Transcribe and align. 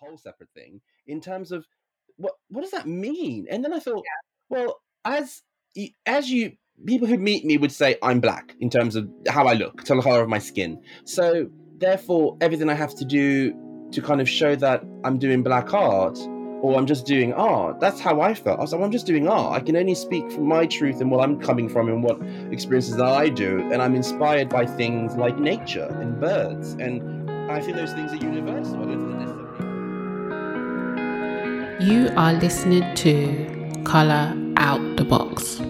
whole 0.00 0.16
separate 0.16 0.50
thing 0.54 0.80
in 1.06 1.20
terms 1.20 1.52
of 1.52 1.66
what 2.16 2.34
what 2.48 2.62
does 2.62 2.70
that 2.72 2.86
mean? 2.86 3.46
And 3.50 3.64
then 3.64 3.72
I 3.72 3.78
thought, 3.78 4.02
yeah. 4.04 4.56
well, 4.56 4.80
as 5.04 5.42
as 6.06 6.30
you 6.30 6.52
people 6.86 7.06
who 7.06 7.18
meet 7.18 7.44
me 7.44 7.56
would 7.56 7.72
say 7.72 7.96
I'm 8.02 8.20
black 8.20 8.54
in 8.60 8.70
terms 8.70 8.96
of 8.96 9.08
how 9.28 9.46
I 9.46 9.54
look, 9.54 9.84
to 9.84 9.94
the 9.94 10.02
color 10.02 10.22
of 10.22 10.28
my 10.28 10.38
skin. 10.38 10.82
So 11.04 11.48
therefore, 11.78 12.36
everything 12.40 12.68
I 12.68 12.74
have 12.74 12.94
to 12.96 13.04
do 13.04 13.54
to 13.92 14.02
kind 14.02 14.20
of 14.20 14.28
show 14.28 14.56
that 14.56 14.82
I'm 15.04 15.18
doing 15.18 15.42
black 15.42 15.72
art 15.72 16.18
or 16.62 16.78
I'm 16.78 16.86
just 16.86 17.06
doing 17.06 17.32
art. 17.34 17.78
That's 17.78 18.00
how 18.00 18.22
I 18.22 18.34
felt. 18.34 18.58
I 18.58 18.62
was 18.62 18.72
like, 18.72 18.78
well, 18.78 18.86
I'm 18.86 18.92
just 18.92 19.06
doing 19.06 19.28
art. 19.28 19.52
I 19.52 19.60
can 19.60 19.76
only 19.76 19.94
speak 19.94 20.32
from 20.32 20.48
my 20.48 20.66
truth 20.66 21.00
and 21.00 21.10
what 21.10 21.22
I'm 21.22 21.38
coming 21.38 21.68
from 21.68 21.88
and 21.88 22.02
what 22.02 22.20
experiences 22.50 22.96
that 22.96 23.06
I 23.06 23.28
do. 23.28 23.60
And 23.70 23.82
I'm 23.82 23.94
inspired 23.94 24.48
by 24.48 24.66
things 24.66 25.14
like 25.14 25.38
nature 25.38 25.88
and 26.00 26.18
birds. 26.18 26.72
And 26.72 27.30
I 27.50 27.60
feel 27.60 27.74
those 27.76 27.92
things 27.92 28.12
are 28.12 28.16
universal. 28.16 29.43
You 31.80 32.08
are 32.16 32.32
listening 32.32 32.94
to 32.94 33.82
Color 33.84 34.32
Out 34.56 34.96
the 34.96 35.04
Box. 35.04 35.60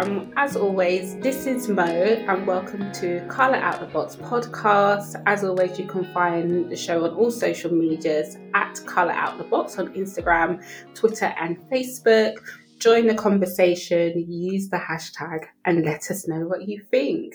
Um, 0.00 0.32
as 0.36 0.56
always, 0.56 1.16
this 1.16 1.46
is 1.46 1.68
Mo, 1.68 1.82
and 1.82 2.46
welcome 2.46 2.90
to 2.92 3.20
Color 3.28 3.56
Out 3.56 3.80
the 3.80 3.86
Box 3.86 4.16
podcast. 4.16 5.22
As 5.26 5.44
always, 5.44 5.78
you 5.78 5.86
can 5.86 6.04
find 6.14 6.70
the 6.70 6.76
show 6.76 7.04
on 7.04 7.14
all 7.14 7.30
social 7.30 7.70
medias 7.70 8.38
at 8.54 8.80
Color 8.86 9.12
Out 9.12 9.36
the 9.36 9.44
Box 9.44 9.78
on 9.78 9.92
Instagram, 9.92 10.64
Twitter, 10.94 11.34
and 11.38 11.58
Facebook. 11.70 12.36
Join 12.78 13.08
the 13.08 13.14
conversation, 13.14 14.24
use 14.26 14.70
the 14.70 14.78
hashtag, 14.78 15.44
and 15.66 15.84
let 15.84 16.10
us 16.10 16.26
know 16.26 16.46
what 16.46 16.66
you 16.66 16.80
think. 16.90 17.34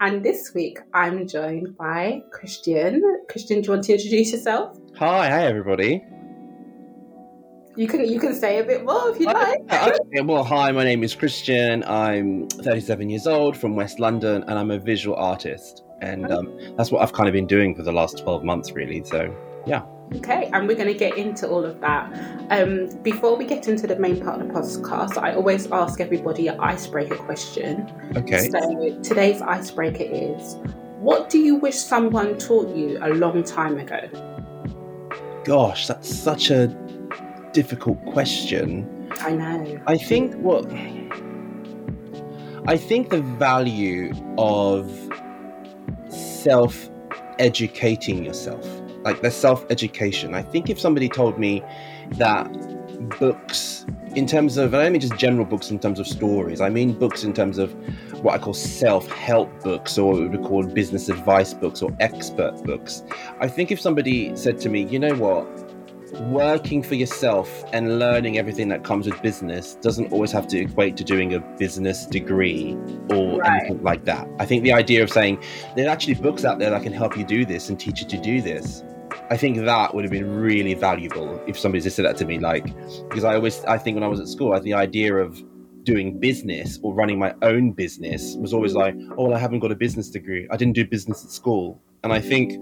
And 0.00 0.22
this 0.22 0.52
week, 0.54 0.80
I'm 0.92 1.26
joined 1.26 1.78
by 1.78 2.22
Christian. 2.30 3.02
Christian, 3.30 3.62
do 3.62 3.68
you 3.68 3.72
want 3.72 3.84
to 3.84 3.94
introduce 3.94 4.32
yourself? 4.32 4.76
Hi, 4.98 5.30
hi, 5.30 5.46
everybody. 5.46 6.04
You 7.74 7.86
can 7.86 8.04
you 8.04 8.20
can 8.20 8.34
say 8.34 8.58
a 8.58 8.64
bit 8.64 8.84
more 8.84 9.10
if 9.10 9.18
you 9.18 9.26
like. 9.26 9.60
Okay, 9.72 10.20
well, 10.20 10.44
hi, 10.44 10.70
my 10.72 10.84
name 10.84 11.02
is 11.02 11.14
Christian. 11.14 11.82
I'm 11.84 12.46
37 12.48 13.08
years 13.08 13.26
old 13.26 13.56
from 13.56 13.76
West 13.76 13.98
London, 13.98 14.44
and 14.46 14.58
I'm 14.58 14.70
a 14.70 14.78
visual 14.78 15.16
artist. 15.16 15.82
And 16.02 16.30
um, 16.30 16.58
that's 16.76 16.90
what 16.90 17.00
I've 17.00 17.12
kind 17.12 17.28
of 17.28 17.32
been 17.32 17.46
doing 17.46 17.74
for 17.74 17.82
the 17.82 17.92
last 17.92 18.18
12 18.18 18.44
months, 18.44 18.72
really. 18.72 19.02
So, 19.04 19.34
yeah. 19.66 19.84
Okay, 20.16 20.50
and 20.52 20.68
we're 20.68 20.76
going 20.76 20.92
to 20.92 20.98
get 20.98 21.16
into 21.16 21.48
all 21.48 21.64
of 21.64 21.80
that. 21.80 22.12
Um, 22.50 22.88
before 23.02 23.36
we 23.36 23.46
get 23.46 23.66
into 23.68 23.86
the 23.86 23.96
main 23.96 24.22
part 24.22 24.40
of 24.40 24.48
the 24.48 24.52
podcast, 24.52 25.16
I 25.16 25.34
always 25.34 25.70
ask 25.70 26.00
everybody 26.00 26.48
an 26.48 26.60
icebreaker 26.60 27.16
question. 27.16 27.90
Okay. 28.16 28.50
So 28.50 29.00
today's 29.02 29.40
icebreaker 29.40 30.04
is 30.04 30.56
What 30.98 31.30
do 31.30 31.38
you 31.38 31.54
wish 31.54 31.76
someone 31.76 32.36
taught 32.36 32.76
you 32.76 32.98
a 33.00 33.10
long 33.14 33.42
time 33.44 33.78
ago? 33.78 34.00
Gosh, 35.44 35.86
that's 35.86 36.14
such 36.14 36.50
a 36.50 36.66
difficult 37.52 38.04
question. 38.06 39.10
I 39.20 39.32
know. 39.32 39.80
I 39.86 39.96
think 39.96 40.34
what 40.36 40.66
I 42.66 42.76
think 42.76 43.10
the 43.10 43.20
value 43.20 44.12
of 44.38 44.90
self 46.08 46.88
educating 47.38 48.24
yourself, 48.24 48.64
like 49.02 49.20
the 49.20 49.30
self 49.30 49.66
education. 49.70 50.34
I 50.34 50.42
think 50.42 50.70
if 50.70 50.78
somebody 50.78 51.08
told 51.08 51.38
me 51.38 51.62
that 52.12 52.48
books, 53.18 53.84
in 54.14 54.26
terms 54.26 54.56
of, 54.58 54.74
I 54.74 54.82
don't 54.82 54.92
mean 54.92 55.00
just 55.00 55.16
general 55.16 55.44
books 55.44 55.70
in 55.70 55.80
terms 55.80 55.98
of 55.98 56.06
stories, 56.06 56.60
I 56.60 56.68
mean 56.68 56.92
books 56.92 57.24
in 57.24 57.32
terms 57.32 57.58
of 57.58 57.72
what 58.22 58.34
I 58.34 58.38
call 58.38 58.54
self 58.54 59.10
help 59.10 59.50
books 59.64 59.98
or 59.98 60.12
what 60.12 60.20
we 60.20 60.28
would 60.28 60.44
call 60.44 60.62
business 60.62 61.08
advice 61.08 61.52
books 61.54 61.82
or 61.82 61.90
expert 61.98 62.62
books. 62.62 63.02
I 63.40 63.48
think 63.48 63.72
if 63.72 63.80
somebody 63.80 64.36
said 64.36 64.60
to 64.60 64.68
me, 64.68 64.84
you 64.84 65.00
know 65.00 65.14
what, 65.16 65.71
working 66.20 66.82
for 66.82 66.94
yourself 66.94 67.64
and 67.72 67.98
learning 67.98 68.38
everything 68.38 68.68
that 68.68 68.84
comes 68.84 69.06
with 69.06 69.20
business 69.22 69.74
doesn't 69.76 70.12
always 70.12 70.30
have 70.32 70.46
to 70.48 70.58
equate 70.58 70.96
to 70.98 71.04
doing 71.04 71.34
a 71.34 71.40
business 71.58 72.06
degree 72.06 72.76
or 73.10 73.40
right. 73.40 73.60
anything 73.60 73.82
like 73.82 74.04
that. 74.04 74.28
I 74.38 74.46
think 74.46 74.62
the 74.62 74.72
idea 74.72 75.02
of 75.02 75.10
saying 75.10 75.42
there 75.76 75.86
are 75.86 75.90
actually 75.90 76.14
books 76.14 76.44
out 76.44 76.58
there 76.58 76.70
that 76.70 76.82
can 76.82 76.92
help 76.92 77.16
you 77.16 77.24
do 77.24 77.44
this 77.44 77.68
and 77.68 77.78
teach 77.78 78.00
you 78.00 78.08
to 78.08 78.18
do 78.18 78.42
this. 78.42 78.82
I 79.30 79.36
think 79.36 79.58
that 79.58 79.94
would 79.94 80.04
have 80.04 80.10
been 80.10 80.30
really 80.30 80.74
valuable 80.74 81.42
if 81.46 81.58
somebody 81.58 81.82
just 81.82 81.96
said 81.96 82.04
that 82.04 82.16
to 82.18 82.26
me, 82.26 82.38
like 82.38 82.64
because 83.08 83.24
I 83.24 83.34
always 83.34 83.64
I 83.64 83.78
think 83.78 83.94
when 83.94 84.04
I 84.04 84.08
was 84.08 84.20
at 84.20 84.28
school, 84.28 84.52
I 84.52 84.58
the 84.58 84.74
idea 84.74 85.14
of 85.14 85.42
doing 85.84 86.18
business 86.18 86.78
or 86.82 86.94
running 86.94 87.18
my 87.18 87.34
own 87.42 87.72
business 87.72 88.36
was 88.36 88.54
always 88.54 88.74
like, 88.74 88.94
oh, 89.16 89.26
well, 89.26 89.34
I 89.34 89.38
haven't 89.38 89.60
got 89.60 89.72
a 89.72 89.74
business 89.74 90.08
degree. 90.10 90.46
I 90.50 90.56
didn't 90.56 90.74
do 90.74 90.86
business 90.86 91.24
at 91.24 91.30
school. 91.30 91.80
And 92.04 92.12
I 92.12 92.20
think 92.20 92.52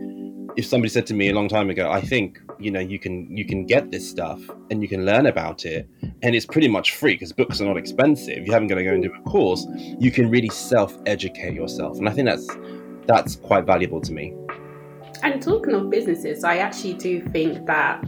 if 0.57 0.67
somebody 0.67 0.91
said 0.91 1.07
to 1.09 1.15
me 1.15 1.29
a 1.29 1.35
long 1.35 1.49
time 1.49 1.71
ago, 1.71 1.91
I 1.91 2.01
think 2.01 2.41
you 2.61 2.71
know 2.71 2.81
you 2.81 2.99
can 2.99 3.35
you 3.37 3.45
can 3.45 3.65
get 3.65 3.91
this 3.91 4.09
stuff 4.09 4.41
and 4.71 4.83
you 4.83 4.89
can 4.89 5.05
learn 5.05 5.27
about 5.27 5.65
it, 5.65 5.89
and 6.23 6.35
it's 6.35 6.47
pretty 6.47 6.69
much 6.69 6.95
free 6.95 7.15
because 7.15 7.33
books 7.33 7.61
are 7.61 7.65
not 7.65 7.77
expensive. 7.77 8.47
You 8.47 8.53
haven't 8.53 8.69
got 8.69 8.77
to 8.77 8.85
go 8.85 9.01
do 9.01 9.13
a 9.13 9.23
course. 9.29 9.67
You 9.99 10.11
can 10.11 10.31
really 10.31 10.49
self 10.49 10.97
educate 11.07 11.55
yourself, 11.55 11.99
and 11.99 12.09
I 12.09 12.13
think 12.13 12.29
that's 12.29 12.49
that's 13.07 13.37
quite 13.37 13.65
valuable 13.65 14.01
to 14.01 14.13
me. 14.13 14.35
And 15.23 15.43
talking 15.43 15.75
of 15.75 15.91
businesses, 15.91 16.45
I 16.45 16.59
actually 16.59 16.95
do 16.95 17.21
think 17.29 17.67
that 17.67 18.05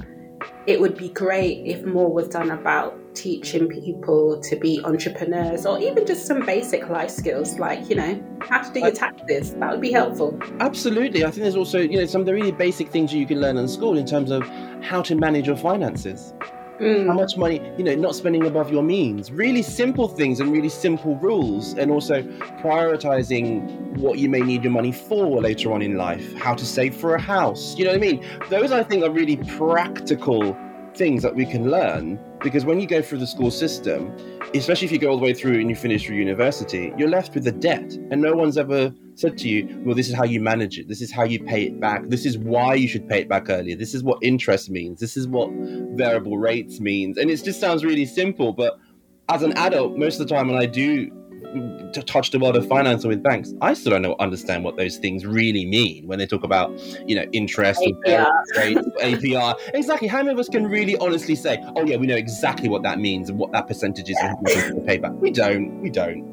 it 0.67 0.81
would 0.81 0.97
be 0.97 1.09
great 1.11 1.67
if 1.67 1.85
more 1.85 2.13
was 2.13 2.29
done 2.29 2.51
about 2.51 2.99
teaching 3.15 3.69
people 3.69 4.41
to 4.41 4.57
be 4.57 4.81
entrepreneurs 4.85 5.67
or 5.67 5.79
even 5.79 6.07
just 6.07 6.27
some 6.27 6.45
basic 6.45 6.89
life 6.89 7.11
skills 7.11 7.59
like 7.59 7.89
you 7.89 7.97
know 7.97 8.23
how 8.41 8.63
to 8.63 8.73
do 8.73 8.81
your 8.81 8.91
taxes. 8.91 9.55
That 9.55 9.73
would 9.73 9.81
be 9.81 9.93
helpful. 9.93 10.39
Absolutely. 10.61 11.25
I 11.25 11.31
think 11.31 11.43
there's 11.43 11.57
also 11.57 11.79
you 11.79 11.99
know 11.99 12.07
some 12.07 12.21
of 12.21 12.27
the 12.27 12.35
really 12.35 12.53
basic 12.53 12.91
things 12.91 13.13
you 13.13 13.27
can 13.27 13.41
learn 13.41 13.57
in 13.57 13.69
school 13.69 13.99
in 13.99 14.07
terms 14.07 14.31
of 14.31 14.43
how 14.83 15.03
to 15.03 15.15
manage 15.15 15.47
your 15.47 15.57
finances. 15.57 16.35
Mm. 16.81 17.07
how 17.07 17.13
much 17.13 17.37
money 17.37 17.61
you 17.77 17.85
know 17.85 17.95
not 17.95 18.15
spending 18.15 18.47
above 18.47 18.73
your 18.73 18.83
means. 18.83 19.31
Really 19.31 19.63
simple 19.63 20.09
things 20.09 20.41
and 20.41 20.51
really 20.51 20.71
simple 20.71 21.17
rules 21.17 21.75
and 21.75 21.91
also 21.91 22.23
prioritizing 22.61 23.99
what 23.99 24.19
you 24.19 24.29
may 24.29 24.41
need 24.41 24.65
your 24.65 24.73
money 24.73 24.91
for 24.91 25.41
later 25.41 25.73
on 25.73 25.83
in 25.83 25.97
life. 25.97 26.35
How 26.35 26.55
to 26.55 26.65
save 26.65 26.97
for 26.97 27.15
a 27.15 27.21
house. 27.21 27.77
You 27.77 27.85
know 27.85 27.91
what 27.91 27.99
i 27.99 28.01
mean? 28.01 28.25
Those 28.49 28.73
i 28.73 28.83
think 28.83 29.05
are 29.05 29.11
really 29.11 29.37
practical 29.37 30.57
things 30.95 31.23
that 31.23 31.35
we 31.35 31.47
can 31.47 31.71
learn 31.71 32.19
because 32.43 32.65
when 32.65 32.81
you 32.81 32.87
go 32.87 33.01
through 33.03 33.19
the 33.19 33.27
school 33.27 33.51
system, 33.51 34.15
especially 34.55 34.87
if 34.87 34.93
you 34.93 34.99
go 34.99 35.11
all 35.11 35.17
the 35.17 35.23
way 35.23 35.33
through 35.33 35.61
and 35.61 35.71
you 35.71 35.77
finish 35.77 36.05
through 36.07 36.17
university, 36.17 36.93
you're 36.97 37.09
left 37.09 37.35
with 37.35 37.45
the 37.45 37.53
debt. 37.53 37.93
And 38.11 38.21
no 38.21 38.35
one's 38.35 38.59
ever 38.59 38.93
said 39.15 39.39
to 39.39 39.49
you, 39.49 39.81
well, 39.85 39.95
this 39.95 40.09
is 40.09 40.15
how 40.15 40.25
you 40.25 40.41
manage 40.41 40.79
it. 40.79 40.89
This 40.89 41.01
is 41.01 41.13
how 41.13 41.25
you 41.25 41.43
pay 41.43 41.65
it 41.65 41.81
back. 41.81 42.09
This 42.09 42.27
is 42.27 42.39
why 42.39 42.75
you 42.75 42.89
should 42.89 43.09
pay 43.09 43.21
it 43.21 43.29
back 43.29 43.49
earlier. 43.49 43.77
This 43.77 43.95
is 43.95 44.03
what 44.03 44.19
interest 44.23 44.71
means. 44.71 45.01
This 45.01 45.17
is 45.17 45.29
what 45.29 45.51
variable 45.97 46.39
rates 46.39 46.81
means. 46.81 47.19
And 47.19 47.31
it 47.31 47.43
just 47.43 47.61
sounds 47.61 47.85
really 47.85 48.07
simple. 48.07 48.53
But 48.53 48.79
as 49.29 49.43
an 49.43 49.53
adult, 49.57 49.97
most 49.97 50.21
of 50.21 50.29
the 50.29 50.35
time 50.35 50.49
when 50.49 50.61
I 50.61 50.67
do 50.67 51.11
to 51.93 52.03
touch 52.03 52.31
the 52.31 52.39
world 52.39 52.57
of 52.57 52.67
finance 52.67 53.05
with 53.05 53.23
banks, 53.23 53.53
I 53.61 53.75
still 53.75 53.91
don't 53.91 54.03
know 54.03 54.17
understand 54.19 54.65
what 54.65 54.77
those 54.77 54.97
things 54.97 55.27
really 55.27 55.67
mean 55.67 56.07
when 56.07 56.19
they 56.19 56.27
talk 56.27 56.45
about, 56.45 56.73
you 57.09 57.15
know, 57.15 57.25
interest 57.33 57.81
APR. 57.81 58.27
and 58.57 58.77
APR. 59.01 59.59
Exactly. 59.75 60.09
How 60.09 60.19
many 60.19 60.31
of 60.31 60.39
us 60.39 60.49
can 60.49 60.67
really 60.67 60.97
honestly 60.99 61.35
say, 61.35 61.63
oh 61.77 61.85
yeah, 61.85 61.97
we 61.97 62.07
know 62.07 62.17
exactly 62.17 62.69
what 62.69 62.83
that 62.83 62.99
means 62.99 63.29
and 63.29 63.39
what 63.39 63.53
that 63.53 63.67
percentage 63.67 64.09
is 64.09 64.17
yeah. 64.21 64.35
and 64.39 64.47
the 64.47 64.83
payback? 64.87 65.15
We 65.19 65.31
don't. 65.31 65.81
We 65.81 65.91
don't. 65.91 66.33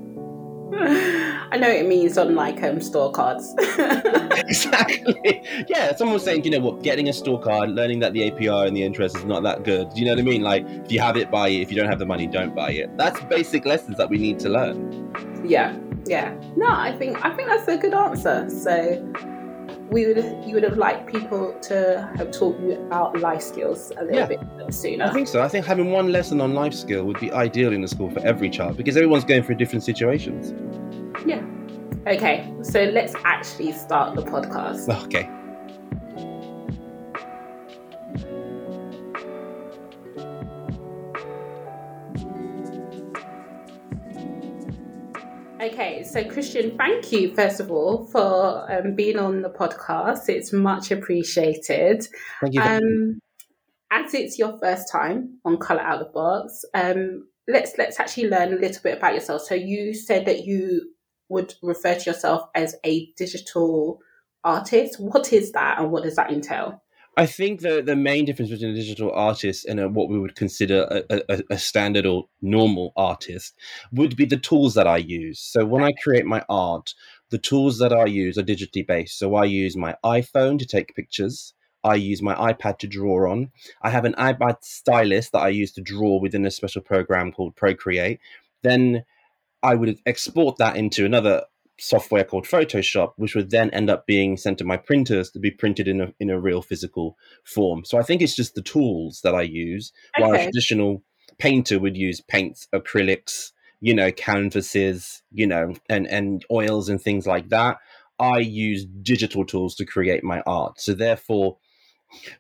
I 0.74 1.57
know 1.57 1.69
it 1.69 1.88
means 1.88 2.18
on 2.18 2.35
like 2.35 2.62
um, 2.63 2.81
store 2.81 3.12
cards. 3.12 3.56
exactly. 3.59 5.44
Yeah, 5.68 5.96
someone 5.96 6.13
was 6.13 6.24
saying, 6.24 6.44
you 6.44 6.52
know 6.52 6.59
what, 6.59 6.84
getting 6.84 7.09
a 7.09 7.13
store 7.13 7.40
card, 7.40 7.72
learning 7.72 8.00
that 8.00 8.13
the 8.13 8.31
APR 8.31 8.68
and 8.68 8.75
the 8.75 8.84
interest 8.84 9.18
is 9.18 9.25
not 9.25 9.44
that 9.44 9.63
good. 9.63 9.89
Do 9.94 10.00
you 10.00 10.06
know 10.06 10.12
what 10.12 10.19
I 10.19 10.24
mean? 10.24 10.42
Like, 10.42 10.66
if 10.68 10.92
you 10.92 11.00
have 11.00 11.18
it, 11.18 11.31
buy 11.31 11.50
it. 11.50 11.62
If 11.62 11.71
you 11.71 11.77
don't 11.77 11.89
have 11.89 12.00
the 12.00 12.06
money, 12.06 12.27
don't 12.27 12.56
buy 12.56 12.71
it. 12.71 12.95
That's 12.98 13.19
basic 13.25 13.66
lessons 13.66 13.98
that 13.98 14.10
we 14.10 14.18
need 14.18 14.39
to 14.39 14.50
learn. 14.50 15.13
Yeah, 15.45 15.77
yeah. 16.06 16.36
No, 16.56 16.68
I 16.69 16.95
think 16.98 17.24
I 17.25 17.36
think 17.36 17.50
that's 17.50 17.68
a 17.68 17.77
good 17.77 17.94
answer. 17.94 18.50
So 18.50 19.13
we 19.89 20.06
would 20.06 20.18
you 20.45 20.53
would 20.53 20.63
have 20.63 20.77
liked 20.77 21.07
people 21.07 21.53
to 21.62 22.12
have 22.15 22.31
taught 22.31 22.59
you 22.59 22.74
about 22.74 23.19
life 23.19 23.41
skills 23.41 23.91
a 23.97 24.03
little 24.03 24.19
yeah, 24.19 24.25
bit 24.25 24.74
sooner. 24.74 25.06
I 25.06 25.12
think 25.12 25.27
so. 25.27 25.41
I 25.41 25.47
think 25.47 25.65
having 25.65 25.91
one 25.91 26.12
lesson 26.12 26.41
on 26.41 26.53
life 26.53 26.74
skill 26.74 27.06
would 27.06 27.19
be 27.19 27.31
ideal 27.31 27.74
in 27.74 27.81
the 27.81 27.88
school 27.88 28.09
for 28.12 28.19
every 28.19 28.50
child 28.50 28.77
because 28.77 28.95
everyone's 28.95 29.25
going 29.25 29.44
through 29.44 29.56
different 29.56 29.83
situations. 29.83 30.53
Yeah. 31.25 31.44
Okay, 32.07 32.51
so 32.62 32.83
let's 32.86 33.13
actually 33.24 33.71
start 33.74 34.15
the 34.15 34.24
podcast. 34.24 34.88
Okay. 35.06 35.30
Okay, 45.80 46.04
so 46.04 46.22
Christian, 46.26 46.78
thank 46.78 47.10
you 47.14 47.34
first 47.34 47.62
of 47.62 47.72
all 47.72 48.06
for 48.08 48.70
um, 48.70 48.96
being 48.96 49.18
on 49.18 49.42
the 49.42 49.50
podcast. 49.50 50.28
It's 50.28 50.52
much 50.52 50.92
appreciated. 50.92 52.06
Thank 52.42 52.54
you. 52.54 52.62
Um, 52.62 53.22
as 53.90 54.14
it's 54.14 54.38
your 54.38 54.60
first 54.60 54.92
time 54.92 55.40
on 55.46 55.56
Color 55.56 55.80
Out 55.80 56.02
of 56.02 56.08
the 56.08 56.12
Box, 56.12 56.66
um, 56.74 57.30
let's 57.48 57.78
let's 57.78 57.98
actually 57.98 58.28
learn 58.28 58.52
a 58.52 58.58
little 58.58 58.81
bit 58.84 58.98
about 58.98 59.14
yourself. 59.14 59.44
So 59.44 59.56
you 59.56 59.94
said 59.94 60.26
that 60.26 60.44
you 60.44 60.92
would 61.30 61.54
refer 61.64 61.96
to 61.96 62.10
yourself 62.10 62.50
as 62.54 62.75
a 62.86 63.14
digital 63.16 64.02
artist. 64.44 65.00
What 65.00 65.32
is 65.32 65.54
that, 65.54 65.80
and 65.80 65.94
what 65.94 66.04
does 66.04 66.18
that 66.18 66.30
entail? 66.30 66.84
I 67.19 67.25
think 67.25 67.60
the 67.60 67.81
the 67.81 67.98
main 67.98 68.24
difference 68.24 68.50
between 68.50 68.71
a 68.71 68.75
digital 68.75 69.12
artist 69.12 69.66
and 69.66 69.77
a, 69.77 69.89
what 69.89 70.07
we 70.07 70.18
would 70.18 70.36
consider 70.38 71.04
a, 71.10 71.21
a, 71.27 71.44
a, 71.50 71.57
standard 71.57 72.06
or 72.06 72.30
normal 72.42 72.94
artist 72.95 73.56
would 73.92 74.16
be 74.16 74.24
the 74.24 74.38
tools 74.38 74.74
that 74.75 74.88
I 74.88 74.98
use. 74.98 75.38
So 75.42 75.66
when 75.66 75.83
I 75.83 75.92
create 76.01 76.25
my 76.25 76.45
art, 76.48 76.94
the 77.30 77.38
tools 77.38 77.77
that 77.80 77.92
I 77.92 78.06
use 78.06 78.38
are 78.38 78.44
digitally 78.44 78.88
based. 78.88 79.19
So 79.19 79.36
I 79.36 79.44
use 79.44 79.75
my 79.75 79.98
iPhone 80.06 80.57
to 80.60 80.66
take 80.66 80.95
pictures. 80.95 81.54
I 81.83 81.95
use 81.95 82.21
my 82.21 82.36
iPad 82.36 82.80
to 82.80 82.88
draw 82.88 83.30
on. 83.30 83.51
I 83.81 83.89
have 83.89 84.06
an 84.06 84.13
iPad 84.13 84.57
stylus 84.62 85.30
that 85.31 85.39
I 85.39 85.50
use 85.50 85.74
to 85.74 85.81
draw 85.81 86.22
within 86.22 86.45
a 86.45 86.51
special 86.51 86.81
program 86.81 87.33
called 87.33 87.57
Procreate. 87.57 88.22
Then 88.63 89.04
I 89.62 89.75
would 89.75 90.00
export 90.06 90.57
that 90.60 90.77
into 90.77 91.06
another 91.06 91.44
software 91.80 92.24
called 92.24 92.46
Photoshop, 92.46 93.14
which 93.18 93.36
would 93.36 93.50
then 93.50 93.70
end 93.72 93.90
up 93.90 94.06
being 94.06 94.38
sent 94.38 94.58
to 94.60 94.66
my 94.66 94.78
printers 94.78 95.31
to 95.31 95.40
be 95.40 95.52
printed 95.52 95.88
in 95.88 96.02
a 96.02 96.14
in 96.20 96.30
a 96.30 96.40
real 96.40 96.62
physical 96.62 97.18
form. 97.44 97.86
So 97.86 97.98
I 97.98 98.04
think 98.04 98.22
it's 98.22 98.36
just 98.36 98.56
the 98.56 98.62
tools 98.62 99.22
that 99.24 99.36
I 99.36 99.42
use, 99.42 99.92
okay. 100.18 100.26
while 100.26 100.36
a 100.36 100.44
traditional 100.44 101.04
painter 101.38 101.80
would 101.80 101.98
use 101.98 102.22
paints, 102.22 102.68
acrylics, 102.74 103.52
you 103.81 103.94
know, 103.94 104.12
canvases, 104.12 105.24
you 105.31 105.48
know, 105.48 105.74
and 105.90 106.08
and 106.08 106.46
oils 106.52 106.90
and 106.90 107.02
things 107.02 107.26
like 107.26 107.50
that. 107.50 107.78
I 108.20 108.40
use 108.40 108.86
digital 108.86 109.46
tools 109.46 109.75
to 109.75 109.86
create 109.86 110.24
my 110.24 110.42
art. 110.42 110.82
So 110.82 110.94
therefore, 110.94 111.58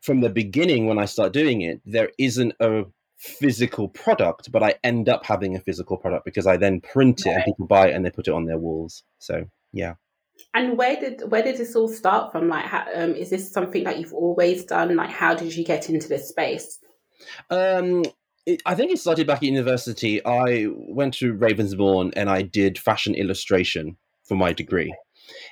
from 0.01 0.21
the 0.21 0.29
beginning 0.29 0.87
when 0.87 0.99
I 0.99 1.05
start 1.05 1.31
doing 1.31 1.61
it, 1.61 1.81
there 1.85 2.09
isn't 2.17 2.53
a 2.59 2.83
physical 3.19 3.89
product, 3.89 4.51
but 4.51 4.63
I 4.63 4.75
end 4.83 5.09
up 5.09 5.25
having 5.25 5.55
a 5.55 5.59
physical 5.59 5.97
product 5.97 6.25
because 6.25 6.47
I 6.47 6.57
then 6.57 6.81
print 6.81 7.25
it 7.25 7.31
and 7.31 7.43
people 7.43 7.67
buy 7.67 7.89
it 7.89 7.95
and 7.95 8.05
they 8.05 8.09
put 8.09 8.27
it 8.27 8.33
on 8.33 8.45
their 8.45 8.57
walls. 8.57 9.03
So 9.19 9.45
yeah. 9.73 9.95
And 10.53 10.77
where 10.77 10.95
did 10.95 11.29
where 11.29 11.43
did 11.43 11.57
this 11.57 11.75
all 11.75 11.89
start 11.89 12.31
from? 12.31 12.47
Like, 12.47 12.65
how, 12.65 12.85
um, 12.95 13.13
is 13.13 13.29
this 13.29 13.51
something 13.51 13.83
that 13.83 13.99
you've 13.99 14.13
always 14.13 14.63
done? 14.63 14.95
Like, 14.95 15.09
how 15.09 15.35
did 15.35 15.53
you 15.53 15.65
get 15.65 15.89
into 15.89 16.07
this 16.07 16.29
space? 16.29 16.79
Um, 17.49 18.05
it, 18.45 18.61
I 18.65 18.73
think 18.73 18.91
it 18.91 18.99
started 18.99 19.27
back 19.27 19.37
at 19.37 19.43
university. 19.43 20.25
I 20.25 20.67
went 20.69 21.13
to 21.15 21.33
Ravensbourne 21.33 22.13
and 22.15 22.29
I 22.29 22.41
did 22.41 22.79
fashion 22.79 23.15
illustration 23.15 23.97
for 24.23 24.35
my 24.35 24.53
degree. 24.53 24.95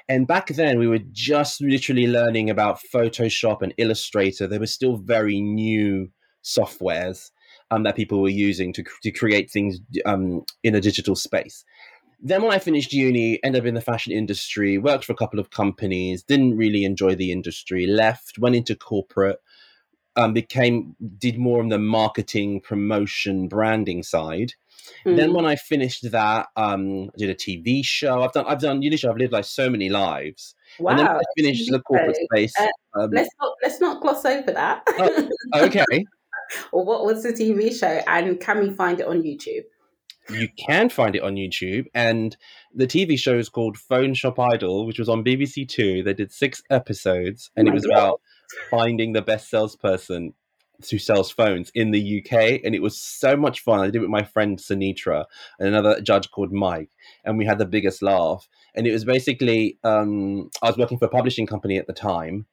And 0.07 0.25
back 0.25 0.47
then, 0.47 0.79
we 0.79 0.87
were 0.87 1.01
just 1.11 1.61
literally 1.61 2.07
learning 2.07 2.49
about 2.49 2.79
Photoshop 2.93 3.61
and 3.61 3.73
Illustrator. 3.77 4.47
They 4.47 4.57
were 4.57 4.65
still 4.65 4.95
very 4.95 5.41
new 5.41 6.09
softwares 6.43 7.29
um, 7.71 7.83
that 7.83 7.95
people 7.95 8.21
were 8.21 8.29
using 8.29 8.73
to, 8.73 8.83
to 9.03 9.11
create 9.11 9.49
things 9.49 9.79
um, 10.05 10.43
in 10.63 10.75
a 10.75 10.81
digital 10.81 11.15
space. 11.15 11.65
Then, 12.19 12.41
when 12.41 12.51
I 12.51 12.57
finished 12.57 12.93
uni, 12.93 13.39
ended 13.43 13.61
up 13.61 13.67
in 13.67 13.75
the 13.75 13.81
fashion 13.81 14.11
industry, 14.11 14.77
worked 14.77 15.05
for 15.05 15.13
a 15.13 15.15
couple 15.15 15.39
of 15.39 15.51
companies, 15.51 16.23
didn't 16.23 16.57
really 16.57 16.83
enjoy 16.83 17.13
the 17.13 17.31
industry, 17.31 17.85
left, 17.85 18.39
went 18.39 18.55
into 18.55 18.75
corporate, 18.75 19.39
um, 20.15 20.33
became 20.33 20.95
did 21.19 21.37
more 21.37 21.61
on 21.61 21.69
the 21.69 21.77
marketing, 21.77 22.59
promotion, 22.61 23.47
branding 23.47 24.01
side. 24.01 24.53
Mm. 25.05 25.15
Then, 25.15 25.33
when 25.33 25.45
I 25.45 25.57
finished 25.57 26.11
that, 26.11 26.47
um, 26.55 27.11
I 27.13 27.17
did 27.17 27.29
a 27.29 27.35
TV 27.35 27.85
show. 27.85 28.23
I've 28.23 28.31
done, 28.31 28.45
I've 28.47 28.61
done, 28.61 28.81
you 28.81 28.89
know, 28.89 29.11
I've 29.11 29.17
lived 29.17 29.33
like 29.33 29.45
so 29.45 29.69
many 29.69 29.89
lives. 29.89 30.55
Wow! 30.79 30.91
And 30.91 30.99
then 30.99 31.07
I 31.07 31.21
finished 31.37 31.69
the 31.69 31.81
corporate 31.81 32.17
space. 32.31 32.53
Uh, 32.59 32.67
um, 32.99 33.11
let's 33.11 33.29
not 33.39 33.53
let's 33.61 33.79
not 33.79 34.01
gloss 34.01 34.25
over 34.25 34.51
that. 34.53 34.81
oh, 34.97 35.29
okay. 35.65 36.05
Or 36.71 36.85
what 36.85 37.05
was 37.05 37.23
the 37.23 37.33
TV 37.33 37.77
show? 37.77 38.01
And 38.07 38.39
can 38.39 38.59
we 38.59 38.69
find 38.71 38.99
it 38.99 39.07
on 39.07 39.21
YouTube? 39.21 39.63
You 40.29 40.49
can 40.67 40.89
find 40.89 41.15
it 41.15 41.23
on 41.23 41.35
YouTube, 41.35 41.85
and 41.93 42.35
the 42.73 42.87
TV 42.87 43.17
show 43.17 43.37
is 43.37 43.47
called 43.47 43.77
Phone 43.77 44.13
Shop 44.13 44.37
Idol, 44.39 44.85
which 44.85 44.99
was 44.99 45.07
on 45.07 45.23
BBC 45.23 45.67
Two. 45.69 46.03
They 46.03 46.13
did 46.13 46.33
six 46.33 46.61
episodes, 46.69 47.49
and 47.55 47.67
oh 47.67 47.71
it 47.71 47.73
was 47.73 47.85
God. 47.85 47.93
about 47.93 48.21
finding 48.69 49.13
the 49.13 49.21
best 49.21 49.49
salesperson 49.49 50.33
who 50.91 50.99
sells 50.99 51.31
phones 51.31 51.71
in 51.73 51.91
the 51.91 52.19
UK, 52.19 52.61
and 52.63 52.75
it 52.75 52.81
was 52.81 52.99
so 52.99 53.35
much 53.35 53.61
fun. 53.61 53.79
I 53.79 53.85
did 53.85 53.95
it 53.95 54.01
with 54.01 54.09
my 54.09 54.23
friend 54.23 54.57
Sanitra 54.57 55.25
and 55.59 55.69
another 55.69 56.01
judge 56.01 56.29
called 56.31 56.51
Mike, 56.51 56.89
and 57.23 57.37
we 57.37 57.45
had 57.45 57.57
the 57.57 57.65
biggest 57.65 58.01
laugh. 58.01 58.47
And 58.75 58.85
it 58.85 58.91
was 58.91 59.05
basically 59.05 59.79
um, 59.83 60.49
I 60.61 60.67
was 60.67 60.77
working 60.77 60.99
for 60.99 61.05
a 61.05 61.09
publishing 61.09 61.47
company 61.47 61.77
at 61.77 61.87
the 61.87 61.93
time, 61.93 62.45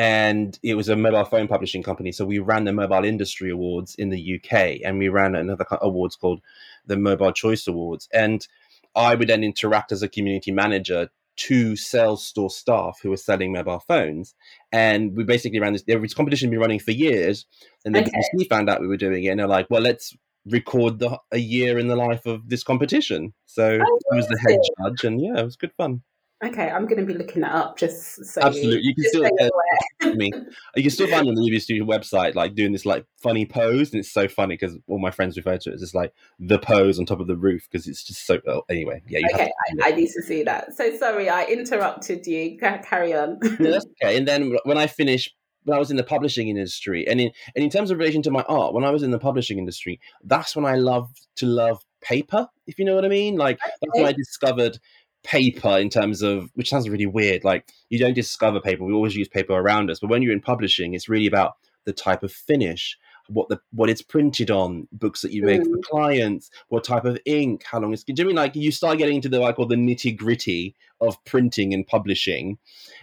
and 0.00 0.58
it 0.62 0.76
was 0.76 0.88
a 0.88 0.96
mobile 0.96 1.26
phone 1.26 1.46
publishing 1.46 1.82
company. 1.82 2.10
So 2.10 2.24
we 2.24 2.38
ran 2.38 2.64
the 2.64 2.72
Mobile 2.72 3.04
Industry 3.04 3.50
Awards 3.50 3.94
in 3.96 4.08
the 4.08 4.36
UK, 4.36 4.80
and 4.82 4.98
we 4.98 5.10
ran 5.10 5.34
another 5.34 5.66
awards 5.82 6.16
called 6.16 6.40
the 6.86 6.96
Mobile 6.96 7.32
Choice 7.32 7.66
Awards. 7.66 8.08
And 8.10 8.48
I 8.96 9.14
would 9.14 9.28
then 9.28 9.44
interact 9.44 9.92
as 9.92 10.02
a 10.02 10.08
community 10.08 10.52
manager 10.52 11.10
to 11.36 11.76
sales 11.76 12.24
store 12.26 12.48
staff 12.48 13.00
who 13.02 13.10
were 13.10 13.18
selling 13.18 13.52
mobile 13.52 13.80
phones, 13.80 14.34
and 14.72 15.14
we 15.14 15.22
basically 15.22 15.60
ran 15.60 15.74
this. 15.74 15.82
This 15.82 16.14
competition 16.14 16.48
had 16.48 16.52
been 16.52 16.60
running 16.60 16.80
for 16.80 16.92
years, 16.92 17.44
and 17.84 17.94
then 17.94 18.04
okay. 18.04 18.12
BBC 18.34 18.48
found 18.48 18.70
out 18.70 18.80
we 18.80 18.88
were 18.88 18.96
doing 18.96 19.24
it, 19.24 19.28
and 19.28 19.38
they're 19.38 19.46
like, 19.46 19.68
"Well, 19.68 19.82
let's." 19.82 20.16
record 20.46 20.98
the 20.98 21.18
a 21.32 21.38
year 21.38 21.78
in 21.78 21.86
the 21.86 21.94
life 21.94 22.24
of 22.24 22.48
this 22.48 22.64
competition 22.64 23.34
so 23.44 23.78
oh, 23.78 23.98
I 24.10 24.16
was 24.16 24.26
the 24.26 24.38
head 24.38 24.58
judge 24.78 25.04
and 25.04 25.20
yeah 25.20 25.38
it 25.38 25.44
was 25.44 25.54
good 25.54 25.74
fun 25.74 26.00
Okay, 26.42 26.70
I'm 26.70 26.86
going 26.86 27.00
to 27.00 27.04
be 27.04 27.12
looking 27.12 27.42
that 27.42 27.52
up 27.52 27.76
just 27.76 28.24
so 28.24 28.40
absolutely. 28.40 28.80
You, 28.82 28.88
you 28.88 28.94
can 28.94 29.04
still 29.04 29.26
uh, 29.26 30.14
me. 30.14 30.32
You 30.74 30.82
can 30.82 30.90
still 30.90 31.06
find 31.06 31.28
on 31.28 31.34
the 31.34 31.54
UB 31.54 31.60
Studio 31.60 31.84
website 31.84 32.34
like 32.34 32.54
doing 32.54 32.72
this 32.72 32.86
like 32.86 33.04
funny 33.22 33.44
pose, 33.44 33.92
and 33.92 34.00
it's 34.00 34.10
so 34.10 34.26
funny 34.26 34.54
because 34.54 34.78
all 34.86 34.98
my 34.98 35.10
friends 35.10 35.36
refer 35.36 35.58
to 35.58 35.70
it 35.70 35.74
as 35.74 35.80
just 35.80 35.94
like 35.94 36.14
the 36.38 36.58
pose 36.58 36.98
on 36.98 37.04
top 37.04 37.20
of 37.20 37.26
the 37.26 37.36
roof 37.36 37.68
because 37.70 37.86
it's 37.86 38.02
just 38.02 38.26
so. 38.26 38.38
Oh, 38.48 38.62
anyway, 38.70 39.02
yeah. 39.06 39.20
okay, 39.34 39.52
I, 39.82 39.88
I, 39.88 39.92
need 39.92 40.08
to 40.12 40.22
see 40.22 40.42
that. 40.44 40.74
So 40.74 40.96
sorry, 40.96 41.28
I 41.28 41.44
interrupted 41.44 42.26
you. 42.26 42.56
Carry 42.58 43.14
on. 43.14 43.38
no, 43.42 43.70
that's 43.70 43.86
okay. 44.02 44.16
And 44.16 44.26
then 44.26 44.56
when 44.64 44.78
I 44.78 44.86
finished 44.86 45.34
when 45.64 45.76
I 45.76 45.78
was 45.78 45.90
in 45.90 45.98
the 45.98 46.04
publishing 46.04 46.48
industry, 46.48 47.06
and 47.06 47.20
in 47.20 47.30
and 47.54 47.62
in 47.62 47.70
terms 47.70 47.90
of 47.90 47.98
relation 47.98 48.22
to 48.22 48.30
my 48.30 48.42
art, 48.48 48.72
when 48.72 48.84
I 48.84 48.90
was 48.90 49.02
in 49.02 49.10
the 49.10 49.18
publishing 49.18 49.58
industry, 49.58 50.00
that's 50.24 50.56
when 50.56 50.64
I 50.64 50.76
loved 50.76 51.26
to 51.36 51.46
love 51.46 51.84
paper. 52.00 52.48
If 52.66 52.78
you 52.78 52.84
know 52.84 52.94
what 52.94 53.04
I 53.04 53.08
mean, 53.08 53.36
like 53.36 53.56
okay. 53.56 53.72
that's 53.82 53.94
when 53.94 54.06
I 54.06 54.12
discovered 54.12 54.78
paper 55.22 55.76
in 55.78 55.90
terms 55.90 56.22
of 56.22 56.50
which 56.54 56.70
sounds 56.70 56.88
really 56.88 57.06
weird 57.06 57.44
like 57.44 57.68
you 57.90 57.98
don't 57.98 58.14
discover 58.14 58.60
paper 58.60 58.84
we 58.84 58.92
always 58.92 59.14
use 59.14 59.28
paper 59.28 59.52
around 59.52 59.90
us 59.90 60.00
but 60.00 60.08
when 60.08 60.22
you're 60.22 60.32
in 60.32 60.40
publishing 60.40 60.94
it's 60.94 61.08
really 61.08 61.26
about 61.26 61.56
the 61.84 61.92
type 61.92 62.22
of 62.22 62.32
finish 62.32 62.96
what 63.28 63.48
the 63.48 63.60
what 63.72 63.90
it's 63.90 64.02
printed 64.02 64.50
on 64.50 64.88
books 64.92 65.20
that 65.20 65.32
you 65.32 65.42
make 65.42 65.60
mm. 65.60 65.70
for 65.70 65.78
clients 65.90 66.50
what 66.68 66.82
type 66.82 67.04
of 67.04 67.18
ink 67.26 67.62
how 67.64 67.78
long 67.78 67.92
it's 67.92 68.02
do 68.02 68.14
you 68.16 68.26
mean 68.26 68.34
like 68.34 68.56
you 68.56 68.72
start 68.72 68.98
getting 68.98 69.16
into 69.16 69.28
the 69.28 69.38
like 69.38 69.58
all 69.58 69.66
the 69.66 69.76
nitty 69.76 70.16
gritty 70.16 70.74
of 71.00 71.22
printing 71.24 71.72
and 71.72 71.86
publishing 71.86 72.58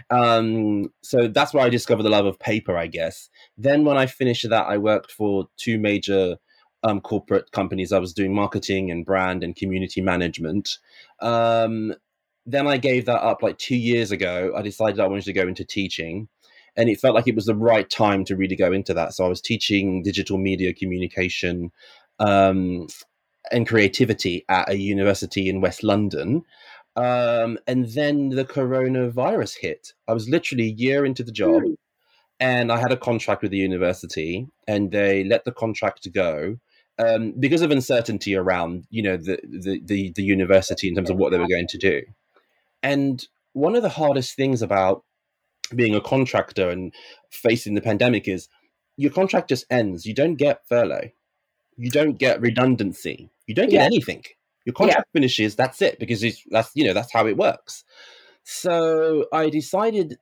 um 0.10 0.92
so 1.02 1.28
that's 1.28 1.54
where 1.54 1.64
i 1.64 1.70
discovered 1.70 2.04
the 2.04 2.10
love 2.10 2.26
of 2.26 2.40
paper 2.40 2.78
i 2.78 2.88
guess 2.88 3.30
then 3.58 3.86
when 3.86 3.98
i 3.98 4.06
finished 4.06 4.48
that 4.50 4.66
i 4.68 4.78
worked 4.78 5.12
for 5.12 5.48
two 5.56 5.80
major 5.80 6.38
um, 6.84 7.02
corporate 7.02 7.52
companies. 7.52 7.92
I 7.92 8.00
was 8.00 8.14
doing 8.14 8.34
marketing 8.34 8.92
and 8.92 9.06
brand 9.06 9.44
and 9.44 9.56
community 9.56 10.02
management. 10.02 10.78
Um, 11.20 11.94
then 12.48 12.66
I 12.66 12.78
gave 12.78 13.06
that 13.06 13.22
up 13.22 13.44
like 13.44 13.58
two 13.58 13.76
years 13.76 14.12
ago. 14.12 14.54
I 14.56 14.62
decided 14.62 15.00
I 15.00 15.08
wanted 15.08 15.26
to 15.26 15.34
go 15.34 15.48
into 15.48 15.66
teaching, 15.66 16.30
and 16.78 16.90
it 16.90 17.00
felt 17.00 17.14
like 17.14 17.28
it 17.28 17.36
was 17.36 17.46
the 17.46 17.56
right 17.56 17.88
time 17.90 18.24
to 18.26 18.38
really 18.38 18.56
go 18.56 18.72
into 18.72 18.94
that. 18.94 19.14
So 19.14 19.26
I 19.26 19.28
was 19.28 19.42
teaching 19.42 20.02
digital 20.02 20.38
media 20.38 20.74
communication 20.74 21.72
um, 22.20 22.88
and 23.52 23.68
creativity 23.68 24.46
at 24.48 24.70
a 24.70 24.78
university 24.78 25.50
in 25.50 25.62
West 25.62 25.84
London. 25.84 26.44
Um, 26.96 27.60
and 27.68 27.86
then 27.90 28.30
the 28.30 28.46
coronavirus 28.46 29.58
hit. 29.60 29.94
I 30.08 30.14
was 30.14 30.30
literally 30.30 30.64
a 30.64 30.74
year 30.74 31.06
into 31.06 31.24
the 31.24 31.32
job, 31.32 31.64
mm. 31.64 31.76
and 32.40 32.72
I 32.72 32.80
had 32.80 32.92
a 32.92 32.98
contract 32.98 33.44
with 33.44 33.52
the 33.52 33.58
university, 33.58 34.48
and 34.68 34.92
they 34.92 35.24
let 35.24 35.44
the 35.46 35.52
contract 35.52 36.12
go. 36.14 36.58
Um, 36.98 37.34
because 37.38 37.62
of 37.62 37.70
uncertainty 37.70 38.36
around, 38.36 38.86
you 38.90 39.04
know, 39.04 39.18
the, 39.18 39.38
the, 39.44 39.80
the 39.86 40.12
the 40.16 40.24
university 40.24 40.88
in 40.88 40.96
terms 40.96 41.12
of 41.12 41.18
what 41.18 41.32
they 41.32 41.38
were 41.38 41.48
going 41.48 41.68
to 41.68 41.78
do. 41.78 42.02
And 42.84 43.26
one 43.54 43.76
of 43.76 43.84
the 43.84 43.90
hardest 43.90 44.36
things 44.36 44.62
about 44.62 45.04
being 45.76 45.96
a 45.96 46.02
contractor 46.02 46.70
and 46.70 46.94
facing 47.30 47.74
the 47.74 47.82
pandemic 47.82 48.28
is 48.28 48.48
your 48.96 49.12
contract 49.12 49.50
just 49.50 49.66
ends. 49.70 50.06
You 50.06 50.14
don't 50.14 50.36
get 50.36 50.68
furlough. 50.68 51.10
You 51.78 51.92
don't 51.92 52.18
get 52.18 52.42
redundancy. 52.42 53.30
You 53.46 53.56
don't 53.56 53.70
get 53.70 53.82
yeah. 53.82 53.86
anything. 53.86 54.24
Your 54.66 54.74
contract 54.74 55.08
yeah. 55.14 55.20
finishes. 55.20 55.56
That's 55.56 55.82
it 55.82 56.00
because 56.00 56.22
that's 56.50 56.72
you 56.74 56.86
know 56.86 56.94
that's 56.94 57.14
how 57.14 57.28
it 57.28 57.38
works. 57.38 57.84
So 58.44 59.26
I 59.32 59.50
decided 59.50 60.18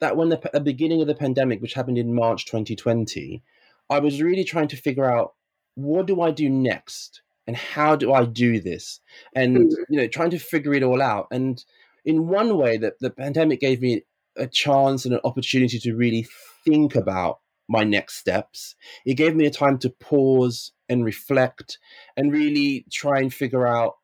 that 0.00 0.16
when 0.16 0.28
the, 0.28 0.40
the 0.52 0.60
beginning 0.60 1.00
of 1.00 1.06
the 1.06 1.14
pandemic, 1.14 1.60
which 1.60 1.74
happened 1.74 1.98
in 1.98 2.14
March 2.14 2.46
2020, 2.46 3.42
I 3.90 3.98
was 3.98 4.22
really 4.22 4.44
trying 4.44 4.68
to 4.68 4.76
figure 4.76 5.10
out 5.10 5.34
what 5.74 6.06
do 6.06 6.20
I 6.20 6.30
do 6.30 6.48
next 6.48 7.22
and 7.46 7.56
how 7.56 7.96
do 7.96 8.12
I 8.12 8.24
do 8.24 8.60
this, 8.60 9.00
and 9.34 9.56
mm. 9.56 9.70
you 9.88 10.00
know 10.00 10.06
trying 10.06 10.30
to 10.30 10.38
figure 10.38 10.74
it 10.74 10.82
all 10.82 11.02
out 11.02 11.26
and 11.30 11.62
in 12.04 12.28
one 12.28 12.56
way 12.56 12.76
that 12.76 12.98
the 13.00 13.10
pandemic 13.10 13.60
gave 13.60 13.80
me 13.80 14.02
a 14.36 14.46
chance 14.46 15.04
and 15.04 15.14
an 15.14 15.20
opportunity 15.24 15.78
to 15.78 15.94
really 15.94 16.26
think 16.64 16.94
about 16.94 17.38
my 17.68 17.84
next 17.84 18.16
steps. 18.16 18.74
It 19.06 19.14
gave 19.14 19.34
me 19.34 19.46
a 19.46 19.50
time 19.50 19.78
to 19.78 19.90
pause 19.90 20.72
and 20.88 21.04
reflect 21.04 21.78
and 22.16 22.32
really 22.32 22.84
try 22.92 23.18
and 23.18 23.32
figure 23.32 23.66
out 23.66 23.94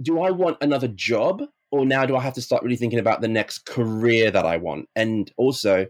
do 0.00 0.20
I 0.20 0.30
want 0.30 0.56
another 0.60 0.88
job 0.88 1.42
or 1.70 1.86
now 1.86 2.04
do 2.06 2.16
I 2.16 2.20
have 2.20 2.34
to 2.34 2.42
start 2.42 2.62
really 2.62 2.76
thinking 2.76 2.98
about 2.98 3.20
the 3.20 3.28
next 3.28 3.66
career 3.66 4.30
that 4.30 4.44
I 4.44 4.56
want? 4.56 4.88
And 4.96 5.30
also, 5.36 5.86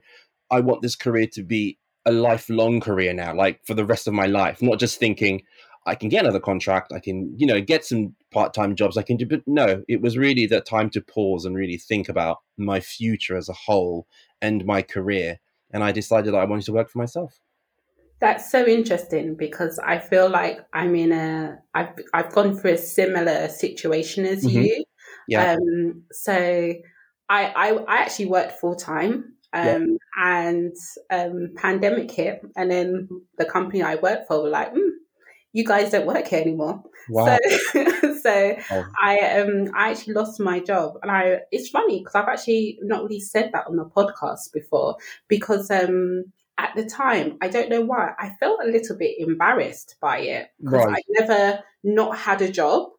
I 0.51 0.61
want 0.61 0.83
this 0.83 0.97
career 0.97 1.27
to 1.33 1.43
be 1.43 1.79
a 2.05 2.13
lifelong 2.13 2.81
career 2.81 3.13
now, 3.15 3.35
like 3.35 3.61
for 3.65 3.75
the 3.75 3.85
rest 3.85 4.07
of 4.07 4.15
my 4.15 4.27
life, 4.27 4.61
not 4.61 4.79
just 4.79 4.99
thinking 4.99 5.43
I 5.87 5.95
can 5.95 6.09
get 6.09 6.25
another 6.25 6.41
contract, 6.41 6.93
I 6.93 7.01
can, 7.01 7.35
you 7.37 7.47
know, 7.47 7.61
get 7.61 7.85
some 7.85 8.15
part 8.31 8.55
time 8.55 8.77
jobs 8.77 8.97
I 8.97 9.03
can 9.03 9.17
do. 9.17 9.27
But 9.27 9.43
no, 9.47 9.83
it 9.89 10.01
was 10.01 10.17
really 10.17 10.47
that 10.47 10.67
time 10.67 10.91
to 10.91 11.01
pause 11.01 11.45
and 11.45 11.57
really 11.57 11.77
think 11.77 12.09
about 12.09 12.39
my 12.57 12.81
future 12.81 13.37
as 13.37 13.49
a 13.49 13.55
whole 13.55 14.07
and 14.41 14.65
my 14.65 14.83
career. 14.83 15.41
And 15.73 15.83
I 15.83 15.93
decided 15.93 16.35
I 16.35 16.45
wanted 16.45 16.67
to 16.67 16.73
work 16.73 16.91
for 16.91 16.99
myself. 16.99 17.41
That's 18.21 18.51
so 18.51 18.65
interesting 18.65 19.35
because 19.37 19.81
I 19.81 19.99
feel 19.99 20.29
like 20.29 20.61
I'm 20.73 20.95
in 20.95 21.11
a 21.11 21.59
I've 21.75 21.89
I've 22.15 22.33
gone 22.33 22.57
through 22.57 22.75
a 22.75 22.79
similar 22.79 23.49
situation 23.49 24.25
as 24.25 24.45
mm-hmm. 24.45 24.63
you. 24.63 24.85
Yeah. 25.27 25.55
Um, 25.55 26.05
so 26.13 26.33
I, 27.29 27.45
I 27.47 27.69
I 27.89 27.97
actually 27.97 28.27
worked 28.27 28.61
full 28.61 28.77
time. 28.77 29.35
Um, 29.55 29.99
yeah. 30.17 30.39
and 30.39 30.75
um, 31.11 31.51
pandemic 31.57 32.11
hit, 32.11 32.41
and 32.57 32.71
then 32.71 33.07
the 33.37 33.45
company 33.45 33.83
I 33.83 33.97
worked 33.97 34.27
for 34.27 34.45
were 34.45 34.49
like, 34.49 34.73
mm, 34.73 34.89
"You 35.53 35.65
guys 35.65 35.91
don't 35.91 36.07
work 36.07 36.27
here 36.29 36.41
anymore." 36.41 36.83
Wow. 37.09 37.39
So, 37.73 37.85
so 38.23 38.57
oh. 38.71 38.85
I 39.01 39.41
um 39.41 39.71
I 39.75 39.91
actually 39.91 40.15
lost 40.15 40.41
my 40.41 40.61
job, 40.61 40.95
and 41.03 41.11
I 41.11 41.41
it's 41.51 41.69
funny 41.69 42.01
because 42.01 42.15
I've 42.15 42.29
actually 42.29 42.79
not 42.83 43.03
really 43.03 43.21
said 43.21 43.51
that 43.53 43.67
on 43.67 43.77
the 43.77 43.85
podcast 43.85 44.53
before 44.53 44.97
because 45.29 45.71
um 45.71 46.25
at 46.59 46.75
the 46.77 46.85
time, 46.85 47.39
I 47.41 47.49
don't 47.49 47.71
know 47.71 47.81
why, 47.81 48.13
I 48.19 48.37
felt 48.39 48.61
a 48.63 48.69
little 48.69 48.97
bit 48.97 49.17
embarrassed 49.19 49.97
by 50.01 50.19
it 50.19 50.49
because 50.61 50.85
right. 50.85 50.99
I 50.99 51.21
never 51.21 51.61
not 51.83 52.17
had 52.17 52.43
a 52.43 52.51
job. 52.51 52.91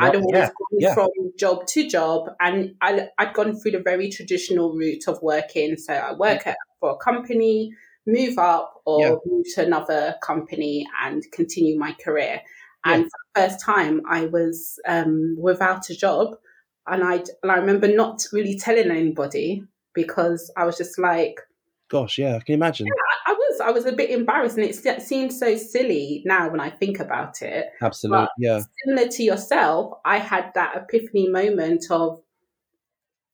I'd 0.00 0.14
always 0.14 0.32
yeah, 0.32 0.46
gone 0.46 0.78
yeah. 0.78 0.94
from 0.94 1.08
job 1.36 1.66
to 1.66 1.88
job, 1.88 2.30
and 2.40 2.74
I, 2.80 3.08
had 3.18 3.34
gone 3.34 3.58
through 3.58 3.72
the 3.72 3.80
very 3.80 4.10
traditional 4.10 4.72
route 4.72 5.08
of 5.08 5.20
working. 5.22 5.76
So 5.76 5.92
I 5.92 6.12
work 6.12 6.46
at, 6.46 6.56
for 6.78 6.90
a 6.90 6.96
company, 6.96 7.72
move 8.08 8.38
up, 8.38 8.80
or 8.84 9.20
move 9.24 9.46
to 9.54 9.64
another 9.64 10.16
company 10.22 10.88
and 11.04 11.22
continue 11.30 11.78
my 11.78 11.92
career. 12.02 12.40
And 12.84 13.04
for 13.04 13.10
the 13.34 13.40
first 13.40 13.60
time, 13.64 14.00
I 14.08 14.26
was 14.26 14.80
um, 14.88 15.36
without 15.38 15.90
a 15.90 15.94
job, 15.94 16.36
and 16.86 17.04
I 17.04 17.22
and 17.42 17.52
I 17.52 17.56
remember 17.56 17.86
not 17.86 18.24
really 18.32 18.58
telling 18.58 18.90
anybody 18.90 19.62
because 19.94 20.50
I 20.56 20.64
was 20.64 20.78
just 20.78 20.98
like, 20.98 21.40
Gosh, 21.88 22.18
yeah, 22.18 22.36
I 22.36 22.40
can 22.40 22.54
imagine. 22.54 22.86
Yeah, 22.86 22.92
I 23.26 23.32
was, 23.32 23.60
I 23.60 23.70
was 23.70 23.86
a 23.86 23.92
bit 23.92 24.10
embarrassed, 24.10 24.58
and 24.58 24.66
it 24.66 25.02
seems 25.02 25.38
so 25.38 25.56
silly 25.56 26.22
now 26.26 26.50
when 26.50 26.60
I 26.60 26.68
think 26.70 27.00
about 27.00 27.40
it. 27.40 27.66
Absolutely, 27.80 28.24
but 28.24 28.30
yeah. 28.38 28.60
Similar 28.84 29.08
to 29.08 29.22
yourself, 29.22 29.98
I 30.04 30.18
had 30.18 30.52
that 30.54 30.76
epiphany 30.76 31.28
moment 31.28 31.86
of, 31.90 32.20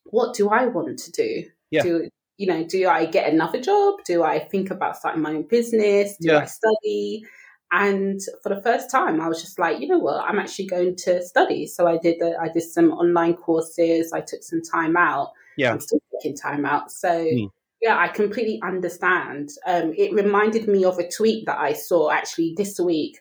what 0.04 0.34
do 0.34 0.50
I 0.50 0.66
want 0.66 1.00
to 1.00 1.10
do? 1.10 1.44
Yeah. 1.70 1.82
Do 1.82 2.08
you 2.36 2.46
know? 2.46 2.64
Do 2.64 2.88
I 2.88 3.06
get 3.06 3.32
another 3.32 3.60
job? 3.60 4.00
Do 4.06 4.22
I 4.22 4.38
think 4.38 4.70
about 4.70 4.96
starting 4.96 5.22
my 5.22 5.34
own 5.34 5.46
business? 5.48 6.16
Do 6.20 6.28
yeah. 6.28 6.40
I 6.40 6.44
study? 6.46 7.24
And 7.72 8.20
for 8.42 8.54
the 8.54 8.62
first 8.62 8.90
time, 8.90 9.20
I 9.20 9.28
was 9.28 9.42
just 9.42 9.58
like, 9.58 9.80
you 9.80 9.88
know 9.88 9.98
what? 9.98 10.24
I'm 10.24 10.38
actually 10.38 10.66
going 10.66 10.96
to 10.96 11.22
study. 11.22 11.66
So 11.66 11.86
I 11.86 11.98
did. 11.98 12.20
A, 12.22 12.36
I 12.40 12.48
did 12.48 12.62
some 12.62 12.92
online 12.92 13.34
courses. 13.34 14.12
I 14.12 14.20
took 14.20 14.42
some 14.42 14.62
time 14.62 14.96
out. 14.96 15.32
Yeah, 15.56 15.72
I'm 15.72 15.80
still 15.80 16.00
taking 16.20 16.36
time 16.36 16.64
out. 16.64 16.90
So. 16.90 17.08
Mm 17.08 17.50
yeah, 17.84 17.98
I 17.98 18.08
completely 18.08 18.58
understand. 18.62 19.50
Um, 19.66 19.92
it 19.98 20.14
reminded 20.14 20.66
me 20.66 20.86
of 20.86 20.98
a 20.98 21.06
tweet 21.06 21.44
that 21.44 21.58
I 21.58 21.74
saw 21.74 22.10
actually 22.10 22.54
this 22.56 22.80
week 22.80 23.20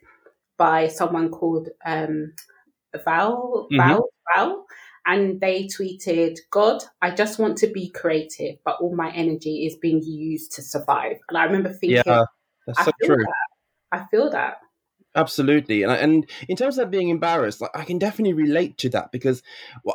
by 0.57 0.87
someone 0.87 1.31
called 1.31 1.67
um, 1.85 2.31
Val, 3.03 3.67
mm-hmm. 3.69 3.77
Val, 3.77 4.09
Val, 4.33 4.65
and 5.05 5.39
they 5.41 5.65
tweeted, 5.65 6.37
"God, 6.51 6.83
I 7.01 7.11
just 7.11 7.39
want 7.39 7.57
to 7.59 7.67
be 7.67 7.89
creative, 7.89 8.57
but 8.65 8.77
all 8.79 8.95
my 8.95 9.11
energy 9.11 9.65
is 9.65 9.75
being 9.75 10.01
used 10.01 10.51
to 10.53 10.61
survive." 10.61 11.17
And 11.29 11.37
I 11.37 11.45
remember 11.45 11.69
thinking, 11.69 12.03
"Yeah, 12.05 12.25
that's 12.67 12.85
so 12.85 12.91
true. 13.03 13.17
That. 13.17 13.33
I 13.91 14.05
feel 14.11 14.29
that." 14.31 14.57
Absolutely, 15.15 15.83
and 15.83 15.91
and 15.91 16.29
in 16.49 16.55
terms 16.55 16.79
of 16.79 16.89
being 16.89 17.09
embarrassed, 17.09 17.61
like 17.61 17.69
I 17.75 17.83
can 17.83 17.99
definitely 17.99 18.33
relate 18.33 18.79
to 18.79 18.89
that 18.89 19.11
because 19.11 19.43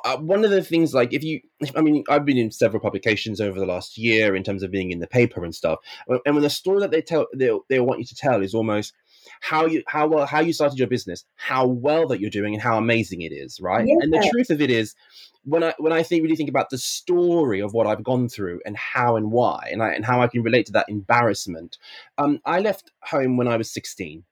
uh, 0.04 0.16
one 0.18 0.44
of 0.44 0.52
the 0.52 0.62
things, 0.62 0.94
like 0.94 1.12
if 1.12 1.24
you, 1.24 1.40
I 1.74 1.80
mean, 1.80 2.04
I've 2.08 2.24
been 2.24 2.38
in 2.38 2.52
several 2.52 2.80
publications 2.80 3.40
over 3.40 3.58
the 3.58 3.66
last 3.66 3.98
year 3.98 4.36
in 4.36 4.44
terms 4.44 4.62
of 4.62 4.70
being 4.70 4.92
in 4.92 5.00
the 5.00 5.08
paper 5.08 5.42
and 5.42 5.52
stuff, 5.52 5.80
and 6.06 6.34
when 6.34 6.42
the 6.42 6.50
story 6.50 6.78
that 6.80 6.92
they 6.92 7.02
tell 7.02 7.26
they 7.34 7.50
they 7.68 7.80
want 7.80 7.98
you 7.98 8.06
to 8.06 8.14
tell 8.14 8.42
is 8.42 8.54
almost 8.54 8.92
how 9.40 9.66
you 9.66 9.82
how 9.86 10.06
well 10.06 10.26
how 10.26 10.40
you 10.40 10.52
started 10.52 10.78
your 10.78 10.88
business, 10.88 11.24
how 11.36 11.66
well 11.66 12.06
that 12.08 12.20
you're 12.20 12.30
doing, 12.30 12.54
and 12.54 12.62
how 12.62 12.78
amazing 12.78 13.22
it 13.22 13.32
is, 13.32 13.60
right? 13.60 13.86
Yeah. 13.86 13.96
And 14.00 14.12
the 14.12 14.28
truth 14.32 14.50
of 14.50 14.60
it 14.60 14.70
is, 14.70 14.94
when 15.44 15.64
I 15.64 15.74
when 15.78 15.92
I 15.92 16.02
think 16.02 16.22
really 16.22 16.36
think 16.36 16.48
about 16.48 16.70
the 16.70 16.78
story 16.78 17.60
of 17.60 17.72
what 17.72 17.86
I've 17.86 18.04
gone 18.04 18.28
through 18.28 18.60
and 18.64 18.76
how 18.76 19.16
and 19.16 19.30
why, 19.30 19.68
and 19.70 19.82
I, 19.82 19.92
and 19.92 20.04
how 20.04 20.20
I 20.20 20.28
can 20.28 20.42
relate 20.42 20.66
to 20.66 20.72
that 20.72 20.88
embarrassment, 20.88 21.78
um, 22.18 22.40
I 22.44 22.60
left 22.60 22.90
home 23.02 23.36
when 23.36 23.48
I 23.48 23.56
was 23.56 23.70
16 23.70 24.24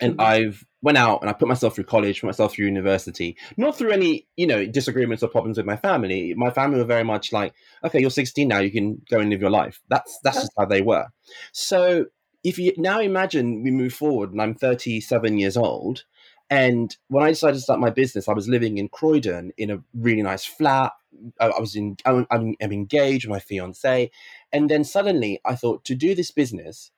and 0.00 0.12
mm-hmm. 0.12 0.20
I've 0.20 0.64
went 0.82 0.98
out 0.98 1.20
and 1.20 1.30
I 1.30 1.32
put 1.32 1.48
myself 1.48 1.74
through 1.74 1.84
college, 1.84 2.20
put 2.20 2.26
myself 2.26 2.54
through 2.54 2.66
university, 2.66 3.36
not 3.56 3.76
through 3.76 3.90
any, 3.90 4.26
you 4.36 4.46
know, 4.46 4.66
disagreements 4.66 5.22
or 5.22 5.28
problems 5.28 5.56
with 5.56 5.66
my 5.66 5.76
family. 5.76 6.34
My 6.36 6.50
family 6.50 6.78
were 6.78 6.84
very 6.84 7.04
much 7.04 7.32
like, 7.32 7.54
okay, 7.84 8.00
you're 8.00 8.10
16 8.10 8.46
now, 8.46 8.58
you 8.58 8.70
can 8.70 9.02
go 9.10 9.18
and 9.18 9.30
live 9.30 9.40
your 9.40 9.50
life. 9.50 9.80
That's 9.88 10.18
that's 10.22 10.36
just 10.36 10.52
how 10.58 10.66
they 10.66 10.82
were. 10.82 11.06
So 11.52 12.06
if 12.46 12.58
you 12.58 12.72
now 12.76 13.00
imagine 13.00 13.64
we 13.64 13.72
move 13.72 13.92
forward 13.92 14.30
and 14.30 14.40
I'm 14.40 14.54
37 14.54 15.36
years 15.36 15.56
old, 15.56 16.04
and 16.48 16.96
when 17.08 17.24
I 17.24 17.30
decided 17.30 17.54
to 17.54 17.60
start 17.60 17.80
my 17.80 17.90
business, 17.90 18.28
I 18.28 18.32
was 18.34 18.48
living 18.48 18.78
in 18.78 18.88
Croydon 18.88 19.52
in 19.58 19.70
a 19.70 19.82
really 19.94 20.22
nice 20.22 20.44
flat. 20.44 20.92
I, 21.40 21.48
was 21.58 21.74
in, 21.74 21.96
I'm, 22.04 22.26
I'm 22.30 22.54
engaged 22.60 23.26
with 23.26 23.30
my 23.30 23.40
fiance, 23.40 24.12
and 24.52 24.70
then 24.70 24.84
suddenly 24.84 25.40
I 25.44 25.56
thought 25.56 25.84
to 25.86 25.96
do 25.96 26.14
this 26.14 26.30
business, 26.30 26.92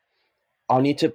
I 0.68 0.82
need 0.82 0.98
to 0.98 1.14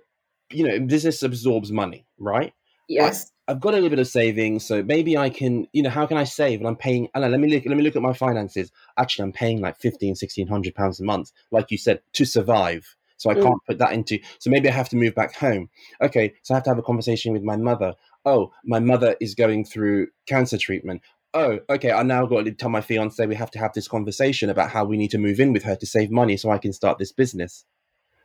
you 0.49 0.67
know, 0.67 0.79
business 0.79 1.21
absorbs 1.21 1.71
money, 1.71 2.07
right? 2.17 2.53
Yes. 2.89 3.31
I, 3.47 3.51
have 3.51 3.61
got 3.61 3.73
a 3.73 3.75
little 3.75 3.89
bit 3.89 3.99
of 3.99 4.07
savings, 4.07 4.65
so 4.65 4.81
maybe 4.81 5.15
I 5.17 5.29
can, 5.29 5.67
you 5.73 5.83
know, 5.83 5.89
how 5.89 6.05
can 6.05 6.17
I 6.17 6.23
save? 6.23 6.59
And 6.59 6.67
I'm 6.67 6.77
paying. 6.77 7.09
Let 7.13 7.37
me 7.39 7.49
look. 7.49 7.65
Let 7.65 7.75
me 7.75 7.83
look 7.83 7.97
at 7.97 8.01
my 8.01 8.13
finances. 8.13 8.71
Actually, 8.97 9.23
I'm 9.23 9.31
paying 9.33 9.59
like 9.59 9.77
15, 9.79 10.11
1600 10.11 10.73
pounds 10.73 10.99
a 10.99 11.03
month, 11.03 11.31
like 11.51 11.69
you 11.69 11.77
said, 11.77 12.01
to 12.13 12.25
survive. 12.25 12.95
So 13.23 13.29
I 13.29 13.35
mm. 13.35 13.43
can't 13.43 13.59
put 13.65 13.77
that 13.77 13.93
into. 13.93 14.19
So 14.39 14.49
maybe 14.49 14.67
I 14.67 14.73
have 14.73 14.89
to 14.89 14.97
move 14.97 15.15
back 15.15 15.33
home. 15.33 15.69
Okay, 16.01 16.33
so 16.43 16.53
I 16.53 16.57
have 16.57 16.63
to 16.65 16.69
have 16.69 16.77
a 16.77 16.83
conversation 16.83 17.31
with 17.31 17.41
my 17.41 17.55
mother. 17.55 17.93
Oh, 18.25 18.51
my 18.65 18.79
mother 18.79 19.15
is 19.21 19.33
going 19.33 19.63
through 19.63 20.07
cancer 20.27 20.57
treatment. 20.57 21.01
Oh, 21.33 21.59
okay. 21.69 21.91
I 21.93 22.03
now 22.03 22.25
got 22.25 22.43
to 22.43 22.51
tell 22.51 22.69
my 22.69 22.81
fiance 22.81 23.25
we 23.25 23.35
have 23.35 23.49
to 23.51 23.59
have 23.59 23.71
this 23.73 23.87
conversation 23.87 24.49
about 24.49 24.71
how 24.71 24.83
we 24.83 24.97
need 24.97 25.11
to 25.11 25.17
move 25.17 25.39
in 25.39 25.53
with 25.53 25.63
her 25.63 25.75
to 25.77 25.85
save 25.85 26.11
money 26.11 26.35
so 26.35 26.51
I 26.51 26.57
can 26.57 26.73
start 26.73 26.99
this 26.99 27.13
business. 27.13 27.63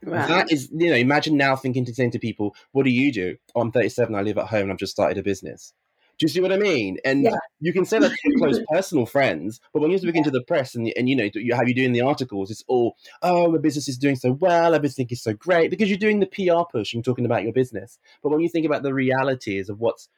Right. 0.05 0.29
That 0.29 0.53
is, 0.53 0.69
you 0.73 0.91
know, 0.91 0.97
imagine 0.97 1.37
now 1.37 1.55
thinking 1.55 1.85
to 1.85 1.95
saying 1.95 2.11
to 2.13 2.19
people, 2.19 2.55
"What 2.73 2.85
do 2.85 2.91
you 2.91 3.13
do?" 3.13 3.37
Oh, 3.55 3.61
I'm 3.61 3.73
37. 3.73 4.15
I 4.15 4.23
live 4.23 4.39
at 4.39 4.49
home. 4.49 4.63
and 4.63 4.73
I've 4.73 4.79
just 4.79 4.93
started 4.93 5.17
a 5.17 5.23
business. 5.23 5.73
Do 6.19 6.25
you 6.25 6.29
see 6.29 6.41
what 6.41 6.53
I 6.53 6.57
mean? 6.57 6.99
And 7.05 7.23
yeah. 7.23 7.37
you 7.61 7.73
can 7.73 7.85
say 7.85 8.01
that 8.01 8.11
to 8.11 8.35
close 8.39 8.59
personal 8.73 9.07
friends, 9.07 9.61
but 9.73 9.81
when 9.81 9.91
you 9.91 9.99
speak 9.99 10.15
yeah. 10.15 10.19
into 10.19 10.31
the 10.33 10.43
press 10.43 10.75
and, 10.75 10.93
and 10.97 11.09
you 11.09 11.15
know 11.15 11.25
how 11.25 11.41
you 11.41 11.55
have 11.55 11.69
you 11.69 11.75
doing 11.75 11.93
the 11.93 12.01
articles, 12.01 12.51
it's 12.51 12.65
all 12.67 12.97
oh 13.23 13.51
my 13.51 13.59
business 13.59 13.89
is 13.89 13.99
doing 13.99 14.17
so 14.17 14.33
well, 14.33 14.75
everything 14.75 15.07
is 15.11 15.23
so 15.23 15.33
great 15.33 15.71
because 15.71 15.89
you're 15.89 15.99
doing 15.99 16.21
the 16.21 16.27
PR 16.27 16.65
push 16.71 16.93
and 16.93 17.05
talking 17.05 17.25
about 17.25 17.45
your 17.45 17.53
business. 17.53 17.99
But 18.23 18.31
when 18.31 18.41
you 18.41 18.49
think 18.49 18.67
about 18.67 18.83
the 18.83 18.95
realities 18.95 19.69
of 19.69 19.79
what's 19.79 20.09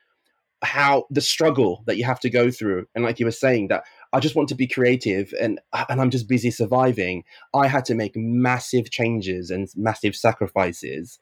how 0.63 1.07
the 1.11 1.23
struggle 1.23 1.83
that 1.87 1.97
you 1.97 2.05
have 2.05 2.21
to 2.21 2.31
go 2.31 2.51
through, 2.51 2.87
and 2.95 3.05
like 3.05 3.19
you 3.21 3.27
were 3.27 3.33
saying 3.33 3.69
that 3.69 3.85
I 4.13 4.21
just 4.21 4.35
want 4.35 4.49
to 4.49 4.55
be 4.55 4.67
creative 4.67 5.35
and 5.39 5.61
and 5.89 6.01
I'm 6.01 6.11
just 6.11 6.29
busy 6.29 6.51
surviving. 6.51 7.25
I 7.55 7.67
had 7.67 7.85
to 7.87 7.95
make 7.95 8.17
massive 8.17 8.91
changes 8.91 9.51
and 9.51 9.69
massive 9.77 10.17
sacrifices. 10.17 11.19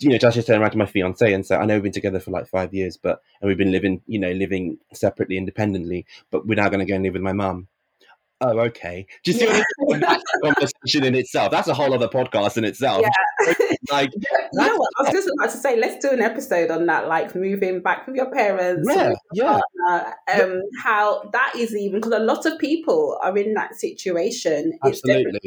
You 0.00 0.10
know, 0.10 0.18
just 0.18 0.46
turn 0.46 0.60
around 0.60 0.72
to 0.72 0.78
my 0.78 0.86
fiance 0.86 1.32
and 1.32 1.46
say, 1.46 1.56
I 1.56 1.64
know 1.64 1.74
we've 1.74 1.84
been 1.84 1.92
together 1.92 2.20
for 2.20 2.30
like 2.30 2.48
five 2.48 2.74
years, 2.74 2.96
but 2.96 3.20
and 3.40 3.48
we've 3.48 3.58
been 3.58 3.72
living, 3.72 4.02
you 4.06 4.18
know, 4.18 4.32
living 4.32 4.78
separately, 4.92 5.36
independently, 5.36 6.04
but 6.30 6.46
we're 6.46 6.56
now 6.56 6.68
going 6.68 6.80
to 6.80 6.86
go 6.86 6.94
and 6.94 7.04
live 7.04 7.12
with 7.12 7.22
my 7.22 7.32
mum 7.32 7.68
oh, 8.44 8.58
okay. 8.60 9.06
Do 9.22 9.30
you 9.30 9.38
see 9.38 9.46
yeah. 9.46 9.62
what 9.78 10.00
That's 10.00 10.22
a 10.22 10.40
conversation 10.40 11.04
in 11.04 11.14
itself. 11.14 11.50
That's 11.50 11.68
a 11.68 11.74
whole 11.74 11.92
other 11.94 12.08
podcast 12.08 12.56
in 12.56 12.64
itself. 12.64 13.02
Yeah. 13.02 13.54
like, 13.90 14.10
you 14.14 14.20
know 14.52 14.76
what? 14.76 14.90
I 14.98 15.02
was 15.02 15.12
just 15.12 15.30
about 15.38 15.50
to 15.50 15.56
say, 15.56 15.78
let's 15.78 16.04
do 16.04 16.12
an 16.12 16.20
episode 16.20 16.70
on 16.70 16.86
that, 16.86 17.08
like 17.08 17.34
moving 17.34 17.80
back 17.80 18.06
with 18.06 18.16
your 18.16 18.30
parents. 18.30 18.88
Yeah, 18.90 19.14
yeah. 19.32 19.60
Partner, 19.86 20.14
um. 20.32 20.62
How 20.82 21.28
that 21.32 21.54
is 21.56 21.74
even, 21.74 22.00
because 22.00 22.12
a 22.12 22.22
lot 22.22 22.46
of 22.46 22.58
people 22.58 23.18
are 23.22 23.36
in 23.36 23.54
that 23.54 23.74
situation. 23.74 24.78
Absolutely. 24.84 25.40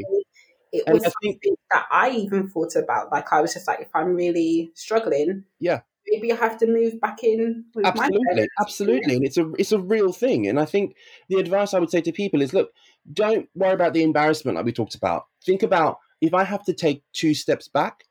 It 0.71 0.83
was 0.87 1.03
something 1.03 1.39
think, 1.41 1.59
that 1.71 1.85
I 1.91 2.09
even 2.09 2.49
thought 2.49 2.75
about. 2.75 3.11
Like, 3.11 3.31
I 3.31 3.41
was 3.41 3.53
just 3.53 3.67
like, 3.67 3.81
if 3.81 3.89
I'm 3.93 4.13
really 4.15 4.71
struggling, 4.75 5.43
yeah, 5.59 5.81
maybe 6.07 6.31
I 6.31 6.35
have 6.35 6.57
to 6.59 6.67
move 6.67 6.99
back 6.99 7.23
in. 7.23 7.65
absolutely, 7.83 8.47
absolutely, 8.59 9.15
and 9.15 9.25
it's 9.25 9.37
a 9.37 9.51
it's 9.57 9.71
a 9.71 9.79
real 9.79 10.11
thing. 10.11 10.47
And 10.47 10.59
I 10.59 10.65
think 10.65 10.95
the 11.29 11.37
advice 11.37 11.73
I 11.73 11.79
would 11.79 11.91
say 11.91 12.01
to 12.01 12.11
people 12.11 12.41
is, 12.41 12.53
look, 12.53 12.71
don't 13.13 13.47
worry 13.55 13.73
about 13.73 13.93
the 13.93 14.03
embarrassment 14.03 14.55
like 14.55 14.65
we 14.65 14.71
talked 14.71 14.95
about. 14.95 15.25
Think 15.45 15.63
about 15.63 15.99
if 16.21 16.33
I 16.33 16.43
have 16.43 16.63
to 16.65 16.73
take 16.73 17.03
two 17.13 17.33
steps 17.33 17.67
back, 17.67 18.03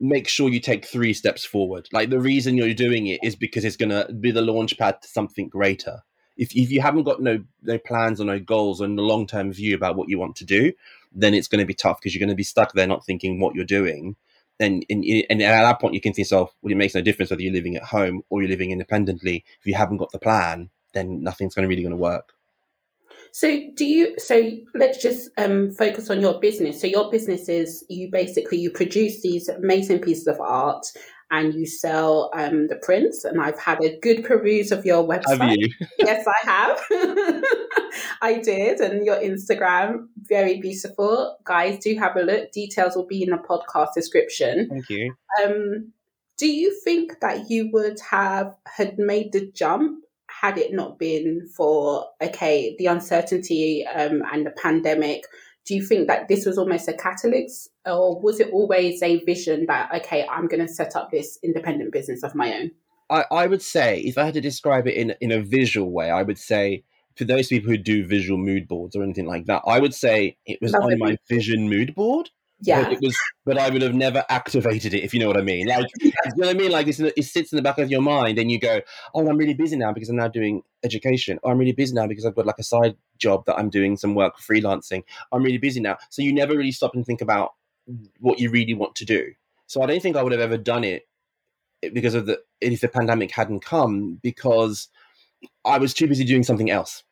make 0.00 0.28
sure 0.28 0.48
you 0.48 0.60
take 0.60 0.86
three 0.86 1.12
steps 1.12 1.44
forward. 1.44 1.88
Like 1.92 2.10
the 2.10 2.20
reason 2.20 2.56
you're 2.56 2.74
doing 2.74 3.06
it 3.06 3.20
is 3.22 3.36
because 3.36 3.64
it's 3.64 3.76
going 3.76 3.90
to 3.90 4.12
be 4.12 4.30
the 4.30 4.42
launch 4.42 4.78
pad 4.78 5.02
to 5.02 5.08
something 5.08 5.48
greater. 5.48 6.00
If, 6.40 6.56
if 6.56 6.72
you 6.72 6.80
haven't 6.80 7.04
got 7.04 7.20
no 7.20 7.44
no 7.62 7.78
plans 7.78 8.20
or 8.20 8.24
no 8.24 8.40
goals 8.40 8.80
and 8.80 8.98
a 8.98 9.02
long 9.02 9.26
term 9.26 9.52
view 9.52 9.76
about 9.76 9.94
what 9.94 10.08
you 10.08 10.18
want 10.18 10.36
to 10.36 10.44
do, 10.44 10.72
then 11.12 11.34
it's 11.34 11.48
going 11.48 11.60
to 11.60 11.66
be 11.66 11.74
tough 11.74 12.00
because 12.00 12.14
you're 12.14 12.20
going 12.20 12.30
to 12.30 12.34
be 12.34 12.42
stuck 12.42 12.72
there 12.72 12.86
not 12.86 13.04
thinking 13.04 13.38
what 13.38 13.54
you're 13.54 13.64
doing. 13.64 14.16
And, 14.58 14.84
and, 14.90 15.04
and 15.30 15.42
at 15.42 15.62
that 15.62 15.80
point, 15.80 15.94
you 15.94 16.00
can 16.00 16.12
think 16.12 16.16
to 16.16 16.20
yourself, 16.20 16.54
well, 16.60 16.72
it 16.72 16.76
makes 16.76 16.94
no 16.94 17.00
difference 17.00 17.30
whether 17.30 17.42
you're 17.42 17.52
living 17.52 17.76
at 17.76 17.82
home 17.82 18.22
or 18.28 18.42
you're 18.42 18.50
living 18.50 18.72
independently. 18.72 19.44
If 19.58 19.66
you 19.66 19.74
haven't 19.74 19.96
got 19.96 20.12
the 20.12 20.18
plan, 20.18 20.68
then 20.92 21.22
nothing's 21.22 21.54
going 21.54 21.64
to 21.64 21.68
really 21.68 21.82
going 21.82 21.92
to 21.92 21.96
work. 21.96 22.34
So 23.32 23.60
do 23.74 23.84
you 23.84 24.18
so 24.18 24.50
let's 24.74 25.00
just 25.00 25.30
um, 25.38 25.70
focus 25.70 26.10
on 26.10 26.20
your 26.20 26.40
business. 26.40 26.80
So 26.80 26.86
your 26.86 27.10
business 27.10 27.48
is 27.48 27.84
you 27.88 28.10
basically 28.10 28.58
you 28.58 28.70
produce 28.70 29.22
these 29.22 29.48
amazing 29.48 30.00
pieces 30.00 30.26
of 30.26 30.40
art 30.40 30.86
and 31.30 31.54
you 31.54 31.66
sell 31.66 32.30
um, 32.34 32.66
the 32.68 32.76
prints 32.76 33.24
and 33.24 33.40
I've 33.40 33.58
had 33.58 33.82
a 33.82 33.98
good 34.00 34.24
peruse 34.24 34.72
of 34.72 34.84
your 34.84 35.06
website. 35.06 35.40
Have 35.40 35.56
you? 35.56 35.68
yes, 35.98 36.26
I 36.26 36.50
have. 36.50 36.80
I 38.22 38.38
did 38.38 38.80
and 38.80 39.04
your 39.06 39.16
Instagram 39.16 40.08
very 40.16 40.60
beautiful. 40.60 41.36
Guys, 41.44 41.78
do 41.78 41.96
have 41.96 42.16
a 42.16 42.22
look. 42.22 42.52
Details 42.52 42.96
will 42.96 43.06
be 43.06 43.22
in 43.22 43.30
the 43.30 43.36
podcast 43.36 43.94
description. 43.94 44.68
Thank 44.68 44.90
you. 44.90 45.14
Um 45.42 45.92
do 46.40 46.50
you 46.50 46.74
think 46.84 47.20
that 47.20 47.50
you 47.50 47.70
would 47.70 48.00
have 48.00 48.56
had 48.64 48.98
made 48.98 49.32
the 49.32 49.50
jump 49.52 50.02
had 50.40 50.56
it 50.56 50.72
not 50.72 50.98
been 50.98 51.46
for 51.54 52.06
okay 52.22 52.74
the 52.78 52.86
uncertainty 52.86 53.86
um, 53.86 54.22
and 54.32 54.46
the 54.46 54.50
pandemic 54.52 55.24
do 55.66 55.74
you 55.74 55.84
think 55.84 56.08
that 56.08 56.28
this 56.28 56.46
was 56.46 56.58
almost 56.58 56.88
a 56.88 56.92
catalyst? 56.92 57.70
Or 57.86 58.20
was 58.20 58.40
it 58.40 58.50
always 58.52 59.02
a 59.02 59.24
vision 59.24 59.66
that 59.66 59.90
okay 59.94 60.26
i'm 60.30 60.46
going 60.48 60.64
to 60.66 60.72
set 60.72 60.96
up 60.96 61.10
this 61.10 61.38
independent 61.42 61.92
business 61.92 62.22
of 62.22 62.34
my 62.34 62.54
own? 62.54 62.70
I, 63.08 63.24
I 63.30 63.46
would 63.46 63.62
say 63.62 64.00
if 64.00 64.18
i 64.18 64.24
had 64.24 64.34
to 64.34 64.40
describe 64.40 64.86
it 64.86 64.94
in, 64.94 65.14
in 65.20 65.32
a 65.32 65.40
visual 65.40 65.90
way 65.90 66.10
i 66.10 66.22
would 66.22 66.38
say 66.38 66.84
for 67.16 67.24
those 67.24 67.48
people 67.48 67.70
who 67.70 67.78
do 67.78 68.06
visual 68.06 68.38
mood 68.38 68.68
boards 68.68 68.94
or 68.94 69.02
anything 69.02 69.26
like 69.26 69.46
that 69.46 69.62
i 69.66 69.80
would 69.80 69.94
say 69.94 70.36
it 70.46 70.58
was 70.60 70.72
Love 70.72 70.84
on 70.84 70.92
it. 70.92 70.98
my 70.98 71.16
vision 71.28 71.68
mood 71.68 71.94
board 71.94 72.30
yeah. 72.60 72.84
But 72.84 72.92
it 72.92 73.00
was, 73.00 73.16
but 73.44 73.58
I 73.58 73.70
would 73.70 73.82
have 73.82 73.94
never 73.94 74.24
activated 74.28 74.94
it, 74.94 75.02
if 75.02 75.14
you 75.14 75.20
know 75.20 75.26
what 75.26 75.36
I 75.36 75.42
mean. 75.42 75.66
Like, 75.66 75.86
you 76.00 76.12
know 76.36 76.46
what 76.46 76.56
I 76.56 76.58
mean? 76.58 76.70
Like, 76.70 76.86
it 76.88 77.24
sits 77.24 77.52
in 77.52 77.56
the 77.56 77.62
back 77.62 77.78
of 77.78 77.90
your 77.90 78.02
mind, 78.02 78.38
and 78.38 78.50
you 78.50 78.58
go, 78.58 78.80
"Oh, 79.14 79.28
I'm 79.28 79.36
really 79.36 79.54
busy 79.54 79.76
now 79.76 79.92
because 79.92 80.08
I'm 80.08 80.16
now 80.16 80.28
doing 80.28 80.62
education. 80.84 81.38
Oh, 81.42 81.50
I'm 81.50 81.58
really 81.58 81.72
busy 81.72 81.94
now 81.94 82.06
because 82.06 82.26
I've 82.26 82.34
got 82.34 82.46
like 82.46 82.58
a 82.58 82.64
side 82.64 82.96
job 83.18 83.44
that 83.46 83.56
I'm 83.56 83.70
doing 83.70 83.96
some 83.96 84.14
work 84.14 84.38
freelancing. 84.38 85.04
I'm 85.32 85.42
really 85.42 85.58
busy 85.58 85.80
now." 85.80 85.96
So 86.10 86.22
you 86.22 86.32
never 86.32 86.56
really 86.56 86.72
stop 86.72 86.94
and 86.94 87.04
think 87.04 87.20
about 87.20 87.54
what 88.18 88.38
you 88.38 88.50
really 88.50 88.74
want 88.74 88.94
to 88.96 89.04
do. 89.04 89.32
So 89.66 89.82
I 89.82 89.86
don't 89.86 90.02
think 90.02 90.16
I 90.16 90.22
would 90.22 90.32
have 90.32 90.40
ever 90.40 90.56
done 90.56 90.84
it 90.84 91.08
eh, 91.82 91.90
because 91.92 92.14
of 92.14 92.26
the 92.26 92.40
if 92.60 92.80
the 92.80 92.88
pandemic 92.88 93.30
hadn't 93.30 93.60
come 93.60 94.18
because 94.22 94.88
I 95.64 95.78
was 95.78 95.94
too 95.94 96.06
busy 96.06 96.24
doing 96.24 96.42
something 96.42 96.70
else. 96.70 97.04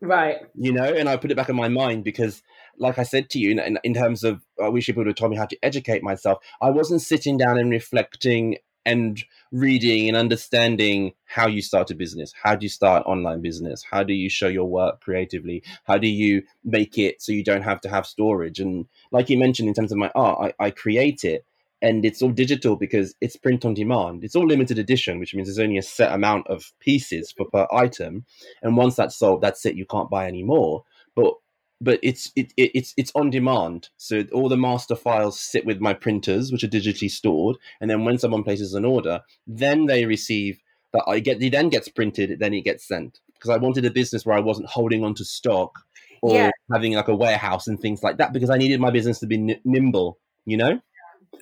Right. 0.00 0.36
You 0.54 0.72
know, 0.72 0.84
and 0.84 1.08
I 1.08 1.16
put 1.16 1.30
it 1.30 1.36
back 1.36 1.48
in 1.48 1.56
my 1.56 1.68
mind 1.68 2.04
because 2.04 2.42
like 2.78 2.98
I 2.98 3.02
said 3.02 3.30
to 3.30 3.38
you, 3.38 3.50
in, 3.50 3.78
in 3.82 3.94
terms 3.94 4.24
of 4.24 4.42
I 4.62 4.68
wish 4.68 4.86
people 4.86 5.00
would 5.00 5.08
have 5.08 5.16
told 5.16 5.30
me 5.30 5.36
how 5.36 5.46
to 5.46 5.58
educate 5.62 6.02
myself. 6.02 6.38
I 6.60 6.70
wasn't 6.70 7.02
sitting 7.02 7.36
down 7.36 7.58
and 7.58 7.70
reflecting 7.70 8.58
and 8.84 9.22
reading 9.50 10.08
and 10.08 10.16
understanding 10.16 11.12
how 11.24 11.48
you 11.48 11.60
start 11.60 11.90
a 11.90 11.94
business. 11.94 12.32
How 12.40 12.54
do 12.54 12.64
you 12.64 12.70
start 12.70 13.04
online 13.04 13.42
business? 13.42 13.84
How 13.90 14.04
do 14.04 14.14
you 14.14 14.30
show 14.30 14.46
your 14.46 14.66
work 14.66 15.00
creatively? 15.00 15.64
How 15.84 15.98
do 15.98 16.06
you 16.06 16.44
make 16.64 16.96
it 16.96 17.20
so 17.20 17.32
you 17.32 17.42
don't 17.42 17.62
have 17.62 17.80
to 17.80 17.88
have 17.88 18.06
storage? 18.06 18.60
And 18.60 18.86
like 19.10 19.28
you 19.28 19.38
mentioned, 19.38 19.68
in 19.68 19.74
terms 19.74 19.90
of 19.90 19.98
my 19.98 20.10
art, 20.14 20.54
I, 20.60 20.66
I 20.66 20.70
create 20.70 21.24
it 21.24 21.44
and 21.82 22.04
it's 22.04 22.22
all 22.22 22.30
digital 22.30 22.76
because 22.76 23.14
it's 23.20 23.36
print 23.36 23.64
on 23.64 23.74
demand. 23.74 24.24
It's 24.24 24.36
all 24.36 24.46
limited 24.46 24.78
edition, 24.78 25.18
which 25.18 25.34
means 25.34 25.48
there's 25.48 25.58
only 25.58 25.78
a 25.78 25.82
set 25.82 26.12
amount 26.12 26.46
of 26.46 26.72
pieces 26.80 27.32
for 27.32 27.46
per 27.46 27.66
item. 27.72 28.24
And 28.62 28.76
once 28.76 28.96
that's 28.96 29.16
sold, 29.16 29.42
that's 29.42 29.66
it. 29.66 29.76
You 29.76 29.84
can't 29.84 30.10
buy 30.10 30.26
any 30.26 30.42
more. 30.42 30.84
But 31.14 31.34
but 31.80 31.98
it's 32.02 32.32
it, 32.36 32.52
it, 32.56 32.70
it's 32.74 32.94
it's 32.96 33.12
on 33.14 33.30
demand. 33.30 33.88
So 33.96 34.24
all 34.32 34.48
the 34.48 34.56
master 34.56 34.96
files 34.96 35.38
sit 35.38 35.66
with 35.66 35.80
my 35.80 35.94
printers, 35.94 36.50
which 36.50 36.64
are 36.64 36.68
digitally 36.68 37.10
stored, 37.10 37.56
and 37.80 37.90
then 37.90 38.04
when 38.04 38.18
someone 38.18 38.44
places 38.44 38.74
an 38.74 38.84
order, 38.84 39.22
then 39.46 39.86
they 39.86 40.04
receive 40.04 40.62
that 40.92 41.04
I 41.06 41.20
get. 41.20 41.42
It 41.42 41.52
then 41.52 41.68
gets 41.68 41.88
printed, 41.88 42.38
then 42.38 42.54
it 42.54 42.62
gets 42.62 42.86
sent. 42.86 43.20
Because 43.34 43.50
I 43.50 43.58
wanted 43.58 43.84
a 43.84 43.90
business 43.90 44.24
where 44.24 44.36
I 44.36 44.40
wasn't 44.40 44.68
holding 44.68 45.04
on 45.04 45.14
to 45.14 45.24
stock 45.24 45.80
or 46.22 46.34
yeah. 46.34 46.50
having 46.72 46.94
like 46.94 47.08
a 47.08 47.14
warehouse 47.14 47.66
and 47.66 47.78
things 47.78 48.02
like 48.02 48.16
that, 48.16 48.32
because 48.32 48.48
I 48.48 48.56
needed 48.56 48.80
my 48.80 48.90
business 48.90 49.18
to 49.20 49.26
be 49.26 49.36
n- 49.36 49.60
nimble. 49.64 50.18
You 50.46 50.56
know. 50.56 50.80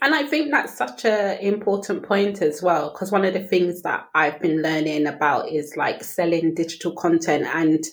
And 0.02 0.12
I 0.12 0.24
think 0.24 0.50
that's 0.50 0.76
such 0.76 1.04
an 1.04 1.38
important 1.38 2.02
point 2.02 2.42
as 2.42 2.60
well, 2.60 2.90
because 2.90 3.12
one 3.12 3.24
of 3.24 3.32
the 3.32 3.44
things 3.44 3.82
that 3.82 4.08
I've 4.14 4.40
been 4.40 4.60
learning 4.60 5.06
about 5.06 5.48
is 5.48 5.76
like 5.76 6.02
selling 6.02 6.52
digital 6.52 6.92
content 6.92 7.46
and 7.46 7.84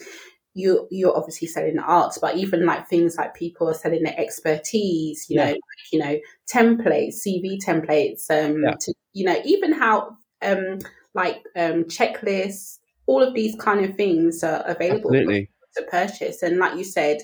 you 0.53 0.87
you're 0.91 1.15
obviously 1.15 1.47
selling 1.47 1.79
art, 1.79 2.15
but 2.21 2.35
even 2.37 2.65
like 2.65 2.87
things 2.87 3.15
like 3.17 3.33
people 3.33 3.69
are 3.69 3.73
selling 3.73 4.03
their 4.03 4.19
expertise, 4.19 5.27
you 5.29 5.37
yeah. 5.37 5.45
know, 5.45 5.51
like, 5.51 5.91
you 5.91 5.99
know, 5.99 6.19
templates, 6.53 7.25
CV 7.25 7.57
templates, 7.63 8.29
um, 8.29 8.63
yeah. 8.63 8.73
to, 8.79 8.93
you 9.13 9.25
know, 9.25 9.39
even 9.45 9.71
how 9.71 10.17
um 10.41 10.79
like 11.13 11.43
um 11.55 11.85
checklists, 11.85 12.79
all 13.05 13.21
of 13.21 13.33
these 13.33 13.55
kind 13.55 13.85
of 13.85 13.95
things 13.95 14.43
are 14.43 14.63
available 14.65 15.11
to 15.11 15.83
purchase. 15.89 16.43
And 16.43 16.57
like 16.57 16.77
you 16.77 16.83
said, 16.83 17.19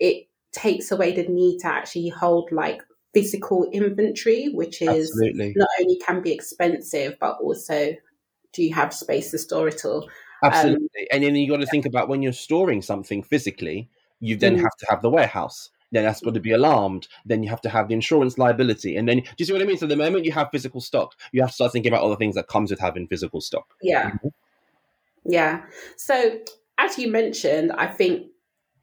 it 0.00 0.28
takes 0.52 0.90
away 0.90 1.12
the 1.12 1.28
need 1.28 1.58
to 1.58 1.66
actually 1.66 2.08
hold 2.08 2.50
like 2.50 2.82
physical 3.12 3.68
inventory, 3.72 4.48
which 4.52 4.80
is 4.80 5.10
Absolutely. 5.10 5.52
not 5.56 5.68
only 5.80 5.96
can 5.96 6.22
be 6.22 6.32
expensive, 6.32 7.16
but 7.20 7.38
also 7.40 7.94
do 8.52 8.62
you 8.62 8.74
have 8.74 8.94
space 8.94 9.30
to 9.32 9.38
store 9.38 9.68
it 9.68 9.84
all? 9.84 10.08
Absolutely. 10.44 11.00
Um, 11.00 11.06
and 11.12 11.24
then 11.24 11.36
you 11.36 11.48
got 11.50 11.60
to 11.60 11.66
think 11.66 11.86
about 11.86 12.08
when 12.08 12.22
you're 12.22 12.32
storing 12.32 12.82
something 12.82 13.22
physically, 13.22 13.88
you 14.20 14.36
then 14.36 14.56
mm. 14.56 14.60
have 14.62 14.76
to 14.78 14.86
have 14.90 15.02
the 15.02 15.10
warehouse. 15.10 15.70
Then 15.92 16.04
that's 16.04 16.20
got 16.20 16.34
to 16.34 16.40
be 16.40 16.52
alarmed. 16.52 17.06
Then 17.24 17.42
you 17.42 17.50
have 17.50 17.60
to 17.62 17.68
have 17.68 17.88
the 17.88 17.94
insurance 17.94 18.36
liability. 18.36 18.96
And 18.96 19.08
then, 19.08 19.18
do 19.18 19.26
you 19.38 19.44
see 19.44 19.52
what 19.52 19.62
I 19.62 19.64
mean? 19.64 19.78
So 19.78 19.86
the 19.86 19.96
moment 19.96 20.24
you 20.24 20.32
have 20.32 20.48
physical 20.50 20.80
stock, 20.80 21.14
you 21.30 21.40
have 21.40 21.50
to 21.50 21.54
start 21.54 21.72
thinking 21.72 21.92
about 21.92 22.02
all 22.02 22.10
the 22.10 22.16
things 22.16 22.34
that 22.34 22.48
comes 22.48 22.70
with 22.70 22.80
having 22.80 23.06
physical 23.06 23.40
stock. 23.40 23.74
Yeah. 23.80 24.10
Mm-hmm. 24.10 24.28
Yeah. 25.26 25.62
So 25.96 26.40
as 26.78 26.98
you 26.98 27.10
mentioned, 27.10 27.72
I 27.72 27.86
think 27.86 28.26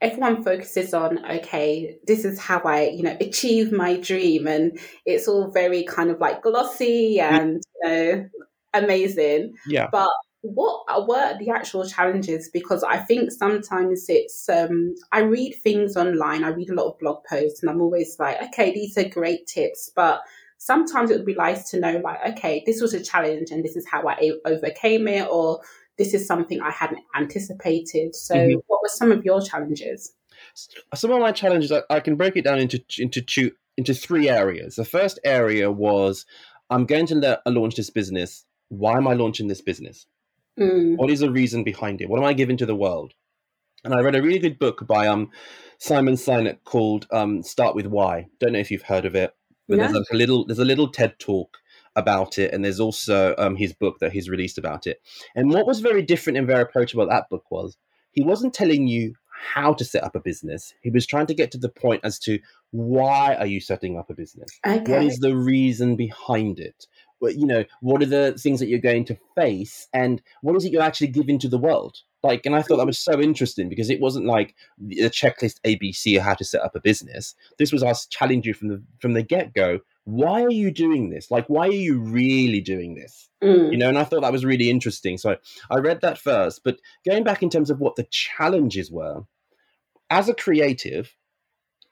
everyone 0.02 0.44
focuses 0.44 0.94
on 0.94 1.24
okay 1.30 1.96
this 2.08 2.26
is 2.26 2.40
how 2.40 2.60
i 2.62 2.88
you 2.88 3.04
know 3.04 3.16
achieve 3.22 3.72
my 3.72 3.96
dream 3.98 4.48
and 4.48 4.80
it's 5.06 5.28
all 5.28 5.52
very 5.52 5.84
kind 5.84 6.10
of 6.10 6.20
like 6.20 6.42
glossy 6.42 7.20
and 7.20 7.62
you 7.84 7.90
know 7.90 8.30
amazing 8.74 9.54
yeah 9.68 9.88
but 9.92 10.10
what 10.42 11.08
were 11.08 11.38
the 11.38 11.50
actual 11.50 11.88
challenges? 11.88 12.50
Because 12.52 12.84
i 12.84 12.98
think 12.98 13.32
sometimes 13.32 14.06
it's 14.10 14.50
um, 14.50 14.96
i 15.12 15.20
read 15.20 15.54
things 15.64 15.96
online 15.96 16.44
i 16.44 16.50
read 16.50 16.70
a 16.70 16.74
lot 16.74 16.88
of 16.88 17.00
blog 17.00 17.24
posts 17.30 17.62
and 17.62 17.70
i'm 17.70 17.82
always 17.82 18.16
like 18.20 18.42
okay 18.42 18.74
these 18.74 18.98
are 18.98 19.08
great 19.08 19.46
tips 19.46 19.92
but 19.96 20.22
sometimes 20.58 21.10
it 21.10 21.18
would 21.18 21.26
be 21.26 21.36
nice 21.36 21.70
to 21.70 21.80
know 21.80 22.02
like 22.04 22.20
okay 22.28 22.64
this 22.66 22.82
was 22.82 22.94
a 22.94 23.04
challenge 23.04 23.52
and 23.52 23.64
this 23.64 23.76
is 23.76 23.88
how 23.88 24.08
i 24.08 24.32
overcame 24.46 25.08
it 25.08 25.28
or 25.30 25.62
this 25.98 26.14
is 26.14 26.26
something 26.26 26.60
i 26.62 26.72
hadn't 26.72 27.04
anticipated. 27.16 28.16
So 28.16 28.36
mm-hmm. 28.36 28.60
what 28.68 28.80
were 28.82 28.90
some 28.90 29.12
of 29.12 29.24
your 29.24 29.42
challenges? 29.42 30.14
Some 30.96 31.12
of 31.12 31.20
my 31.20 31.32
challenges 31.32 31.72
I, 31.72 31.84
I 31.90 32.00
can 32.00 32.16
break 32.16 32.36
it 32.36 32.44
down 32.44 32.60
into 32.60 32.82
into 32.98 33.22
two 33.22 33.52
into 33.78 33.94
three 33.94 34.28
areas. 34.28 34.76
The 34.76 34.86
first 34.86 35.20
area 35.24 35.72
was 35.72 36.26
i'm 36.70 36.86
going 36.86 37.06
to 37.08 37.42
launch 37.46 37.76
this 37.76 37.90
business. 37.90 38.46
Why 38.70 38.98
am 38.98 39.08
i 39.08 39.14
launching 39.14 39.48
this 39.48 39.62
business 39.62 40.08
Mm. 40.60 40.98
What 40.98 41.10
is 41.10 41.22
the 41.22 41.32
reason 41.32 41.64
behind 41.64 42.02
it? 42.02 42.10
What 42.10 42.20
am 42.20 42.26
I 42.26 42.34
giving 42.34 42.58
to 42.58 42.66
the 42.66 42.76
world? 42.76 43.14
And 43.84 43.94
I 43.94 44.02
read 44.02 44.16
a 44.16 44.22
really 44.22 44.40
good 44.40 44.60
book 44.60 44.86
by 44.86 45.08
um, 45.08 45.32
Simon 45.80 46.16
Sinek 46.16 46.60
called 46.66 47.08
um, 47.12 47.42
"Start 47.42 47.76
with 47.76 47.88
Why." 47.88 48.28
Don't 48.40 48.54
know 48.54 48.60
if 48.60 48.70
you've 48.70 48.84
heard 48.84 49.06
of 49.06 49.16
it, 49.16 49.34
but 49.68 49.78
there's 49.78 50.10
a 50.12 50.16
little 50.16 50.46
there's 50.46 50.60
a 50.60 50.66
little 50.66 50.88
TED 50.90 51.18
talk 51.18 51.58
about 51.96 52.38
it, 52.38 52.54
and 52.54 52.64
there's 52.64 52.80
also 52.80 53.34
um, 53.38 53.56
his 53.56 53.74
book 53.74 54.00
that 54.00 54.12
he's 54.12 54.30
released 54.30 54.58
about 54.58 54.86
it. 54.86 55.02
And 55.36 55.52
what 55.52 55.66
was 55.66 55.80
very 55.80 56.04
different 56.04 56.38
and 56.38 56.48
very 56.48 56.62
approachable 56.62 57.08
that 57.08 57.30
book 57.30 57.50
was 57.50 57.78
he 58.12 58.22
wasn't 58.22 58.54
telling 58.54 58.88
you 58.88 59.16
how 59.42 59.74
to 59.74 59.84
set 59.84 60.04
up 60.04 60.16
a 60.16 60.20
business. 60.20 60.74
He 60.82 60.92
was 60.92 61.08
trying 61.08 61.26
to 61.28 61.34
get 61.34 61.52
to 61.52 61.58
the 61.58 61.70
point 61.70 62.02
as 62.04 62.20
to 62.20 62.40
why 62.70 63.36
are 63.36 63.48
you 63.48 63.60
setting 63.60 63.98
up 63.98 64.10
a 64.10 64.14
business? 64.14 64.52
Okay. 64.66 64.92
What 64.92 65.04
is 65.04 65.18
the 65.20 65.36
reason 65.36 65.96
behind 65.96 66.60
it? 66.60 66.86
You 67.22 67.46
know, 67.46 67.64
what 67.82 68.02
are 68.02 68.08
the 68.08 68.34
things 68.34 68.60
that 68.60 68.68
you're 68.68 68.80
going 68.80 69.06
to 69.06 69.18
face 69.36 69.88
and 69.94 70.22
what 70.42 70.56
is 70.56 70.66
it 70.66 70.72
you're 70.72 70.82
actually 70.82 71.08
giving 71.08 71.40
to 71.40 71.48
the 71.48 71.58
world? 71.58 71.98
Like, 72.24 72.46
and 72.46 72.56
I 72.56 72.62
thought 72.62 72.78
that 72.78 72.86
was 72.86 73.00
so 73.00 73.20
interesting 73.20 73.68
because 73.68 73.90
it 73.90 74.00
wasn't 74.00 74.28
like 74.28 74.56
the 74.78 75.10
checklist 75.10 75.60
ABC 75.66 76.18
of 76.18 76.24
how 76.24 76.36
to 76.36 76.44
set 76.44 76.62
up 76.62 76.76
a 76.76 76.80
business. 76.80 77.34
This 77.58 77.72
was 77.72 77.84
us 77.84 78.06
challenging 78.06 78.50
you 78.50 78.54
from 78.54 78.68
the 78.68 78.84
from 79.00 79.14
the 79.14 79.24
get 79.24 79.54
go. 79.54 79.80
Why 80.04 80.44
are 80.44 80.52
you 80.52 80.72
doing 80.72 81.10
this? 81.10 81.32
Like, 81.32 81.48
why 81.48 81.68
are 81.68 81.72
you 81.72 82.00
really 82.00 82.62
doing 82.62 82.96
this? 82.96 83.30
Mm. 83.44 83.72
You 83.72 83.78
know, 83.78 83.90
and 83.90 83.98
I 83.98 84.04
thought 84.04 84.22
that 84.22 84.32
was 84.32 84.46
really 84.46 84.70
interesting. 84.70 85.18
So 85.18 85.38
I 85.70 85.78
read 85.78 86.02
that 86.02 86.20
first. 86.20 86.64
But 86.64 86.78
going 87.08 87.24
back 87.24 87.42
in 87.42 87.50
terms 87.50 87.70
of 87.70 87.80
what 87.80 87.96
the 87.96 88.08
challenges 88.12 88.92
were, 88.92 89.24
as 90.12 90.30
a 90.30 90.36
creative, 90.36 91.16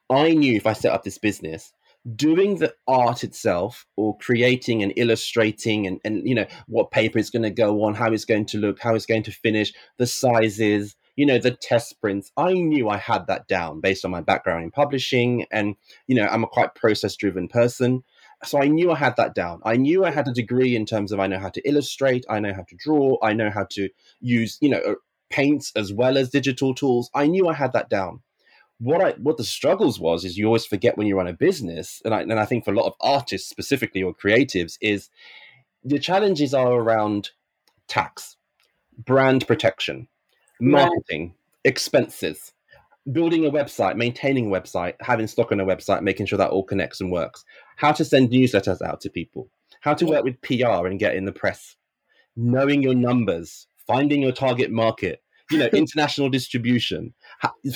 I 0.09 0.33
knew 0.33 0.55
if 0.55 0.67
I 0.67 0.73
set 0.73 0.91
up 0.91 1.03
this 1.03 1.17
business 1.17 1.71
doing 2.15 2.57
the 2.57 2.73
art 2.87 3.23
itself 3.23 3.85
or 3.95 4.17
creating 4.17 4.83
and 4.83 4.93
illustrating 4.95 5.85
and, 5.85 5.99
and 6.03 6.27
you 6.27 6.35
know 6.35 6.45
what 6.67 6.91
paper 6.91 7.19
is 7.19 7.29
going 7.29 7.43
to 7.43 7.49
go 7.49 7.83
on 7.83 7.93
how 7.93 8.11
it's 8.11 8.25
going 8.25 8.45
to 8.45 8.57
look 8.57 8.79
how 8.79 8.95
it's 8.95 9.05
going 9.05 9.23
to 9.23 9.31
finish 9.31 9.73
the 9.97 10.07
sizes 10.07 10.95
you 11.19 11.25
know 11.25 11.37
the 11.37 11.51
test 11.51 11.99
prints. 11.99 12.31
I 12.37 12.53
knew 12.53 12.87
i 12.87 12.95
had 12.95 13.27
that 13.27 13.47
down 13.49 13.81
based 13.81 14.05
on 14.05 14.11
my 14.11 14.21
background 14.21 14.63
in 14.63 14.71
publishing 14.71 15.45
and 15.51 15.75
you 16.07 16.15
know 16.15 16.25
i'm 16.27 16.45
a 16.45 16.47
quite 16.47 16.75
process 16.75 17.17
driven 17.17 17.49
person. 17.49 18.03
So 18.45 18.61
i 18.61 18.67
knew 18.67 18.91
i 18.91 18.95
had 18.95 19.17
that 19.17 19.35
down. 19.35 19.59
I 19.65 19.75
knew 19.75 20.05
i 20.05 20.11
had 20.11 20.29
a 20.29 20.33
degree 20.33 20.77
in 20.77 20.85
terms 20.85 21.11
of 21.11 21.19
i 21.19 21.27
know 21.27 21.39
how 21.39 21.49
to 21.49 21.67
illustrate 21.67 22.25
i 22.29 22.39
know 22.39 22.53
how 22.53 22.63
to 22.69 22.75
draw 22.77 23.17
i 23.21 23.33
know 23.33 23.49
how 23.49 23.65
to 23.71 23.89
use 24.21 24.57
you 24.61 24.69
know 24.69 24.79
uh, 24.79 24.95
paints 25.29 25.73
as 25.75 25.91
well 25.91 26.17
as 26.17 26.29
digital 26.29 26.73
tools. 26.73 27.09
I 27.13 27.27
knew 27.27 27.49
i 27.49 27.53
had 27.53 27.73
that 27.73 27.89
down 27.89 28.21
what 28.79 29.01
I 29.01 29.11
what 29.17 29.37
the 29.37 29.43
struggles 29.43 29.99
was 29.99 30.23
is 30.23 30.37
you 30.37 30.45
always 30.45 30.65
forget 30.65 30.97
when 30.97 31.07
you 31.07 31.17
run 31.17 31.27
a 31.27 31.33
business, 31.33 32.01
and 32.05 32.13
I 32.13 32.21
and 32.21 32.39
I 32.39 32.45
think 32.45 32.65
for 32.65 32.71
a 32.71 32.75
lot 32.75 32.87
of 32.87 32.93
artists 33.01 33.49
specifically 33.49 34.01
or 34.01 34.13
creatives 34.13 34.77
is 34.81 35.09
the 35.83 35.99
challenges 35.99 36.53
are 36.53 36.73
around 36.73 37.31
tax, 37.87 38.37
brand 38.97 39.45
protection, 39.47 40.07
marketing, 40.61 41.23
right. 41.23 41.35
expenses, 41.65 42.53
building 43.11 43.45
a 43.45 43.51
website, 43.51 43.97
maintaining 43.97 44.47
a 44.47 44.59
website, 44.59 44.93
having 45.01 45.27
stock 45.27 45.51
on 45.51 45.59
a 45.59 45.65
website, 45.65 46.01
making 46.01 46.25
sure 46.25 46.37
that 46.37 46.49
all 46.49 46.63
connects 46.63 47.01
and 47.01 47.11
works, 47.11 47.43
how 47.75 47.91
to 47.91 48.05
send 48.05 48.29
newsletters 48.29 48.81
out 48.81 49.01
to 49.01 49.09
people, 49.09 49.49
how 49.81 49.93
to 49.93 50.05
work 50.05 50.23
with 50.23 50.41
PR 50.41 50.87
and 50.87 50.99
get 50.99 51.15
in 51.15 51.25
the 51.25 51.31
press, 51.31 51.75
knowing 52.35 52.81
your 52.81 52.95
numbers, 52.95 53.67
finding 53.87 54.21
your 54.21 54.31
target 54.31 54.71
market, 54.71 55.21
you 55.51 55.57
know, 55.57 55.65
international 55.73 56.29
distribution, 56.29 57.13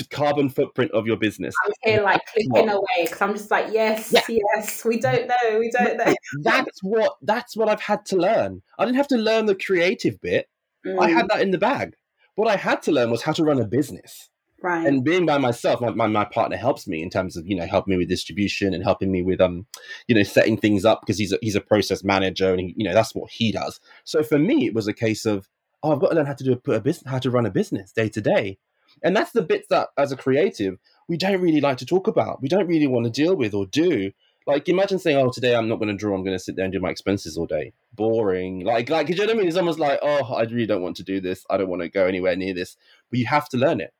carbon 0.09 0.49
footprint 0.49 0.91
of 0.91 1.07
your 1.07 1.17
business. 1.17 1.53
I'm 1.65 1.71
here 1.83 2.01
like 2.01 2.21
clicking 2.25 2.69
away 2.69 3.03
because 3.03 3.21
I'm 3.21 3.33
just 3.33 3.51
like, 3.51 3.67
yes, 3.71 4.11
yeah. 4.11 4.21
yes, 4.55 4.83
we 4.85 4.99
don't 4.99 5.27
know, 5.27 5.59
we 5.59 5.71
don't 5.71 5.97
know. 5.97 6.13
that's 6.41 6.81
what 6.81 7.13
that's 7.21 7.55
what 7.55 7.69
I've 7.69 7.81
had 7.81 8.05
to 8.07 8.17
learn. 8.17 8.61
I 8.77 8.85
didn't 8.85 8.97
have 8.97 9.07
to 9.09 9.17
learn 9.17 9.45
the 9.45 9.55
creative 9.55 10.19
bit. 10.21 10.47
Mm. 10.85 10.99
I 10.99 11.09
had 11.09 11.25
mm. 11.25 11.29
that 11.29 11.41
in 11.41 11.51
the 11.51 11.57
bag. 11.57 11.95
What 12.35 12.47
I 12.47 12.55
had 12.55 12.81
to 12.83 12.91
learn 12.91 13.11
was 13.11 13.21
how 13.21 13.31
to 13.33 13.43
run 13.43 13.59
a 13.59 13.65
business. 13.65 14.29
Right. 14.63 14.87
And 14.87 15.03
being 15.03 15.25
by 15.25 15.39
myself, 15.39 15.81
my, 15.81 15.89
my, 15.89 16.07
my, 16.07 16.23
partner 16.23 16.55
helps 16.55 16.87
me 16.87 17.03
in 17.03 17.09
terms 17.09 17.35
of, 17.35 17.45
you 17.45 17.53
know, 17.53 17.65
helping 17.65 17.91
me 17.91 17.97
with 17.97 18.07
distribution 18.07 18.73
and 18.73 18.81
helping 18.81 19.11
me 19.11 19.21
with, 19.21 19.41
um, 19.41 19.67
you 20.07 20.15
know, 20.15 20.23
setting 20.23 20.55
things 20.55 20.85
up 20.85 21.01
because 21.01 21.17
he's 21.17 21.33
a, 21.33 21.37
he's 21.41 21.57
a 21.57 21.61
process 21.61 22.01
manager 22.01 22.49
and, 22.49 22.61
he, 22.61 22.73
you 22.77 22.85
know, 22.85 22.93
that's 22.93 23.13
what 23.13 23.29
he 23.29 23.51
does. 23.51 23.81
So 24.05 24.23
for 24.23 24.39
me, 24.39 24.65
it 24.65 24.73
was 24.73 24.87
a 24.87 24.93
case 24.93 25.25
of, 25.25 25.49
oh, 25.83 25.91
I've 25.91 25.99
got 25.99 26.11
to 26.11 26.15
learn 26.15 26.27
how 26.27 26.33
to 26.33 26.43
do 26.45 26.53
a, 26.53 26.55
put 26.55 26.77
a 26.77 26.79
business, 26.79 27.11
how 27.11 27.19
to 27.19 27.29
run 27.29 27.45
a 27.45 27.51
business 27.51 27.91
day 27.91 28.07
to 28.07 28.21
day. 28.21 28.57
And 29.01 29.15
that's 29.15 29.31
the 29.31 29.41
bits 29.41 29.67
that, 29.69 29.89
as 29.97 30.11
a 30.11 30.17
creative, 30.17 30.77
we 31.07 31.17
don't 31.17 31.41
really 31.41 31.61
like 31.61 31.77
to 31.77 31.85
talk 31.85 32.07
about. 32.07 32.41
We 32.41 32.49
don't 32.49 32.67
really 32.67 32.87
want 32.87 33.05
to 33.05 33.11
deal 33.11 33.35
with 33.35 33.53
or 33.53 33.65
do. 33.65 34.11
Like, 34.45 34.67
imagine 34.67 34.99
saying, 34.99 35.17
"Oh, 35.17 35.31
today 35.31 35.55
I'm 35.55 35.69
not 35.69 35.77
going 35.77 35.89
to 35.89 35.95
draw. 35.95 36.15
I'm 36.15 36.23
going 36.23 36.37
to 36.37 36.43
sit 36.43 36.55
there 36.55 36.65
and 36.65 36.73
do 36.73 36.79
my 36.79 36.89
expenses 36.89 37.37
all 37.37 37.45
day." 37.45 37.73
Boring. 37.93 38.65
Like, 38.65 38.89
like, 38.89 39.09
you 39.09 39.15
know 39.15 39.25
what 39.25 39.35
I 39.35 39.37
mean? 39.37 39.47
It's 39.47 39.57
almost 39.57 39.79
like, 39.79 39.99
"Oh, 40.01 40.33
I 40.33 40.43
really 40.43 40.65
don't 40.65 40.81
want 40.81 40.97
to 40.97 41.03
do 41.03 41.21
this. 41.21 41.45
I 41.49 41.57
don't 41.57 41.69
want 41.69 41.81
to 41.81 41.89
go 41.89 42.05
anywhere 42.05 42.35
near 42.35 42.53
this." 42.53 42.75
But 43.09 43.19
you 43.19 43.25
have 43.27 43.47
to 43.49 43.57
learn 43.57 43.79
it. 43.79 43.93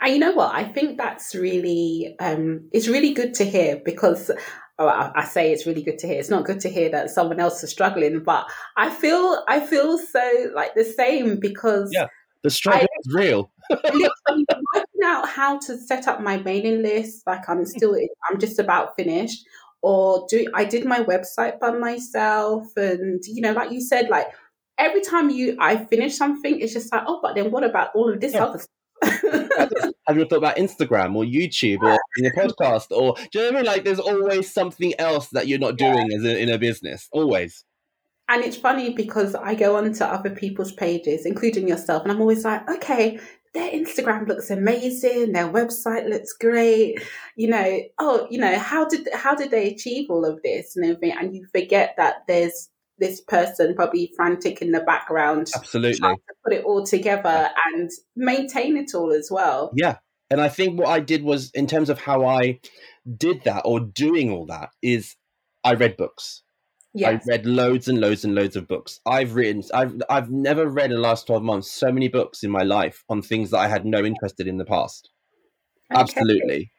And 0.00 0.12
you 0.12 0.18
know 0.18 0.32
what? 0.32 0.54
I 0.54 0.64
think 0.64 0.96
that's 0.96 1.34
really, 1.34 2.14
um, 2.20 2.68
it's 2.72 2.88
really 2.88 3.14
good 3.14 3.34
to 3.34 3.44
hear 3.44 3.80
because 3.84 4.30
oh, 4.78 4.86
I, 4.86 5.10
I, 5.14 5.24
say 5.24 5.52
it's 5.52 5.66
really 5.66 5.82
good 5.82 5.98
to 5.98 6.06
hear. 6.06 6.18
It's 6.18 6.30
not 6.30 6.44
good 6.44 6.60
to 6.60 6.68
hear 6.68 6.88
that 6.90 7.10
someone 7.10 7.40
else 7.40 7.62
is 7.64 7.70
struggling, 7.70 8.22
but 8.22 8.46
I 8.76 8.90
feel 8.90 9.44
I 9.48 9.60
feel 9.60 9.98
so 9.98 10.50
like 10.54 10.74
the 10.74 10.84
same 10.84 11.40
because 11.40 11.90
yeah, 11.92 12.06
the 12.42 12.50
struggle 12.50 12.86
Real. 13.06 13.50
I'm 13.70 14.44
working 14.74 15.02
out 15.04 15.28
how 15.28 15.58
to 15.60 15.76
set 15.76 16.08
up 16.08 16.20
my 16.20 16.38
mailing 16.38 16.82
list. 16.82 17.22
Like 17.26 17.48
I'm 17.48 17.64
mm. 17.64 17.66
still, 17.66 17.96
I'm 18.28 18.38
just 18.38 18.58
about 18.58 18.96
finished. 18.96 19.44
Or 19.80 20.26
do 20.28 20.46
I 20.54 20.64
did 20.64 20.84
my 20.84 21.00
website 21.00 21.60
by 21.60 21.70
myself, 21.70 22.66
and 22.76 23.22
you 23.26 23.40
know, 23.40 23.52
like 23.52 23.70
you 23.70 23.80
said, 23.80 24.08
like 24.08 24.26
every 24.76 25.02
time 25.02 25.30
you 25.30 25.56
I 25.60 25.84
finish 25.84 26.16
something, 26.16 26.60
it's 26.60 26.72
just 26.72 26.92
like, 26.92 27.04
oh, 27.06 27.20
but 27.22 27.34
then 27.34 27.50
what 27.50 27.64
about 27.64 27.90
all 27.94 28.12
of 28.12 28.20
this 28.20 28.34
yeah. 28.34 28.44
other 28.44 28.58
stuff? 28.58 28.68
have 30.08 30.16
you 30.16 30.24
thought 30.24 30.38
about 30.38 30.56
Instagram 30.56 31.14
or 31.14 31.22
YouTube 31.22 31.82
or 31.82 31.96
in 32.16 32.26
a 32.26 32.30
podcast 32.30 32.90
or 32.90 33.14
do 33.30 33.38
you 33.38 33.44
know 33.44 33.46
what 33.46 33.54
I 33.54 33.56
mean? 33.56 33.66
Like 33.66 33.84
there's 33.84 34.00
always 34.00 34.52
something 34.52 34.92
else 34.98 35.28
that 35.28 35.46
you're 35.46 35.60
not 35.60 35.76
doing 35.76 36.10
yeah. 36.10 36.16
as 36.16 36.24
a, 36.24 36.42
in 36.42 36.48
a 36.48 36.58
business. 36.58 37.08
Always. 37.12 37.64
And 38.28 38.44
it's 38.44 38.56
funny 38.56 38.92
because 38.92 39.34
I 39.34 39.54
go 39.54 39.76
onto 39.76 40.04
other 40.04 40.30
people's 40.30 40.72
pages, 40.72 41.24
including 41.24 41.66
yourself, 41.66 42.02
and 42.02 42.12
I'm 42.12 42.20
always 42.20 42.44
like, 42.44 42.68
okay, 42.68 43.18
their 43.54 43.70
Instagram 43.70 44.28
looks 44.28 44.50
amazing, 44.50 45.32
their 45.32 45.48
website 45.48 46.08
looks 46.08 46.34
great. 46.34 47.02
You 47.36 47.48
know, 47.48 47.80
oh, 47.98 48.26
you 48.30 48.38
know, 48.38 48.58
how 48.58 48.86
did 48.86 49.08
how 49.14 49.34
did 49.34 49.50
they 49.50 49.72
achieve 49.72 50.10
all 50.10 50.24
of 50.24 50.40
this 50.42 50.76
and 50.76 50.84
everything? 50.84 51.16
And 51.18 51.34
you 51.34 51.46
forget 51.52 51.94
that 51.96 52.16
there's 52.28 52.68
this 52.98 53.20
person 53.20 53.74
probably 53.74 54.12
frantic 54.16 54.60
in 54.60 54.72
the 54.72 54.80
background 54.80 55.48
absolutely 55.54 55.98
to 55.98 56.16
put 56.44 56.52
it 56.52 56.64
all 56.64 56.84
together 56.84 57.48
and 57.66 57.90
maintain 58.16 58.76
it 58.76 58.92
all 58.94 59.12
as 59.12 59.28
well 59.30 59.70
yeah 59.74 59.96
and 60.30 60.40
i 60.40 60.48
think 60.48 60.78
what 60.78 60.88
i 60.88 61.00
did 61.00 61.22
was 61.22 61.50
in 61.52 61.66
terms 61.66 61.90
of 61.90 62.00
how 62.00 62.26
i 62.26 62.58
did 63.16 63.42
that 63.44 63.62
or 63.64 63.80
doing 63.80 64.30
all 64.30 64.46
that 64.46 64.70
is 64.82 65.16
i 65.64 65.74
read 65.74 65.96
books 65.96 66.42
Yes. 66.98 67.22
I 67.28 67.32
read 67.32 67.46
loads 67.46 67.88
and 67.88 68.00
loads 68.00 68.24
and 68.24 68.34
loads 68.34 68.56
of 68.56 68.66
books. 68.66 69.00
I've 69.06 69.34
written 69.34 69.62
I've 69.72 70.00
I've 70.10 70.30
never 70.30 70.68
read 70.68 70.90
in 70.90 70.96
the 70.96 71.02
last 71.02 71.26
12 71.26 71.42
months 71.42 71.70
so 71.70 71.92
many 71.92 72.08
books 72.08 72.42
in 72.42 72.50
my 72.50 72.62
life 72.62 73.04
on 73.08 73.22
things 73.22 73.50
that 73.50 73.58
I 73.58 73.68
had 73.68 73.84
no 73.84 74.04
interest 74.04 74.40
in 74.40 74.48
in 74.48 74.58
the 74.58 74.64
past. 74.64 75.10
Okay. 75.92 76.00
Absolutely. 76.00 76.72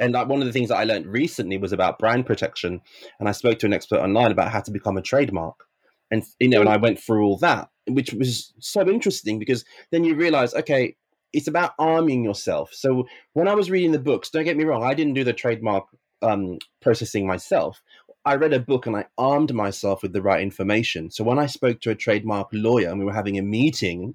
And 0.00 0.14
like 0.14 0.28
one 0.28 0.40
of 0.40 0.46
the 0.46 0.52
things 0.52 0.70
that 0.70 0.78
I 0.78 0.84
learned 0.84 1.06
recently 1.06 1.58
was 1.58 1.72
about 1.72 1.98
brand 1.98 2.26
protection, 2.26 2.80
and 3.20 3.28
I 3.28 3.32
spoke 3.32 3.58
to 3.60 3.66
an 3.66 3.72
expert 3.72 4.00
online 4.00 4.32
about 4.32 4.50
how 4.50 4.60
to 4.60 4.70
become 4.72 4.96
a 4.96 5.02
trademark, 5.02 5.64
and 6.10 6.24
you 6.40 6.48
know, 6.48 6.60
and 6.60 6.68
I 6.68 6.78
went 6.78 6.98
through 6.98 7.24
all 7.24 7.36
that, 7.38 7.68
which 7.88 8.12
was 8.12 8.52
so 8.58 8.88
interesting 8.88 9.38
because 9.38 9.64
then 9.92 10.02
you 10.02 10.16
realize, 10.16 10.54
okay, 10.54 10.96
it's 11.32 11.46
about 11.46 11.74
arming 11.78 12.24
yourself. 12.24 12.70
So 12.72 13.06
when 13.34 13.48
I 13.48 13.54
was 13.54 13.70
reading 13.70 13.92
the 13.92 13.98
books, 13.98 14.30
don't 14.30 14.44
get 14.44 14.56
me 14.56 14.64
wrong, 14.64 14.82
I 14.82 14.94
didn't 14.94 15.14
do 15.14 15.24
the 15.24 15.32
trademark 15.32 15.84
um, 16.22 16.58
processing 16.80 17.26
myself. 17.26 17.80
I 18.28 18.36
read 18.36 18.52
a 18.52 18.60
book 18.60 18.86
and 18.86 18.94
I 18.94 19.06
armed 19.16 19.54
myself 19.54 20.02
with 20.02 20.12
the 20.12 20.20
right 20.20 20.42
information. 20.42 21.10
So 21.10 21.24
when 21.24 21.38
I 21.38 21.46
spoke 21.46 21.80
to 21.80 21.90
a 21.90 21.94
trademark 21.94 22.48
lawyer 22.52 22.90
and 22.90 22.98
we 22.98 23.06
were 23.06 23.14
having 23.14 23.38
a 23.38 23.42
meeting 23.42 24.14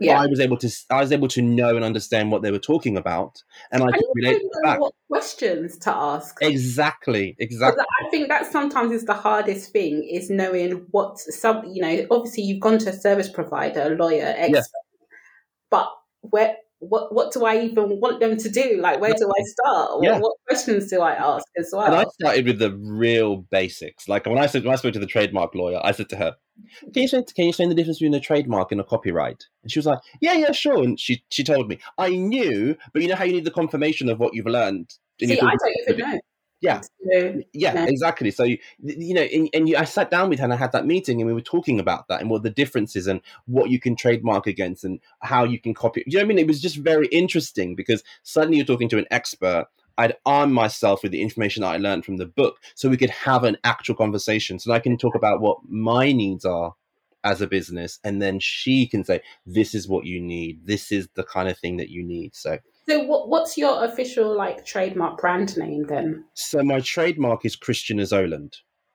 yeah. 0.00 0.20
I 0.20 0.26
was 0.26 0.40
able 0.40 0.56
to 0.58 0.70
I 0.90 1.00
was 1.00 1.12
able 1.12 1.28
to 1.28 1.42
know 1.42 1.76
and 1.76 1.84
understand 1.84 2.32
what 2.32 2.42
they 2.42 2.50
were 2.50 2.58
talking 2.58 2.96
about, 2.96 3.42
and 3.70 3.82
I 3.82 3.92
could 3.92 4.04
relate 4.14 4.42
back. 4.64 4.80
What 4.80 4.94
questions 5.08 5.78
to 5.78 5.94
ask? 5.94 6.36
Exactly, 6.40 7.36
exactly. 7.38 7.84
I 8.04 8.10
think 8.10 8.28
that 8.28 8.50
sometimes 8.50 8.92
is 8.92 9.04
the 9.04 9.14
hardest 9.14 9.70
thing 9.70 10.02
is 10.02 10.28
knowing 10.28 10.86
what 10.90 11.18
some 11.18 11.64
you 11.66 11.82
know. 11.82 12.06
Obviously, 12.10 12.42
you've 12.42 12.60
gone 12.60 12.78
to 12.78 12.90
a 12.90 12.92
service 12.92 13.28
provider, 13.28 13.92
a 13.92 13.96
lawyer, 13.96 14.34
expert, 14.36 14.56
yeah. 14.56 15.06
but 15.70 15.88
where 16.22 16.56
what 16.82 17.14
what 17.14 17.32
do 17.32 17.44
I 17.44 17.60
even 17.60 18.00
want 18.00 18.18
them 18.18 18.36
to 18.36 18.48
do? 18.48 18.78
Like, 18.80 19.00
where 19.00 19.12
do 19.12 19.30
I 19.30 19.42
start? 19.44 20.02
Yeah. 20.02 20.12
What, 20.14 20.22
what, 20.22 20.36
questions 20.48 20.90
do 20.90 21.00
I 21.00 21.12
ask 21.12 21.46
as 21.56 21.70
well? 21.72 21.86
And 21.86 21.94
I 21.94 22.04
started 22.20 22.44
with 22.44 22.58
the 22.58 22.76
real 22.76 23.36
basics. 23.36 24.08
Like 24.08 24.26
when 24.26 24.38
I 24.38 24.46
said 24.46 24.64
when 24.64 24.72
I 24.72 24.76
spoke 24.76 24.92
to 24.94 24.98
the 24.98 25.06
trademark 25.06 25.54
lawyer, 25.54 25.80
I 25.84 25.92
said 25.92 26.08
to 26.08 26.16
her, 26.16 26.36
"Can 26.80 26.90
you 26.96 27.02
explain, 27.04 27.24
can 27.24 27.44
you 27.44 27.48
explain 27.50 27.68
the 27.68 27.76
difference 27.76 27.98
between 27.98 28.14
a 28.14 28.20
trademark 28.20 28.72
and 28.72 28.80
a 28.80 28.84
copyright?" 28.84 29.44
And 29.62 29.70
she 29.70 29.78
was 29.78 29.86
like, 29.86 30.00
"Yeah, 30.20 30.34
yeah, 30.34 30.50
sure." 30.50 30.82
And 30.82 30.98
she 30.98 31.22
she 31.30 31.44
told 31.44 31.68
me, 31.68 31.78
"I 31.98 32.10
knew, 32.10 32.76
but 32.92 33.02
you 33.02 33.08
know 33.08 33.14
how 33.14 33.24
you 33.24 33.34
need 33.34 33.44
the 33.44 33.52
confirmation 33.52 34.08
of 34.08 34.18
what 34.18 34.34
you've 34.34 34.46
learned." 34.46 34.90
See, 35.20 35.38
I 35.40 35.54
don't 35.54 35.88
even 35.88 35.98
know. 35.98 36.20
Yeah, 36.62 36.80
yeah, 37.52 37.84
exactly. 37.88 38.30
So 38.30 38.44
you, 38.44 38.58
you 38.80 39.14
know, 39.14 39.22
and, 39.22 39.50
and 39.52 39.68
you, 39.68 39.76
I 39.76 39.82
sat 39.82 40.12
down 40.12 40.30
with 40.30 40.38
her 40.38 40.44
and 40.44 40.52
I 40.52 40.56
had 40.56 40.70
that 40.72 40.86
meeting, 40.86 41.20
and 41.20 41.26
we 41.26 41.34
were 41.34 41.40
talking 41.40 41.80
about 41.80 42.06
that 42.06 42.20
and 42.20 42.30
what 42.30 42.44
the 42.44 42.50
differences 42.50 43.08
and 43.08 43.20
what 43.46 43.70
you 43.70 43.80
can 43.80 43.96
trademark 43.96 44.46
against 44.46 44.84
and 44.84 45.00
how 45.20 45.42
you 45.42 45.58
can 45.58 45.74
copy. 45.74 46.04
You 46.06 46.18
know 46.18 46.20
what 46.20 46.26
I 46.26 46.28
mean? 46.28 46.38
It 46.38 46.46
was 46.46 46.60
just 46.62 46.76
very 46.76 47.08
interesting 47.08 47.74
because 47.74 48.04
suddenly 48.22 48.58
you're 48.58 48.66
talking 48.66 48.88
to 48.90 48.98
an 48.98 49.06
expert. 49.10 49.66
I'd 49.98 50.16
arm 50.24 50.52
myself 50.52 51.02
with 51.02 51.12
the 51.12 51.20
information 51.20 51.62
that 51.62 51.74
I 51.74 51.78
learned 51.78 52.04
from 52.04 52.16
the 52.18 52.26
book, 52.26 52.58
so 52.76 52.88
we 52.88 52.96
could 52.96 53.10
have 53.10 53.42
an 53.42 53.58
actual 53.64 53.96
conversation. 53.96 54.60
So 54.60 54.72
I 54.72 54.78
can 54.78 54.96
talk 54.96 55.16
about 55.16 55.40
what 55.40 55.58
my 55.68 56.12
needs 56.12 56.44
are 56.44 56.74
as 57.24 57.40
a 57.40 57.46
business, 57.48 57.98
and 58.04 58.22
then 58.22 58.38
she 58.40 58.86
can 58.86 59.04
say, 59.04 59.20
"This 59.46 59.74
is 59.74 59.88
what 59.88 60.06
you 60.06 60.20
need. 60.20 60.64
This 60.64 60.92
is 60.92 61.08
the 61.14 61.24
kind 61.24 61.48
of 61.48 61.58
thing 61.58 61.76
that 61.78 61.90
you 61.90 62.04
need." 62.04 62.36
So 62.36 62.58
so 62.88 63.04
what, 63.04 63.28
what's 63.28 63.56
your 63.56 63.84
official 63.84 64.36
like 64.36 64.64
trademark 64.64 65.20
brand 65.20 65.56
name 65.56 65.84
then? 65.88 66.24
So 66.34 66.62
my 66.62 66.80
trademark 66.80 67.44
is 67.44 67.56
Christian 67.56 67.98
Azolan. 67.98 68.52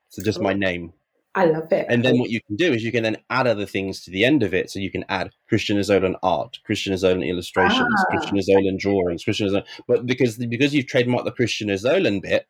So 0.09 0.23
just 0.23 0.41
my 0.41 0.53
name. 0.53 0.93
I 1.35 1.45
love 1.45 1.71
it. 1.71 1.85
And 1.87 2.03
then 2.03 2.17
what 2.17 2.31
you 2.31 2.39
can 2.47 2.55
do 2.55 2.73
is 2.73 2.83
you 2.83 2.91
can 2.91 3.03
then 3.03 3.17
add 3.29 3.45
other 3.45 3.67
things 3.67 4.01
to 4.03 4.11
the 4.11 4.25
end 4.25 4.41
of 4.41 4.55
it. 4.55 4.71
So 4.71 4.79
you 4.79 4.89
can 4.89 5.05
add 5.07 5.31
Christian 5.47 5.77
Azolan 5.77 6.15
art, 6.23 6.57
Christian 6.65 6.93
Azolan 6.93 7.27
illustrations, 7.27 7.95
ah. 7.99 8.05
Christian 8.09 8.37
Azolan 8.37 8.79
drawings, 8.79 9.23
Christian 9.23 9.47
Azolan. 9.47 9.65
But 9.87 10.07
because 10.07 10.37
because 10.37 10.73
you've 10.73 10.87
trademarked 10.87 11.25
the 11.25 11.31
Christian 11.31 11.69
Azolan 11.69 12.23
bit, 12.23 12.47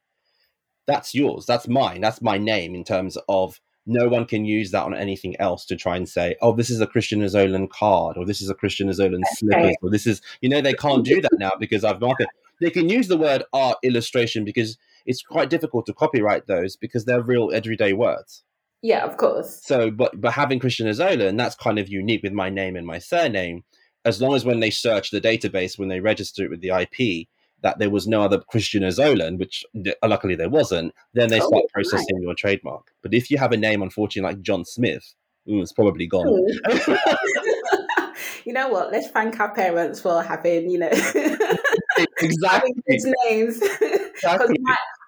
that's 0.86 1.14
yours. 1.14 1.46
That's 1.46 1.68
mine. 1.68 2.00
That's 2.00 2.22
my 2.22 2.38
name 2.38 2.74
in 2.74 2.86
terms 2.86 3.18
of 3.28 3.60
no 3.88 4.08
one 4.08 4.26
can 4.26 4.46
use 4.46 4.72
that 4.72 4.84
on 4.84 4.94
anything 4.94 5.40
else 5.40 5.66
to 5.66 5.76
try 5.76 5.96
and 5.96 6.08
say, 6.08 6.36
oh, 6.42 6.54
this 6.54 6.70
is 6.70 6.82
a 6.82 6.88
Christian 6.88 7.22
Azolan 7.22 7.70
card, 7.70 8.18
or 8.18 8.26
this 8.26 8.42
is 8.42 8.50
a 8.50 8.54
Christian 8.54 8.90
Azolan 8.90 9.22
slippers, 9.32 9.76
or 9.82 9.90
this 9.90 10.06
is, 10.06 10.22
you 10.42 10.50
know, 10.50 10.62
they 10.62 10.74
can't 10.74 11.06
do 11.06 11.22
that 11.22 11.38
now 11.40 11.52
because 11.60 11.84
I've 11.84 12.02
marketed. 12.02 12.28
They 12.60 12.70
can 12.70 12.90
use 12.90 13.08
the 13.08 13.18
word 13.18 13.44
art 13.54 13.78
illustration 13.84 14.44
because 14.44 14.78
it's 15.06 15.24
quite 15.24 15.50
difficult 15.50 15.86
to 15.86 15.94
copyright 15.94 16.48
those 16.48 16.76
because 16.76 17.06
they're 17.06 17.22
real 17.22 17.52
everyday 17.54 17.94
words. 17.94 18.44
Yeah, 18.82 19.06
of 19.06 19.18
course. 19.18 19.62
So, 19.64 19.90
but 19.90 20.20
but 20.20 20.34
having 20.34 20.60
Christian 20.60 20.88
Azola, 20.88 21.28
and 21.28 21.40
that's 21.40 21.56
kind 21.56 21.80
of 21.80 21.90
unique 21.90 22.24
with 22.24 22.34
my 22.34 22.50
name 22.50 22.76
and 22.76 22.86
my 22.86 23.00
surname. 23.00 23.64
As 24.06 24.22
long 24.22 24.36
as 24.36 24.46
when 24.46 24.60
they 24.60 24.70
search 24.70 25.12
the 25.12 25.20
database, 25.20 25.78
when 25.78 25.90
they 25.90 26.00
register 26.00 26.46
it 26.46 26.50
with 26.50 26.62
the 26.62 26.70
IP, 26.70 27.28
that 27.62 27.80
there 27.80 27.90
was 27.90 28.08
no 28.08 28.22
other 28.22 28.40
Christian 28.40 28.84
Azolan, 28.84 29.40
which 29.40 29.66
uh, 29.76 30.08
luckily 30.08 30.36
there 30.36 30.50
wasn't, 30.50 30.94
then 31.14 31.30
they 31.30 31.42
oh, 31.42 31.48
start 31.48 31.66
processing 31.74 32.16
right. 32.16 32.24
your 32.24 32.36
trademark. 32.36 32.92
But 33.02 33.14
if 33.14 33.32
you 33.32 33.38
have 33.38 33.52
a 33.52 33.58
name, 33.58 33.82
unfortunately, 33.82 34.30
like 34.30 34.42
John 34.42 34.64
Smith, 34.64 35.16
ooh, 35.50 35.62
it's 35.62 35.74
probably 35.74 36.08
gone. 36.08 36.28
Hmm. 36.66 36.94
you 38.46 38.54
know 38.54 38.70
what? 38.70 38.92
Let's 38.92 39.10
thank 39.10 39.40
our 39.40 39.54
parents 39.54 40.00
for 40.00 40.22
having, 40.22 40.70
you 40.70 40.80
know, 40.80 40.90
exactly 42.20 42.74
names. 43.26 43.62
Exactly. 43.62 44.58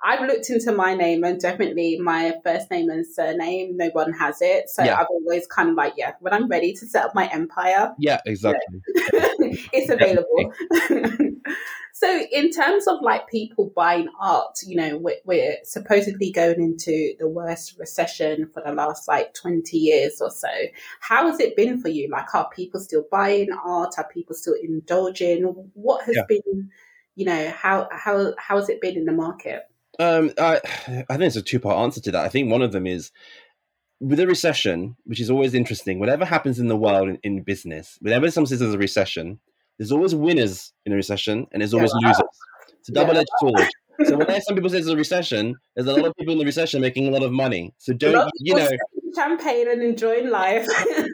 I've 0.04 0.22
looked 0.22 0.50
into 0.50 0.72
my 0.72 0.94
name 0.94 1.24
and 1.24 1.40
definitely 1.40 2.00
my 2.00 2.34
first 2.44 2.72
name 2.72 2.90
and 2.90 3.06
surname, 3.06 3.76
no 3.76 3.90
one 3.90 4.14
has 4.14 4.42
it. 4.42 4.70
So 4.70 4.84
yeah. 4.84 4.98
I've 4.98 5.08
always 5.10 5.46
kind 5.48 5.70
of 5.70 5.76
like, 5.76 5.94
yeah, 5.98 6.14
when 6.20 6.34
I'm 6.34 6.48
ready 6.48 6.74
to 6.74 6.88
set 6.88 7.06
up 7.06 7.16
my 7.16 7.28
empire. 7.28 7.94
Yeah, 8.00 8.20
exactly. 8.26 8.82
it's 9.74 9.90
available. 9.90 10.54
so 11.94 12.24
in 12.32 12.50
terms 12.50 12.88
of 12.88 13.02
like 13.02 13.28
people 13.28 13.74
buying 13.76 14.08
art, 14.22 14.56
you 14.66 14.78
know, 14.78 14.98
we're, 14.98 15.18
we're, 15.26 15.58
supposedly 15.64 16.32
going 16.32 16.62
into 16.62 17.14
the 17.20 17.28
worst 17.28 17.78
recession 17.78 18.50
for 18.54 18.64
the 18.66 18.72
last 18.72 19.08
like 19.08 19.34
20 19.34 19.78
years 19.78 20.22
or 20.22 20.32
so. 20.32 20.48
How 21.02 21.28
has 21.28 21.42
it 21.42 21.58
been 21.58 21.82
for 21.82 21.90
you? 21.90 22.10
Like, 22.10 22.34
are 22.34 22.50
people 22.56 22.80
still 22.80 23.04
buying 23.12 23.50
art? 23.66 23.96
Are 23.98 24.08
people 24.08 24.36
still 24.36 24.56
indulging? 24.62 25.44
What 25.74 26.06
has 26.06 26.16
yeah. 26.16 26.24
been, 26.30 26.70
you 27.16 27.26
know, 27.26 27.50
how, 27.50 27.90
how, 27.92 28.34
how 28.38 28.56
has 28.56 28.70
it 28.70 28.80
been 28.80 28.96
in 28.96 29.04
the 29.04 29.12
market? 29.12 29.69
Um, 30.00 30.32
I, 30.40 30.62
I 31.10 31.18
think 31.18 31.24
it's 31.24 31.36
a 31.36 31.42
two 31.42 31.60
part 31.60 31.78
answer 31.78 32.02
to 32.02 32.12
that. 32.12 32.26
I 32.26 32.30
think 32.30 32.50
one 32.50 32.62
of 32.62 32.72
them 32.72 32.88
is 32.88 33.12
with 34.00 34.20
a 34.20 34.28
recession, 34.28 34.96
which 35.04 35.20
is 35.20 35.30
always 35.30 35.54
interesting. 35.54 36.00
Whatever 36.00 36.26
happens 36.26 36.60
in 36.60 36.68
the 36.68 36.78
world 36.78 37.10
in, 37.10 37.20
in 37.24 37.44
business, 37.44 37.98
whenever 38.02 38.32
someone 38.32 38.48
says 38.48 38.60
there's 38.60 38.74
a 38.74 38.78
recession, 38.78 39.40
there's 39.78 39.92
always 39.92 40.16
winners 40.16 40.74
in 40.86 40.94
a 40.94 40.96
recession 40.96 41.48
and 41.52 41.62
there's 41.62 41.74
always 41.74 41.92
yeah. 42.02 42.08
losers. 42.08 42.24
It's 42.80 42.90
a 42.90 42.94
double 42.94 43.18
edged 43.18 43.30
yeah. 43.42 43.50
sword. 43.50 43.70
So 44.06 44.16
when 44.16 44.42
some 44.44 44.56
people 44.56 44.70
say 44.70 44.76
there's 44.76 44.88
a 44.88 44.96
recession, 44.96 45.58
there's 45.76 45.86
a 45.86 45.92
lot 45.92 46.06
of 46.06 46.16
people 46.16 46.32
in 46.32 46.40
the 46.40 46.46
recession 46.46 46.80
making 46.80 47.10
a 47.10 47.12
lot 47.12 47.22
of 47.22 47.34
money. 47.34 47.74
So 47.80 47.92
don't 47.92 48.32
you 48.40 48.56
know 48.56 48.70
champagne 49.14 49.70
and 49.70 49.84
enjoying 49.84 50.30
life. 50.30 50.66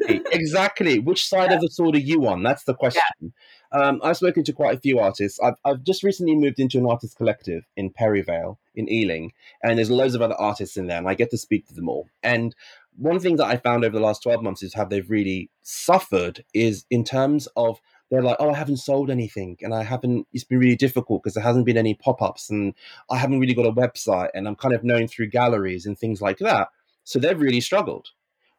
exactly. 0.07 0.99
Which 0.99 1.25
side 1.25 1.49
yeah. 1.49 1.55
of 1.55 1.61
the 1.61 1.69
sword 1.69 1.95
are 1.95 1.99
you 1.99 2.27
on? 2.27 2.43
That's 2.43 2.63
the 2.65 2.75
question. 2.75 3.33
Um, 3.75 3.99
I've 4.01 4.15
spoken 4.15 4.45
to 4.45 4.53
quite 4.53 4.77
a 4.77 4.79
few 4.79 4.99
artists. 4.99 5.37
I've, 5.41 5.55
I've 5.65 5.83
just 5.83 6.01
recently 6.01 6.33
moved 6.33 6.59
into 6.59 6.77
an 6.77 6.85
artist 6.85 7.17
collective 7.17 7.65
in 7.75 7.89
Perivale 7.89 8.57
in 8.73 8.89
Ealing, 8.89 9.33
and 9.61 9.77
there's 9.77 9.91
loads 9.91 10.15
of 10.15 10.21
other 10.21 10.35
artists 10.35 10.77
in 10.77 10.87
there, 10.87 10.97
and 10.97 11.09
I 11.09 11.13
get 11.13 11.29
to 11.31 11.37
speak 11.37 11.67
to 11.67 11.73
them 11.73 11.89
all. 11.89 12.07
And 12.23 12.55
one 12.97 13.19
thing 13.19 13.35
that 13.35 13.47
I 13.47 13.57
found 13.57 13.83
over 13.83 13.97
the 13.97 14.03
last 14.03 14.23
12 14.23 14.41
months 14.41 14.63
is 14.63 14.73
how 14.73 14.85
they've 14.85 15.09
really 15.09 15.49
suffered 15.61 16.45
is 16.53 16.85
in 16.89 17.03
terms 17.03 17.49
of 17.57 17.81
they're 18.09 18.21
like, 18.21 18.37
oh, 18.39 18.51
I 18.51 18.55
haven't 18.55 18.77
sold 18.77 19.11
anything, 19.11 19.57
and 19.61 19.73
I 19.73 19.83
haven't. 19.83 20.25
It's 20.31 20.45
been 20.45 20.59
really 20.59 20.77
difficult 20.77 21.23
because 21.23 21.33
there 21.33 21.43
hasn't 21.43 21.65
been 21.65 21.77
any 21.77 21.95
pop-ups, 21.95 22.49
and 22.49 22.73
I 23.09 23.17
haven't 23.17 23.41
really 23.41 23.55
got 23.55 23.65
a 23.65 23.73
website, 23.73 24.29
and 24.33 24.47
I'm 24.47 24.55
kind 24.55 24.73
of 24.73 24.85
known 24.85 25.09
through 25.09 25.27
galleries 25.31 25.85
and 25.85 25.99
things 25.99 26.21
like 26.21 26.37
that. 26.37 26.69
So 27.03 27.19
they've 27.19 27.39
really 27.39 27.61
struggled. 27.61 28.07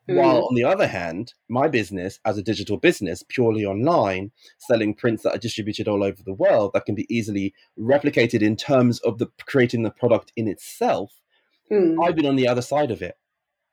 Mm. 0.09 0.17
While 0.17 0.47
on 0.47 0.55
the 0.55 0.65
other 0.65 0.87
hand, 0.87 1.35
my 1.49 1.69
business 1.69 2.21
as 2.25 2.39
a 2.39 2.43
digital 2.43 2.77
business, 2.77 3.25
purely 3.29 3.65
online, 3.65 4.31
selling 4.59 4.95
prints 4.95 5.23
that 5.23 5.35
are 5.35 5.39
distributed 5.39 5.89
all 5.89 6.05
over 6.05 6.23
the 6.23 6.35
world 6.35 6.73
that 6.75 6.87
can 6.87 6.95
be 6.95 7.07
easily 7.15 7.55
replicated 7.79 8.41
in 8.41 8.57
terms 8.57 9.01
of 9.01 9.19
the 9.19 9.27
creating 9.47 9.83
the 9.83 9.91
product 9.91 10.33
in 10.37 10.47
itself, 10.47 11.21
mm. 11.71 11.97
I've 12.05 12.15
been 12.15 12.27
on 12.27 12.37
the 12.37 12.49
other 12.49 12.63
side 12.63 12.91
of 12.91 13.03
it. 13.03 13.17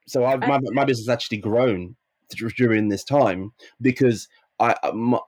So 0.08 0.26
I've, 0.26 0.42
my, 0.42 0.60
my 0.72 0.86
business 0.86 1.08
has 1.08 1.14
actually 1.14 1.38
grown 1.38 1.96
during 2.58 2.90
this 2.90 3.04
time 3.04 3.54
because 3.80 4.28
I, 4.60 4.76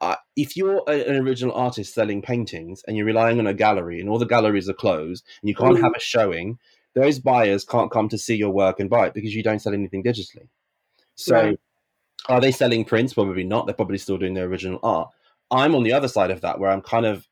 I, 0.01 0.17
if 0.35 0.57
you're 0.57 0.83
an 0.87 1.17
original 1.17 1.53
artist 1.55 1.93
selling 1.93 2.21
paintings 2.21 2.83
and 2.87 2.97
you're 2.97 3.05
relying 3.05 3.39
on 3.39 3.47
a 3.47 3.53
gallery 3.53 3.99
and 3.99 4.09
all 4.09 4.19
the 4.19 4.25
galleries 4.25 4.69
are 4.69 4.73
closed 4.73 5.23
and 5.41 5.49
you 5.49 5.55
can't 5.55 5.77
mm. 5.77 5.81
have 5.81 5.93
a 5.95 5.99
showing, 5.99 6.57
those 6.93 7.19
buyers 7.19 7.63
can't 7.63 7.91
come 7.91 8.09
to 8.09 8.17
see 8.17 8.35
your 8.35 8.51
work 8.51 8.79
and 8.79 8.89
buy 8.89 9.07
it 9.07 9.13
because 9.13 9.35
you 9.35 9.43
don't 9.43 9.59
sell 9.59 9.73
anything 9.73 10.03
digitally. 10.03 10.47
So, 11.15 11.35
right. 11.35 11.59
are 12.29 12.41
they 12.41 12.51
selling 12.51 12.85
prints? 12.85 13.13
Probably 13.13 13.43
not. 13.43 13.65
They're 13.65 13.75
probably 13.75 13.97
still 13.97 14.17
doing 14.17 14.33
their 14.33 14.45
original 14.45 14.79
art. 14.83 15.09
I'm 15.51 15.75
on 15.75 15.83
the 15.83 15.93
other 15.93 16.07
side 16.07 16.31
of 16.31 16.41
that, 16.41 16.59
where 16.59 16.71
I'm 16.71 16.81
kind 16.81 17.05
of 17.05 17.27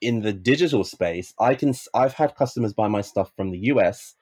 in 0.00 0.20
the 0.20 0.32
digital 0.32 0.84
space. 0.84 1.34
I 1.38 1.54
can. 1.54 1.74
I've 1.94 2.14
had 2.14 2.36
customers 2.36 2.72
buy 2.72 2.88
my 2.88 3.00
stuff 3.00 3.32
from 3.36 3.50
the 3.50 3.58
US, 3.58 4.14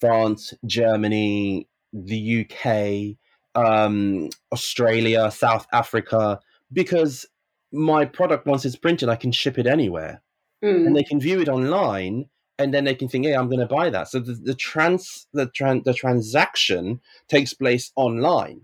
France, 0.00 0.54
Germany, 0.66 1.68
the 1.92 2.46
UK, 2.46 3.16
um, 3.54 4.30
Australia, 4.52 5.30
South 5.30 5.66
Africa, 5.72 6.40
because 6.72 7.26
my 7.72 8.04
product 8.04 8.46
once 8.46 8.64
it's 8.64 8.76
printed, 8.76 9.08
I 9.08 9.16
can 9.16 9.32
ship 9.32 9.58
it 9.58 9.66
anywhere, 9.66 10.22
mm. 10.64 10.86
and 10.86 10.96
they 10.96 11.04
can 11.04 11.20
view 11.20 11.40
it 11.40 11.48
online 11.48 12.26
and 12.60 12.74
then 12.74 12.84
they 12.84 12.94
can 12.94 13.08
think, 13.08 13.24
"Hey, 13.24 13.34
I'm 13.34 13.48
going 13.48 13.60
to 13.60 13.66
buy 13.66 13.88
that." 13.90 14.08
So 14.08 14.20
the, 14.20 14.34
the 14.34 14.54
trans 14.54 15.26
the 15.32 15.46
tran- 15.46 15.84
the 15.84 15.94
transaction 15.94 17.00
takes 17.28 17.54
place 17.54 17.90
online. 17.96 18.60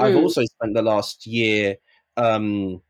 Mm. 0.00 0.04
I've 0.04 0.16
also 0.16 0.42
spent 0.44 0.74
the 0.74 0.82
last 0.82 1.26
year 1.26 1.76
um, 2.16 2.82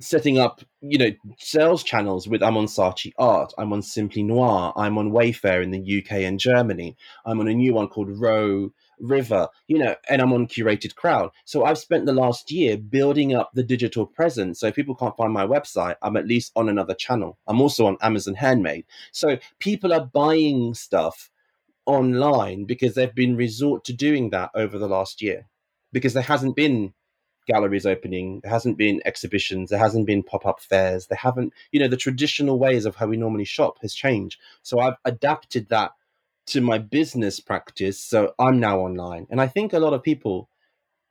setting 0.00 0.38
up, 0.38 0.60
you 0.80 0.98
know, 0.98 1.10
sales 1.38 1.84
channels 1.84 2.26
with 2.26 2.42
I'm 2.42 2.56
on 2.56 2.66
Saatchi 2.66 3.12
Art, 3.16 3.52
I'm 3.56 3.72
on 3.72 3.82
Simply 3.82 4.24
Noir, 4.24 4.72
I'm 4.76 4.98
on 4.98 5.12
Wayfair 5.12 5.62
in 5.62 5.70
the 5.70 6.02
UK 6.02 6.22
and 6.22 6.40
Germany, 6.40 6.96
I'm 7.24 7.38
on 7.38 7.48
a 7.48 7.54
new 7.54 7.74
one 7.74 7.88
called 7.88 8.10
Row 8.10 8.72
River, 9.00 9.48
you 9.68 9.78
know, 9.78 9.94
and 10.08 10.22
I'm 10.22 10.32
on 10.32 10.46
Curated 10.46 10.94
Crowd. 10.94 11.30
So 11.44 11.64
I've 11.64 11.78
spent 11.78 12.06
the 12.06 12.12
last 12.12 12.50
year 12.50 12.76
building 12.76 13.34
up 13.34 13.50
the 13.54 13.62
digital 13.62 14.06
presence. 14.06 14.60
So 14.60 14.68
if 14.68 14.74
people 14.74 14.94
can't 14.94 15.16
find 15.16 15.32
my 15.32 15.46
website, 15.46 15.96
I'm 16.02 16.16
at 16.16 16.26
least 16.26 16.52
on 16.56 16.68
another 16.68 16.94
channel. 16.94 17.38
I'm 17.46 17.60
also 17.60 17.86
on 17.86 17.96
Amazon 18.00 18.34
Handmade. 18.34 18.84
So 19.10 19.38
people 19.58 19.92
are 19.92 20.04
buying 20.04 20.74
stuff 20.74 21.30
online 21.86 22.64
because 22.64 22.94
they've 22.94 23.14
been 23.14 23.36
resort 23.36 23.84
to 23.84 23.92
doing 23.92 24.30
that 24.30 24.50
over 24.54 24.78
the 24.78 24.88
last 24.88 25.20
year 25.20 25.46
because 25.92 26.14
there 26.14 26.22
hasn't 26.22 26.56
been 26.56 26.94
galleries 27.48 27.86
opening 27.86 28.40
there 28.44 28.52
hasn't 28.52 28.78
been 28.78 29.02
exhibitions 29.04 29.68
there 29.68 29.78
hasn't 29.78 30.06
been 30.06 30.22
pop-up 30.22 30.60
fairs 30.60 31.08
there 31.08 31.18
haven't 31.18 31.52
you 31.72 31.80
know 31.80 31.88
the 31.88 31.96
traditional 31.96 32.56
ways 32.56 32.84
of 32.84 32.94
how 32.94 33.06
we 33.06 33.16
normally 33.16 33.44
shop 33.44 33.78
has 33.82 33.94
changed 33.94 34.38
so 34.62 34.78
i've 34.78 34.94
adapted 35.04 35.68
that 35.68 35.90
to 36.46 36.60
my 36.60 36.78
business 36.78 37.40
practice. 37.40 37.98
So 37.98 38.34
I'm 38.38 38.60
now 38.60 38.80
online. 38.80 39.26
And 39.30 39.40
I 39.40 39.46
think 39.46 39.72
a 39.72 39.78
lot 39.78 39.92
of 39.94 40.02
people 40.02 40.48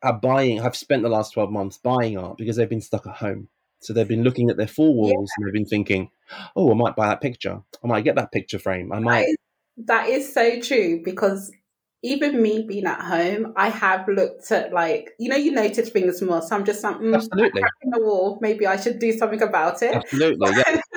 are 0.03 0.17
buying, 0.17 0.61
have 0.61 0.75
spent 0.75 1.03
the 1.03 1.09
last 1.09 1.33
12 1.33 1.51
months 1.51 1.77
buying 1.77 2.17
art 2.17 2.37
because 2.37 2.55
they've 2.55 2.69
been 2.69 2.81
stuck 2.81 3.07
at 3.07 3.15
home. 3.15 3.47
So 3.79 3.93
they've 3.93 4.07
been 4.07 4.23
looking 4.23 4.49
at 4.49 4.57
their 4.57 4.67
four 4.67 4.93
walls 4.93 5.29
yeah. 5.31 5.33
and 5.37 5.47
they've 5.47 5.53
been 5.53 5.65
thinking, 5.65 6.09
oh, 6.55 6.71
I 6.71 6.75
might 6.75 6.95
buy 6.95 7.07
that 7.07 7.21
picture. 7.21 7.61
I 7.83 7.87
might 7.87 8.03
get 8.03 8.15
that 8.15 8.31
picture 8.31 8.59
frame. 8.59 8.91
I 8.91 8.99
might. 8.99 9.21
That 9.21 9.27
is, 9.27 9.37
that 9.85 10.09
is 10.09 10.33
so 10.33 10.59
true 10.59 11.01
because 11.03 11.51
even 12.03 12.41
me 12.41 12.65
being 12.67 12.85
at 12.85 13.01
home, 13.01 13.53
I 13.55 13.69
have 13.69 14.07
looked 14.07 14.51
at 14.51 14.73
like 14.73 15.11
you 15.19 15.29
know 15.29 15.35
you 15.35 15.51
notice 15.51 15.89
things 15.89 16.21
more. 16.21 16.41
So 16.41 16.55
I'm 16.55 16.65
just 16.65 16.83
like 16.83 16.97
mm, 16.97 17.15
absolutely 17.15 17.61
in 17.83 17.91
the 17.91 17.99
wall. 17.99 18.39
Maybe 18.41 18.65
I 18.65 18.77
should 18.77 18.99
do 18.99 19.11
something 19.11 19.41
about 19.41 19.81
it. 19.83 19.93
Absolutely, 19.93 20.49
yeah. 20.51 20.81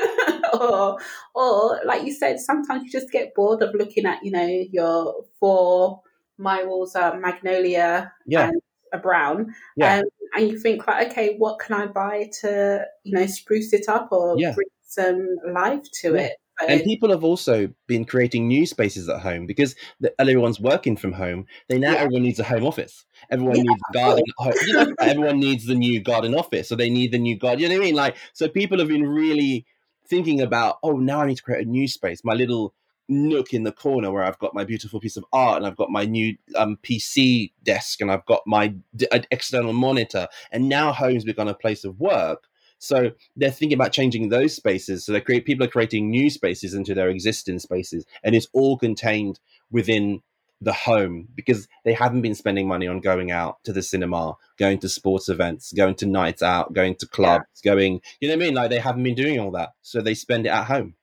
or 0.60 0.98
or 1.34 1.80
like 1.84 2.04
you 2.04 2.12
said, 2.12 2.38
sometimes 2.38 2.84
you 2.84 2.90
just 2.90 3.10
get 3.10 3.34
bored 3.34 3.62
of 3.62 3.74
looking 3.74 4.06
at 4.06 4.24
you 4.24 4.30
know 4.30 4.64
your 4.70 5.24
four 5.38 6.00
my 6.36 6.64
walls 6.64 6.96
are 6.96 7.18
magnolia 7.18 8.12
yeah. 8.26 8.48
and 8.48 8.60
a 8.92 8.98
brown, 8.98 9.54
yeah. 9.76 9.98
Um, 9.98 10.04
and 10.36 10.48
you 10.48 10.58
think 10.58 10.86
like, 10.86 11.10
okay, 11.10 11.36
what 11.38 11.60
can 11.60 11.76
I 11.76 11.86
buy 11.86 12.30
to 12.40 12.84
you 13.04 13.16
know 13.16 13.26
spruce 13.26 13.72
it 13.72 13.88
up 13.88 14.08
or 14.10 14.36
yeah. 14.38 14.52
bring 14.54 14.68
some 14.82 15.26
life 15.52 15.84
to 16.02 16.14
yeah. 16.14 16.20
it? 16.20 16.36
and 16.60 16.82
people 16.84 17.10
have 17.10 17.24
also 17.24 17.68
been 17.86 18.04
creating 18.04 18.46
new 18.46 18.66
spaces 18.66 19.08
at 19.08 19.20
home 19.20 19.46
because 19.46 19.74
the, 20.00 20.14
everyone's 20.20 20.60
working 20.60 20.96
from 20.96 21.12
home. 21.12 21.46
They 21.68 21.78
now 21.78 21.92
yeah. 21.92 21.98
everyone 21.98 22.22
needs 22.22 22.38
a 22.38 22.44
home 22.44 22.64
office. 22.64 23.04
Everyone 23.30 23.56
yeah. 23.56 23.62
needs 23.62 23.80
a 23.90 23.92
garden. 23.92 24.24
You 24.66 24.72
know, 24.72 24.94
everyone 25.00 25.40
needs 25.40 25.66
the 25.66 25.74
new 25.74 26.00
garden 26.00 26.34
office, 26.34 26.68
so 26.68 26.76
they 26.76 26.90
need 26.90 27.12
the 27.12 27.18
new 27.18 27.36
garden. 27.36 27.60
You 27.60 27.68
know 27.68 27.76
what 27.76 27.82
I 27.82 27.86
mean? 27.86 27.94
Like, 27.94 28.16
so 28.32 28.48
people 28.48 28.78
have 28.78 28.88
been 28.88 29.06
really 29.06 29.66
thinking 30.08 30.40
about, 30.40 30.78
oh, 30.82 30.96
now 30.96 31.20
I 31.20 31.26
need 31.26 31.36
to 31.36 31.42
create 31.42 31.66
a 31.66 31.70
new 31.70 31.88
space. 31.88 32.22
My 32.24 32.34
little 32.34 32.74
nook 33.08 33.52
in 33.52 33.64
the 33.64 33.72
corner 33.72 34.10
where 34.10 34.24
I've 34.24 34.38
got 34.38 34.54
my 34.54 34.64
beautiful 34.64 35.00
piece 35.00 35.16
of 35.16 35.24
art 35.32 35.58
and 35.58 35.66
I've 35.66 35.76
got 35.76 35.90
my 35.90 36.04
new 36.04 36.36
um, 36.56 36.78
PC 36.82 37.52
desk 37.62 38.00
and 38.00 38.10
I've 38.10 38.24
got 38.26 38.42
my 38.46 38.74
d- 38.96 39.06
external 39.30 39.72
monitor. 39.72 40.26
And 40.52 40.68
now 40.68 40.92
home's 40.92 41.24
become 41.24 41.48
a 41.48 41.54
place 41.54 41.84
of 41.84 42.00
work. 42.00 42.48
So 42.78 43.12
they're 43.36 43.50
thinking 43.50 43.76
about 43.76 43.92
changing 43.92 44.28
those 44.28 44.54
spaces. 44.54 45.04
So 45.04 45.12
they 45.12 45.20
create 45.20 45.46
people 45.46 45.64
are 45.64 45.70
creating 45.70 46.10
new 46.10 46.28
spaces 46.28 46.74
into 46.74 46.94
their 46.94 47.08
existing 47.08 47.58
spaces, 47.58 48.04
and 48.22 48.34
it's 48.34 48.48
all 48.52 48.76
contained 48.76 49.40
within 49.70 50.22
the 50.64 50.72
home 50.72 51.28
because 51.34 51.68
they 51.84 51.92
haven't 51.92 52.22
been 52.22 52.34
spending 52.34 52.66
money 52.66 52.88
on 52.88 53.00
going 53.00 53.30
out 53.30 53.62
to 53.64 53.72
the 53.72 53.82
cinema, 53.82 54.34
going 54.58 54.78
to 54.80 54.88
sports 54.88 55.28
events, 55.28 55.72
going 55.72 55.94
to 55.96 56.06
nights 56.06 56.42
out, 56.42 56.72
going 56.72 56.96
to 56.96 57.06
clubs, 57.06 57.44
yeah. 57.62 57.72
going, 57.72 58.00
you 58.20 58.28
know 58.28 58.34
what 58.34 58.42
I 58.42 58.46
mean? 58.46 58.54
Like 58.54 58.70
they 58.70 58.78
haven't 58.78 59.02
been 59.02 59.14
doing 59.14 59.38
all 59.38 59.50
that. 59.52 59.70
So 59.82 60.00
they 60.00 60.14
spend 60.14 60.46
it 60.46 60.50
at 60.50 60.64
home. 60.64 60.94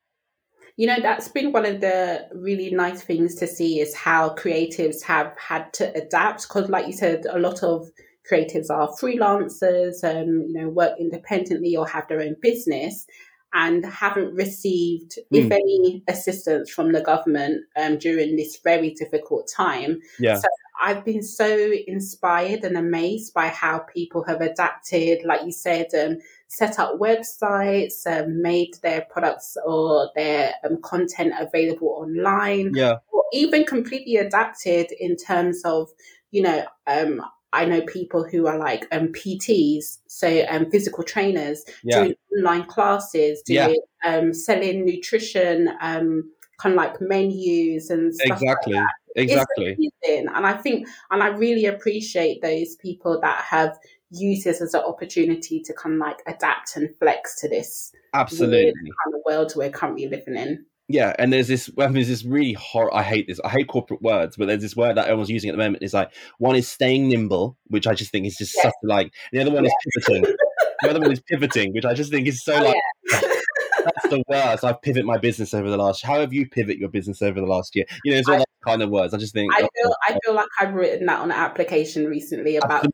you 0.78 0.88
know 0.88 1.00
that's 1.02 1.28
been 1.28 1.52
one 1.52 1.65
of 1.65 1.82
the 1.82 2.28
really 2.34 2.71
nice 2.71 3.02
things 3.02 3.36
to 3.36 3.47
see 3.47 3.80
is 3.80 3.93
how 3.93 4.34
creatives 4.36 5.04
have 5.04 5.34
had 5.38 5.71
to 5.74 5.93
adapt 5.95 6.43
because 6.43 6.69
like 6.69 6.88
you 6.88 6.93
said 6.93 7.26
a 7.30 7.39
lot 7.39 7.62
of 7.63 7.89
creatives 8.30 8.69
are 8.69 8.89
freelancers 9.02 10.04
and, 10.04 10.50
you 10.50 10.54
know 10.54 10.69
work 10.69 10.93
independently 11.00 11.76
or 11.76 11.88
have 11.88 12.08
their 12.08 12.21
own 12.21 12.36
business 12.41 13.06
and 13.54 13.86
haven't 13.86 14.34
received 14.34 15.18
mm. 15.34 15.46
if 15.46 15.52
any 15.52 16.04
assistance 16.08 16.70
from 16.70 16.92
the 16.92 17.02
government 17.02 17.64
um, 17.78 17.98
during 17.98 18.36
this 18.36 18.60
very 18.64 18.92
difficult 18.92 19.50
time. 19.54 20.00
Yeah. 20.20 20.36
So 20.36 20.48
I've 20.82 21.06
been 21.06 21.22
so 21.22 21.72
inspired 21.86 22.64
and 22.64 22.76
amazed 22.76 23.34
by 23.34 23.50
how 23.50 23.80
people 23.80 24.24
have 24.24 24.42
adapted, 24.42 25.24
like 25.24 25.46
you 25.46 25.52
said, 25.52 25.88
um, 25.94 26.18
set 26.48 26.80
up 26.80 27.00
websites, 27.00 28.08
um, 28.08 28.42
made 28.42 28.74
their 28.82 29.06
products 29.12 29.56
or 29.64 30.10
their 30.16 30.54
um, 30.68 30.82
content 30.82 31.34
available 31.40 31.90
online, 31.90 32.72
yeah, 32.74 32.96
or 33.12 33.24
even 33.32 33.64
completely 33.64 34.16
adapted 34.16 34.92
in 35.00 35.16
terms 35.16 35.62
of, 35.66 35.90
you 36.32 36.42
know, 36.42 36.66
um, 36.88 37.22
I 37.54 37.66
know 37.66 37.82
people 37.82 38.24
who 38.24 38.48
are 38.48 38.58
like 38.58 38.88
um, 38.92 39.10
PTs, 39.10 40.00
so 40.08 40.46
um, 40.50 40.70
physical 40.72 41.04
trainers, 41.04 41.66
yeah. 41.84 42.04
doing 42.04 42.16
online 42.38 42.66
classes, 42.66 43.42
doing 43.42 43.82
yeah. 44.04 44.18
um, 44.18 44.34
selling 44.34 44.86
nutrition, 44.86 45.70
um, 45.82 46.32
kind 46.60 46.74
of 46.74 46.78
like 46.78 47.02
menus 47.02 47.90
and 47.90 48.14
stuff 48.14 48.42
exactly. 48.42 48.76
Like 48.76 48.88
exactly 49.16 49.92
and 50.08 50.30
i 50.30 50.54
think 50.54 50.88
and 51.10 51.22
i 51.22 51.28
really 51.28 51.66
appreciate 51.66 52.42
those 52.42 52.76
people 52.78 53.20
that 53.22 53.44
have 53.44 53.78
used 54.10 54.46
this 54.46 54.62
as 54.62 54.74
an 54.74 54.82
opportunity 54.82 55.62
to 55.62 55.74
kind 55.74 55.96
of 55.96 56.00
like 56.00 56.22
adapt 56.28 56.76
and 56.76 56.90
flex 56.98 57.40
to 57.40 57.50
this 57.50 57.92
absolutely 58.14 58.72
kind 58.74 59.16
of 59.16 59.22
world 59.26 59.54
we're 59.56 59.70
currently 59.70 60.08
living 60.08 60.36
in 60.36 60.66
yeah, 60.93 61.15
and 61.19 61.32
there's 61.32 61.47
this. 61.47 61.69
Well, 61.75 61.91
there's 61.91 62.08
this 62.08 62.25
really 62.25 62.54
horror. 62.54 62.93
I 62.93 63.04
hate 63.04 63.27
this. 63.27 63.39
I 63.43 63.49
hate 63.49 63.67
corporate 63.67 64.01
words, 64.01 64.36
but 64.38 64.47
there's 64.47 64.62
this 64.62 64.75
word 64.75 64.97
that 64.97 65.06
everyone's 65.06 65.30
using 65.30 65.49
at 65.49 65.54
the 65.54 65.63
moment. 65.63 65.84
Is 65.84 65.93
like 65.93 66.12
one 66.38 66.56
is 66.56 66.67
staying 66.67 67.10
nimble, 67.10 67.58
which 67.67 67.88
I 67.88 67.93
just 67.93 68.12
think 68.12 68.25
is 68.25 68.36
just 68.38 68.54
yes. 68.56 68.65
such 68.65 68.73
like. 68.84 69.13
The 69.32 69.39
other 69.39 69.51
one 69.51 69.63
yes. 69.63 69.73
is 69.86 70.04
pivoting. 70.06 70.36
the 70.82 70.89
other 70.89 70.99
one 70.99 71.12
is 71.12 71.21
pivoting, 71.30 71.73
which 71.73 71.86
I 71.86 71.93
just 71.93 72.12
think 72.12 72.27
is 72.27 72.43
so 72.43 72.54
oh, 72.54 72.63
like. 72.63 72.75
Yeah. 73.12 73.21
that's 73.84 74.10
the 74.10 74.23
worst. 74.27 74.63
I've 74.63 74.82
pivot 74.82 75.06
my 75.06 75.17
business 75.17 75.54
over 75.54 75.69
the 75.69 75.77
last. 75.77 76.04
How 76.04 76.19
have 76.19 76.34
you 76.34 76.47
pivot 76.47 76.77
your 76.77 76.89
business 76.89 77.21
over 77.21 77.39
the 77.39 77.47
last 77.47 77.75
year? 77.75 77.86
You 78.04 78.13
know, 78.13 78.19
it's 78.19 78.27
all 78.27 78.36
I, 78.36 78.39
that 78.39 78.47
kind 78.65 78.82
of 78.82 78.89
words. 78.89 79.13
I 79.13 79.17
just 79.17 79.34
think. 79.34 79.54
I 79.54 79.63
oh, 79.63 79.67
feel. 79.82 79.95
I 80.08 80.19
feel 80.25 80.36
like 80.36 80.47
I've 80.60 80.73
written 80.73 81.08
that 81.08 81.19
on 81.19 81.32
an 81.32 81.38
application 81.38 82.06
recently 82.06 82.58
about 82.58 82.86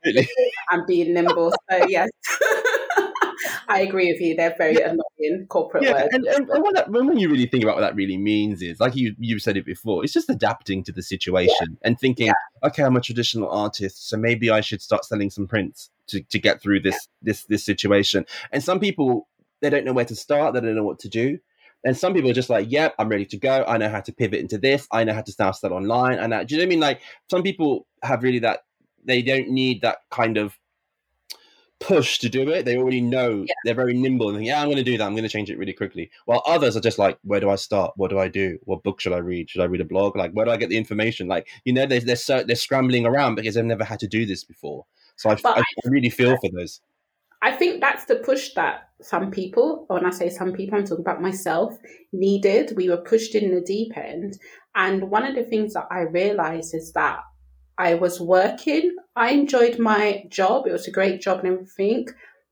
and 0.71 0.85
being 0.87 1.13
nimble. 1.13 1.53
So 1.69 1.85
yes. 1.87 2.09
I 3.67 3.81
agree 3.81 4.11
with 4.11 4.21
you. 4.21 4.35
They're 4.35 4.55
very 4.57 4.75
yeah. 4.75 4.91
annoying 4.91 5.47
corporate 5.47 5.83
yeah, 5.83 5.93
words. 5.93 6.09
And, 6.11 6.25
and, 6.25 6.49
and 6.49 6.75
that, 6.75 6.89
when 6.89 7.17
you 7.17 7.29
really 7.29 7.47
think 7.47 7.63
about 7.63 7.75
what 7.75 7.81
that 7.81 7.95
really 7.95 8.17
means 8.17 8.61
is, 8.61 8.79
like 8.79 8.95
you 8.95 9.15
you 9.19 9.39
said 9.39 9.57
it 9.57 9.65
before, 9.65 10.03
it's 10.03 10.13
just 10.13 10.29
adapting 10.29 10.83
to 10.83 10.91
the 10.91 11.01
situation 11.01 11.55
yeah. 11.69 11.77
and 11.83 11.99
thinking, 11.99 12.31
okay, 12.63 12.83
I'm 12.83 12.95
a 12.95 13.01
traditional 13.01 13.49
artist, 13.49 14.09
so 14.09 14.17
maybe 14.17 14.49
I 14.49 14.61
should 14.61 14.81
start 14.81 15.05
selling 15.05 15.29
some 15.29 15.47
prints 15.47 15.89
to, 16.07 16.21
to 16.21 16.39
get 16.39 16.61
through 16.61 16.81
this 16.81 17.07
this 17.21 17.45
this 17.45 17.65
situation. 17.65 18.25
And 18.51 18.63
some 18.63 18.79
people 18.79 19.27
they 19.61 19.69
don't 19.69 19.85
know 19.85 19.93
where 19.93 20.05
to 20.05 20.15
start, 20.15 20.53
they 20.53 20.61
don't 20.61 20.75
know 20.75 20.83
what 20.83 20.99
to 20.99 21.09
do. 21.09 21.39
And 21.83 21.95
some 21.95 22.13
people 22.13 22.29
are 22.29 22.33
just 22.33 22.49
like, 22.49 22.71
yep, 22.71 22.95
I'm 22.99 23.09
ready 23.09 23.25
to 23.25 23.37
go. 23.37 23.63
I 23.67 23.77
know 23.77 23.89
how 23.89 24.01
to 24.01 24.11
pivot 24.11 24.39
into 24.39 24.57
this. 24.57 24.87
I 24.91 25.03
know 25.03 25.13
how 25.13 25.21
to 25.21 25.33
now 25.39 25.51
start 25.51 25.71
online. 25.71 26.17
And 26.19 26.31
do 26.47 26.55
you 26.55 26.59
know 26.59 26.63
what 26.63 26.67
I 26.67 26.69
mean? 26.69 26.79
Like 26.79 27.01
some 27.29 27.43
people 27.43 27.87
have 28.03 28.23
really 28.23 28.39
that, 28.39 28.61
they 29.05 29.21
don't 29.21 29.49
need 29.49 29.83
that 29.83 29.99
kind 30.11 30.37
of 30.37 30.57
push 31.79 32.19
to 32.19 32.29
do 32.29 32.49
it. 32.49 32.65
They 32.65 32.77
already 32.77 33.01
know 33.01 33.43
yeah. 33.47 33.53
they're 33.63 33.75
very 33.75 33.93
nimble 33.93 34.29
and 34.29 34.37
think, 34.37 34.47
yeah, 34.47 34.61
I'm 34.61 34.67
going 34.67 34.77
to 34.77 34.83
do 34.83 34.97
that. 34.97 35.05
I'm 35.05 35.13
going 35.13 35.23
to 35.23 35.29
change 35.29 35.49
it 35.49 35.57
really 35.57 35.73
quickly. 35.73 36.09
While 36.25 36.43
others 36.45 36.75
are 36.75 36.81
just 36.81 36.97
like, 36.97 37.17
where 37.23 37.39
do 37.39 37.49
I 37.49 37.55
start? 37.55 37.93
What 37.95 38.09
do 38.09 38.19
I 38.19 38.27
do? 38.27 38.57
What 38.63 38.83
book 38.83 38.99
should 38.99 39.13
I 39.13 39.17
read? 39.17 39.49
Should 39.49 39.61
I 39.61 39.65
read 39.65 39.81
a 39.81 39.85
blog? 39.85 40.15
Like, 40.15 40.31
where 40.31 40.45
do 40.45 40.51
I 40.51 40.57
get 40.57 40.69
the 40.69 40.77
information? 40.77 41.27
Like, 41.27 41.47
you 41.65 41.73
know, 41.73 41.85
they're, 41.85 41.99
they're, 41.99 42.15
so, 42.15 42.43
they're 42.43 42.55
scrambling 42.55 43.05
around 43.05 43.35
because 43.35 43.55
they've 43.55 43.65
never 43.65 43.83
had 43.83 43.99
to 43.99 44.07
do 44.07 44.25
this 44.25 44.43
before. 44.43 44.85
So 45.17 45.29
I, 45.29 45.33
I, 45.45 45.59
I 45.59 45.63
really 45.85 46.09
feel 46.09 46.37
for 46.37 46.49
those. 46.51 46.81
I 47.41 47.51
think 47.51 47.81
that's 47.81 48.05
the 48.05 48.15
push 48.15 48.53
that 48.55 48.89
some 49.01 49.29
people, 49.29 49.85
when 49.87 50.05
I 50.05 50.09
say 50.09 50.29
some 50.29 50.53
people, 50.53 50.77
I'm 50.77 50.85
talking 50.85 51.05
about 51.05 51.21
myself, 51.21 51.77
needed. 52.11 52.73
We 52.75 52.89
were 52.89 52.97
pushed 52.97 53.35
in 53.35 53.53
the 53.53 53.61
deep 53.61 53.95
end. 53.95 54.39
And 54.73 55.11
one 55.11 55.23
of 55.23 55.35
the 55.35 55.43
things 55.43 55.73
that 55.73 55.85
I 55.91 56.01
realized 56.01 56.73
is 56.73 56.91
that 56.93 57.19
I 57.77 57.95
was 57.95 58.19
working. 58.19 58.95
I 59.15 59.31
enjoyed 59.31 59.79
my 59.79 60.25
job. 60.29 60.67
It 60.67 60.71
was 60.71 60.87
a 60.87 60.91
great 60.91 61.21
job 61.21 61.39
and 61.39 61.53
everything. 61.53 62.07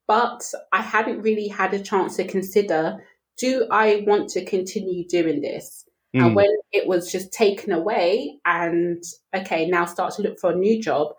But 0.07 0.43
I 0.71 0.81
hadn't 0.81 1.21
really 1.21 1.47
had 1.47 1.73
a 1.73 1.79
chance 1.79 2.17
to 2.17 2.27
consider 2.27 2.99
do 3.37 3.67
I 3.69 4.03
want 4.07 4.29
to 4.29 4.45
continue 4.45 5.05
doing 5.07 5.41
this? 5.41 5.85
Mm. 6.15 6.21
And 6.21 6.29
hmm. 6.29 6.35
when 6.35 6.55
it 6.71 6.87
was 6.87 7.11
just 7.11 7.33
taken 7.33 7.73
away 7.73 8.37
and 8.45 9.03
okay, 9.35 9.67
now 9.67 9.85
start 9.85 10.13
to 10.15 10.21
look 10.21 10.39
for 10.39 10.51
a 10.51 10.55
new 10.55 10.81
job, 10.81 11.09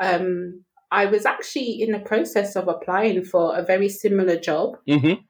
um, 0.00 0.64
I 0.90 1.06
was 1.06 1.24
actually 1.24 1.80
in 1.80 1.92
the 1.92 2.00
process 2.00 2.56
of 2.56 2.68
applying 2.68 3.24
for 3.24 3.56
a 3.56 3.64
very 3.64 3.88
similar 3.88 4.36
job. 4.36 4.76
Mm-hmm. 4.88 5.22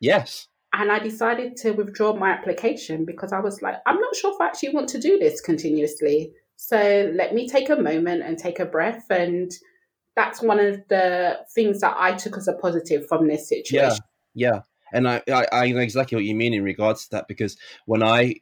Yes. 0.00 0.48
And 0.72 0.90
I 0.92 0.98
decided 1.00 1.56
to 1.58 1.72
withdraw 1.72 2.14
my 2.14 2.30
application 2.30 3.04
because 3.04 3.32
I 3.32 3.40
was 3.40 3.60
like, 3.60 3.76
I'm 3.86 4.00
not 4.00 4.14
sure 4.14 4.32
if 4.32 4.40
I 4.40 4.46
actually 4.46 4.74
want 4.74 4.88
to 4.90 5.00
do 5.00 5.18
this 5.18 5.40
continuously. 5.40 6.32
So 6.62 7.10
let 7.14 7.34
me 7.34 7.48
take 7.48 7.70
a 7.70 7.76
moment 7.76 8.22
and 8.22 8.38
take 8.38 8.60
a 8.60 8.66
breath. 8.66 9.06
And 9.08 9.50
that's 10.14 10.42
one 10.42 10.60
of 10.60 10.86
the 10.88 11.38
things 11.54 11.80
that 11.80 11.96
I 11.98 12.12
took 12.12 12.36
as 12.36 12.48
a 12.48 12.52
positive 12.52 13.08
from 13.08 13.28
this 13.28 13.48
situation. 13.48 13.98
Yeah. 14.34 14.52
Yeah. 14.52 14.60
And 14.92 15.08
I, 15.08 15.22
I, 15.32 15.46
I 15.52 15.72
know 15.72 15.80
exactly 15.80 16.16
what 16.16 16.24
you 16.26 16.34
mean 16.34 16.52
in 16.52 16.62
regards 16.62 17.04
to 17.04 17.10
that 17.12 17.28
because 17.28 17.56
when 17.86 18.02
I 18.02 18.34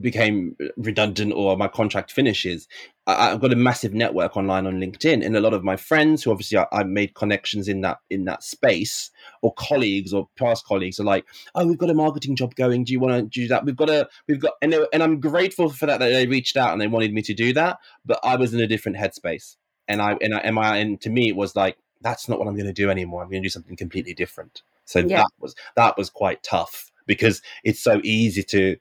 became 0.00 0.56
redundant 0.76 1.32
or 1.34 1.56
my 1.56 1.68
contract 1.68 2.12
finishes, 2.12 2.66
I, 3.06 3.30
have 3.30 3.40
got 3.40 3.52
a 3.52 3.56
massive 3.56 3.92
network 3.92 4.36
online 4.36 4.66
on 4.66 4.80
LinkedIn, 4.80 5.24
and 5.24 5.36
a 5.36 5.40
lot 5.40 5.54
of 5.54 5.64
my 5.64 5.76
friends, 5.76 6.22
who 6.22 6.30
obviously 6.30 6.58
I, 6.58 6.66
I, 6.72 6.84
made 6.84 7.14
connections 7.14 7.68
in 7.68 7.80
that 7.82 7.98
in 8.10 8.24
that 8.24 8.42
space, 8.42 9.10
or 9.42 9.52
colleagues 9.54 10.12
or 10.12 10.28
past 10.38 10.64
colleagues, 10.64 11.00
are 11.00 11.04
like, 11.04 11.26
"Oh, 11.54 11.66
we've 11.66 11.78
got 11.78 11.90
a 11.90 11.94
marketing 11.94 12.36
job 12.36 12.54
going. 12.54 12.84
Do 12.84 12.92
you 12.92 13.00
want 13.00 13.14
to 13.14 13.40
do 13.40 13.48
that? 13.48 13.64
We've 13.64 13.76
got 13.76 13.90
a, 13.90 14.08
we've 14.28 14.40
got," 14.40 14.54
and, 14.62 14.72
they, 14.72 14.86
and 14.92 15.02
I'm 15.02 15.20
grateful 15.20 15.68
for 15.68 15.86
that 15.86 15.98
that 15.98 16.08
they 16.08 16.26
reached 16.26 16.56
out 16.56 16.72
and 16.72 16.80
they 16.80 16.86
wanted 16.86 17.12
me 17.12 17.22
to 17.22 17.34
do 17.34 17.52
that, 17.54 17.78
but 18.06 18.20
I 18.22 18.36
was 18.36 18.54
in 18.54 18.60
a 18.60 18.68
different 18.68 18.98
headspace, 18.98 19.56
and 19.88 20.00
I 20.00 20.16
and 20.20 20.34
I, 20.34 20.38
and, 20.38 20.58
I, 20.58 20.76
and 20.78 21.00
to 21.00 21.10
me 21.10 21.28
it 21.28 21.36
was 21.36 21.56
like, 21.56 21.76
that's 22.00 22.28
not 22.28 22.38
what 22.38 22.48
I'm 22.48 22.54
going 22.54 22.66
to 22.66 22.72
do 22.72 22.90
anymore. 22.90 23.22
I'm 23.22 23.30
going 23.30 23.42
to 23.42 23.46
do 23.46 23.50
something 23.50 23.76
completely 23.76 24.14
different. 24.14 24.62
So 24.84 25.00
yeah. 25.00 25.18
that 25.18 25.30
was 25.40 25.54
that 25.76 25.96
was 25.96 26.10
quite 26.10 26.42
tough 26.42 26.90
because 27.06 27.42
it's 27.64 27.82
so 27.82 28.00
easy 28.04 28.42
to 28.44 28.76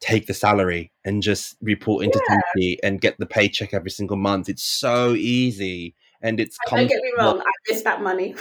take 0.00 0.26
the 0.26 0.34
salary 0.34 0.90
and 1.04 1.22
just 1.22 1.56
report 1.60 2.04
into 2.04 2.20
yeah. 2.56 2.76
and 2.82 3.00
get 3.00 3.18
the 3.18 3.26
paycheck 3.26 3.74
every 3.74 3.90
single 3.90 4.16
month. 4.16 4.48
It's 4.48 4.62
so 4.62 5.14
easy 5.14 5.94
and 6.22 6.40
it's. 6.40 6.58
Don't 6.68 6.86
get 6.86 7.02
me 7.02 7.12
wrong, 7.18 7.40
I 7.40 7.50
miss 7.68 7.82
that 7.82 8.02
money. 8.02 8.34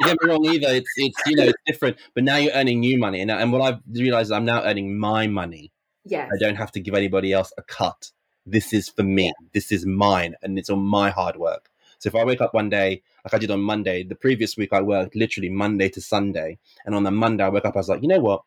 don't 0.00 0.08
get 0.08 0.22
me 0.22 0.28
wrong 0.28 0.44
either. 0.46 0.68
It's 0.68 0.90
it's 0.96 1.18
you 1.26 1.36
know 1.36 1.44
it's 1.44 1.62
different, 1.66 1.96
but 2.14 2.24
now 2.24 2.36
you're 2.36 2.52
earning 2.52 2.80
new 2.80 2.98
money, 2.98 3.20
and 3.20 3.30
and 3.30 3.52
what 3.52 3.62
I've 3.62 3.80
realized 3.92 4.28
is 4.28 4.32
I'm 4.32 4.44
now 4.44 4.62
earning 4.62 4.98
my 4.98 5.26
money. 5.26 5.72
Yeah, 6.04 6.28
I 6.32 6.38
don't 6.38 6.56
have 6.56 6.72
to 6.72 6.80
give 6.80 6.94
anybody 6.94 7.32
else 7.32 7.52
a 7.58 7.62
cut. 7.62 8.10
This 8.44 8.72
is 8.72 8.88
for 8.88 9.04
me. 9.04 9.26
Yeah. 9.26 9.48
This 9.52 9.70
is 9.72 9.86
mine, 9.86 10.34
and 10.42 10.58
it's 10.58 10.70
all 10.70 10.76
my 10.76 11.10
hard 11.10 11.36
work. 11.36 11.70
So 11.98 12.08
if 12.08 12.16
I 12.16 12.24
wake 12.24 12.40
up 12.40 12.52
one 12.52 12.68
day, 12.68 13.02
like 13.24 13.34
I 13.34 13.38
did 13.38 13.52
on 13.52 13.62
Monday, 13.62 14.02
the 14.02 14.16
previous 14.16 14.56
week 14.56 14.72
I 14.72 14.80
worked 14.80 15.14
literally 15.14 15.50
Monday 15.50 15.88
to 15.90 16.00
Sunday, 16.00 16.58
and 16.84 16.94
on 16.94 17.04
the 17.04 17.12
Monday 17.12 17.44
I 17.44 17.48
woke 17.48 17.64
up, 17.64 17.76
I 17.76 17.78
was 17.78 17.88
like, 17.88 18.02
you 18.02 18.08
know 18.08 18.18
what, 18.18 18.42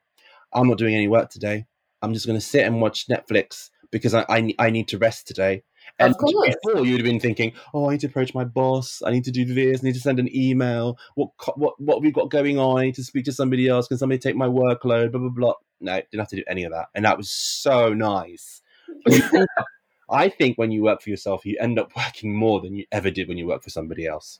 I'm 0.52 0.68
not 0.68 0.78
doing 0.78 0.96
any 0.96 1.08
work 1.08 1.30
today. 1.30 1.66
I'm 2.02 2.14
just 2.14 2.26
going 2.26 2.38
to 2.38 2.46
sit 2.46 2.66
and 2.66 2.82
watch 2.82 3.08
Netflix 3.08 3.70
because 3.92 4.14
I, 4.14 4.26
I, 4.30 4.54
I 4.60 4.70
need 4.70 4.88
to 4.90 4.98
rest 4.98 5.28
today. 5.28 5.64
And 6.00 6.14
before 6.18 6.86
you'd 6.86 7.00
have 7.00 7.06
been 7.06 7.20
thinking, 7.20 7.54
oh, 7.74 7.88
I 7.88 7.94
need 7.94 8.02
to 8.02 8.08
approach 8.08 8.34
my 8.34 8.44
boss. 8.44 9.02
I 9.06 9.12
need 9.12 9.24
to 9.26 9.32
do 9.32 9.46
this. 9.46 9.82
I 9.82 9.88
need 9.88 9.94
to 9.94 10.00
send 10.00 10.20
an 10.20 10.36
email. 10.36 10.98
What 11.16 11.30
what 11.56 11.80
what 11.80 11.96
have 11.96 12.04
we 12.04 12.12
got 12.12 12.30
going 12.30 12.60
on? 12.60 12.80
I 12.80 12.86
need 12.86 12.96
to 12.96 13.04
speak 13.04 13.26
to 13.26 13.32
somebody 13.32 13.70
else. 13.70 13.88
Can 13.88 13.98
somebody 13.98 14.20
take 14.20 14.36
my 14.36 14.48
workload? 14.48 15.12
Blah 15.12 15.22
blah 15.22 15.30
blah. 15.30 15.54
No, 15.80 15.96
didn't 15.96 16.20
have 16.20 16.30
to 16.30 16.36
do 16.38 16.44
any 16.48 16.64
of 16.64 16.72
that, 16.72 16.88
and 16.96 17.06
that 17.06 17.18
was 17.18 17.30
so 17.30 17.94
nice. 17.94 18.62
I 20.10 20.30
think 20.30 20.58
when 20.58 20.72
you 20.72 20.84
work 20.84 21.02
for 21.02 21.10
yourself, 21.10 21.46
you 21.46 21.58
end 21.60 21.80
up 21.80 21.92
working 21.96 22.36
more 22.36 22.62
than 22.62 22.76
you 22.76 22.86
ever 22.92 23.10
did 23.10 23.28
when 23.28 23.38
you 23.38 23.48
work 23.48 23.64
for 23.64 23.70
somebody 23.70 24.06
else. 24.06 24.40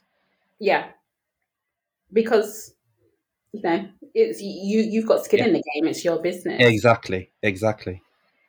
Yeah, 0.58 0.88
because 2.12 2.74
you 3.56 3.62
know 3.62 3.88
it's 4.14 4.40
you 4.40 4.80
you've 4.80 5.06
got 5.06 5.24
skin 5.24 5.40
yeah. 5.40 5.46
in 5.46 5.52
the 5.52 5.62
game 5.74 5.88
it's 5.88 6.04
your 6.04 6.20
business. 6.20 6.56
Exactly 6.60 7.30
exactly. 7.42 8.02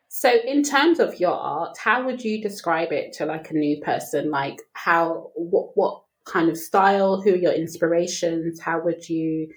So 0.10 0.32
in 0.46 0.64
terms 0.64 1.00
of 1.00 1.20
your 1.20 1.34
art 1.34 1.78
how 1.78 2.06
would 2.06 2.24
you 2.24 2.42
describe 2.42 2.92
it 2.92 3.14
to 3.14 3.26
like 3.26 3.50
a 3.50 3.54
new 3.54 3.82
person? 3.82 4.32
Like 4.32 4.58
how 4.74 5.32
what 5.36 5.72
what 5.76 6.04
kind 6.26 6.50
of 6.50 6.58
style? 6.58 7.22
Who 7.22 7.34
are 7.34 7.38
your 7.38 7.54
inspirations? 7.54 8.60
How 8.60 8.82
would 8.84 9.08
you 9.10 9.50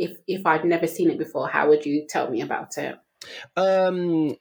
if 0.00 0.16
if 0.26 0.44
i'd 0.46 0.64
never 0.64 0.86
seen 0.86 1.10
it 1.10 1.18
before 1.18 1.46
how 1.46 1.68
would 1.68 1.84
you 1.84 2.06
tell 2.08 2.30
me 2.30 2.40
about 2.40 2.78
it? 2.78 2.96
Um 3.56 4.34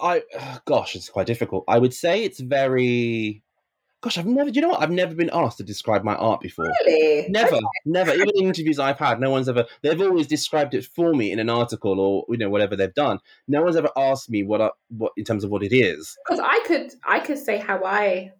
i 0.00 0.22
gosh 0.64 0.96
it's 0.96 1.10
quite 1.10 1.26
difficult. 1.26 1.64
I 1.68 1.78
would 1.78 1.92
say 1.92 2.24
it's 2.24 2.40
very 2.40 3.41
Gosh, 4.02 4.18
I've 4.18 4.26
never. 4.26 4.50
Do 4.50 4.56
you 4.56 4.62
know 4.62 4.70
what? 4.70 4.82
I've 4.82 4.90
never 4.90 5.14
been 5.14 5.30
asked 5.32 5.58
to 5.58 5.64
describe 5.64 6.02
my 6.02 6.16
art 6.16 6.40
before. 6.40 6.66
Really? 6.84 7.28
Never, 7.28 7.54
okay. 7.54 7.64
never. 7.84 8.12
Even 8.12 8.30
in 8.34 8.44
interviews 8.48 8.80
I've 8.80 8.98
had, 8.98 9.20
no 9.20 9.30
one's 9.30 9.48
ever. 9.48 9.64
They've 9.82 10.00
always 10.00 10.26
described 10.26 10.74
it 10.74 10.84
for 10.84 11.14
me 11.14 11.30
in 11.30 11.38
an 11.38 11.48
article 11.48 12.00
or 12.00 12.24
you 12.28 12.36
know 12.36 12.50
whatever 12.50 12.74
they've 12.74 12.92
done. 12.92 13.20
No 13.46 13.62
one's 13.62 13.76
ever 13.76 13.90
asked 13.96 14.28
me 14.28 14.42
what 14.42 14.60
I, 14.60 14.70
what 14.88 15.12
in 15.16 15.24
terms 15.24 15.44
of 15.44 15.50
what 15.50 15.62
it 15.62 15.72
is. 15.72 16.16
Because 16.26 16.44
I 16.44 16.64
could, 16.66 16.92
I 17.06 17.20
could 17.20 17.38
say 17.38 17.58
how 17.58 17.84
I. 17.84 18.32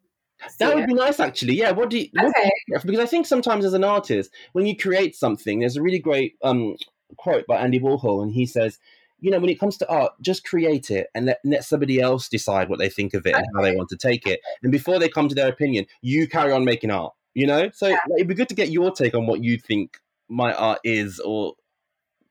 That 0.59 0.75
would 0.75 0.89
be 0.89 0.95
nice, 0.95 1.21
actually. 1.21 1.55
Yeah. 1.55 1.71
What 1.71 1.91
do 1.91 1.99
you? 2.01 2.09
Okay. 2.19 2.33
Do 2.43 2.51
you, 2.67 2.81
because 2.85 2.99
I 2.99 3.07
think 3.07 3.27
sometimes 3.27 3.65
as 3.65 3.75
an 3.75 3.85
artist, 3.85 4.33
when 4.55 4.67
you 4.67 4.77
create 4.77 5.15
something, 5.15 5.61
there's 5.61 5.77
a 5.77 5.83
really 5.83 6.01
great 6.01 6.35
um, 6.43 6.75
quote 7.19 7.47
by 7.47 7.59
Andy 7.59 7.79
Warhol, 7.79 8.25
and 8.25 8.33
he 8.33 8.47
says, 8.47 8.81
you 9.23 9.31
know, 9.31 9.39
when 9.39 9.49
it 9.49 9.61
comes 9.61 9.77
to 9.79 9.89
art, 9.89 10.13
just 10.21 10.45
create 10.45 10.91
it 10.91 11.07
and 11.15 11.27
let, 11.27 11.39
let 11.45 11.65
somebody 11.65 12.01
else 12.01 12.29
decide 12.29 12.69
what 12.69 12.81
they 12.81 12.89
think 12.89 13.15
of 13.15 13.25
it 13.25 13.37
and 13.37 13.47
how 13.55 13.63
they 13.63 13.75
want 13.75 13.89
to 13.89 13.97
take 13.97 14.27
it. 14.27 14.41
And 14.65 14.73
before 14.73 14.99
they 14.99 15.09
come 15.09 15.29
to 15.29 15.35
their 15.35 15.49
opinion, 15.49 15.87
you 16.03 16.27
carry 16.27 16.53
on 16.53 16.65
making 16.65 16.91
art, 16.91 17.15
you 17.33 17.47
know? 17.47 17.71
So 17.73 17.87
yeah. 17.87 18.01
like, 18.11 18.19
it'd 18.19 18.29
be 18.29 18.35
good 18.35 18.49
to 18.49 18.57
get 18.57 18.71
your 18.71 18.91
take 18.91 19.15
on 19.15 19.27
what 19.27 19.43
you 19.43 19.59
think 19.59 19.99
my 20.29 20.53
art 20.53 20.81
is 20.83 21.21
or, 21.21 21.55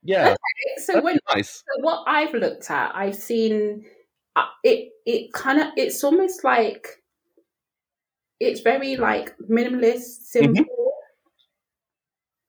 yeah. 0.04 0.32
Okay. 0.32 0.84
So, 0.84 1.02
when, 1.02 1.18
nice. 1.34 1.64
so 1.66 1.82
what 1.82 2.04
I've 2.08 2.34
looked 2.34 2.70
at, 2.70 2.92
I've 2.94 3.16
seen 3.16 3.86
uh, 4.36 4.48
it, 4.62 4.90
it 5.06 5.32
kind 5.32 5.62
of, 5.62 5.68
it's 5.78 6.04
almost 6.04 6.44
like, 6.44 7.02
it's 8.42 8.60
very 8.60 8.98
like 8.98 9.34
minimalist, 9.50 10.24
simple. 10.24 10.64
Mm-hmm 10.64 10.81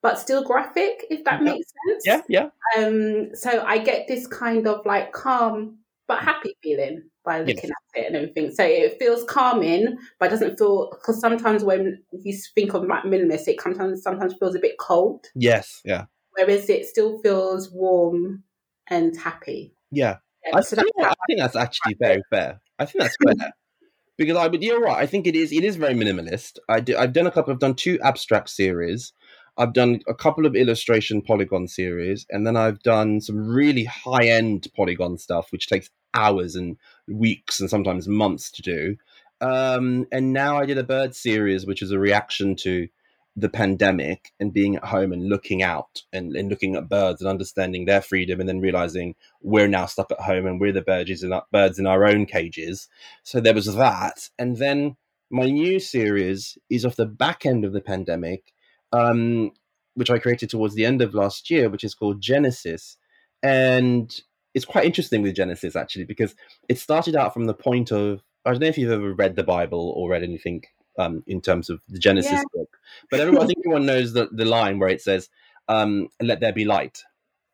but 0.03 0.18
still 0.18 0.44
graphic, 0.44 1.07
if 1.11 1.24
that 1.24 1.40
yeah. 1.40 1.53
makes 1.53 1.72
sense. 1.88 2.03
Yeah, 2.05 2.20
yeah. 2.28 2.84
Um, 2.84 3.34
so 3.34 3.62
I 3.64 3.78
get 3.78 4.09
this 4.09 4.26
kind 4.26 4.66
of 4.66 4.84
like 4.84 5.12
calm 5.12 5.78
but 6.09 6.22
happy 6.22 6.57
feeling 6.62 7.03
by 7.24 7.40
looking 7.40 7.70
at 7.70 8.00
it 8.00 8.07
and 8.07 8.16
everything. 8.16 8.50
So 8.55 8.64
it 8.64 8.98
feels 8.98 9.24
calming, 9.24 9.96
but 10.18 10.30
doesn't 10.30 10.59
feel 10.59 10.90
because 10.90 11.20
sometimes 11.20 11.64
when 11.64 12.03
you 12.12 12.36
think 12.55 12.74
of 12.74 12.82
minimalist, 12.82 13.48
it 13.48 13.61
sometimes 13.61 14.03
sometimes 14.03 14.34
feels 14.38 14.55
a 14.55 14.61
bit 14.61 14.76
cold. 14.78 15.26
Yes, 15.34 15.80
yeah. 15.84 16.07
Whereas 16.32 16.68
it 16.68 16.86
still 16.86 17.20
feels 17.22 17.70
warm 17.70 18.42
and 18.88 19.16
happy. 19.16 19.74
Yeah, 19.90 20.16
yeah 20.44 20.57
I, 20.57 20.61
so 20.62 20.76
think, 20.76 20.90
I 21.00 21.14
think 21.26 21.38
that's 21.38 21.57
actually 21.57 21.96
very 21.98 22.22
fair. 22.30 22.61
I 22.78 22.84
think 22.84 23.05
that's 23.05 23.16
fair. 23.24 23.53
because 24.18 24.36
I, 24.36 24.48
but 24.48 24.62
you're 24.62 24.80
right. 24.80 24.98
I 24.98 25.07
think 25.07 25.26
it 25.26 25.36
is. 25.36 25.53
It 25.53 25.64
is 25.64 25.76
very 25.76 25.94
minimalist. 25.94 26.59
I 26.68 26.80
do. 26.80 26.96
I've 26.96 27.12
done 27.12 27.26
a 27.26 27.30
couple. 27.30 27.53
I've 27.53 27.59
done 27.59 27.74
two 27.74 27.98
abstract 28.03 28.50
series, 28.50 29.12
I've 29.57 29.74
done 29.74 30.00
a 30.09 30.14
couple 30.14 30.46
of 30.46 30.57
illustration 30.57 31.22
polygon 31.22 31.68
series, 31.68 32.26
and 32.30 32.46
then 32.46 32.57
I've 32.57 32.82
done 32.82 33.20
some 33.20 33.46
really 33.48 33.84
high 33.84 34.26
end 34.26 34.66
polygon 34.74 35.18
stuff, 35.18 35.53
which 35.53 35.68
takes 35.68 35.90
hours 36.14 36.57
and 36.57 36.76
weeks 37.07 37.61
and 37.61 37.68
sometimes 37.68 38.09
months 38.09 38.50
to 38.53 38.62
do. 38.62 38.96
Um, 39.40 40.07
and 40.12 40.32
now 40.32 40.59
I 40.59 40.66
did 40.66 40.78
a 40.78 40.84
bird 40.84 41.14
series, 41.14 41.66
which 41.66 41.82
is 41.82 41.90
a 41.90 41.98
reaction 41.98 42.55
to 42.57 42.88
the 43.34 43.48
pandemic 43.48 44.32
and 44.38 44.53
being 44.53 44.76
at 44.76 44.84
home 44.84 45.12
and 45.12 45.28
looking 45.28 45.62
out 45.62 46.03
and, 46.12 46.36
and 46.36 46.50
looking 46.50 46.76
at 46.76 46.88
birds 46.88 47.20
and 47.20 47.28
understanding 47.28 47.86
their 47.86 48.03
freedom 48.03 48.40
and 48.40 48.48
then 48.48 48.61
realizing 48.61 49.14
we're 49.40 49.68
now 49.68 49.86
stuck 49.86 50.12
at 50.12 50.20
home 50.20 50.46
and 50.46 50.61
we're 50.61 50.72
the 50.72 50.82
birds 50.82 51.22
in 51.22 51.32
our, 51.32 51.44
birds 51.50 51.78
in 51.78 51.86
our 51.86 52.07
own 52.07 52.26
cages. 52.26 52.88
So 53.22 53.40
there 53.40 53.55
was 53.55 53.74
that. 53.74 54.28
And 54.38 54.59
then 54.59 54.96
my 55.30 55.46
new 55.46 55.80
series 55.80 56.59
is 56.68 56.84
off 56.84 56.96
the 56.96 57.07
back 57.07 57.46
end 57.46 57.64
of 57.64 57.72
the 57.72 57.80
pandemic 57.80 58.53
um, 58.93 59.53
which 59.95 60.11
I 60.11 60.18
created 60.18 60.51
towards 60.51 60.74
the 60.74 60.84
end 60.84 61.03
of 61.03 61.14
last 61.14 61.51
year, 61.51 61.68
which 61.68 61.84
is 61.84 61.95
called 61.95 62.20
Genesis. 62.20 62.97
And 63.43 64.14
it's 64.55 64.64
quite 64.64 64.84
interesting 64.84 65.22
with 65.22 65.34
Genesis 65.34 65.76
actually, 65.76 66.05
because 66.05 66.34
it 66.68 66.78
started 66.78 67.16
out 67.16 67.34
from 67.34 67.47
the 67.47 67.55
point 67.55 67.90
of 67.90 68.22
I 68.45 68.51
don't 68.51 68.61
know 68.61 68.66
if 68.66 68.78
you've 68.78 68.90
ever 68.90 69.14
read 69.14 69.36
the 69.36 69.45
Bible 69.45 69.93
or 69.97 70.11
read 70.11 70.22
anything 70.22 70.64
um, 70.99 71.22
in 71.26 71.40
terms 71.40 71.70
of 71.70 71.80
the 71.88 71.99
Genesis 71.99 72.32
yeah. 72.32 72.43
book, 72.53 72.76
but 73.11 73.20
everyone, 73.20 73.45
I 73.45 73.47
think 73.47 73.59
everyone 73.64 73.86
knows 73.86 74.12
the, 74.12 74.28
the 74.32 74.45
line 74.45 74.78
where 74.78 74.88
it 74.88 75.01
says, 75.01 75.28
um, 75.68 76.09
"Let 76.20 76.40
there 76.40 76.53
be 76.53 76.64
light." 76.64 77.03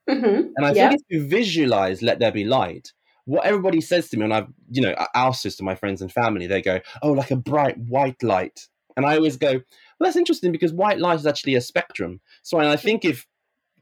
Mm-hmm. 0.08 0.48
And 0.56 0.66
I 0.66 0.72
yeah. 0.72 0.88
think 0.88 1.02
if 1.02 1.16
you 1.16 1.28
visualize 1.28 2.02
"Let 2.02 2.18
there 2.18 2.32
be 2.32 2.44
light," 2.44 2.92
what 3.26 3.44
everybody 3.44 3.80
says 3.80 4.08
to 4.10 4.16
me, 4.16 4.24
and 4.24 4.34
I've 4.34 4.48
you 4.70 4.82
know 4.82 4.94
our 5.14 5.34
sister, 5.34 5.62
my 5.62 5.74
friends 5.74 6.00
and 6.00 6.10
family, 6.10 6.46
they 6.46 6.62
go, 6.62 6.80
"Oh, 7.02 7.12
like 7.12 7.30
a 7.30 7.36
bright 7.36 7.78
white 7.78 8.22
light," 8.22 8.66
and 8.96 9.06
I 9.06 9.16
always 9.16 9.36
go, 9.36 9.60
well, 9.98 10.06
that's 10.06 10.16
interesting 10.16 10.52
because 10.52 10.72
white 10.72 10.98
light 10.98 11.18
is 11.18 11.26
actually 11.26 11.54
a 11.54 11.60
spectrum. 11.60 12.20
So, 12.42 12.58
and 12.58 12.68
I 12.68 12.76
think 12.76 13.04
if 13.04 13.26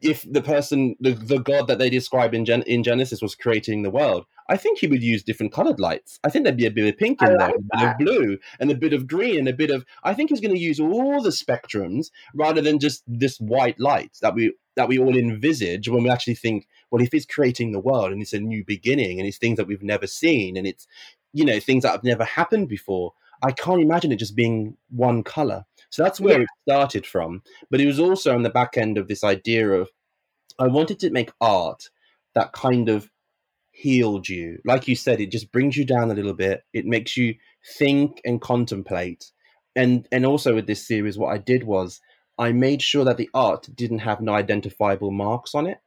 if 0.01 0.31
the 0.31 0.43
person, 0.43 0.95
the, 1.01 1.13
the 1.13 1.39
god 1.39 1.69
that 1.69 1.79
they 1.79 1.89
describe 1.89 2.35
in, 2.35 2.45
Gen- 2.45 2.63
in 2.63 2.83
Genesis 2.83 3.23
was 3.23 3.35
creating 3.35 3.83
the 3.83 3.91
world, 3.91 4.27
I 4.49 4.57
think 4.57 4.79
he 4.79 4.87
would 4.87 5.03
use 5.03 5.23
different 5.23 5.53
colored 5.53 5.81
lights. 5.81 6.21
I 6.23 6.29
think 6.29 6.45
there'd 6.45 6.57
be 6.57 6.67
a 6.67 6.71
bit 6.71 6.87
of 6.87 6.99
pink 6.99 7.23
in 7.23 7.37
there, 7.37 7.51
a 7.51 7.79
bit 7.79 7.89
of 7.89 7.99
blue, 7.99 8.39
and 8.61 8.71
a 8.71 8.77
bit 8.77 8.93
of 8.93 9.07
green, 9.07 9.39
and 9.39 9.49
a 9.49 9.53
bit 9.53 9.71
of. 9.71 9.85
I 10.05 10.15
think 10.15 10.31
he's 10.31 10.41
going 10.41 10.55
to 10.55 10.61
use 10.61 10.79
all 10.79 11.23
the 11.23 11.31
spectrums 11.31 12.11
rather 12.35 12.61
than 12.61 12.79
just 12.79 13.03
this 13.07 13.39
white 13.39 13.81
light 13.81 14.19
that 14.21 14.35
we 14.35 14.55
that 14.77 14.89
we 14.89 14.99
all 14.99 15.17
envisage 15.17 15.89
when 15.89 16.05
we 16.05 16.11
actually 16.11 16.35
think, 16.35 16.69
well, 16.91 17.03
if 17.03 17.11
he's 17.11 17.27
creating 17.27 17.73
the 17.73 17.81
world 17.81 18.13
and 18.13 18.21
it's 18.21 18.35
a 18.35 18.39
new 18.39 18.63
beginning 18.65 19.19
and 19.19 19.27
it's 19.27 19.39
things 19.39 19.57
that 19.57 19.67
we've 19.67 19.83
never 19.83 20.07
seen 20.07 20.57
and 20.57 20.67
it's 20.67 20.87
you 21.33 21.45
know 21.45 21.59
things 21.59 21.83
that 21.83 21.93
have 21.93 22.05
never 22.05 22.25
happened 22.25 22.69
before, 22.69 23.15
I 23.43 23.53
can't 23.53 23.83
imagine 23.83 24.13
it 24.13 24.17
just 24.17 24.37
being 24.37 24.77
one 24.91 25.23
color. 25.23 25.65
So 25.97 26.03
that's 26.03 26.21
where 26.21 26.37
yeah. 26.37 26.43
it 26.43 26.49
started 26.69 27.07
from. 27.07 27.41
But 27.71 27.81
it 27.81 27.87
was 27.87 27.99
also 27.99 28.35
on 28.35 28.43
the 28.43 28.51
back 28.51 28.77
end 28.77 28.99
of 28.99 29.09
this 29.09 29.25
idea 29.25 29.71
of 29.71 29.89
I 30.59 30.67
wanted 30.67 30.99
to 31.01 31.11
make 31.11 31.33
art 31.41 31.89
that 32.35 32.53
kind 32.53 32.91
of 32.91 33.11
healed 33.71 34.29
you. 34.29 34.59
Like 34.67 34.89
you 34.89 34.95
said, 34.95 35.23
it 35.23 35.31
just 35.31 35.51
brings 35.53 35.75
you 35.75 35.87
down 35.87 36.11
a 36.11 36.15
little 36.15 36.35
bit. 36.35 36.65
It 36.75 36.85
makes 36.85 37.17
you 37.17 37.37
think 37.79 38.21
and 38.27 38.43
contemplate. 38.43 39.33
And 39.75 40.07
and 40.13 40.27
also 40.27 40.55
with 40.55 40.67
this 40.67 40.87
series, 40.87 41.17
what 41.17 41.33
I 41.33 41.39
did 41.39 41.65
was 41.65 41.99
I 42.37 42.53
made 42.53 42.83
sure 42.83 43.07
that 43.07 43.17
the 43.17 43.31
art 43.33 43.67
didn't 43.75 44.01
have 44.01 44.21
no 44.21 44.35
identifiable 44.35 45.13
marks 45.13 45.55
on 45.55 45.67
it. 45.67 45.79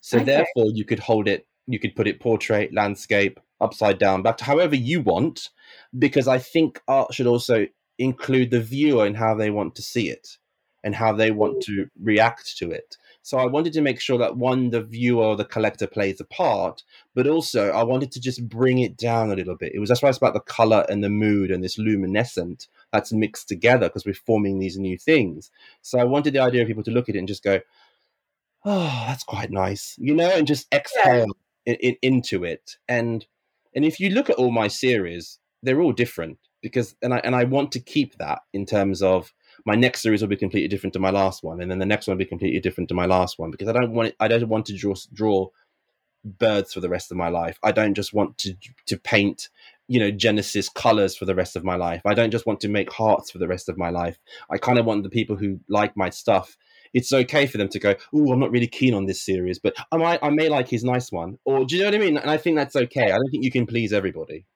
So 0.00 0.16
okay. 0.16 0.24
therefore 0.24 0.72
you 0.72 0.86
could 0.86 1.00
hold 1.00 1.28
it, 1.28 1.46
you 1.66 1.78
could 1.78 1.94
put 1.94 2.08
it 2.08 2.20
portrait, 2.20 2.72
landscape, 2.72 3.38
upside 3.60 3.98
down, 3.98 4.22
back 4.22 4.38
to 4.38 4.44
however 4.44 4.76
you 4.76 5.02
want, 5.02 5.50
because 5.98 6.26
I 6.26 6.38
think 6.38 6.80
art 6.88 7.12
should 7.12 7.26
also 7.26 7.66
include 7.98 8.50
the 8.50 8.60
viewer 8.60 9.06
in 9.06 9.14
how 9.14 9.34
they 9.34 9.50
want 9.50 9.74
to 9.76 9.82
see 9.82 10.08
it 10.08 10.38
and 10.84 10.94
how 10.94 11.12
they 11.12 11.30
want 11.30 11.62
to 11.62 11.88
react 12.00 12.56
to 12.58 12.70
it. 12.70 12.96
So 13.22 13.36
I 13.36 13.46
wanted 13.46 13.72
to 13.74 13.82
make 13.82 14.00
sure 14.00 14.16
that 14.18 14.36
one, 14.36 14.70
the 14.70 14.82
viewer 14.82 15.24
or 15.24 15.36
the 15.36 15.44
collector 15.44 15.86
plays 15.86 16.20
a 16.20 16.24
part, 16.24 16.82
but 17.14 17.26
also 17.26 17.70
I 17.70 17.82
wanted 17.82 18.12
to 18.12 18.20
just 18.20 18.48
bring 18.48 18.78
it 18.78 18.96
down 18.96 19.30
a 19.30 19.34
little 19.34 19.56
bit. 19.56 19.74
It 19.74 19.80
was 19.80 19.88
that's 19.88 20.00
why 20.00 20.08
it's 20.08 20.18
about 20.18 20.34
the 20.34 20.40
color 20.40 20.86
and 20.88 21.02
the 21.02 21.10
mood 21.10 21.50
and 21.50 21.62
this 21.62 21.78
luminescent 21.78 22.68
that's 22.92 23.12
mixed 23.12 23.48
together 23.48 23.88
because 23.88 24.06
we're 24.06 24.14
forming 24.14 24.58
these 24.58 24.78
new 24.78 24.96
things. 24.96 25.50
So 25.82 25.98
I 25.98 26.04
wanted 26.04 26.32
the 26.32 26.38
idea 26.38 26.62
of 26.62 26.68
people 26.68 26.84
to 26.84 26.90
look 26.90 27.08
at 27.08 27.16
it 27.16 27.18
and 27.18 27.28
just 27.28 27.42
go, 27.42 27.60
"Oh, 28.64 29.04
that's 29.06 29.24
quite 29.24 29.50
nice," 29.50 29.94
you 29.98 30.14
know, 30.14 30.30
and 30.30 30.46
just 30.46 30.72
exhale 30.72 31.26
yeah. 31.66 31.74
in, 31.74 31.76
in, 31.80 31.96
into 32.00 32.44
it. 32.44 32.76
And 32.88 33.26
and 33.74 33.84
if 33.84 34.00
you 34.00 34.10
look 34.10 34.30
at 34.30 34.36
all 34.36 34.50
my 34.50 34.68
series, 34.68 35.38
they're 35.62 35.82
all 35.82 35.92
different 35.92 36.38
because 36.62 36.96
and 37.02 37.14
I 37.14 37.18
and 37.18 37.34
I 37.34 37.44
want 37.44 37.72
to 37.72 37.80
keep 37.80 38.16
that 38.18 38.40
in 38.52 38.66
terms 38.66 39.02
of 39.02 39.32
my 39.64 39.74
next 39.74 40.02
series 40.02 40.20
will 40.20 40.28
be 40.28 40.36
completely 40.36 40.68
different 40.68 40.92
to 40.94 40.98
my 40.98 41.10
last 41.10 41.42
one, 41.42 41.60
and 41.60 41.70
then 41.70 41.78
the 41.78 41.86
next 41.86 42.06
one 42.06 42.16
will 42.16 42.24
be 42.24 42.28
completely 42.28 42.60
different 42.60 42.88
to 42.88 42.94
my 42.94 43.06
last 43.06 43.38
one 43.38 43.50
because 43.50 43.68
I 43.68 43.72
don't 43.72 43.92
want 43.92 44.08
it, 44.08 44.16
I 44.20 44.28
don't 44.28 44.48
want 44.48 44.66
to 44.66 44.76
draw 44.76 44.94
draw 45.12 45.48
birds 46.24 46.72
for 46.72 46.80
the 46.80 46.88
rest 46.88 47.10
of 47.10 47.16
my 47.16 47.28
life. 47.28 47.58
I 47.62 47.72
don't 47.72 47.94
just 47.94 48.12
want 48.12 48.38
to 48.38 48.54
to 48.86 48.98
paint 48.98 49.48
you 49.88 49.98
know 49.98 50.10
Genesis 50.10 50.68
colors 50.68 51.16
for 51.16 51.24
the 51.24 51.34
rest 51.34 51.56
of 51.56 51.64
my 51.64 51.76
life. 51.76 52.02
I 52.04 52.14
don't 52.14 52.30
just 52.30 52.46
want 52.46 52.60
to 52.60 52.68
make 52.68 52.92
hearts 52.92 53.30
for 53.30 53.38
the 53.38 53.48
rest 53.48 53.68
of 53.68 53.78
my 53.78 53.90
life. 53.90 54.18
I 54.50 54.58
kind 54.58 54.78
of 54.78 54.86
want 54.86 55.02
the 55.02 55.10
people 55.10 55.36
who 55.36 55.60
like 55.68 55.96
my 55.96 56.10
stuff. 56.10 56.56
It's 56.94 57.12
okay 57.12 57.46
for 57.46 57.58
them 57.58 57.68
to 57.68 57.78
go, 57.78 57.94
"Oh, 58.14 58.32
I'm 58.32 58.40
not 58.40 58.50
really 58.50 58.66
keen 58.66 58.94
on 58.94 59.06
this 59.06 59.22
series, 59.22 59.58
but 59.58 59.74
I 59.92 59.96
might, 59.96 60.20
I 60.22 60.30
may 60.30 60.48
like 60.48 60.68
his 60.68 60.84
nice 60.84 61.12
one." 61.12 61.38
Or 61.44 61.64
do 61.64 61.76
you 61.76 61.82
know 61.82 61.88
what 61.88 61.94
I 61.94 61.98
mean? 61.98 62.16
And 62.16 62.30
I 62.30 62.36
think 62.38 62.56
that's 62.56 62.76
okay. 62.76 63.04
I 63.04 63.16
don't 63.16 63.30
think 63.30 63.44
you 63.44 63.50
can 63.50 63.66
please 63.66 63.92
everybody. 63.92 64.46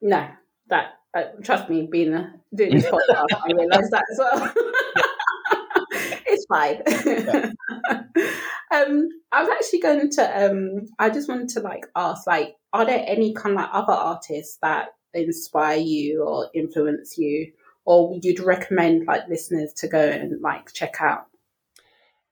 No, 0.00 0.28
that 0.68 0.98
uh, 1.18 1.24
trust 1.42 1.68
me, 1.68 1.88
being 1.90 2.14
a, 2.14 2.32
doing 2.54 2.74
this 2.74 2.86
podcast, 2.86 3.26
I 3.32 3.52
realise 3.52 3.90
that 3.90 4.04
as 4.10 4.18
well. 4.18 4.52
it's 6.26 6.46
fine. 6.46 6.82
um, 8.72 9.08
I 9.32 9.42
was 9.42 9.48
actually 9.50 9.80
going 9.80 10.10
to. 10.10 10.46
Um, 10.46 10.86
I 10.98 11.10
just 11.10 11.28
wanted 11.28 11.48
to 11.50 11.60
like 11.60 11.86
ask, 11.96 12.26
like, 12.26 12.56
are 12.72 12.84
there 12.84 13.04
any 13.06 13.34
kind 13.34 13.54
of 13.54 13.62
like 13.62 13.70
other 13.72 13.92
artists 13.92 14.58
that 14.62 14.88
inspire 15.14 15.78
you 15.78 16.22
or 16.22 16.48
influence 16.54 17.18
you, 17.18 17.52
or 17.84 18.18
you'd 18.22 18.40
recommend 18.40 19.06
like 19.06 19.28
listeners 19.28 19.72
to 19.78 19.88
go 19.88 20.00
and 20.00 20.40
like 20.40 20.72
check 20.72 20.96
out? 21.00 21.26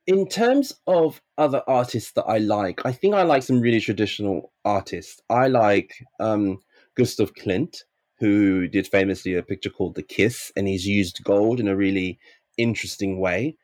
In 0.07 0.29
terms 0.29 0.73
of 0.87 1.21
other 1.37 1.63
artists 1.67 2.13
that 2.13 2.25
I 2.25 2.39
like, 2.39 2.87
I 2.87 2.93
think 2.93 3.15
I 3.15 3.23
like 3.23 3.43
some 3.43 3.61
really 3.61 3.81
traditional 3.81 4.53
artists. 4.65 5.21
I 5.29 5.49
like 5.49 5.93
um, 6.21 6.61
Gustav 6.95 7.35
Klimt 7.35 7.83
who 8.19 8.67
did 8.69 8.87
famously 8.87 9.35
a 9.35 9.43
picture 9.43 9.71
called 9.71 9.95
The 9.95 10.03
Kiss, 10.03 10.53
and 10.57 10.67
he's 10.67 10.87
used 10.87 11.25
gold 11.25 11.61
in 11.61 11.69
a 11.69 11.77
really 11.77 12.19
interesting 12.57 13.21
way. 13.21 13.57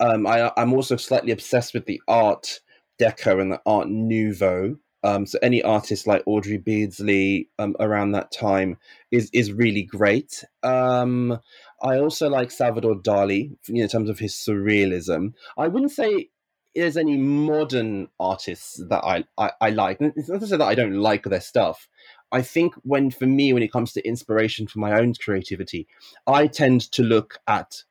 Um, 0.00 0.26
I, 0.26 0.52
am 0.56 0.72
also 0.72 0.96
slightly 0.96 1.30
obsessed 1.30 1.74
with 1.74 1.86
the 1.86 2.02
art 2.08 2.60
deco 3.00 3.40
and 3.40 3.52
the 3.52 3.60
art 3.66 3.88
nouveau 3.88 4.76
Um, 5.04 5.26
so 5.26 5.38
any 5.42 5.62
artist 5.62 6.06
like 6.06 6.22
Aubrey 6.26 6.58
Beardsley 6.58 7.48
um, 7.58 7.74
around 7.80 8.12
that 8.12 8.32
time 8.32 8.78
is 9.10 9.30
is 9.32 9.52
really 9.52 9.82
great. 9.82 10.44
Um, 10.62 11.38
I 11.82 11.98
also 11.98 12.28
like 12.28 12.50
Salvador 12.50 12.94
Dali 12.96 13.56
you 13.66 13.74
know, 13.74 13.82
in 13.82 13.88
terms 13.88 14.08
of 14.08 14.18
his 14.18 14.34
surrealism. 14.34 15.34
I 15.56 15.68
wouldn't 15.68 15.92
say 15.92 16.30
there's 16.74 16.96
any 16.96 17.16
modern 17.16 18.08
artists 18.18 18.82
that 18.88 19.04
I, 19.04 19.24
I, 19.36 19.50
I 19.60 19.70
like. 19.70 19.98
It's 20.00 20.28
not 20.28 20.40
to 20.40 20.46
say 20.46 20.56
that 20.56 20.64
I 20.64 20.74
don't 20.74 20.94
like 20.94 21.24
their 21.24 21.40
stuff. 21.40 21.88
I 22.32 22.42
think 22.42 22.74
when 22.82 23.10
for 23.10 23.26
me, 23.26 23.52
when 23.52 23.62
it 23.62 23.72
comes 23.72 23.92
to 23.92 24.06
inspiration 24.06 24.66
for 24.66 24.78
my 24.78 24.98
own 24.98 25.14
creativity, 25.14 25.86
I 26.26 26.46
tend 26.46 26.90
to 26.92 27.02
look 27.02 27.38
at 27.46 27.84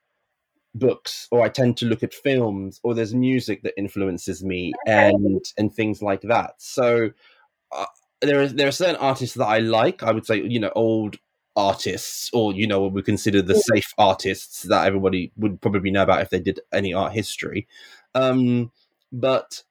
books 0.74 1.28
or 1.30 1.42
I 1.42 1.48
tend 1.48 1.76
to 1.78 1.86
look 1.86 2.02
at 2.02 2.14
films 2.14 2.80
or 2.82 2.94
there's 2.94 3.14
music 3.14 3.62
that 3.62 3.78
influences 3.78 4.42
me 4.42 4.72
and 4.86 5.44
and 5.56 5.72
things 5.72 6.02
like 6.02 6.22
that. 6.22 6.54
So 6.58 7.10
uh, 7.70 7.86
there 8.20 8.42
are 8.42 8.48
there 8.48 8.68
are 8.68 8.72
certain 8.72 8.96
artists 8.96 9.36
that 9.36 9.46
I 9.46 9.58
like. 9.58 10.02
I 10.02 10.12
would 10.12 10.26
say 10.26 10.42
you 10.42 10.60
know 10.60 10.72
old 10.74 11.16
artists 11.54 12.30
or 12.32 12.52
you 12.54 12.66
know 12.66 12.80
what 12.80 12.92
we 12.92 13.02
consider 13.02 13.42
the 13.42 13.54
safe 13.54 13.92
artists 13.98 14.62
that 14.62 14.86
everybody 14.86 15.30
would 15.36 15.60
probably 15.60 15.90
know 15.90 16.02
about 16.02 16.22
if 16.22 16.30
they 16.30 16.40
did 16.40 16.60
any 16.72 16.92
art 16.92 17.12
history. 17.12 17.68
Um, 18.14 18.72
but 19.12 19.62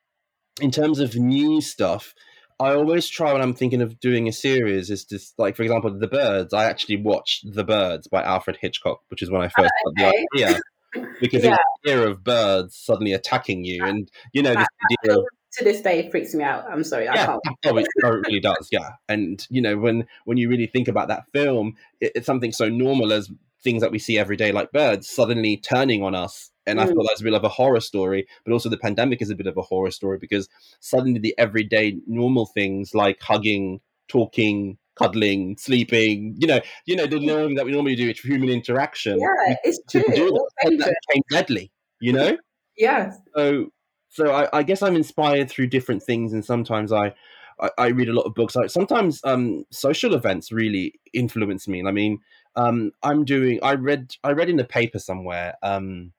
in 0.61 0.71
terms 0.71 0.99
of 0.99 1.15
new 1.15 1.61
stuff, 1.61 2.13
I 2.61 2.75
always 2.75 3.07
try 3.07 3.33
when 3.33 3.41
I'm 3.41 3.55
thinking 3.55 3.81
of 3.81 3.99
doing 3.99 4.27
a 4.27 4.31
series 4.31 4.91
is 4.91 5.03
just 5.03 5.37
like, 5.39 5.55
for 5.55 5.63
example, 5.63 5.91
The 5.91 6.07
Birds. 6.07 6.53
I 6.53 6.65
actually 6.65 6.97
watched 6.97 7.51
The 7.51 7.63
Birds 7.63 8.07
by 8.07 8.21
Alfred 8.21 8.57
Hitchcock, 8.61 9.01
which 9.09 9.23
is 9.23 9.31
when 9.31 9.41
I 9.41 9.45
oh, 9.45 9.61
first 9.61 9.73
oh, 9.85 9.91
okay. 9.91 10.11
got 10.11 10.27
the 10.33 10.45
idea 10.45 10.61
because 11.19 11.43
yeah. 11.43 11.57
the 11.83 11.91
idea 11.91 12.07
of 12.07 12.23
birds 12.23 12.75
suddenly 12.75 13.13
attacking 13.13 13.65
you, 13.65 13.83
and 13.83 14.11
you 14.33 14.43
know, 14.43 14.53
this 14.53 14.67
idea 14.91 15.17
of 15.17 15.25
to 15.53 15.63
this 15.63 15.81
day 15.81 16.09
freaks 16.11 16.35
me 16.35 16.43
out. 16.43 16.65
I'm 16.69 16.83
sorry, 16.83 17.07
I 17.07 17.15
yeah, 17.15 17.25
can't. 17.25 17.41
Oh, 17.65 17.77
it, 17.77 17.87
really 18.03 18.39
does. 18.39 18.69
Yeah, 18.71 18.91
and 19.09 19.45
you 19.49 19.61
know, 19.61 19.77
when 19.77 20.05
when 20.25 20.37
you 20.37 20.47
really 20.47 20.67
think 20.67 20.87
about 20.87 21.07
that 21.07 21.23
film, 21.33 21.75
it, 21.99 22.11
it's 22.15 22.27
something 22.27 22.51
so 22.51 22.69
normal 22.69 23.11
as 23.11 23.31
things 23.63 23.81
that 23.81 23.91
we 23.91 23.99
see 23.99 24.17
every 24.17 24.35
day, 24.35 24.51
like 24.51 24.71
birds, 24.71 25.09
suddenly 25.09 25.57
turning 25.57 26.03
on 26.03 26.15
us. 26.15 26.51
And 26.65 26.79
mm. 26.79 26.83
I 26.83 26.85
thought 26.87 27.05
that's 27.07 27.21
a 27.21 27.23
bit 27.23 27.33
of 27.33 27.43
a 27.43 27.49
horror 27.49 27.79
story, 27.79 28.27
but 28.45 28.53
also 28.53 28.69
the 28.69 28.77
pandemic 28.77 29.21
is 29.21 29.29
a 29.29 29.35
bit 29.35 29.47
of 29.47 29.57
a 29.57 29.61
horror 29.61 29.91
story 29.91 30.17
because 30.19 30.47
suddenly 30.79 31.19
the 31.19 31.35
everyday 31.37 31.97
normal 32.07 32.45
things 32.45 32.93
like 32.93 33.21
hugging, 33.21 33.81
talking, 34.07 34.77
cuddling, 34.95 35.57
sleeping, 35.57 36.35
you 36.37 36.47
know, 36.47 36.59
you 36.85 36.95
know, 36.95 37.07
the 37.07 37.19
norm 37.19 37.55
that 37.55 37.65
we 37.65 37.71
normally 37.71 37.95
do, 37.95 38.09
it's 38.09 38.19
human 38.19 38.49
interaction. 38.49 39.19
Yeah, 39.19 39.55
it's 39.63 39.79
true. 39.89 40.03
That, 40.03 40.77
that 40.77 40.95
became 41.07 41.23
deadly, 41.31 41.71
you 41.99 42.13
know? 42.13 42.37
Yes. 42.77 43.17
So 43.35 43.67
so 44.09 44.33
I, 44.33 44.49
I, 44.51 44.63
guess 44.63 44.81
I'm 44.81 44.97
inspired 44.97 45.49
through 45.49 45.67
different 45.67 46.03
things 46.03 46.33
and 46.33 46.43
sometimes 46.43 46.91
I, 46.91 47.13
I, 47.61 47.69
I 47.77 47.87
read 47.87 48.09
a 48.09 48.13
lot 48.13 48.25
of 48.25 48.33
books. 48.33 48.57
I, 48.57 48.67
sometimes 48.67 49.21
um, 49.23 49.63
social 49.71 50.13
events 50.15 50.51
really 50.51 50.99
influence 51.13 51.65
me. 51.65 51.81
I 51.85 51.91
mean, 51.91 52.19
um, 52.55 52.91
I'm 53.03 53.25
doing 53.25 53.59
I 53.63 53.73
read 53.75 54.15
I 54.23 54.31
read 54.31 54.49
in 54.49 54.59
a 54.59 54.65
paper 54.65 54.99
somewhere 54.99 55.55
um, 55.63 56.13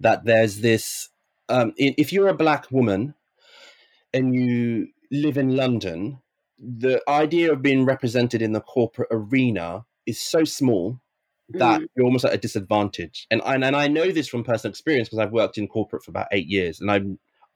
that 0.00 0.24
there's 0.24 0.60
this 0.60 1.08
um, 1.48 1.72
if 1.76 2.12
you're 2.12 2.28
a 2.28 2.34
black 2.34 2.70
woman 2.70 3.14
and 4.12 4.34
you 4.34 4.88
live 5.10 5.36
in 5.36 5.56
London, 5.56 6.20
the 6.58 7.02
idea 7.08 7.52
of 7.52 7.62
being 7.62 7.84
represented 7.84 8.42
in 8.42 8.52
the 8.52 8.60
corporate 8.60 9.08
arena 9.10 9.84
is 10.06 10.20
so 10.20 10.44
small 10.44 11.00
that 11.50 11.80
mm. 11.80 11.86
you're 11.96 12.06
almost 12.06 12.24
at 12.24 12.34
a 12.34 12.38
disadvantage. 12.38 13.26
And, 13.30 13.42
and 13.44 13.64
and 13.64 13.76
I 13.76 13.88
know 13.88 14.10
this 14.10 14.28
from 14.28 14.44
personal 14.44 14.70
experience 14.70 15.08
because 15.08 15.18
I've 15.18 15.32
worked 15.32 15.58
in 15.58 15.66
corporate 15.66 16.04
for 16.04 16.10
about 16.10 16.28
eight 16.32 16.46
years, 16.46 16.80
and 16.80 16.90
I've 16.90 17.06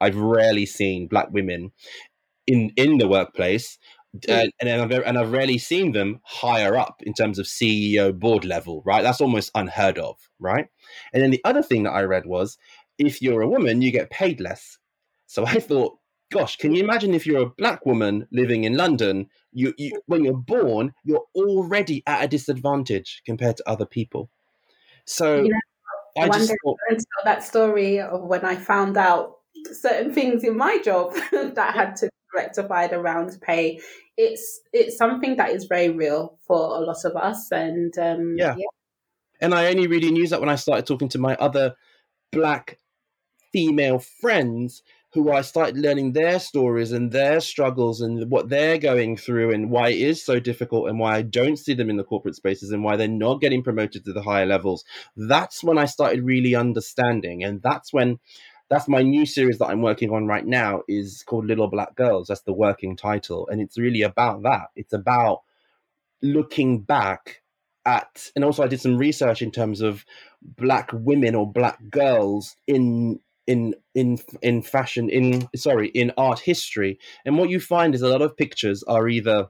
I've 0.00 0.16
rarely 0.16 0.66
seen 0.66 1.06
black 1.06 1.30
women 1.30 1.72
in 2.46 2.72
in 2.76 2.98
the 2.98 3.08
workplace. 3.08 3.78
Uh, 4.28 4.46
and 4.60 4.68
I've, 4.68 4.92
and 4.92 5.18
I've 5.18 5.32
rarely 5.32 5.58
seen 5.58 5.92
them 5.92 6.20
higher 6.22 6.76
up 6.76 7.02
in 7.02 7.14
terms 7.14 7.38
of 7.38 7.46
CEO 7.46 8.16
board 8.16 8.44
level, 8.44 8.82
right? 8.84 9.02
That's 9.02 9.20
almost 9.20 9.50
unheard 9.54 9.98
of, 9.98 10.16
right? 10.38 10.68
And 11.12 11.22
then 11.22 11.30
the 11.30 11.40
other 11.44 11.62
thing 11.62 11.82
that 11.82 11.92
I 11.92 12.02
read 12.02 12.26
was 12.26 12.56
if 12.98 13.20
you're 13.20 13.42
a 13.42 13.48
woman, 13.48 13.82
you 13.82 13.90
get 13.90 14.10
paid 14.10 14.40
less. 14.40 14.78
So 15.26 15.44
I 15.44 15.58
thought, 15.58 15.98
gosh, 16.30 16.56
can 16.56 16.74
you 16.74 16.82
imagine 16.82 17.14
if 17.14 17.26
you're 17.26 17.42
a 17.42 17.50
black 17.50 17.84
woman 17.86 18.28
living 18.30 18.64
in 18.64 18.76
London? 18.76 19.28
You, 19.52 19.74
you 19.78 20.00
when 20.06 20.24
you're 20.24 20.34
born, 20.36 20.94
you're 21.04 21.24
already 21.34 22.02
at 22.06 22.24
a 22.24 22.28
disadvantage 22.28 23.22
compared 23.26 23.56
to 23.56 23.68
other 23.68 23.86
people. 23.86 24.30
So 25.06 25.48
I 26.18 26.28
just 26.28 26.52
thought, 26.64 26.78
that 27.24 27.42
story 27.42 28.00
of 28.00 28.22
when 28.22 28.44
I 28.44 28.56
found 28.56 28.96
out 28.96 29.38
certain 29.72 30.12
things 30.12 30.44
in 30.44 30.56
my 30.56 30.78
job 30.78 31.14
that 31.32 31.74
had 31.74 31.96
to 31.96 32.06
be 32.06 32.38
rectified 32.38 32.92
around 32.92 33.38
pay. 33.40 33.80
It's 34.16 34.60
it's 34.72 34.96
something 34.96 35.36
that 35.36 35.50
is 35.50 35.64
very 35.64 35.88
real 35.90 36.38
for 36.46 36.56
a 36.56 36.80
lot 36.80 37.04
of 37.04 37.16
us, 37.16 37.50
and 37.50 37.96
um, 37.98 38.36
yeah. 38.38 38.54
yeah. 38.56 38.66
And 39.40 39.54
I 39.54 39.66
only 39.66 39.86
really 39.86 40.10
knew 40.10 40.26
that 40.28 40.40
when 40.40 40.48
I 40.48 40.54
started 40.54 40.86
talking 40.86 41.08
to 41.10 41.18
my 41.18 41.34
other 41.36 41.74
black 42.30 42.78
female 43.52 43.98
friends 43.98 44.82
who 45.14 45.30
I 45.30 45.42
started 45.42 45.78
learning 45.78 46.12
their 46.12 46.40
stories 46.40 46.90
and 46.90 47.12
their 47.12 47.38
struggles 47.40 48.00
and 48.00 48.28
what 48.32 48.48
they're 48.48 48.78
going 48.78 49.16
through 49.16 49.52
and 49.52 49.70
why 49.70 49.90
it 49.90 50.00
is 50.00 50.20
so 50.20 50.40
difficult 50.40 50.88
and 50.88 50.98
why 50.98 51.14
I 51.14 51.22
don't 51.22 51.56
see 51.56 51.72
them 51.72 51.88
in 51.88 51.96
the 51.96 52.02
corporate 52.02 52.34
spaces 52.34 52.72
and 52.72 52.82
why 52.82 52.96
they're 52.96 53.06
not 53.06 53.40
getting 53.40 53.62
promoted 53.62 54.04
to 54.04 54.12
the 54.12 54.22
higher 54.22 54.44
levels. 54.44 54.84
That's 55.16 55.62
when 55.62 55.78
I 55.78 55.84
started 55.84 56.24
really 56.24 56.56
understanding. 56.56 57.44
And 57.44 57.62
that's 57.62 57.92
when 57.92 58.18
that's 58.70 58.88
my 58.88 59.02
new 59.02 59.26
series 59.26 59.58
that 59.58 59.66
I'm 59.66 59.82
working 59.82 60.10
on 60.10 60.26
right 60.26 60.46
now 60.46 60.82
is 60.88 61.22
called 61.26 61.46
Little 61.46 61.68
Black 61.68 61.94
Girls. 61.94 62.28
That's 62.28 62.42
the 62.42 62.52
working 62.52 62.96
title. 62.96 63.48
And 63.48 63.60
it's 63.60 63.78
really 63.78 64.02
about 64.02 64.42
that. 64.42 64.68
It's 64.74 64.92
about 64.92 65.42
looking 66.22 66.80
back 66.80 67.42
at 67.86 68.30
and 68.34 68.44
also 68.44 68.62
I 68.62 68.68
did 68.68 68.80
some 68.80 68.96
research 68.96 69.42
in 69.42 69.50
terms 69.50 69.82
of 69.82 70.06
black 70.42 70.90
women 70.92 71.34
or 71.34 71.50
black 71.50 71.78
girls 71.90 72.56
in 72.66 73.20
in 73.46 73.74
in 73.94 74.18
in 74.40 74.62
fashion 74.62 75.10
in 75.10 75.46
sorry 75.54 75.88
in 75.88 76.10
art 76.16 76.40
history 76.40 76.98
and 77.26 77.36
what 77.36 77.50
you 77.50 77.60
find 77.60 77.94
is 77.94 78.00
a 78.00 78.08
lot 78.08 78.22
of 78.22 78.38
pictures 78.38 78.82
are 78.84 79.06
either 79.06 79.48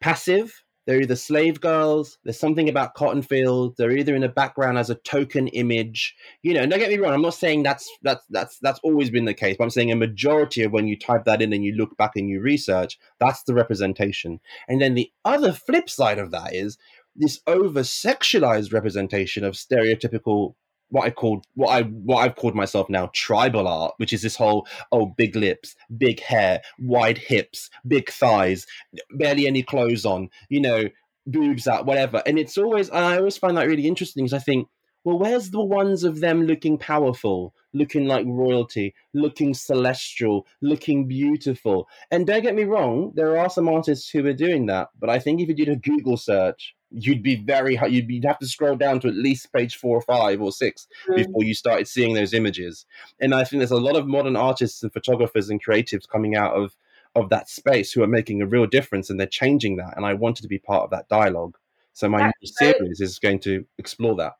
passive 0.00 0.63
they're 0.86 1.00
either 1.00 1.16
slave 1.16 1.60
girls 1.60 2.18
there's 2.24 2.38
something 2.38 2.68
about 2.68 2.94
cotton 2.94 3.22
fields 3.22 3.76
they're 3.76 3.96
either 3.96 4.14
in 4.14 4.22
the 4.22 4.28
background 4.28 4.78
as 4.78 4.90
a 4.90 4.94
token 4.96 5.48
image. 5.48 6.14
You 6.42 6.54
know 6.54 6.66
don't 6.66 6.78
get 6.78 6.90
me 6.90 6.98
wrong 6.98 7.12
i'm 7.12 7.22
not 7.22 7.34
saying 7.34 7.62
that's 7.62 7.88
that's 8.02 8.24
that's 8.30 8.58
that's 8.58 8.80
always 8.82 9.10
been 9.10 9.24
the 9.24 9.34
case 9.34 9.56
but 9.58 9.64
i'm 9.64 9.70
saying 9.70 9.92
a 9.92 9.96
majority 9.96 10.62
of 10.62 10.72
when 10.72 10.86
you 10.86 10.98
type 10.98 11.24
that 11.24 11.42
in 11.42 11.52
and 11.52 11.64
you 11.64 11.72
look 11.72 11.96
back 11.96 12.12
and 12.16 12.28
you 12.28 12.40
research 12.40 12.98
that's 13.18 13.42
the 13.44 13.54
representation. 13.54 14.40
And 14.68 14.80
then 14.80 14.94
the 14.94 15.10
other 15.24 15.52
flip 15.52 15.88
side 15.88 16.18
of 16.18 16.30
that 16.32 16.54
is 16.54 16.78
this 17.16 17.40
over 17.46 17.80
sexualized 17.80 18.72
representation 18.72 19.44
of 19.44 19.54
stereotypical 19.54 20.54
what 20.90 21.04
I 21.04 21.10
called 21.10 21.44
what 21.54 21.70
I 21.70 21.82
what 21.82 22.18
I've 22.18 22.36
called 22.36 22.54
myself 22.54 22.88
now 22.88 23.10
tribal 23.14 23.66
art, 23.66 23.94
which 23.96 24.12
is 24.12 24.22
this 24.22 24.36
whole 24.36 24.66
oh 24.92 25.06
big 25.06 25.36
lips, 25.36 25.74
big 25.96 26.20
hair, 26.20 26.62
wide 26.78 27.18
hips, 27.18 27.70
big 27.86 28.10
thighs, 28.10 28.66
barely 29.10 29.46
any 29.46 29.62
clothes 29.62 30.04
on, 30.04 30.30
you 30.48 30.60
know, 30.60 30.84
boobs 31.26 31.66
out, 31.66 31.86
whatever. 31.86 32.22
And 32.26 32.38
it's 32.38 32.58
always 32.58 32.88
and 32.88 32.98
I 32.98 33.18
always 33.18 33.36
find 33.36 33.56
that 33.56 33.66
really 33.66 33.86
interesting 33.86 34.24
because 34.24 34.40
I 34.40 34.44
think, 34.44 34.68
well, 35.04 35.18
where's 35.18 35.50
the 35.50 35.64
ones 35.64 36.04
of 36.04 36.20
them 36.20 36.44
looking 36.44 36.78
powerful, 36.78 37.54
looking 37.74 38.06
like 38.06 38.24
royalty, 38.26 38.94
looking 39.12 39.52
celestial, 39.52 40.46
looking 40.62 41.06
beautiful? 41.06 41.88
And 42.10 42.26
don't 42.26 42.42
get 42.42 42.54
me 42.54 42.64
wrong, 42.64 43.12
there 43.14 43.38
are 43.38 43.50
some 43.50 43.68
artists 43.68 44.08
who 44.08 44.26
are 44.26 44.32
doing 44.32 44.66
that, 44.66 44.88
but 44.98 45.10
I 45.10 45.18
think 45.18 45.40
if 45.40 45.48
you 45.48 45.54
did 45.54 45.68
a 45.68 45.76
Google 45.76 46.16
search 46.16 46.74
you'd 46.94 47.22
be 47.22 47.36
very 47.36 47.78
you'd, 47.88 48.06
be, 48.06 48.14
you'd 48.14 48.24
have 48.24 48.38
to 48.38 48.46
scroll 48.46 48.76
down 48.76 49.00
to 49.00 49.08
at 49.08 49.14
least 49.14 49.52
page 49.52 49.76
four 49.76 49.96
or 49.96 50.02
five 50.02 50.40
or 50.40 50.52
six 50.52 50.86
mm. 51.08 51.16
before 51.16 51.42
you 51.42 51.54
started 51.54 51.88
seeing 51.88 52.14
those 52.14 52.32
images. 52.32 52.86
And 53.20 53.34
i 53.34 53.44
think 53.44 53.60
there's 53.60 53.70
a 53.70 53.76
lot 53.76 53.96
of 53.96 54.06
modern 54.06 54.36
artists 54.36 54.82
and 54.82 54.92
photographers 54.92 55.50
and 55.50 55.64
creatives 55.64 56.08
coming 56.08 56.36
out 56.36 56.54
of 56.54 56.76
of 57.16 57.28
that 57.30 57.48
space 57.48 57.92
who 57.92 58.02
are 58.02 58.08
making 58.08 58.42
a 58.42 58.46
real 58.46 58.66
difference 58.66 59.08
and 59.08 59.20
they're 59.20 59.26
changing 59.26 59.76
that 59.76 59.96
and 59.96 60.04
i 60.06 60.14
wanted 60.14 60.42
to 60.42 60.48
be 60.48 60.58
part 60.58 60.84
of 60.84 60.90
that 60.90 61.08
dialogue. 61.08 61.56
So 61.92 62.08
my 62.08 62.26
new 62.26 62.32
series 62.42 63.00
is 63.00 63.20
going 63.20 63.38
to 63.40 63.64
explore 63.78 64.16
that. 64.16 64.32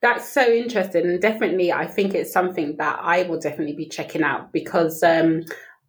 That's 0.00 0.26
so 0.26 0.46
interesting 0.46 1.06
and 1.06 1.20
definitely 1.20 1.72
i 1.72 1.86
think 1.86 2.14
it's 2.14 2.32
something 2.32 2.76
that 2.76 2.98
i 3.00 3.22
will 3.22 3.38
definitely 3.38 3.74
be 3.74 3.86
checking 3.86 4.22
out 4.22 4.52
because 4.52 5.02
um 5.02 5.44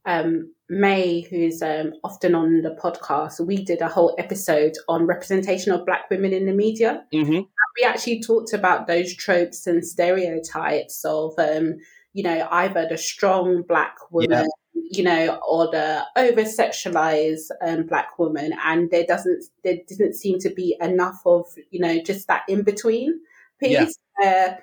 um 0.05 0.51
May, 0.67 1.21
who's 1.21 1.61
um, 1.61 1.93
often 2.03 2.33
on 2.33 2.61
the 2.61 2.71
podcast, 2.71 3.45
we 3.45 3.63
did 3.63 3.81
a 3.81 3.87
whole 3.87 4.15
episode 4.17 4.73
on 4.87 5.05
representation 5.05 5.71
of 5.71 5.85
Black 5.85 6.09
women 6.09 6.33
in 6.33 6.47
the 6.47 6.53
media. 6.53 7.03
Mm-hmm. 7.13 7.41
We 7.77 7.83
actually 7.85 8.21
talked 8.21 8.51
about 8.51 8.87
those 8.87 9.15
tropes 9.15 9.67
and 9.67 9.85
stereotypes 9.85 11.05
of, 11.05 11.33
um, 11.37 11.75
you 12.13 12.23
know, 12.23 12.47
either 12.49 12.87
the 12.89 12.97
strong 12.97 13.63
Black 13.67 13.95
woman, 14.09 14.47
yeah. 14.73 14.81
you 14.91 15.03
know, 15.03 15.39
or 15.47 15.69
the 15.69 16.03
over 16.15 16.41
sexualized 16.41 17.51
um, 17.61 17.85
Black 17.85 18.17
woman, 18.17 18.53
and 18.63 18.89
there 18.89 19.05
doesn't 19.05 19.45
there 19.63 19.77
didn't 19.87 20.13
seem 20.13 20.39
to 20.39 20.49
be 20.49 20.75
enough 20.81 21.21
of, 21.27 21.45
you 21.69 21.79
know, 21.79 22.01
just 22.01 22.27
that 22.27 22.41
in 22.49 22.63
between 22.63 23.19
piece. 23.59 23.99
Yeah. 24.19 24.57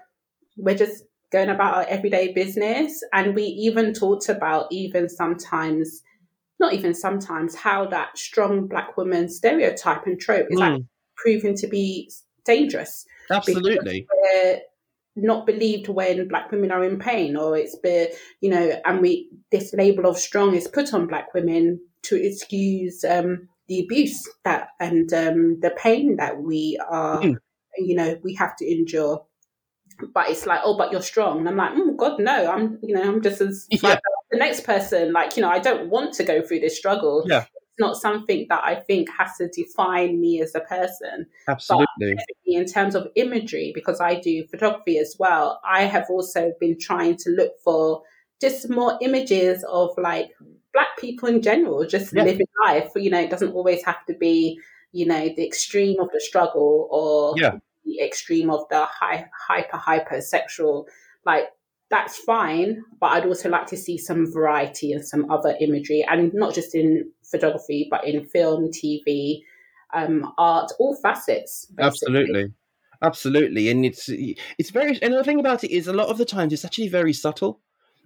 we're 0.57 0.75
just 0.75 1.05
going 1.33 1.49
about 1.49 1.75
our 1.75 1.87
everyday 1.89 2.33
business. 2.33 3.03
And 3.13 3.35
we 3.35 3.43
even 3.45 3.93
talked 3.95 4.29
about 4.29 4.67
even 4.71 5.09
sometimes 5.09 6.03
not 6.61 6.75
even 6.75 6.95
sometimes, 6.95 7.57
how 7.57 7.87
that 7.87 8.17
strong 8.17 8.69
black 8.69 8.97
woman 8.97 9.29
stereotype 9.29 10.07
and 10.07 10.21
trope 10.21 10.47
is 10.49 10.59
Mm. 10.59 10.61
like 10.61 10.83
proven 11.17 11.57
to 11.57 11.67
be 11.67 12.09
dangerous. 12.45 13.05
Absolutely. 13.31 14.07
Not 15.17 15.45
believed 15.45 15.89
when 15.89 16.29
black 16.29 16.51
women 16.53 16.71
are 16.71 16.85
in 16.85 16.99
pain, 16.99 17.37
or 17.37 17.59
it's 17.59 17.77
been, 17.77 18.09
you 18.41 18.49
know, 18.49 18.81
and 18.87 19.01
we 19.01 19.29
this 19.51 19.75
label 19.75 20.07
of 20.07 20.17
strong 20.17 20.55
is 20.55 20.69
put 20.69 20.95
on 20.95 21.07
black 21.07 21.35
women 21.35 21.81
to 22.05 22.17
excuse 22.17 23.05
um, 23.05 23.49
the 23.67 23.81
abuse 23.81 24.27
that 24.45 24.69
and 24.81 25.13
um, 25.13 25.61
the 25.61 25.71
pain 25.77 26.17
that 26.17 26.41
we 26.41 26.79
are, 26.89 27.21
Mm. 27.21 27.37
you 27.77 27.95
know, 27.97 28.19
we 28.23 28.35
have 28.35 28.55
to 28.57 28.65
endure. 28.71 29.27
But 30.15 30.29
it's 30.31 30.47
like, 30.47 30.61
oh, 30.65 30.77
but 30.77 30.93
you're 30.93 31.03
strong, 31.03 31.39
and 31.41 31.49
I'm 31.49 31.57
like, 31.57 31.73
oh 31.75 31.93
God, 31.95 32.19
no, 32.21 32.51
I'm, 32.51 32.79
you 32.83 32.95
know, 32.95 33.03
I'm 33.03 33.23
just 33.23 33.41
as 33.41 33.67
Yeah. 33.83 33.99
the 34.31 34.39
next 34.39 34.65
person. 34.65 35.13
Like, 35.13 35.37
you 35.37 35.43
know, 35.43 35.51
I 35.51 35.59
don't 35.59 35.89
want 35.91 36.15
to 36.15 36.25
go 36.25 36.43
through 36.43 36.61
this 36.61 36.77
struggle. 36.77 37.25
Yeah. 37.27 37.45
It's 37.45 37.81
not 37.81 37.97
something 37.97 38.47
that 38.51 38.63
I 38.63 38.77
think 38.87 39.09
has 39.19 39.37
to 39.39 39.49
define 39.49 40.21
me 40.21 40.43
as 40.43 40.55
a 40.55 40.61
person 40.61 41.27
Absolutely. 41.49 42.17
in 42.45 42.67
terms 42.67 42.95
of 42.95 43.09
imagery, 43.17 43.73
because 43.75 44.01
I 44.01 44.21
do 44.21 44.47
photography 44.49 44.99
as 44.99 45.17
well, 45.19 45.59
I 45.65 45.85
have 45.85 46.07
also 46.11 46.53
been 46.61 46.79
trying 46.79 47.17
to 47.19 47.31
look 47.31 47.53
for 47.65 48.03
just 48.43 48.69
more 48.69 48.99
images 49.01 49.65
of 49.71 49.91
like 49.97 50.31
black 50.75 50.89
people 50.99 51.29
in 51.31 51.41
general, 51.41 51.85
just 51.87 52.13
Yeah. 52.15 52.25
living 52.25 52.47
life. 52.67 52.91
You 52.95 53.11
know, 53.11 53.21
it 53.21 53.31
doesn't 53.31 53.53
always 53.53 53.83
have 53.85 54.05
to 54.07 54.15
be, 54.15 54.59
you 54.93 55.07
know, 55.07 55.29
the 55.35 55.47
extreme 55.47 55.99
of 56.01 56.11
the 56.13 56.21
struggle 56.21 56.89
or 56.91 57.35
Yeah. 57.39 57.57
The 57.97 58.05
extreme 58.05 58.51
of 58.51 58.65
the 58.71 58.85
high, 58.87 59.27
hyper, 59.49 59.77
hyper 59.77 60.21
sexual. 60.21 60.87
Like, 61.25 61.45
that's 61.91 62.17
fine, 62.17 62.83
but 63.01 63.09
I'd 63.13 63.27
also 63.27 63.51
like 63.51 63.67
to 63.67 63.77
see 63.77 63.99
some 63.99 64.33
variety 64.33 64.93
and 64.93 65.07
some 65.07 65.31
other 65.31 65.55
imagery, 65.61 66.05
and 66.09 66.33
not 66.33 66.55
just 66.55 66.75
in 66.75 67.11
photography, 67.31 67.89
but 67.91 68.07
in 68.07 68.25
film, 68.25 68.71
TV, 68.71 69.43
um, 69.95 70.33
art, 70.39 70.73
all 70.79 70.97
facets. 71.03 71.67
basically. 71.67 71.87
Absolutely. 71.87 72.53
Absolutely. 73.03 73.69
And 73.69 73.85
it's 73.85 74.09
it's 74.09 74.71
very 74.71 74.99
and 75.03 75.13
the 75.13 75.25
thing 75.25 75.41
about 75.41 75.65
it 75.65 75.71
is 75.73 75.87
a 75.89 75.93
lot 75.93 76.09
of 76.09 76.19
the 76.19 76.25
times 76.25 76.53
it's 76.53 76.65
actually 76.65 76.89
very 76.89 77.13
subtle. 77.13 77.61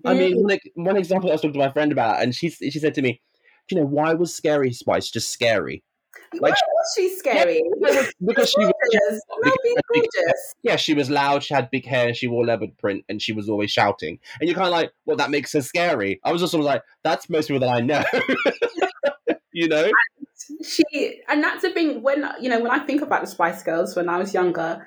I 0.05 0.14
mean, 0.14 0.39
Mm. 0.43 0.49
like 0.49 0.62
one 0.74 0.97
example 0.97 1.28
I 1.30 1.34
was 1.34 1.43
talking 1.43 1.53
to 1.53 1.59
my 1.66 1.70
friend 1.72 1.93
about, 1.93 2.22
and 2.22 2.34
she 2.34 2.49
she 2.51 2.78
said 2.78 2.95
to 2.95 3.03
me, 3.03 3.20
"You 3.70 3.76
know, 3.78 3.84
why 3.87 4.14
was 4.14 4.34
Scary 4.34 4.72
Spice 4.72 5.11
just 5.11 5.28
scary? 5.30 5.84
Why 6.39 6.51
like- 6.51 6.55
was 6.55 6.93
she 6.97 7.16
scary? 7.16 7.62
Because 8.24 8.51
she 8.51 8.61
was 8.61 8.72
gorgeous. 8.83 9.20
Be 9.62 9.77
gorgeous. 9.95 10.55
yeah, 10.62 10.77
she 10.77 10.95
was 10.95 11.11
loud, 11.11 11.43
she 11.43 11.55
had 11.55 11.70
big 11.70 11.85
hair, 11.85 12.14
she 12.14 12.27
wore 12.27 12.45
leopard 12.45 12.77
print, 12.79 13.05
and 13.09 13.20
she 13.20 13.33
was 13.33 13.49
always 13.49 13.70
shouting. 13.70 14.18
And 14.41 14.49
you're 14.49 14.57
kind 14.57 14.68
of 14.68 14.72
like, 14.72 14.93
well, 15.05 15.16
that 15.16 15.31
makes 15.31 15.53
her 15.53 15.62
scary. 15.62 16.20
I 16.24 16.33
was 16.33 16.41
just 16.41 16.53
sort 16.53 16.61
of 16.61 16.66
like, 16.66 16.83
that's 17.03 17.29
most 17.29 17.49
people 17.49 17.61
that 17.61 17.74
I 17.74 17.81
know. 17.81 18.05
you 19.53 19.68
know? 19.68 19.91
She 20.62 21.20
and 21.29 21.43
that's 21.43 21.62
the 21.62 21.70
thing 21.70 22.03
when 22.03 22.29
you 22.41 22.49
know 22.49 22.61
when 22.61 22.70
I 22.70 22.79
think 22.81 23.01
about 23.03 23.22
the 23.22 23.27
Spice 23.27 23.62
Girls 23.62 23.97
when 23.97 24.09
I 24.09 24.18
was 24.18 24.35
younger, 24.35 24.87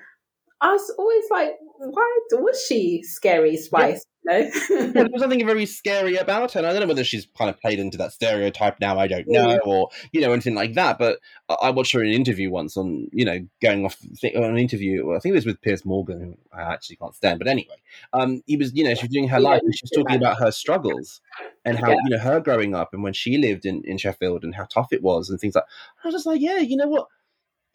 I 0.62 0.72
was 0.72 0.94
always 0.98 1.24
like, 1.32 1.52
why 1.78 2.20
was 2.32 2.64
she 2.68 3.02
scary 3.04 3.58
Spice? 3.58 4.06
Well, 4.26 4.52
there 4.94 5.08
was 5.12 5.22
something 5.22 5.46
very 5.46 5.66
scary 5.66 6.16
about 6.18 6.54
her. 6.54 6.60
And 6.60 6.68
I 6.68 6.72
don't 6.72 6.82
know 6.82 6.88
whether 6.88 7.04
she's 7.04 7.28
kind 7.38 7.50
of 7.50 7.60
played 7.60 7.80
into 7.80 7.98
that 7.98 8.12
stereotype 8.12 8.80
now. 8.80 9.00
I 9.00 9.08
don't 9.08 9.28
know, 9.28 9.58
or 9.66 9.90
you 10.12 10.22
know, 10.22 10.32
anything 10.32 10.56
like 10.56 10.74
that. 10.74 11.00
But 11.00 11.20
I 11.62 11.70
watched 11.72 11.94
her 11.94 12.04
in 12.04 12.10
an 12.10 12.16
interview 12.16 12.52
once 12.52 12.78
on, 12.78 13.08
you 13.12 13.26
know, 13.26 13.40
going 13.62 13.86
off 13.86 13.98
th- 14.20 14.36
on 14.36 14.44
an 14.44 14.58
interview. 14.58 15.14
I 15.16 15.20
think 15.20 15.34
it 15.34 15.38
was 15.38 15.46
with 15.46 15.62
Piers 15.62 15.86
Morgan, 15.86 16.20
who 16.22 16.38
I 16.58 16.62
actually 16.74 16.98
can't 16.98 17.16
stand. 17.16 17.40
But 17.40 17.48
anyway, 17.48 17.76
um, 18.14 18.44
he 18.46 18.58
was, 18.58 18.74
you 18.76 18.84
know, 18.84 18.94
she 18.94 19.04
was 19.08 19.12
doing 19.12 19.28
her 19.30 19.40
Yeah, 19.40 19.50
life, 19.50 19.62
and 19.64 19.76
she 19.76 19.84
was 19.84 19.92
yeah. 19.94 20.04
talking 20.04 20.18
about 20.18 20.38
her 20.40 20.52
struggles 20.52 21.22
and 21.66 21.78
how 21.78 21.90
Yeah. 21.90 21.98
you 22.04 22.10
know 22.12 22.20
her 22.20 22.40
growing 22.40 22.76
up 22.76 22.94
and 22.94 23.04
when 23.04 23.14
she 23.14 23.38
lived 23.38 23.66
in 23.66 23.82
in 23.86 23.98
Sheffield 23.98 24.44
and 24.44 24.54
how 24.54 24.66
tough 24.66 24.94
it 24.94 25.02
was 25.02 25.30
and 25.30 25.40
things 25.40 25.56
like. 25.56 25.66
I 26.04 26.08
was 26.08 26.16
just 26.16 26.26
like, 26.26 26.42
yeah, 26.42 26.60
you 26.60 26.78
know 26.78 26.88
what. 26.88 27.08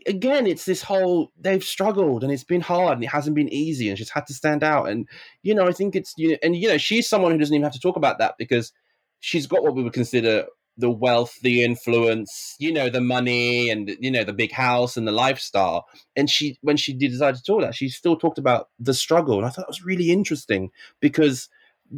Again, 0.06 0.46
it's 0.46 0.64
this 0.64 0.82
whole 0.82 1.32
they've 1.38 1.64
struggled 1.64 2.22
and 2.22 2.32
it's 2.32 2.44
been 2.44 2.60
hard 2.60 2.98
and 2.98 3.04
it 3.04 3.10
hasn't 3.10 3.36
been 3.36 3.48
easy 3.48 3.88
and 3.88 3.96
she's 3.96 4.10
had 4.10 4.26
to 4.26 4.34
stand 4.34 4.62
out 4.62 4.88
and 4.88 5.08
you 5.42 5.54
know 5.54 5.66
I 5.66 5.72
think 5.72 5.96
it's 5.96 6.12
you 6.16 6.32
know, 6.32 6.36
and 6.42 6.54
you 6.54 6.68
know 6.68 6.78
she's 6.78 7.08
someone 7.08 7.32
who 7.32 7.38
doesn't 7.38 7.54
even 7.54 7.64
have 7.64 7.72
to 7.72 7.80
talk 7.80 7.96
about 7.96 8.18
that 8.18 8.34
because 8.38 8.72
she's 9.20 9.46
got 9.46 9.62
what 9.62 9.74
we 9.74 9.82
would 9.82 9.94
consider 9.94 10.44
the 10.76 10.90
wealth, 10.90 11.38
the 11.42 11.62
influence, 11.62 12.56
you 12.58 12.72
know, 12.72 12.90
the 12.90 13.00
money 13.00 13.70
and 13.70 13.96
you 14.00 14.10
know 14.10 14.24
the 14.24 14.32
big 14.32 14.52
house 14.52 14.96
and 14.96 15.06
the 15.06 15.12
lifestyle. 15.12 15.86
And 16.16 16.28
she 16.28 16.58
when 16.62 16.76
she 16.76 16.92
did 16.92 17.12
decide 17.12 17.36
to 17.36 17.42
talk 17.42 17.62
that, 17.62 17.74
she 17.74 17.88
still 17.88 18.16
talked 18.16 18.38
about 18.38 18.68
the 18.78 18.94
struggle, 18.94 19.38
and 19.38 19.46
I 19.46 19.50
thought 19.50 19.62
it 19.62 19.68
was 19.68 19.84
really 19.84 20.10
interesting 20.10 20.70
because 21.00 21.48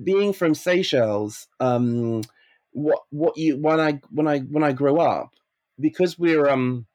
being 0.04 0.32
from 0.32 0.54
Seychelles, 0.54 1.48
um, 1.60 2.22
what 2.72 3.00
what 3.10 3.36
you 3.36 3.56
when 3.56 3.80
I 3.80 4.00
when 4.10 4.28
I 4.28 4.40
when 4.40 4.62
I 4.62 4.72
grow 4.72 4.98
up, 4.98 5.30
because 5.80 6.18
we're 6.18 6.48
um 6.48 6.86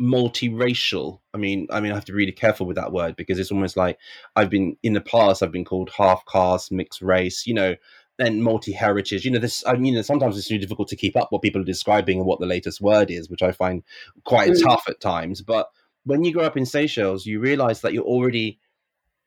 multiracial. 0.00 1.20
I 1.32 1.38
mean, 1.38 1.66
I 1.70 1.80
mean, 1.80 1.92
I 1.92 1.94
have 1.94 2.04
to 2.06 2.12
be 2.12 2.16
really 2.16 2.32
careful 2.32 2.66
with 2.66 2.76
that 2.76 2.92
word 2.92 3.16
because 3.16 3.38
it's 3.38 3.52
almost 3.52 3.76
like 3.76 3.98
I've 4.36 4.50
been 4.50 4.76
in 4.82 4.92
the 4.92 5.00
past. 5.00 5.42
I've 5.42 5.52
been 5.52 5.64
called 5.64 5.90
half 5.96 6.24
caste, 6.26 6.72
mixed 6.72 7.02
race. 7.02 7.46
You 7.46 7.54
know, 7.54 7.74
and 8.18 8.42
multi 8.42 8.72
heritage. 8.72 9.24
You 9.24 9.30
know, 9.30 9.38
this. 9.38 9.64
I 9.66 9.74
mean, 9.74 10.02
sometimes 10.02 10.38
it's 10.38 10.50
really 10.50 10.60
difficult 10.60 10.88
to 10.88 10.96
keep 10.96 11.16
up 11.16 11.28
what 11.30 11.42
people 11.42 11.60
are 11.60 11.64
describing 11.64 12.18
and 12.18 12.26
what 12.26 12.40
the 12.40 12.46
latest 12.46 12.80
word 12.80 13.10
is, 13.10 13.28
which 13.30 13.42
I 13.42 13.52
find 13.52 13.82
quite 14.24 14.50
Mm. 14.50 14.62
tough 14.62 14.84
at 14.88 15.00
times. 15.00 15.42
But 15.42 15.68
when 16.04 16.24
you 16.24 16.32
grow 16.32 16.44
up 16.44 16.56
in 16.56 16.66
Seychelles, 16.66 17.26
you 17.26 17.40
realize 17.40 17.80
that 17.80 17.92
you're 17.92 18.04
already 18.04 18.58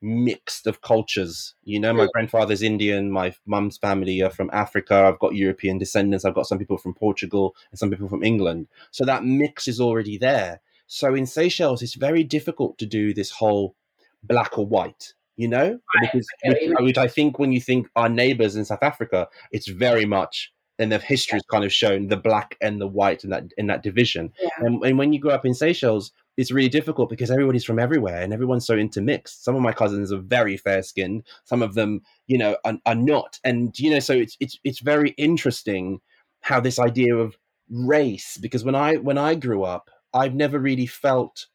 mixed 0.02 0.68
of 0.68 0.82
cultures. 0.82 1.56
You 1.64 1.80
know, 1.80 1.94
my 1.94 2.06
Mm. 2.06 2.12
grandfather's 2.12 2.62
Indian, 2.62 3.12
my 3.12 3.34
mum's 3.46 3.78
family 3.78 4.22
are 4.22 4.30
from 4.30 4.50
Africa. 4.54 5.06
I've 5.08 5.20
got 5.20 5.36
European 5.36 5.78
descendants. 5.78 6.24
I've 6.26 6.36
got 6.36 6.48
some 6.48 6.60
people 6.60 6.78
from 6.78 6.94
Portugal 6.94 7.56
and 7.72 7.80
some 7.80 7.90
people 7.90 8.08
from 8.08 8.24
England. 8.24 8.68
So 8.92 9.06
that 9.06 9.26
mix 9.26 9.68
is 9.68 9.80
already 9.82 10.18
there. 10.18 10.62
So 10.86 11.16
in 11.16 11.26
Seychelles, 11.26 11.82
it's 11.82 11.96
very 11.96 12.24
difficult 12.24 12.78
to 12.78 12.86
do 12.86 13.14
this 13.14 13.32
whole 13.32 13.76
black 14.24 14.58
or 14.58 14.66
white. 14.66 15.14
You 15.36 15.48
know, 15.48 15.80
because 16.02 16.26
I 16.44 16.50
get 16.50 16.74
what 16.74 16.80
you 16.80 16.86
which, 16.86 16.98
I 16.98 17.08
think 17.08 17.38
when 17.38 17.52
you 17.52 17.62
think 17.62 17.88
our 17.96 18.10
neighbors 18.10 18.56
in 18.56 18.66
South 18.66 18.82
Africa, 18.82 19.28
it's 19.52 19.68
very 19.68 20.04
much 20.04 20.52
and 20.80 20.92
their 20.92 21.00
history 21.00 21.38
is 21.38 21.44
kind 21.52 21.64
of 21.64 21.72
shown 21.72 22.08
the 22.08 22.18
black 22.18 22.58
and 22.60 22.82
the 22.82 22.88
white 22.88 23.24
in 23.24 23.30
that 23.30 23.44
in 23.56 23.68
that 23.68 23.84
division. 23.84 24.34
Yeah. 24.42 24.50
And, 24.58 24.84
and 24.84 24.98
when 24.98 25.14
you 25.14 25.20
grow 25.20 25.34
up 25.34 25.46
in 25.46 25.54
Seychelles, 25.54 26.12
it's 26.38 26.52
really 26.52 26.70
difficult 26.70 27.10
because 27.10 27.32
everybody's 27.32 27.66
from 27.66 27.80
everywhere 27.80 28.22
and 28.22 28.32
everyone's 28.32 28.66
so 28.66 28.76
intermixed. 28.76 29.44
Some 29.44 29.56
of 29.56 29.62
my 29.62 29.74
cousins 29.74 30.14
are 30.14 30.20
very 30.20 30.56
fair 30.56 30.84
skinned, 30.84 31.24
some 31.44 31.64
of 31.64 31.74
them, 31.74 32.02
you 32.28 32.38
know, 32.38 32.56
are, 32.64 32.78
are 32.86 32.96
not. 32.96 33.40
And 33.44 33.78
you 33.80 33.90
know, 33.90 34.00
so 34.00 34.14
it's 34.14 34.38
it's 34.40 34.58
it's 34.64 34.80
very 34.80 35.10
interesting 35.18 36.00
how 36.42 36.60
this 36.60 36.80
idea 36.80 37.16
of 37.16 37.38
race 37.70 38.38
because 38.38 38.64
when 38.64 38.76
I 38.76 38.96
when 38.96 39.18
I 39.18 39.36
grew 39.36 39.64
up, 39.64 39.90
I've 40.14 40.36
never 40.36 40.60
really 40.60 40.86
felt 40.86 41.48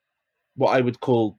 what 0.56 0.76
I 0.76 0.80
would 0.80 1.00
call 1.00 1.38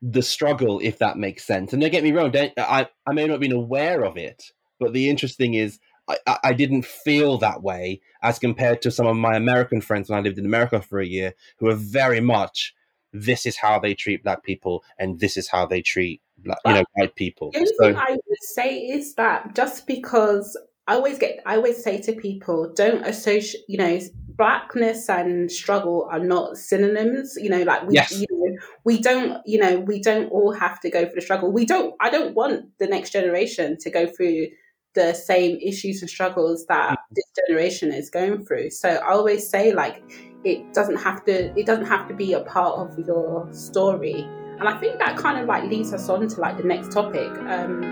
the 0.00 0.22
struggle, 0.22 0.78
if 0.82 0.98
that 0.98 1.18
makes 1.18 1.44
sense. 1.44 1.72
And 1.72 1.82
don't 1.82 1.90
get 1.90 2.04
me 2.04 2.12
wrong, 2.12 2.30
don't, 2.30 2.52
I 2.56 2.88
I 3.06 3.12
may 3.12 3.22
not 3.26 3.32
have 3.32 3.40
been 3.40 3.52
aware 3.52 4.04
of 4.04 4.16
it, 4.16 4.52
but 4.78 4.92
the 4.92 5.10
interesting 5.10 5.54
is 5.54 5.80
I, 6.08 6.38
I- 6.44 6.52
didn't 6.52 6.84
feel 6.84 7.38
that 7.38 7.62
way 7.62 8.00
as 8.22 8.38
compared 8.38 8.82
to 8.82 8.90
some 8.90 9.06
of 9.06 9.16
my 9.16 9.34
American 9.36 9.80
friends 9.80 10.08
when 10.08 10.18
I 10.18 10.22
lived 10.22 10.38
in 10.38 10.46
America 10.46 10.80
for 10.80 11.00
a 11.00 11.06
year, 11.06 11.34
who 11.58 11.68
are 11.68 11.74
very 11.74 12.20
much 12.20 12.74
this 13.12 13.46
is 13.46 13.56
how 13.56 13.78
they 13.78 13.94
treat 13.94 14.22
black 14.22 14.42
people 14.42 14.84
and 14.98 15.20
this 15.20 15.36
is 15.36 15.48
how 15.48 15.66
they 15.66 15.82
treat 15.82 16.20
black, 16.38 16.58
you 16.66 16.74
know, 16.74 16.84
white 16.94 17.14
people. 17.16 17.50
The 17.52 17.58
only 17.58 17.72
So 17.78 17.84
thing 17.86 17.96
I 17.96 18.10
would 18.12 18.42
say 18.42 18.78
is 18.78 19.14
that 19.14 19.54
just 19.54 19.86
because 19.86 20.56
I 20.86 20.94
always 20.94 21.18
get, 21.18 21.40
I 21.46 21.56
always 21.56 21.82
say 21.82 22.00
to 22.02 22.12
people, 22.12 22.72
don't 22.74 23.04
associate, 23.04 23.64
you 23.68 23.78
know, 23.78 23.98
blackness 24.36 25.08
and 25.08 25.50
struggle 25.50 26.06
are 26.10 26.18
not 26.20 26.58
synonyms. 26.58 27.36
You 27.40 27.50
know, 27.50 27.62
like 27.62 27.86
we, 27.88 27.94
Yes. 27.94 28.12
you 28.12 28.26
know, 28.30 28.56
we 28.84 29.00
don't, 29.00 29.40
you 29.46 29.58
know, 29.58 29.80
we 29.80 30.00
don't 30.00 30.28
all 30.30 30.52
have 30.52 30.78
to 30.80 30.90
go 30.90 31.08
for 31.08 31.14
the 31.14 31.20
struggle. 31.22 31.50
We 31.50 31.64
don't. 31.64 31.94
I 32.00 32.10
don't 32.10 32.34
want 32.34 32.66
the 32.78 32.86
next 32.86 33.10
generation 33.10 33.76
to 33.80 33.90
go 33.90 34.06
through 34.06 34.48
the 34.96 35.14
same 35.14 35.58
issues 35.62 36.00
and 36.00 36.10
struggles 36.10 36.66
that 36.66 36.98
this 37.14 37.24
generation 37.46 37.92
is 37.92 38.10
going 38.10 38.44
through. 38.44 38.70
So 38.70 38.88
I 38.88 39.12
always 39.12 39.48
say, 39.48 39.72
like, 39.72 40.02
it 40.42 40.74
doesn't 40.74 40.96
have 40.96 41.24
to. 41.26 41.56
It 41.56 41.66
doesn't 41.66 41.86
have 41.86 42.08
to 42.08 42.14
be 42.14 42.32
a 42.32 42.40
part 42.40 42.74
of 42.78 42.98
your 43.06 43.48
story. 43.52 44.26
And 44.58 44.68
I 44.68 44.76
think 44.80 44.98
that 44.98 45.16
kind 45.16 45.38
of 45.38 45.46
like 45.46 45.64
leads 45.70 45.92
us 45.92 46.08
on 46.08 46.26
to 46.26 46.40
like 46.40 46.56
the 46.56 46.64
next 46.64 46.90
topic. 46.90 47.30
Um, 47.30 47.82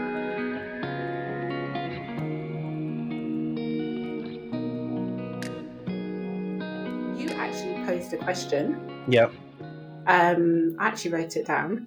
you 7.18 7.28
actually 7.30 7.84
posed 7.84 8.12
a 8.14 8.16
question. 8.16 9.05
Yep. 9.09 9.32
Um, 10.07 10.76
I 10.78 10.86
actually 10.88 11.12
wrote 11.12 11.36
it 11.36 11.46
down. 11.46 11.86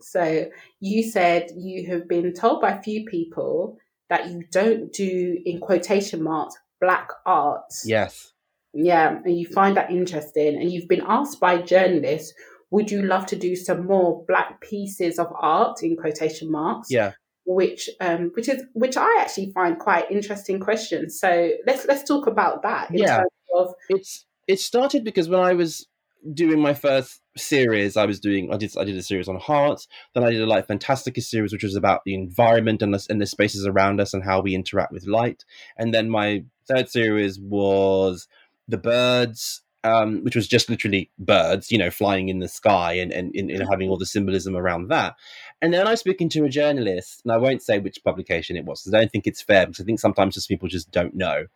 So 0.00 0.46
you 0.80 1.02
said 1.02 1.50
you 1.56 1.86
have 1.88 2.06
been 2.06 2.32
told 2.32 2.60
by 2.60 2.72
a 2.72 2.82
few 2.82 3.06
people 3.06 3.78
that 4.08 4.28
you 4.30 4.44
don't 4.52 4.92
do, 4.92 5.38
in 5.44 5.60
quotation 5.60 6.22
marks, 6.22 6.56
black 6.80 7.08
art. 7.24 7.72
yes. 7.84 8.32
Yeah, 8.78 9.20
and 9.24 9.38
you 9.38 9.46
find 9.46 9.74
that 9.78 9.90
interesting. 9.90 10.56
And 10.60 10.70
you've 10.70 10.86
been 10.88 11.02
asked 11.06 11.40
by 11.40 11.62
journalists, 11.62 12.34
would 12.70 12.90
you 12.90 13.00
love 13.00 13.24
to 13.26 13.36
do 13.36 13.56
some 13.56 13.86
more 13.86 14.22
black 14.28 14.60
pieces 14.60 15.18
of 15.18 15.32
art, 15.40 15.82
in 15.82 15.96
quotation 15.96 16.50
marks? 16.50 16.88
Yeah. 16.90 17.12
which 17.46 17.88
um, 18.00 18.32
which 18.34 18.48
is 18.50 18.62
which 18.74 18.96
I 18.98 19.08
actually 19.20 19.52
find 19.52 19.78
quite 19.78 20.10
interesting 20.10 20.60
questions. 20.60 21.18
So 21.18 21.52
let's 21.66 21.86
let's 21.86 22.02
talk 22.06 22.26
about 22.26 22.62
that. 22.64 22.88
yeah, 22.92 23.22
of- 23.56 23.74
it's 23.88 24.26
it 24.46 24.60
started 24.60 25.04
because 25.04 25.28
when 25.28 25.40
I 25.40 25.54
was 25.54 25.86
doing 26.34 26.60
my 26.60 26.74
first 26.74 27.20
series, 27.36 27.96
I 27.96 28.06
was 28.06 28.20
doing 28.20 28.52
I 28.52 28.56
did 28.56 28.76
I 28.76 28.84
did 28.84 28.96
a 28.96 29.02
series 29.02 29.28
on 29.28 29.36
heart. 29.36 29.86
Then 30.14 30.24
I 30.24 30.30
did 30.30 30.40
a 30.40 30.46
Light 30.46 30.68
Fantastica 30.68 31.22
series, 31.22 31.52
which 31.52 31.64
was 31.64 31.76
about 31.76 32.02
the 32.04 32.14
environment 32.14 32.82
and 32.82 32.94
the, 32.94 33.06
and 33.08 33.20
the 33.20 33.26
spaces 33.26 33.66
around 33.66 34.00
us 34.00 34.14
and 34.14 34.24
how 34.24 34.40
we 34.40 34.54
interact 34.54 34.92
with 34.92 35.06
light. 35.06 35.44
And 35.76 35.92
then 35.94 36.10
my 36.10 36.44
third 36.68 36.88
series 36.88 37.38
was 37.38 38.28
the 38.68 38.78
birds 38.78 39.62
um, 39.86 40.24
which 40.24 40.34
was 40.34 40.48
just 40.48 40.68
literally 40.68 41.10
birds, 41.18 41.70
you 41.70 41.78
know, 41.78 41.90
flying 41.90 42.28
in 42.28 42.40
the 42.40 42.48
sky 42.48 42.94
and, 42.94 43.12
and, 43.12 43.32
and, 43.36 43.50
and, 43.50 43.68
having 43.70 43.88
all 43.88 43.96
the 43.96 44.06
symbolism 44.06 44.56
around 44.56 44.88
that. 44.88 45.14
And 45.62 45.72
then 45.72 45.86
I 45.86 45.92
was 45.92 46.00
speaking 46.00 46.28
to 46.30 46.44
a 46.44 46.48
journalist, 46.48 47.22
and 47.24 47.32
I 47.32 47.36
won't 47.36 47.62
say 47.62 47.78
which 47.78 48.02
publication 48.02 48.56
it 48.56 48.64
was 48.64 48.82
because 48.82 48.94
I 48.94 48.98
don't 48.98 49.12
think 49.12 49.26
it's 49.26 49.42
fair 49.42 49.66
because 49.66 49.80
I 49.80 49.84
think 49.84 50.00
sometimes 50.00 50.34
just 50.34 50.48
people 50.48 50.68
just 50.68 50.90
don't 50.90 51.14
know. 51.14 51.46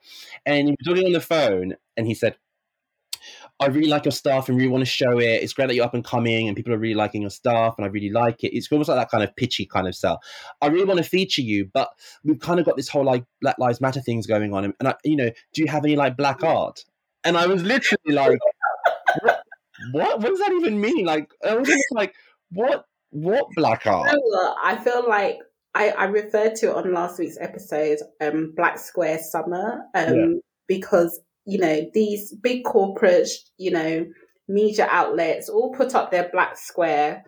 And 0.46 0.68
he 0.68 0.76
was 0.78 0.86
talking 0.86 1.06
on 1.06 1.12
the 1.12 1.20
phone, 1.20 1.74
and 1.96 2.06
he 2.06 2.14
said, 2.14 2.36
I 3.60 3.66
really 3.66 3.88
like 3.88 4.06
your 4.06 4.12
stuff 4.12 4.48
and 4.48 4.56
really 4.56 4.70
want 4.70 4.82
to 4.82 4.90
show 4.90 5.18
it. 5.18 5.42
It's 5.42 5.52
great 5.52 5.68
that 5.68 5.74
you're 5.74 5.84
up 5.84 5.92
and 5.92 6.04
coming 6.04 6.48
and 6.48 6.56
people 6.56 6.72
are 6.72 6.78
really 6.78 6.94
liking 6.94 7.20
your 7.20 7.30
stuff 7.30 7.74
and 7.76 7.84
I 7.84 7.88
really 7.88 8.08
like 8.08 8.42
it. 8.42 8.56
It's 8.56 8.72
almost 8.72 8.88
like 8.88 8.98
that 8.98 9.10
kind 9.10 9.22
of 9.22 9.36
pitchy 9.36 9.66
kind 9.66 9.86
of 9.86 9.94
sell. 9.94 10.22
I 10.62 10.68
really 10.68 10.86
want 10.86 10.98
to 10.98 11.04
feature 11.04 11.42
you, 11.42 11.66
but 11.66 11.90
we've 12.24 12.40
kind 12.40 12.58
of 12.58 12.64
got 12.64 12.76
this 12.76 12.88
whole 12.88 13.04
like 13.04 13.24
Black 13.42 13.58
Lives 13.58 13.80
Matter 13.80 14.00
things 14.00 14.26
going 14.26 14.54
on. 14.54 14.64
And 14.64 14.88
I, 14.88 14.94
you 15.04 15.16
know, 15.16 15.30
do 15.52 15.62
you 15.62 15.68
have 15.68 15.84
any 15.84 15.94
like 15.94 16.16
black 16.16 16.42
art? 16.42 16.84
And 17.22 17.36
I 17.36 17.46
was 17.46 17.62
literally 17.62 18.14
like, 18.14 18.38
what? 19.22 19.42
What, 19.92 20.20
what 20.20 20.28
does 20.28 20.38
that 20.40 20.52
even 20.52 20.78
mean? 20.78 21.06
Like, 21.06 21.32
I 21.42 21.54
was 21.54 21.66
just 21.66 21.86
like, 21.92 22.14
what? 22.50 22.84
What 23.12 23.46
black 23.56 23.86
art? 23.86 24.14
I 24.62 24.76
feel 24.76 25.08
like 25.08 25.38
I, 25.74 25.88
I 25.90 26.04
referred 26.04 26.56
to 26.56 26.70
it 26.70 26.76
on 26.76 26.92
last 26.92 27.18
week's 27.18 27.38
episode, 27.40 27.98
um, 28.20 28.52
Black 28.56 28.78
Square 28.78 29.20
Summer, 29.20 29.86
um, 29.94 30.14
yeah. 30.14 30.26
because 30.68 31.20
you 31.50 31.58
know 31.58 31.86
these 31.92 32.32
big 32.34 32.64
corporate, 32.64 33.28
you 33.58 33.70
know, 33.70 34.06
media 34.48 34.88
outlets 34.90 35.48
all 35.48 35.72
put 35.72 35.94
up 35.94 36.10
their 36.10 36.28
black 36.32 36.56
square, 36.56 37.24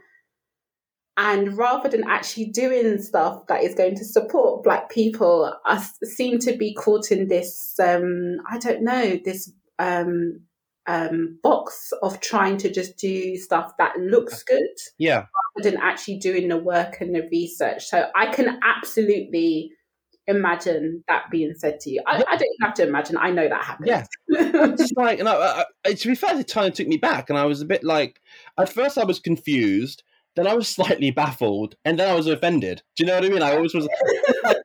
and 1.17 1.57
rather 1.59 1.89
than 1.91 2.09
actually 2.09 2.47
doing 2.47 3.01
stuff 3.01 3.47
that 3.49 3.63
is 3.63 3.75
going 3.75 3.97
to 3.97 4.05
support 4.05 4.65
black 4.65 4.91
people, 4.91 5.53
I 5.67 5.85
seem 6.05 6.39
to 6.41 6.57
be 6.57 6.75
caught 6.75 7.11
in 7.13 7.29
this, 7.29 7.75
um, 7.79 8.37
I 8.51 8.59
don't 8.59 8.83
know, 8.83 9.19
this 9.23 9.53
um, 9.79 10.41
um, 10.87 11.39
box 11.43 11.93
of 12.03 12.21
trying 12.21 12.57
to 12.59 12.73
just 12.73 12.97
do 12.97 13.37
stuff 13.37 13.73
that 13.79 13.99
looks 13.99 14.43
good. 14.43 14.61
Yeah. 14.99 15.27
Rather 15.57 15.71
than 15.71 15.81
actually 15.83 16.19
doing 16.19 16.49
the 16.49 16.57
work 16.57 17.01
and 17.01 17.15
the 17.15 17.29
research. 17.31 17.85
So 17.85 18.07
I 18.17 18.27
can 18.33 18.59
absolutely 18.63 19.71
imagine 20.27 21.05
that 21.09 21.25
being 21.31 21.55
said 21.55 21.81
to 21.81 21.91
you. 21.91 22.03
I, 22.07 22.23
I 22.29 22.37
don't 22.37 22.57
have 22.63 22.75
to 22.75 22.87
imagine. 22.87 23.17
I 23.17 23.31
know 23.31 23.49
that 23.49 23.65
happened. 23.65 23.89
Yeah. 23.89 24.07
it's 24.29 24.93
like, 24.93 25.19
and 25.19 25.29
I, 25.29 25.65
I, 25.85 25.95
to 25.95 26.09
be 26.09 26.15
fair, 26.15 26.37
the 26.37 26.45
kind 26.45 26.69
of 26.69 26.75
took 26.75 26.87
me 26.87 26.97
back. 26.97 27.29
And 27.29 27.39
I 27.39 27.45
was 27.45 27.61
a 27.61 27.67
bit 27.67 27.85
like, 27.85 28.21
at 28.59 28.69
first 28.69 28.99
I 28.99 29.05
was 29.05 29.19
confused. 29.19 30.03
Then 30.35 30.47
I 30.47 30.55
was 30.55 30.69
slightly 30.75 31.11
baffled, 31.11 31.75
and 31.85 31.99
then 31.99 32.09
I 32.09 32.15
was 32.15 32.27
offended. 32.27 32.83
Do 32.97 33.05
you 33.05 33.09
know 33.09 33.17
what 33.17 33.25
I 33.25 33.29
mean? 33.29 33.43
I 33.43 33.55
always 33.55 33.75
was 33.75 33.87
like, 34.45 34.57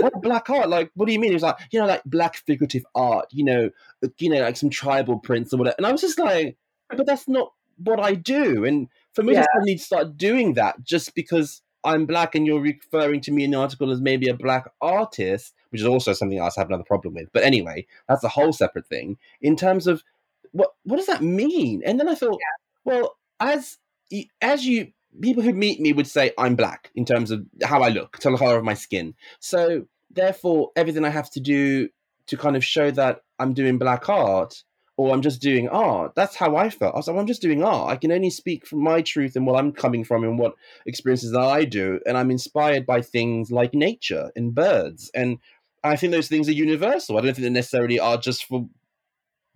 what 0.00 0.20
black 0.20 0.50
art? 0.50 0.68
Like, 0.68 0.90
what 0.94 1.06
do 1.06 1.12
you 1.12 1.20
mean? 1.20 1.30
It 1.30 1.36
was 1.36 1.42
like, 1.42 1.56
you 1.70 1.80
know, 1.80 1.86
like 1.86 2.02
black 2.04 2.36
figurative 2.36 2.84
art, 2.94 3.26
you 3.30 3.44
know, 3.44 3.70
you 4.18 4.28
know, 4.30 4.40
like 4.40 4.56
some 4.56 4.70
tribal 4.70 5.18
prints 5.18 5.54
or 5.54 5.56
whatever. 5.56 5.76
And 5.78 5.86
I 5.86 5.92
was 5.92 6.02
just 6.02 6.18
like, 6.18 6.56
but 6.90 7.06
that's 7.06 7.28
not 7.28 7.52
what 7.78 8.00
I 8.00 8.14
do. 8.14 8.64
And 8.64 8.88
for 9.14 9.22
me 9.22 9.32
yeah. 9.32 9.42
to 9.42 9.48
suddenly 9.54 9.78
start 9.78 10.16
doing 10.16 10.54
that 10.54 10.82
just 10.82 11.14
because 11.14 11.62
I'm 11.86 12.06
black 12.06 12.34
and 12.34 12.46
you're 12.46 12.60
referring 12.60 13.20
to 13.22 13.32
me 13.32 13.44
in 13.44 13.52
the 13.52 13.58
article 13.58 13.90
as 13.90 14.00
maybe 14.00 14.28
a 14.28 14.34
black 14.34 14.68
artist, 14.80 15.54
which 15.70 15.80
is 15.80 15.86
also 15.86 16.12
something 16.12 16.38
else 16.38 16.58
I 16.58 16.60
have 16.62 16.68
another 16.68 16.84
problem 16.84 17.14
with. 17.14 17.28
But 17.32 17.44
anyway, 17.44 17.86
that's 18.08 18.24
a 18.24 18.28
whole 18.28 18.52
separate 18.52 18.86
thing. 18.86 19.18
In 19.40 19.56
terms 19.56 19.86
of 19.86 20.02
what 20.52 20.74
what 20.84 20.96
does 20.96 21.06
that 21.06 21.22
mean? 21.22 21.82
And 21.84 21.98
then 21.98 22.08
I 22.08 22.14
thought, 22.14 22.38
yeah. 22.40 22.92
well, 22.92 23.16
as 23.40 23.78
as 24.40 24.66
you 24.66 24.92
people 25.20 25.42
who 25.42 25.52
meet 25.52 25.80
me 25.80 25.92
would 25.92 26.06
say 26.06 26.32
I'm 26.38 26.56
black 26.56 26.90
in 26.94 27.04
terms 27.04 27.30
of 27.30 27.46
how 27.62 27.82
I 27.82 27.88
look, 27.88 28.18
to 28.18 28.30
the 28.30 28.36
color 28.36 28.56
of 28.56 28.64
my 28.64 28.74
skin. 28.74 29.14
So 29.40 29.86
therefore, 30.10 30.70
everything 30.76 31.04
I 31.04 31.10
have 31.10 31.30
to 31.30 31.40
do 31.40 31.88
to 32.26 32.36
kind 32.36 32.56
of 32.56 32.64
show 32.64 32.90
that 32.90 33.22
I'm 33.38 33.54
doing 33.54 33.78
black 33.78 34.08
art 34.08 34.62
or 34.96 35.12
I'm 35.12 35.22
just 35.22 35.42
doing 35.42 35.68
art. 35.68 36.14
That's 36.14 36.36
how 36.36 36.56
I 36.56 36.70
felt. 36.70 36.94
I 36.94 36.98
was 36.98 37.08
like, 37.08 37.16
I'm 37.16 37.26
just 37.26 37.42
doing 37.42 37.62
art. 37.62 37.90
I 37.90 37.96
can 37.96 38.12
only 38.12 38.30
speak 38.30 38.66
from 38.66 38.82
my 38.82 39.02
truth 39.02 39.36
and 39.36 39.46
what 39.46 39.58
I'm 39.58 39.72
coming 39.72 40.04
from 40.04 40.24
and 40.24 40.38
what 40.38 40.54
experiences 40.86 41.32
that 41.32 41.40
I 41.40 41.64
do. 41.64 42.00
And 42.06 42.16
I'm 42.16 42.30
inspired 42.30 42.86
by 42.86 43.02
things 43.02 43.50
like 43.50 43.74
nature 43.74 44.30
and 44.34 44.54
birds. 44.54 45.10
And 45.14 45.38
I 45.84 45.96
think 45.96 46.12
those 46.12 46.28
things 46.28 46.48
are 46.48 46.52
universal. 46.52 47.16
I 47.16 47.20
don't 47.20 47.34
think 47.34 47.44
they 47.44 47.50
necessarily 47.50 48.00
are 48.00 48.16
just 48.16 48.44
for 48.44 48.68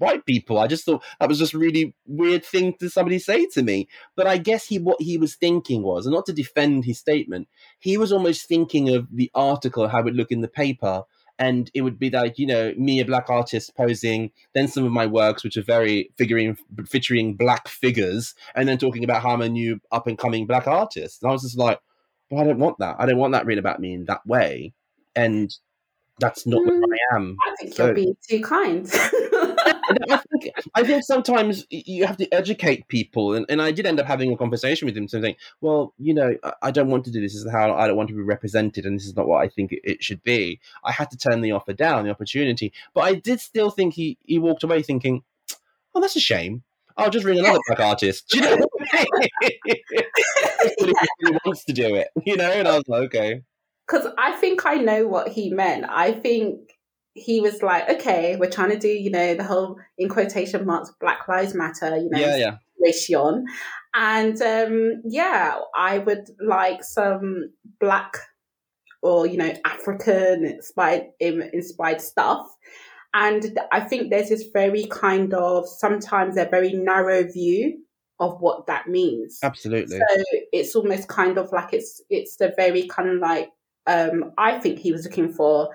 white 0.01 0.27
people. 0.27 0.59
I 0.59 0.67
just 0.67 0.85
thought 0.85 1.05
that 1.21 1.29
was 1.29 1.39
just 1.39 1.55
really 1.55 1.95
weird 2.07 2.45
thing 2.45 2.75
to 2.81 2.91
somebody 2.91 3.19
say 3.19 3.47
to 3.47 3.63
me. 3.63 3.89
But 4.17 4.27
I 4.27 4.39
guess 4.39 4.67
he 4.67 4.79
what 4.79 5.01
he 5.01 5.17
was 5.19 5.37
thinking 5.37 5.83
was, 5.83 6.07
and 6.07 6.15
not 6.15 6.27
to 6.27 6.33
defend 6.33 6.85
his 6.85 6.99
statement, 6.99 7.49
he 7.79 7.97
was 7.97 8.13
almost 8.13 8.49
thinking 8.49 8.89
of 8.95 9.07
the 9.13 9.31
article, 9.35 9.89
how 9.89 10.01
it 10.01 10.15
looked 10.15 10.33
in 10.33 10.41
the 10.41 10.49
paper. 10.49 11.03
And 11.41 11.71
it 11.75 11.81
would 11.81 11.99
be 11.99 12.11
like, 12.11 12.39
you 12.39 12.47
know, 12.47 12.73
me, 12.77 13.01
a 13.01 13.05
black 13.05 13.31
artist 13.31 13.75
posing, 13.75 14.31
then 14.55 14.69
some 14.69 14.85
of 14.85 14.93
my 14.93 15.07
works, 15.07 15.43
which 15.43 15.57
are 15.57 15.63
very 15.63 16.13
figuring, 16.19 16.57
featuring 16.87 17.35
black 17.35 17.67
figures, 17.67 18.35
and 18.55 18.69
then 18.69 18.77
talking 18.77 19.03
about 19.03 19.23
how 19.23 19.31
I'm 19.31 19.41
a 19.41 19.49
new 19.49 19.81
up 19.91 20.07
and 20.07 20.19
coming 20.19 20.47
black 20.47 20.67
artist. 20.67 21.23
And 21.23 21.31
I 21.31 21.33
was 21.33 21.43
just 21.43 21.57
like, 21.57 21.81
well, 22.31 22.43
I 22.43 22.45
don't 22.45 22.59
want 22.59 22.79
that. 22.79 22.97
I 22.99 23.07
don't 23.07 23.17
want 23.17 23.33
that 23.33 23.47
written 23.47 23.59
about 23.59 23.81
me 23.81 23.95
in 23.95 24.05
that 24.05 24.25
way. 24.27 24.75
And 25.17 25.51
that's 26.21 26.47
not 26.47 26.61
mm, 26.61 26.81
what 26.81 26.91
I 26.93 27.17
am. 27.17 27.37
I 27.43 27.55
think 27.59 27.75
so, 27.75 27.87
you're 27.87 27.95
being 27.95 28.17
too 28.29 28.43
kind. 28.43 28.87
I, 30.11 30.17
think, 30.17 30.55
I 30.75 30.83
think 30.83 31.05
sometimes 31.05 31.67
you 31.71 32.07
have 32.07 32.17
to 32.19 32.33
educate 32.33 32.89
people, 32.89 33.35
and, 33.35 33.47
and 33.49 33.61
I 33.61 33.73
did 33.73 33.87
end 33.87 34.01
up 34.01 34.07
having 34.07 34.33
a 34.33 34.37
conversation 34.37 34.87
with 34.87 34.97
him, 34.97 35.09
saying, 35.09 35.37
"Well, 35.61 35.95
you 35.99 36.15
know, 36.15 36.37
I 36.63 36.71
don't 36.71 36.89
want 36.89 37.05
to 37.07 37.11
do 37.11 37.21
this. 37.21 37.33
This 37.33 37.45
is 37.45 37.51
how 37.51 37.75
I 37.75 37.87
don't 37.87 37.97
want 37.97 38.09
to 38.09 38.15
be 38.15 38.23
represented, 38.23 38.87
and 38.87 38.99
this 38.99 39.07
is 39.07 39.17
not 39.17 39.27
what 39.27 39.43
I 39.43 39.49
think 39.49 39.73
it, 39.73 39.81
it 39.85 40.03
should 40.03 40.23
be." 40.23 40.61
I 40.85 40.93
had 40.93 41.11
to 41.11 41.17
turn 41.17 41.41
the 41.41 41.53
offer 41.53 41.73
down, 41.73 42.05
the 42.05 42.11
opportunity, 42.11 42.73
but 42.95 43.03
I 43.03 43.15
did 43.15 43.41
still 43.41 43.71
think 43.71 43.95
he 43.95 44.19
he 44.25 44.39
walked 44.39 44.65
away 44.65 44.83
thinking, 44.83 45.23
"Oh, 45.95 46.01
that's 46.01 46.17
a 46.17 46.21
shame." 46.21 46.63
I'll 46.97 47.09
just 47.09 47.25
ring 47.25 47.39
another 47.39 47.61
black 47.67 47.81
artist. 47.81 48.29
Do 48.29 48.39
you 48.41 48.45
know 48.45 48.67
he 49.41 51.39
wants 51.47 51.65
to 51.65 51.73
do 51.73 51.95
it, 51.95 52.09
you 52.27 52.37
know? 52.37 52.51
And 52.51 52.69
I 52.69 52.77
was 52.77 52.85
like, 52.89 53.03
okay 53.05 53.43
because 53.91 54.07
I 54.19 54.33
think 54.33 54.65
I 54.67 54.77
know 54.77 55.07
what 55.07 55.29
he 55.29 55.51
meant. 55.51 55.87
I 55.89 56.13
think 56.13 56.79
he 57.15 57.41
was 57.41 57.63
like, 57.63 57.89
okay, 57.89 58.37
we're 58.37 58.51
trying 58.51 58.71
to 58.71 58.79
do, 58.79 58.89
you 58.89 59.11
know, 59.11 59.35
the 59.35 59.45
whole 59.45 59.77
in 59.99 60.09
quotation 60.09 60.65
marks 60.65 60.93
Black 61.01 61.27
Lives 61.29 61.55
Matter, 61.55 61.97
you 61.97 62.09
know, 62.11 62.19
yeah, 62.19 62.37
yeah. 62.37 62.57
situation. 62.85 63.47
And 63.95 64.41
um, 64.41 65.03
yeah, 65.05 65.57
I 65.77 65.99
would 65.99 66.29
like 66.41 66.85
some 66.85 67.51
black 67.81 68.17
or 69.03 69.27
you 69.27 69.39
know 69.39 69.53
African 69.65 70.45
inspired 70.45 71.07
inspired 71.19 72.01
stuff. 72.01 72.47
And 73.13 73.59
I 73.73 73.81
think 73.81 74.11
there's 74.11 74.29
this 74.29 74.45
very 74.53 74.85
kind 74.85 75.35
of 75.35 75.69
sometimes 75.69 76.37
a 76.37 76.45
very 76.45 76.73
narrow 76.73 77.25
view 77.25 77.83
of 78.21 78.41
what 78.41 78.67
that 78.69 78.87
means. 78.87 79.41
Absolutely. 79.43 79.99
So 79.99 80.25
it's 80.53 80.77
almost 80.77 81.09
kind 81.09 81.37
of 81.37 81.51
like 81.51 81.73
it's 81.73 82.01
it's 82.09 82.37
the 82.37 82.53
very 82.57 82.87
kind 82.87 83.09
of 83.09 83.19
like 83.19 83.51
um, 83.87 84.33
I 84.39 84.59
think 84.59 84.79
he 84.79 84.93
was 84.93 85.05
looking 85.05 85.33
for, 85.33 85.71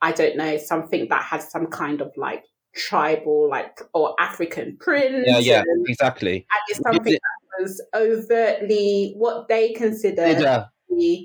I 0.00 0.12
don't 0.12 0.36
know, 0.36 0.56
something 0.56 1.08
that 1.10 1.22
has 1.22 1.50
some 1.50 1.66
kind 1.66 2.00
of 2.00 2.12
like 2.16 2.44
tribal, 2.74 3.48
like 3.50 3.80
or 3.94 4.14
African 4.20 4.76
print. 4.78 5.24
Yeah, 5.26 5.38
yeah, 5.38 5.62
and, 5.66 5.86
exactly. 5.88 6.36
And 6.36 6.60
it's 6.68 6.80
something 6.80 7.14
it, 7.14 7.20
that 7.20 7.62
was 7.62 7.82
overtly 7.94 9.14
what 9.16 9.48
they 9.48 9.72
consider. 9.72 10.28
Yeah, 10.28 10.66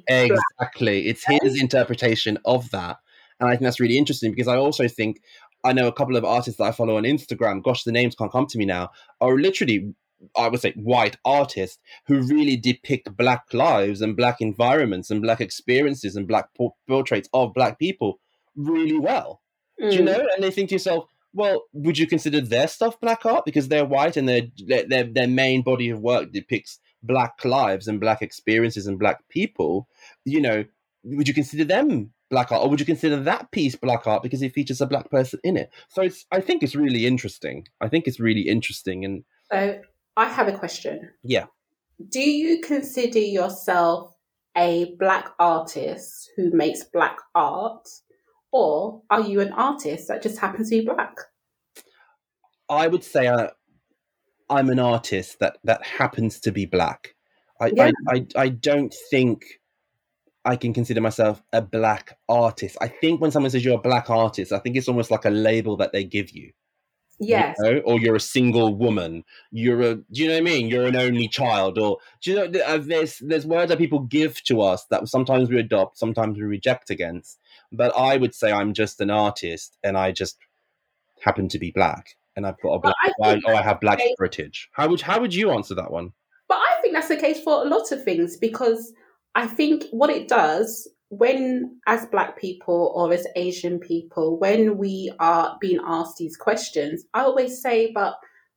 uh, 0.09 0.27
exactly. 0.59 1.07
It's 1.07 1.23
his 1.25 1.61
interpretation 1.61 2.37
of 2.45 2.69
that, 2.71 2.97
and 3.39 3.49
I 3.49 3.53
think 3.53 3.63
that's 3.63 3.79
really 3.79 3.97
interesting 3.97 4.31
because 4.31 4.47
I 4.47 4.57
also 4.57 4.87
think 4.87 5.21
I 5.63 5.73
know 5.73 5.87
a 5.87 5.93
couple 5.93 6.17
of 6.17 6.25
artists 6.25 6.57
that 6.57 6.65
I 6.65 6.71
follow 6.71 6.97
on 6.97 7.03
Instagram. 7.03 7.63
Gosh, 7.63 7.83
the 7.83 7.91
names 7.91 8.15
can't 8.15 8.31
come 8.31 8.47
to 8.47 8.57
me 8.57 8.65
now. 8.65 8.89
Are 9.21 9.37
literally 9.37 9.93
I 10.37 10.47
would 10.47 10.61
say 10.61 10.73
white 10.75 11.17
artists 11.25 11.79
who 12.07 12.21
really 12.21 12.55
depict 12.55 13.15
black 13.17 13.53
lives 13.53 14.01
and 14.01 14.15
black 14.15 14.39
environments 14.39 15.09
and 15.11 15.21
black 15.21 15.41
experiences 15.41 16.15
and 16.15 16.27
black 16.27 16.47
portraits 16.87 17.29
of 17.33 17.53
black 17.53 17.77
people 17.77 18.19
really 18.55 18.99
well. 18.99 19.41
Mm. 19.81 19.89
Do 19.89 19.95
you 19.95 20.01
mm. 20.01 20.05
know? 20.05 20.27
And 20.33 20.43
they 20.43 20.51
think 20.51 20.69
to 20.69 20.75
yourself, 20.75 21.05
well, 21.33 21.63
would 21.73 21.97
you 21.97 22.07
consider 22.07 22.41
their 22.41 22.67
stuff 22.67 22.99
black 23.01 23.25
art 23.25 23.45
because 23.45 23.67
they're 23.67 23.85
white 23.85 24.17
and 24.17 24.29
their 24.29 24.43
their 24.67 25.03
their 25.03 25.27
main 25.27 25.63
body 25.63 25.89
of 25.89 25.99
work 25.99 26.31
depicts 26.31 26.79
black 27.01 27.43
lives 27.43 27.87
and 27.87 27.99
black 27.99 28.21
experiences 28.21 28.87
and 28.87 28.99
black 28.99 29.27
people? 29.29 29.87
You 30.25 30.41
know, 30.41 30.65
would 31.03 31.27
you 31.27 31.33
consider 31.33 31.65
them 31.65 32.11
black 32.29 32.51
art, 32.51 32.63
or 32.63 32.69
would 32.69 32.79
you 32.79 32.85
consider 32.85 33.19
that 33.21 33.51
piece 33.51 33.75
black 33.75 34.07
art 34.07 34.23
because 34.23 34.41
it 34.41 34.53
features 34.53 34.81
a 34.81 34.87
black 34.87 35.09
person 35.09 35.39
in 35.43 35.57
it? 35.57 35.71
So 35.89 36.03
it's 36.03 36.25
I 36.31 36.39
think 36.39 36.63
it's 36.63 36.75
really 36.75 37.05
interesting. 37.05 37.67
I 37.81 37.89
think 37.89 38.07
it's 38.07 38.19
really 38.19 38.41
interesting 38.41 39.03
and. 39.05 39.23
So 39.51 39.81
I 40.15 40.29
have 40.29 40.47
a 40.47 40.57
question. 40.57 41.09
Yeah. 41.23 41.45
Do 42.09 42.19
you 42.19 42.61
consider 42.61 43.19
yourself 43.19 44.15
a 44.55 44.95
black 44.99 45.29
artist 45.39 46.31
who 46.35 46.51
makes 46.51 46.83
black 46.83 47.17
art, 47.33 47.87
or 48.53 49.01
are 49.09 49.21
you 49.21 49.41
an 49.41 49.51
artist 49.51 50.07
that 50.07 50.21
just 50.21 50.37
happens 50.37 50.69
to 50.69 50.79
be 50.79 50.85
black? 50.85 51.17
I 52.69 52.87
would 52.87 53.03
say 53.03 53.27
I, 53.27 53.49
I'm 54.49 54.69
an 54.69 54.79
artist 54.79 55.39
that 55.39 55.57
that 55.65 55.83
happens 55.85 56.39
to 56.41 56.51
be 56.51 56.65
black. 56.65 57.15
I, 57.59 57.73
Yeah. 57.75 57.91
I, 58.07 58.15
I, 58.15 58.25
I 58.43 58.49
don't 58.49 58.93
think 59.09 59.43
I 60.45 60.55
can 60.55 60.73
consider 60.73 61.01
myself 61.01 61.41
a 61.51 61.61
black 61.61 62.17
artist. 62.29 62.77
I 62.79 62.87
think 62.87 63.21
when 63.21 63.31
someone 63.31 63.49
says 63.49 63.65
you're 63.65 63.79
a 63.79 63.81
black 63.81 64.09
artist, 64.09 64.51
I 64.51 64.59
think 64.59 64.75
it's 64.75 64.87
almost 64.87 65.09
like 65.11 65.25
a 65.25 65.29
label 65.29 65.75
that 65.77 65.91
they 65.91 66.03
give 66.03 66.31
you. 66.31 66.51
you 67.17 67.27
Yes. 67.29 67.57
know? 67.59 67.79
Or 67.85 67.99
you're 67.99 68.15
a 68.15 68.19
single 68.19 68.75
woman. 68.75 69.23
You're 69.51 69.81
a. 69.81 69.95
Do 69.95 70.03
you 70.11 70.27
know 70.27 70.33
what 70.33 70.41
I 70.41 70.43
mean? 70.43 70.67
You're 70.67 70.87
an 70.87 70.95
only 70.95 71.27
child. 71.27 71.79
Or 71.79 71.97
do 72.21 72.31
you 72.31 72.37
know? 72.37 72.59
uh, 72.61 72.77
There's 72.77 73.17
there's 73.19 73.45
words 73.45 73.69
that 73.69 73.77
people 73.77 73.99
give 73.99 74.43
to 74.43 74.61
us 74.61 74.85
that 74.91 75.07
sometimes 75.07 75.49
we 75.49 75.59
adopt, 75.59 75.97
sometimes 75.97 76.37
we 76.37 76.43
reject 76.43 76.89
against. 76.89 77.39
But 77.73 77.95
I 77.97 78.17
would 78.17 78.35
say 78.35 78.51
I'm 78.51 78.73
just 78.73 79.01
an 79.01 79.09
artist, 79.09 79.77
and 79.83 79.97
I 79.97 80.11
just 80.11 80.37
happen 81.21 81.49
to 81.49 81.59
be 81.59 81.71
black, 81.71 82.15
and 82.35 82.45
I've 82.45 82.61
got 82.61 82.73
a 82.73 82.79
black. 82.79 82.95
I 83.03 83.41
oh, 83.45 83.55
I 83.55 83.61
have 83.61 83.79
black 83.81 83.99
heritage. 84.17 84.69
How 84.73 84.87
would 84.87 85.01
how 85.01 85.19
would 85.19 85.33
you 85.33 85.51
answer 85.51 85.75
that 85.75 85.91
one? 85.91 86.13
But 86.47 86.57
I 86.57 86.81
think 86.81 86.93
that's 86.93 87.07
the 87.07 87.17
case 87.17 87.41
for 87.41 87.65
a 87.65 87.69
lot 87.69 87.91
of 87.91 88.03
things 88.03 88.37
because 88.37 88.93
I 89.35 89.47
think 89.47 89.85
what 89.91 90.09
it 90.09 90.27
does 90.27 90.87
when, 91.09 91.79
as 91.87 92.05
Black 92.07 92.39
people 92.39 92.91
or 92.95 93.13
as 93.13 93.27
Asian 93.35 93.79
people, 93.79 94.39
when 94.39 94.77
we 94.77 95.11
are 95.19 95.57
being 95.61 95.79
asked 95.85 96.17
these 96.17 96.35
questions, 96.35 97.05
I 97.13 97.21
always 97.21 97.61
say, 97.61 97.91
but 97.93 98.15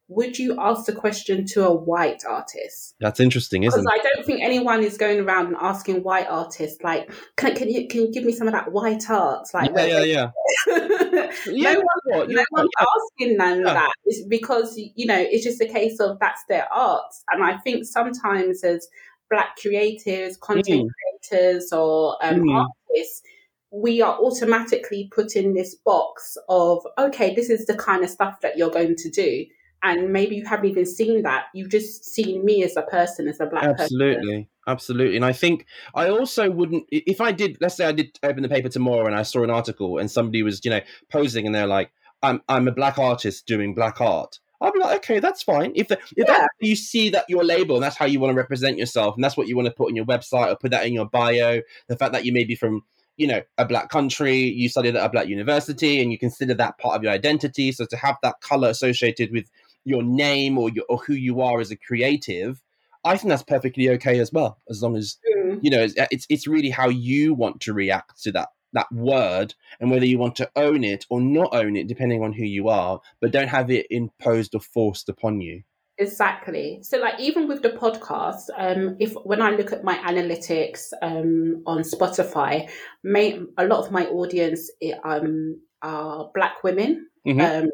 would 0.08 0.38
you 0.38 0.56
ask 0.60 0.86
the 0.86 0.92
question 0.92 1.44
to 1.46 1.66
a 1.66 1.74
white 1.74 2.22
artist? 2.28 2.94
That's 3.00 3.18
interesting, 3.18 3.64
isn't 3.64 3.78
it? 3.78 3.82
Because 3.82 4.00
I 4.00 4.02
don't 4.14 4.24
think 4.26 4.40
anyone 4.42 4.82
is 4.84 4.96
going 4.96 5.20
around 5.20 5.46
and 5.46 5.56
asking 5.60 6.02
white 6.04 6.28
artists 6.28 6.82
like, 6.82 7.10
"Can 7.36 7.56
can 7.56 7.68
you 7.68 7.88
can 7.88 8.02
you 8.02 8.12
give 8.12 8.24
me 8.24 8.32
some 8.32 8.46
of 8.46 8.52
that 8.52 8.70
white 8.70 9.10
art?" 9.10 9.48
Like, 9.52 9.72
Yeah, 9.74 9.86
yeah, 9.86 10.02
yeah. 10.04 10.30
Yeah, 11.46 11.72
no 11.74 11.82
know 12.06 12.24
no 12.26 12.44
one's 12.52 12.70
asking 12.80 13.36
them 13.36 13.58
Yeah. 13.58 13.74
that 13.74 13.92
it's 14.04 14.22
because 14.26 14.76
you 14.76 15.06
know 15.06 15.18
it's 15.18 15.44
just 15.44 15.60
a 15.60 15.66
case 15.66 15.98
of 16.00 16.18
that's 16.18 16.42
their 16.48 16.72
art 16.72 17.12
and 17.30 17.44
i 17.44 17.56
think 17.58 17.84
sometimes 17.84 18.64
as 18.64 18.88
black 19.30 19.56
creatives 19.58 20.38
content 20.40 20.90
creators 21.30 21.72
or 21.72 22.16
um, 22.24 22.40
Mm. 22.40 22.66
artists 22.90 23.22
we 23.70 24.00
are 24.00 24.16
automatically 24.18 25.10
put 25.14 25.34
in 25.36 25.52
this 25.54 25.74
box 25.74 26.36
of 26.48 26.86
okay 26.98 27.34
this 27.34 27.50
is 27.50 27.66
the 27.66 27.74
kind 27.76 28.02
of 28.04 28.10
stuff 28.10 28.40
that 28.40 28.56
you're 28.56 28.70
going 28.70 28.94
to 28.96 29.10
do 29.10 29.44
and 29.82 30.12
maybe 30.12 30.36
you 30.36 30.44
haven't 30.44 30.66
even 30.66 30.86
seen 30.86 31.22
that 31.22 31.46
you've 31.54 31.70
just 31.70 32.04
seen 32.04 32.44
me 32.44 32.62
as 32.64 32.76
a 32.76 32.82
person 32.82 33.28
as 33.28 33.40
a 33.40 33.46
black 33.46 33.64
person 33.64 33.80
absolutely 33.80 34.48
absolutely 34.66 35.16
and 35.16 35.24
i 35.24 35.32
think 35.32 35.66
i 35.94 36.08
also 36.08 36.50
wouldn't 36.50 36.84
if 36.90 37.20
i 37.20 37.30
did 37.30 37.56
let's 37.60 37.76
say 37.76 37.86
i 37.86 37.92
did 37.92 38.18
open 38.22 38.42
the 38.42 38.48
paper 38.48 38.68
tomorrow 38.68 39.06
and 39.06 39.14
i 39.14 39.22
saw 39.22 39.42
an 39.42 39.50
article 39.50 39.98
and 39.98 40.10
somebody 40.10 40.42
was 40.42 40.64
you 40.64 40.70
know 40.70 40.80
posing 41.10 41.46
and 41.46 41.54
they're 41.54 41.66
like 41.66 41.90
i'm 42.22 42.42
i'm 42.48 42.66
a 42.68 42.72
black 42.72 42.98
artist 42.98 43.46
doing 43.46 43.74
black 43.74 44.00
art 44.00 44.38
I'll 44.60 44.72
be 44.72 44.78
like, 44.78 44.96
okay, 44.96 45.18
that's 45.18 45.42
fine. 45.42 45.72
If 45.74 45.88
the, 45.88 45.98
if 46.16 46.26
Yeah. 46.26 46.38
that, 46.38 46.50
you 46.60 46.76
see 46.76 47.10
that 47.10 47.26
your 47.28 47.44
label 47.44 47.76
and 47.76 47.84
that's 47.84 47.96
how 47.96 48.06
you 48.06 48.20
want 48.20 48.32
to 48.32 48.36
represent 48.36 48.78
yourself, 48.78 49.14
and 49.14 49.22
that's 49.22 49.36
what 49.36 49.48
you 49.48 49.56
want 49.56 49.66
to 49.66 49.74
put 49.74 49.88
on 49.88 49.96
your 49.96 50.06
website 50.06 50.50
or 50.50 50.56
put 50.56 50.70
that 50.70 50.86
in 50.86 50.94
your 50.94 51.06
bio, 51.06 51.60
the 51.88 51.96
fact 51.96 52.12
that 52.12 52.24
you 52.24 52.32
may 52.32 52.44
be 52.44 52.54
from, 52.54 52.82
you 53.16 53.26
know, 53.26 53.42
a 53.58 53.66
black 53.66 53.90
country, 53.90 54.36
you 54.38 54.68
studied 54.68 54.96
at 54.96 55.04
a 55.04 55.08
black 55.08 55.28
university, 55.28 56.00
and 56.00 56.10
you 56.10 56.18
consider 56.18 56.54
that 56.54 56.78
part 56.78 56.96
of 56.96 57.02
your 57.02 57.12
identity. 57.12 57.70
So 57.72 57.84
to 57.86 57.96
have 57.96 58.16
that 58.22 58.40
color 58.40 58.68
associated 58.68 59.30
with 59.30 59.50
your 59.86 60.02
name 60.02 60.58
or 60.58 60.68
your 60.70 60.84
or 60.88 60.98
who 60.98 61.14
you 61.14 61.40
are 61.40 61.60
as 61.60 61.70
a 61.70 61.76
creative, 61.76 62.62
I 63.04 63.16
think 63.16 63.30
that's 63.30 63.42
perfectly 63.42 63.88
okay 63.90 64.18
as 64.20 64.30
well, 64.32 64.58
as 64.68 64.82
long 64.82 64.96
as 64.96 65.16
Mm. 65.34 65.60
you 65.62 65.70
know 65.70 65.82
it's 65.82 65.94
it's, 66.10 66.26
it's 66.28 66.46
really 66.46 66.70
how 66.70 66.88
you 66.88 67.32
want 67.34 67.60
to 67.62 67.72
react 67.72 68.22
to 68.24 68.32
that 68.32 68.48
that 68.72 68.90
word 68.92 69.54
and 69.80 69.90
whether 69.90 70.04
you 70.04 70.18
want 70.18 70.36
to 70.36 70.50
own 70.56 70.84
it 70.84 71.06
or 71.08 71.20
not 71.20 71.54
own 71.54 71.76
it, 71.76 71.86
depending 71.86 72.22
on 72.22 72.32
who 72.32 72.44
you 72.44 72.68
are, 72.68 73.00
but 73.20 73.30
don't 73.30 73.48
have 73.48 73.70
it 73.70 73.86
imposed 73.90 74.54
or 74.54 74.60
forced 74.60 75.08
upon 75.08 75.40
you. 75.40 75.62
Exactly. 75.98 76.80
So, 76.82 76.98
like, 76.98 77.18
even 77.18 77.48
with 77.48 77.62
the 77.62 77.70
podcast, 77.70 78.50
um, 78.58 78.96
if 79.00 79.14
when 79.24 79.40
I 79.40 79.50
look 79.52 79.72
at 79.72 79.82
my 79.82 79.96
analytics 79.96 80.92
um, 81.00 81.62
on 81.66 81.78
Spotify, 81.78 82.68
may, 83.02 83.40
a 83.56 83.64
lot 83.66 83.86
of 83.86 83.90
my 83.90 84.04
audience 84.06 84.70
eh, 84.82 84.92
um, 85.04 85.58
are 85.80 86.30
Black 86.34 86.62
women, 86.62 87.08
Mhm. 87.26 87.62
um, 87.64 87.70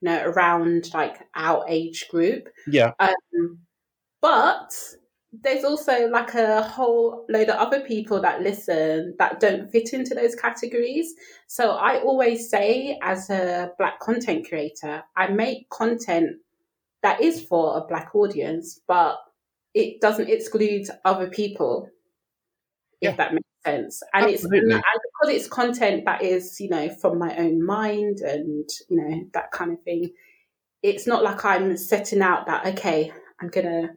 you 0.00 0.08
know, 0.08 0.24
around 0.24 0.92
like 0.94 1.18
our 1.34 1.64
age 1.68 2.08
group. 2.08 2.48
Yeah, 2.66 2.92
Um, 2.98 3.58
but 4.20 4.72
there's 5.42 5.64
also 5.64 6.08
like 6.08 6.34
a 6.34 6.62
whole 6.62 7.26
load 7.28 7.48
of 7.48 7.56
other 7.56 7.80
people 7.80 8.20
that 8.20 8.42
listen 8.42 9.14
that 9.18 9.40
don't 9.40 9.70
fit 9.70 9.92
into 9.92 10.14
those 10.14 10.34
categories. 10.34 11.14
So 11.46 11.72
I 11.72 12.00
always 12.00 12.48
say, 12.48 12.98
as 13.02 13.30
a 13.30 13.72
black 13.78 14.00
content 14.00 14.48
creator, 14.48 15.02
I 15.16 15.28
make 15.28 15.68
content 15.70 16.36
that 17.02 17.20
is 17.20 17.42
for 17.42 17.78
a 17.78 17.86
black 17.86 18.14
audience, 18.14 18.80
but 18.88 19.18
it 19.74 20.00
doesn't 20.00 20.28
exclude 20.28 20.88
other 21.04 21.28
people. 21.28 21.90
Yeah. 23.00 23.10
If 23.10 23.16
that 23.18 23.34
makes 23.34 23.46
sense, 23.64 24.02
and 24.14 24.24
Absolutely. 24.24 24.74
it's 24.74 24.84
it's 25.28 25.48
content 25.48 26.04
that 26.06 26.22
is 26.22 26.60
you 26.60 26.68
know 26.68 26.88
from 26.88 27.18
my 27.18 27.36
own 27.36 27.64
mind 27.64 28.18
and 28.20 28.68
you 28.88 28.96
know 28.96 29.24
that 29.34 29.50
kind 29.52 29.72
of 29.72 29.82
thing. 29.82 30.12
It's 30.82 31.06
not 31.06 31.22
like 31.22 31.44
I'm 31.44 31.76
setting 31.76 32.22
out 32.22 32.46
that 32.46 32.66
okay, 32.66 33.12
I'm 33.40 33.48
gonna 33.48 33.90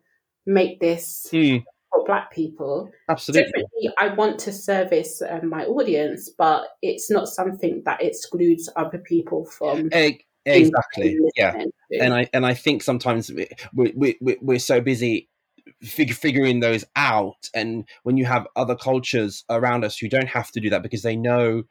make 0.45 0.79
this 0.79 1.27
Hmm, 1.31 1.57
for 1.91 2.03
black 2.05 2.31
people. 2.31 2.91
absolutely. 3.09 3.51
Definitely, 3.51 3.93
I 3.97 4.13
want 4.15 4.39
to 4.39 4.53
service 4.53 5.21
um, 5.27 5.49
my 5.49 5.65
audience, 5.65 6.29
but 6.37 6.67
it's 6.81 7.11
not 7.11 7.27
something 7.27 7.83
that 7.85 8.01
excludes 8.01 8.69
other 8.75 8.97
people 8.97 9.45
from 9.45 9.89
E- 9.93 10.19
Exactly. 10.45 11.17
Yeah. 11.35 11.65
and 11.91 12.13
I 12.13 12.27
and 12.33 12.45
I 12.45 12.53
think 12.53 12.81
sometimes 12.81 13.31
we 13.31 13.47
we 13.73 14.17
we 14.19 14.37
we're 14.41 14.59
so 14.59 14.81
busy 14.81 15.28
fig- 15.81 16.13
figuring 16.13 16.59
those 16.59 16.85
out, 16.95 17.49
and 17.53 17.85
when 18.03 18.17
you 18.17 18.25
have 18.25 18.47
other 18.55 18.75
cultures 18.75 19.43
around 19.49 19.83
us 19.83 19.97
who 19.97 20.09
don't 20.09 20.29
have 20.29 20.51
to 20.51 20.59
do 20.59 20.69
that 20.69 20.83
because 20.83 21.01
they 21.01 21.15
know 21.15 21.63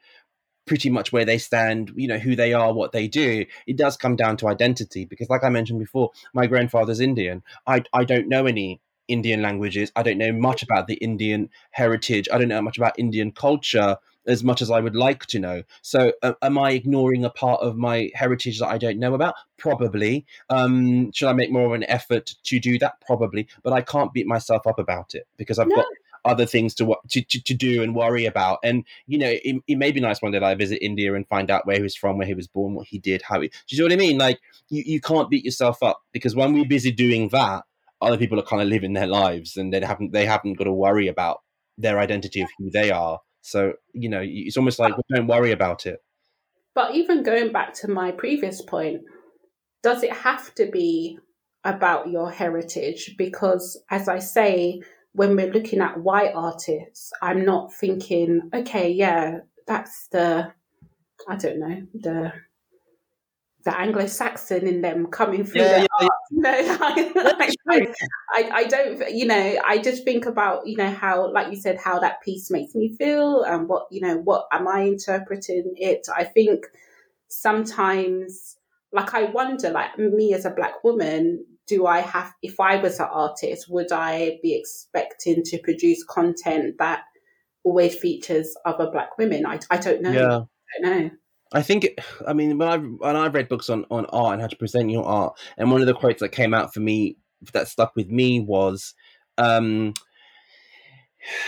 pretty 0.66 0.90
much 0.90 1.12
where 1.12 1.24
they 1.24 1.38
stand, 1.38 1.90
you 1.96 2.06
know 2.06 2.18
who 2.18 2.36
they 2.36 2.52
are, 2.52 2.72
what 2.72 2.92
they 2.92 3.08
do. 3.08 3.44
It 3.66 3.76
does 3.76 3.96
come 3.96 4.16
down 4.16 4.36
to 4.38 4.48
identity 4.48 5.04
because, 5.04 5.30
like 5.30 5.42
I 5.42 5.48
mentioned 5.48 5.78
before, 5.80 6.10
my 6.34 6.46
grandfather's 6.46 7.00
Indian. 7.00 7.42
I 7.66 7.82
I 7.92 8.04
don't 8.04 8.28
know 8.28 8.46
any 8.46 8.80
Indian 9.08 9.42
languages. 9.42 9.90
I 9.96 10.02
don't 10.02 10.18
know 10.18 10.32
much 10.32 10.62
about 10.62 10.86
the 10.86 10.94
Indian 10.94 11.48
heritage. 11.70 12.28
I 12.32 12.38
don't 12.38 12.48
know 12.48 12.62
much 12.62 12.76
about 12.76 12.98
Indian 12.98 13.32
culture 13.32 13.96
as 14.28 14.44
much 14.44 14.62
as 14.62 14.70
I 14.70 14.80
would 14.80 14.94
like 14.94 15.26
to 15.26 15.38
know. 15.40 15.62
So, 15.82 16.12
uh, 16.22 16.34
am 16.42 16.58
I 16.58 16.72
ignoring 16.72 17.24
a 17.24 17.30
part 17.30 17.60
of 17.62 17.76
my 17.76 18.10
heritage 18.14 18.60
that 18.60 18.68
I 18.68 18.78
don't 18.78 18.98
know 18.98 19.14
about? 19.14 19.34
Probably. 19.56 20.26
Um, 20.50 21.10
should 21.12 21.28
I 21.28 21.32
make 21.32 21.50
more 21.50 21.66
of 21.66 21.72
an 21.72 21.84
effort 21.90 22.34
to 22.44 22.60
do 22.60 22.78
that? 22.78 23.00
Probably. 23.00 23.48
But 23.62 23.72
I 23.72 23.80
can't 23.80 24.12
beat 24.12 24.26
myself 24.26 24.66
up 24.66 24.78
about 24.78 25.14
it 25.14 25.26
because 25.36 25.58
I've 25.58 25.68
No. 25.68 25.76
got 25.76 25.86
other 26.24 26.46
things 26.46 26.74
to, 26.74 26.94
to 27.08 27.22
to 27.22 27.42
to 27.42 27.54
do 27.54 27.82
and 27.82 27.94
worry 27.94 28.26
about. 28.26 28.58
And 28.62 28.84
you 29.06 29.18
know, 29.18 29.30
it, 29.30 29.62
it 29.66 29.76
may 29.76 29.92
be 29.92 30.00
nice 30.00 30.20
one 30.20 30.32
day 30.32 30.38
that 30.38 30.46
I 30.46 30.54
visit 30.54 30.84
India 30.84 31.14
and 31.14 31.26
find 31.28 31.50
out 31.50 31.66
where 31.66 31.76
he 31.76 31.82
was 31.82 31.96
from, 31.96 32.18
where 32.18 32.26
he 32.26 32.34
was 32.34 32.46
born, 32.46 32.74
what 32.74 32.86
he 32.86 32.98
did, 32.98 33.22
how 33.22 33.40
he. 33.40 33.48
Do 33.48 33.54
you 33.68 33.78
know 33.78 33.86
what 33.86 33.92
I 33.92 33.96
mean? 33.96 34.18
Like 34.18 34.40
you, 34.68 34.82
you 34.84 35.00
can't 35.00 35.30
beat 35.30 35.44
yourself 35.44 35.82
up 35.82 36.02
because 36.12 36.36
when 36.36 36.52
we're 36.52 36.66
busy 36.66 36.92
doing 36.92 37.28
that, 37.30 37.64
other 38.00 38.18
people 38.18 38.38
are 38.38 38.44
kind 38.44 38.62
of 38.62 38.68
living 38.68 38.92
their 38.92 39.06
lives 39.06 39.56
and 39.56 39.72
they 39.72 39.80
haven't 39.80 40.12
they 40.12 40.26
haven't 40.26 40.54
got 40.54 40.64
to 40.64 40.72
worry 40.72 41.08
about 41.08 41.40
their 41.78 41.98
identity 41.98 42.40
of 42.40 42.48
who 42.58 42.70
they 42.70 42.90
are. 42.90 43.20
So 43.42 43.74
you 43.92 44.08
know, 44.08 44.22
it's 44.22 44.56
almost 44.56 44.78
like 44.78 44.92
well, 44.92 45.04
don't 45.14 45.26
worry 45.26 45.52
about 45.52 45.86
it. 45.86 46.00
But 46.74 46.94
even 46.94 47.22
going 47.22 47.52
back 47.52 47.74
to 47.74 47.90
my 47.90 48.12
previous 48.12 48.62
point, 48.62 49.02
does 49.82 50.02
it 50.02 50.12
have 50.12 50.54
to 50.56 50.70
be 50.70 51.18
about 51.64 52.08
your 52.08 52.30
heritage? 52.30 53.14
Because, 53.18 53.82
as 53.90 54.08
I 54.08 54.18
say, 54.20 54.82
when 55.12 55.34
we're 55.34 55.52
looking 55.52 55.80
at 55.80 56.00
white 56.00 56.32
artists, 56.34 57.10
I'm 57.20 57.44
not 57.44 57.72
thinking, 57.72 58.50
okay, 58.54 58.90
yeah, 58.90 59.38
that's 59.66 60.08
the, 60.12 60.52
I 61.28 61.36
don't 61.36 61.58
know, 61.58 61.82
the 61.94 62.32
the 63.68 63.78
Anglo-Saxon 63.78 64.66
in 64.66 64.80
them 64.80 65.06
coming 65.08 65.44
through. 65.44 65.60
Yeah, 65.60 65.68
their 65.68 65.86
yeah. 66.00 66.08
No, 66.30 66.50
I, 66.80 67.54
I. 67.68 67.86
I, 68.34 68.50
I 68.52 68.64
don't, 68.64 69.14
you 69.14 69.26
know, 69.26 69.58
I 69.66 69.78
just 69.78 70.04
think 70.04 70.24
about, 70.24 70.66
you 70.66 70.76
know, 70.76 70.90
how, 70.90 71.30
like 71.32 71.50
you 71.50 71.60
said, 71.60 71.78
how 71.78 71.98
that 71.98 72.22
piece 72.22 72.50
makes 72.50 72.74
me 72.74 72.94
feel 72.96 73.42
and 73.42 73.68
what, 73.68 73.86
you 73.90 74.00
know, 74.00 74.16
what 74.16 74.46
am 74.52 74.66
I 74.68 74.84
interpreting 74.84 75.74
it? 75.76 76.06
I 76.14 76.24
think 76.24 76.64
sometimes, 77.28 78.56
like, 78.92 79.12
I 79.12 79.24
wonder, 79.24 79.68
like, 79.68 79.98
me 79.98 80.32
as 80.32 80.46
a 80.46 80.50
black 80.50 80.82
woman, 80.82 81.44
do 81.66 81.86
I 81.86 82.00
have, 82.00 82.32
if 82.42 82.58
I 82.60 82.76
was 82.76 83.00
an 83.00 83.08
artist, 83.12 83.66
would 83.68 83.92
I 83.92 84.38
be 84.42 84.54
expecting 84.54 85.42
to 85.44 85.58
produce 85.58 86.04
content 86.04 86.76
that 86.78 87.02
always 87.64 87.98
features 87.98 88.54
other 88.64 88.90
black 88.90 89.18
women? 89.18 89.44
I, 89.44 89.58
I 89.70 89.76
don't 89.76 90.00
know. 90.00 90.12
Yeah. 90.12 90.40
I 90.40 90.88
don't 90.88 91.02
know. 91.02 91.10
I 91.52 91.62
think, 91.62 91.88
I 92.26 92.32
mean, 92.34 92.58
when 92.58 92.68
I've 92.68 92.84
when 92.98 93.16
I've 93.16 93.34
read 93.34 93.48
books 93.48 93.70
on 93.70 93.86
on 93.90 94.06
art 94.06 94.34
and 94.34 94.42
how 94.42 94.48
to 94.48 94.56
present 94.56 94.90
your 94.90 95.04
art, 95.04 95.38
and 95.56 95.70
one 95.70 95.80
of 95.80 95.86
the 95.86 95.94
quotes 95.94 96.20
that 96.20 96.30
came 96.30 96.52
out 96.52 96.74
for 96.74 96.80
me 96.80 97.16
that 97.52 97.68
stuck 97.68 97.96
with 97.96 98.10
me 98.10 98.40
was, 98.40 98.94
um, 99.38 99.94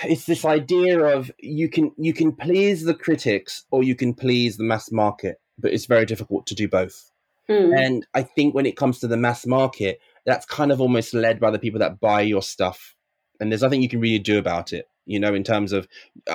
it's 0.05 0.27
this 0.27 0.45
idea 0.45 1.03
of 1.03 1.31
you 1.39 1.69
can 1.69 1.93
you 1.99 2.13
can 2.13 2.33
please 2.33 2.85
the 2.85 2.95
critics 2.95 3.65
or 3.71 3.83
you 3.83 3.95
can 3.95 4.15
please 4.15 4.57
the 4.57 4.65
mass 4.65 4.91
market, 4.91 5.41
but 5.59 5.73
it's 5.73 5.87
very 5.87 6.07
difficult 6.07 6.47
to 6.47 6.55
do 6.55 6.69
both. 6.69 7.11
Mm. 7.49 7.79
And 7.79 8.07
I 8.15 8.23
think 8.23 8.55
when 8.55 8.67
it 8.67 8.77
comes 8.77 9.01
to 9.01 9.09
the 9.09 9.17
mass 9.17 9.45
market, 9.45 10.01
that's 10.25 10.47
kind 10.47 10.73
of 10.73 10.81
almost 10.81 11.13
led 11.13 11.41
by 11.41 11.51
the 11.51 11.59
people 11.59 11.81
that 11.81 12.01
buy 12.01 12.21
your 12.23 12.43
stuff. 12.43 12.95
And 13.41 13.51
there's 13.51 13.63
nothing 13.63 13.83
you 13.83 13.89
can 13.89 14.01
really 14.01 14.19
do 14.19 14.39
about 14.39 14.73
it, 14.73 14.89
you 15.05 15.19
know, 15.19 15.35
in 15.35 15.45
terms 15.45 15.73
of 15.73 15.89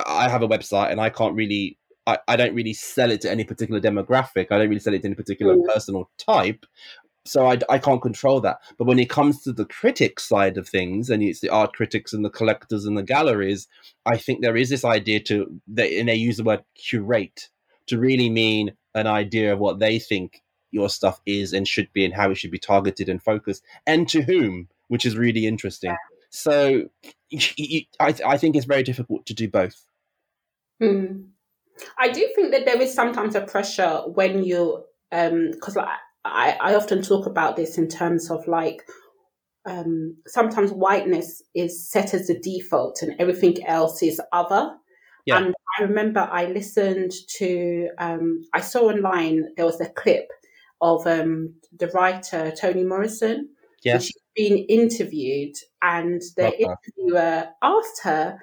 I 0.06 0.28
have 0.28 0.42
a 0.42 0.48
website 0.48 0.90
and 0.90 1.00
I 1.00 1.10
can't 1.10 1.34
really 1.34 1.78
I, 2.06 2.18
I 2.28 2.36
don't 2.36 2.54
really 2.54 2.72
sell 2.72 3.10
it 3.10 3.20
to 3.22 3.30
any 3.30 3.44
particular 3.44 3.80
demographic. 3.80 4.46
I 4.50 4.58
don't 4.58 4.68
really 4.68 4.80
sell 4.80 4.94
it 4.94 5.02
to 5.02 5.08
any 5.08 5.14
particular 5.14 5.56
Mm. 5.56 5.66
personal 5.66 6.10
type. 6.18 6.64
So 7.24 7.46
I, 7.46 7.58
I 7.68 7.78
can't 7.78 8.00
control 8.00 8.40
that. 8.42 8.58
But 8.78 8.86
when 8.86 9.00
it 9.00 9.10
comes 9.10 9.42
to 9.42 9.52
the 9.52 9.64
critic 9.64 10.20
side 10.20 10.56
of 10.56 10.68
things, 10.68 11.10
and 11.10 11.22
it's 11.22 11.40
the 11.40 11.48
art 11.48 11.72
critics 11.72 12.12
and 12.12 12.24
the 12.24 12.30
collectors 12.30 12.84
and 12.84 12.96
the 12.96 13.02
galleries, 13.02 13.66
I 14.04 14.16
think 14.16 14.40
there 14.40 14.56
is 14.56 14.68
this 14.68 14.84
idea 14.84 15.20
to 15.24 15.60
that, 15.74 15.90
and 15.90 16.08
they 16.08 16.14
use 16.14 16.36
the 16.36 16.44
word 16.44 16.62
curate 16.76 17.48
to 17.88 17.98
really 17.98 18.30
mean 18.30 18.76
an 18.94 19.08
idea 19.08 19.52
of 19.52 19.58
what 19.58 19.80
they 19.80 19.98
think 19.98 20.42
your 20.70 20.88
stuff 20.88 21.20
is 21.26 21.52
and 21.52 21.66
should 21.66 21.92
be, 21.92 22.04
and 22.04 22.14
how 22.14 22.30
it 22.30 22.36
should 22.36 22.52
be 22.52 22.58
targeted 22.58 23.08
and 23.08 23.20
focused, 23.20 23.64
and 23.86 24.08
to 24.08 24.22
whom, 24.22 24.68
which 24.86 25.04
is 25.04 25.16
really 25.16 25.46
interesting. 25.46 25.96
So 26.30 26.84
I, 27.98 28.14
I 28.24 28.36
think 28.36 28.54
it's 28.54 28.66
very 28.66 28.82
difficult 28.84 29.26
to 29.26 29.34
do 29.34 29.48
both. 29.48 29.84
Hmm. 30.80 31.22
I 31.98 32.08
do 32.08 32.28
think 32.34 32.52
that 32.52 32.64
there 32.64 32.80
is 32.80 32.94
sometimes 32.94 33.34
a 33.34 33.40
pressure 33.40 34.02
when 34.06 34.44
you, 34.44 34.84
um 35.12 35.50
because 35.52 35.76
like, 35.76 35.88
I, 36.24 36.56
I 36.60 36.74
often 36.74 37.02
talk 37.02 37.26
about 37.26 37.56
this 37.56 37.78
in 37.78 37.88
terms 37.88 38.30
of 38.30 38.46
like, 38.48 38.82
um, 39.64 40.16
sometimes 40.26 40.70
whiteness 40.70 41.42
is 41.54 41.90
set 41.90 42.14
as 42.14 42.28
the 42.28 42.38
default 42.38 43.02
and 43.02 43.14
everything 43.20 43.64
else 43.66 44.02
is 44.02 44.20
other. 44.32 44.74
Yeah. 45.24 45.38
And 45.38 45.54
I 45.78 45.82
remember 45.82 46.20
I 46.20 46.46
listened 46.46 47.12
to, 47.38 47.88
um, 47.98 48.42
I 48.54 48.60
saw 48.60 48.88
online 48.88 49.48
there 49.56 49.66
was 49.66 49.80
a 49.80 49.88
clip 49.88 50.28
of 50.80 51.06
um, 51.06 51.54
the 51.76 51.88
writer 51.88 52.52
Toni 52.52 52.84
Morrison. 52.84 53.48
Yeah. 53.82 53.98
She's 53.98 54.12
been 54.34 54.58
interviewed, 54.68 55.54
and 55.82 56.22
the 56.36 56.44
Love 56.44 56.52
her. 56.52 56.76
interviewer 56.98 57.48
asked 57.62 58.00
her, 58.02 58.38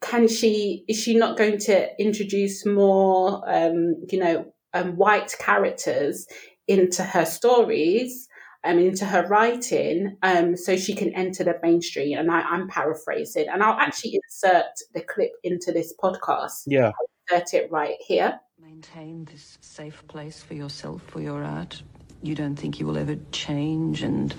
"Can 0.00 0.28
she? 0.28 0.84
Is 0.88 0.98
she 0.98 1.14
not 1.14 1.36
going 1.36 1.58
to 1.58 1.88
introduce 2.00 2.66
more, 2.66 3.42
um, 3.46 3.96
you 4.10 4.18
know, 4.18 4.52
um, 4.72 4.96
white 4.96 5.34
characters 5.38 6.26
into 6.66 7.02
her 7.02 7.24
stories?" 7.24 8.28
Um, 8.66 8.78
into 8.78 9.04
her 9.04 9.26
writing, 9.26 10.16
um, 10.22 10.56
so 10.56 10.74
she 10.74 10.94
can 10.94 11.12
enter 11.12 11.44
the 11.44 11.58
mainstream. 11.62 12.16
And 12.16 12.30
I, 12.30 12.40
I'm 12.40 12.66
paraphrasing, 12.66 13.46
and 13.46 13.62
I'll 13.62 13.78
actually 13.78 14.18
insert 14.24 14.72
the 14.94 15.02
clip 15.02 15.32
into 15.42 15.70
this 15.70 15.92
podcast. 16.02 16.62
Yeah. 16.66 16.92
Insert 17.30 17.52
it 17.52 17.70
right 17.70 17.96
here. 18.00 18.40
Maintain 18.58 19.26
this 19.26 19.58
safe 19.60 20.02
place 20.08 20.42
for 20.42 20.54
yourself, 20.54 21.02
for 21.02 21.20
your 21.20 21.44
art. 21.44 21.82
You 22.22 22.34
don't 22.34 22.56
think 22.56 22.80
you 22.80 22.86
will 22.86 22.96
ever 22.96 23.16
change 23.32 24.02
and 24.02 24.34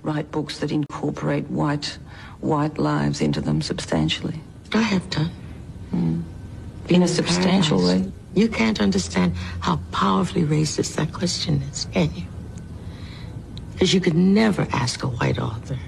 write 0.00 0.30
books 0.30 0.60
that 0.60 0.70
incorporate 0.70 1.50
white 1.50 1.98
white 2.40 2.78
lives 2.78 3.20
into 3.20 3.40
them 3.40 3.60
substantially. 3.60 4.42
I 4.74 4.82
have 4.82 5.08
done. 5.10 5.30
Hmm. 5.90 6.20
In 6.88 7.02
a 7.02 7.08
substantial 7.08 7.78
way. 7.84 8.10
You 8.34 8.48
can't 8.48 8.80
understand 8.80 9.34
how 9.60 9.80
powerfully 9.92 10.42
racist 10.42 10.96
that 10.96 11.12
question 11.12 11.62
is, 11.62 11.86
can 11.92 12.14
you? 12.14 12.24
Because 13.72 13.94
you 13.94 14.00
could 14.00 14.14
never 14.14 14.66
ask 14.72 15.02
a 15.02 15.06
white 15.08 15.38
author, 15.38 15.78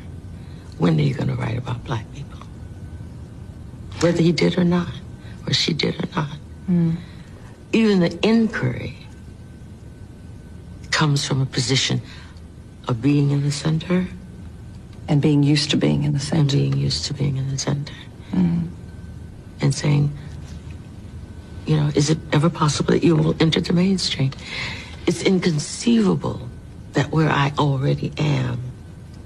when 0.78 0.98
are 0.98 1.02
you 1.02 1.14
going 1.14 1.28
to 1.28 1.34
write 1.34 1.58
about 1.58 1.84
black 1.84 2.10
people? 2.14 2.38
Whether 4.00 4.22
he 4.22 4.32
did 4.32 4.56
or 4.58 4.64
not, 4.64 4.92
or 5.46 5.52
she 5.52 5.72
did 5.74 5.94
or 6.02 6.08
not. 6.16 6.30
Hmm. 6.66 6.92
Even 7.72 8.00
the 8.00 8.18
inquiry 8.26 8.96
comes 10.90 11.24
from 11.26 11.42
a 11.42 11.46
position 11.46 12.00
of 12.88 13.02
being 13.02 13.30
in 13.30 13.42
the 13.42 13.52
center 13.52 14.08
And 15.06 15.20
being 15.22 15.42
used 15.42 15.70
to 15.70 15.76
being 15.76 16.02
in 16.04 16.12
the 16.12 16.16
and 16.18 16.50
center. 16.50 16.56
being 16.56 16.76
used 16.76 17.04
to 17.06 17.14
being 17.14 17.36
in 17.36 17.50
the 17.50 17.58
center. 17.58 17.94
And 18.32 19.74
saying, 19.74 20.16
you 21.66 21.76
know, 21.76 21.90
is 21.94 22.10
it 22.10 22.18
ever 22.32 22.48
possible 22.48 22.92
that 22.92 23.04
you 23.04 23.16
will 23.16 23.36
enter 23.40 23.60
the 23.60 23.72
mainstream? 23.72 24.30
It's 25.06 25.22
inconceivable 25.22 26.48
that 26.92 27.10
where 27.10 27.28
I 27.30 27.52
already 27.58 28.12
am 28.18 28.60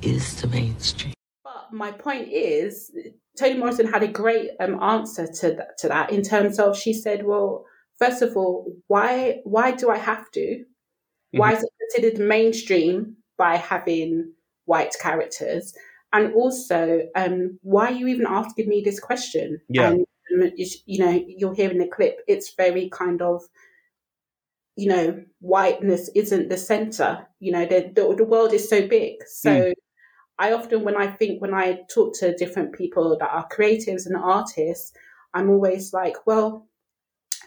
is 0.00 0.40
the 0.40 0.48
mainstream. 0.48 1.14
But 1.44 1.72
my 1.72 1.92
point 1.92 2.28
is, 2.28 2.90
Toni 3.38 3.54
Morrison 3.58 3.86
had 3.86 4.02
a 4.02 4.08
great 4.08 4.50
um, 4.60 4.82
answer 4.82 5.26
to 5.26 5.50
th- 5.56 5.68
to 5.78 5.88
that 5.88 6.10
in 6.10 6.22
terms 6.22 6.58
of 6.58 6.76
she 6.76 6.92
said, 6.92 7.24
"Well, 7.24 7.64
first 7.98 8.22
of 8.22 8.36
all, 8.36 8.72
why 8.88 9.40
why 9.44 9.72
do 9.72 9.90
I 9.90 9.98
have 9.98 10.30
to? 10.32 10.64
Why 11.32 11.52
is 11.52 11.62
it 11.62 11.70
considered 11.80 12.26
mainstream 12.28 13.16
by 13.38 13.56
having 13.56 14.34
white 14.66 14.94
characters? 15.00 15.72
And 16.12 16.34
also, 16.34 17.08
um, 17.14 17.58
why 17.62 17.86
are 17.86 17.92
you 17.92 18.06
even 18.08 18.26
asking 18.26 18.68
me 18.68 18.82
this 18.84 19.00
question? 19.00 19.60
Yeah. 19.68 19.90
And 19.90 20.06
um, 20.42 20.50
you 20.56 21.04
know, 21.04 21.24
you'll 21.26 21.54
hear 21.54 21.70
in 21.70 21.78
the 21.78 21.88
clip, 21.88 22.20
it's 22.28 22.54
very 22.54 22.88
kind 22.90 23.22
of 23.22 23.42
you 24.76 24.88
know, 24.88 25.22
whiteness 25.40 26.08
isn't 26.14 26.48
the 26.48 26.56
center. 26.56 27.26
You 27.40 27.52
know, 27.52 27.66
the 27.66 27.92
the, 27.94 28.14
the 28.16 28.24
world 28.24 28.52
is 28.52 28.68
so 28.68 28.86
big. 28.86 29.16
So 29.26 29.72
I 30.38 30.52
often, 30.52 30.82
when 30.82 30.96
I 30.96 31.08
think, 31.08 31.40
when 31.40 31.54
I 31.54 31.80
talk 31.92 32.14
to 32.18 32.34
different 32.36 32.72
people 32.72 33.16
that 33.18 33.30
are 33.30 33.48
creatives 33.48 34.06
and 34.06 34.16
artists, 34.16 34.92
I'm 35.34 35.50
always 35.50 35.92
like, 35.92 36.16
well, 36.26 36.66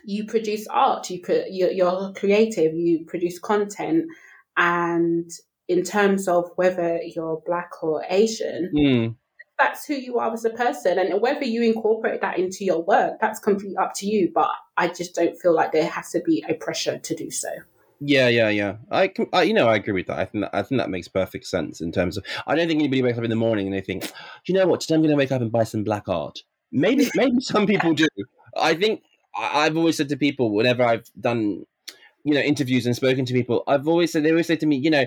you 0.05 0.25
produce 0.25 0.67
art, 0.67 1.09
you 1.09 1.21
pro- 1.21 1.45
you're, 1.49 1.71
you're 1.71 2.13
creative, 2.13 2.75
you 2.75 3.05
produce 3.05 3.39
content, 3.39 4.05
and 4.55 5.29
in 5.67 5.83
terms 5.83 6.27
of 6.27 6.51
whether 6.55 6.99
you're 7.03 7.41
black 7.45 7.83
or 7.83 8.03
Asian, 8.09 8.71
Mm. 8.75 9.15
that's 9.57 9.85
who 9.85 9.95
you 9.95 10.19
are 10.19 10.31
as 10.33 10.45
a 10.45 10.49
person, 10.49 10.99
and 10.99 11.21
whether 11.21 11.45
you 11.45 11.63
incorporate 11.63 12.21
that 12.21 12.37
into 12.37 12.65
your 12.65 12.83
work, 12.83 13.19
that's 13.19 13.39
completely 13.39 13.77
up 13.77 13.93
to 13.95 14.05
you. 14.05 14.31
But 14.33 14.49
I 14.77 14.87
just 14.89 15.15
don't 15.15 15.35
feel 15.39 15.53
like 15.53 15.71
there 15.71 15.87
has 15.87 16.11
to 16.11 16.21
be 16.21 16.43
a 16.47 16.53
pressure 16.53 16.97
to 16.97 17.15
do 17.15 17.31
so. 17.31 17.49
Yeah, 18.01 18.27
yeah, 18.27 18.49
yeah. 18.49 18.75
I, 18.91 19.11
I, 19.31 19.43
you 19.43 19.53
know, 19.53 19.67
I 19.67 19.75
agree 19.77 19.93
with 19.93 20.07
that. 20.07 20.19
I 20.19 20.25
think 20.25 20.43
that, 20.43 20.53
I 20.53 20.61
think 20.63 20.79
that 20.79 20.89
makes 20.89 21.07
perfect 21.07 21.45
sense 21.47 21.79
in 21.79 21.91
terms 21.91 22.17
of. 22.17 22.25
I 22.45 22.55
don't 22.55 22.67
think 22.67 22.79
anybody 22.81 23.01
wakes 23.01 23.17
up 23.17 23.23
in 23.23 23.29
the 23.29 23.35
morning 23.37 23.67
and 23.67 23.73
they 23.73 23.81
think, 23.81 24.11
you 24.45 24.53
know 24.53 24.67
what, 24.67 24.81
today 24.81 24.95
I'm 24.95 25.01
going 25.01 25.11
to 25.11 25.17
wake 25.17 25.31
up 25.31 25.41
and 25.41 25.51
buy 25.51 25.63
some 25.63 25.83
black 25.83 26.09
art. 26.09 26.39
Maybe, 26.71 27.09
maybe 27.15 27.39
some 27.39 27.65
people 27.65 27.93
do. 27.93 28.07
I 28.57 28.75
think 28.75 29.01
I've 29.35 29.77
always 29.77 29.95
said 29.97 30.09
to 30.09 30.17
people 30.17 30.53
whenever 30.53 30.83
I've 30.83 31.09
done, 31.19 31.65
you 32.25 32.33
know, 32.33 32.41
interviews 32.41 32.85
and 32.85 32.95
spoken 32.95 33.23
to 33.25 33.33
people, 33.33 33.63
I've 33.65 33.87
always 33.87 34.11
said 34.11 34.23
they 34.23 34.31
always 34.31 34.47
say 34.47 34.57
to 34.57 34.65
me, 34.65 34.75
you 34.75 34.89
know, 34.89 35.05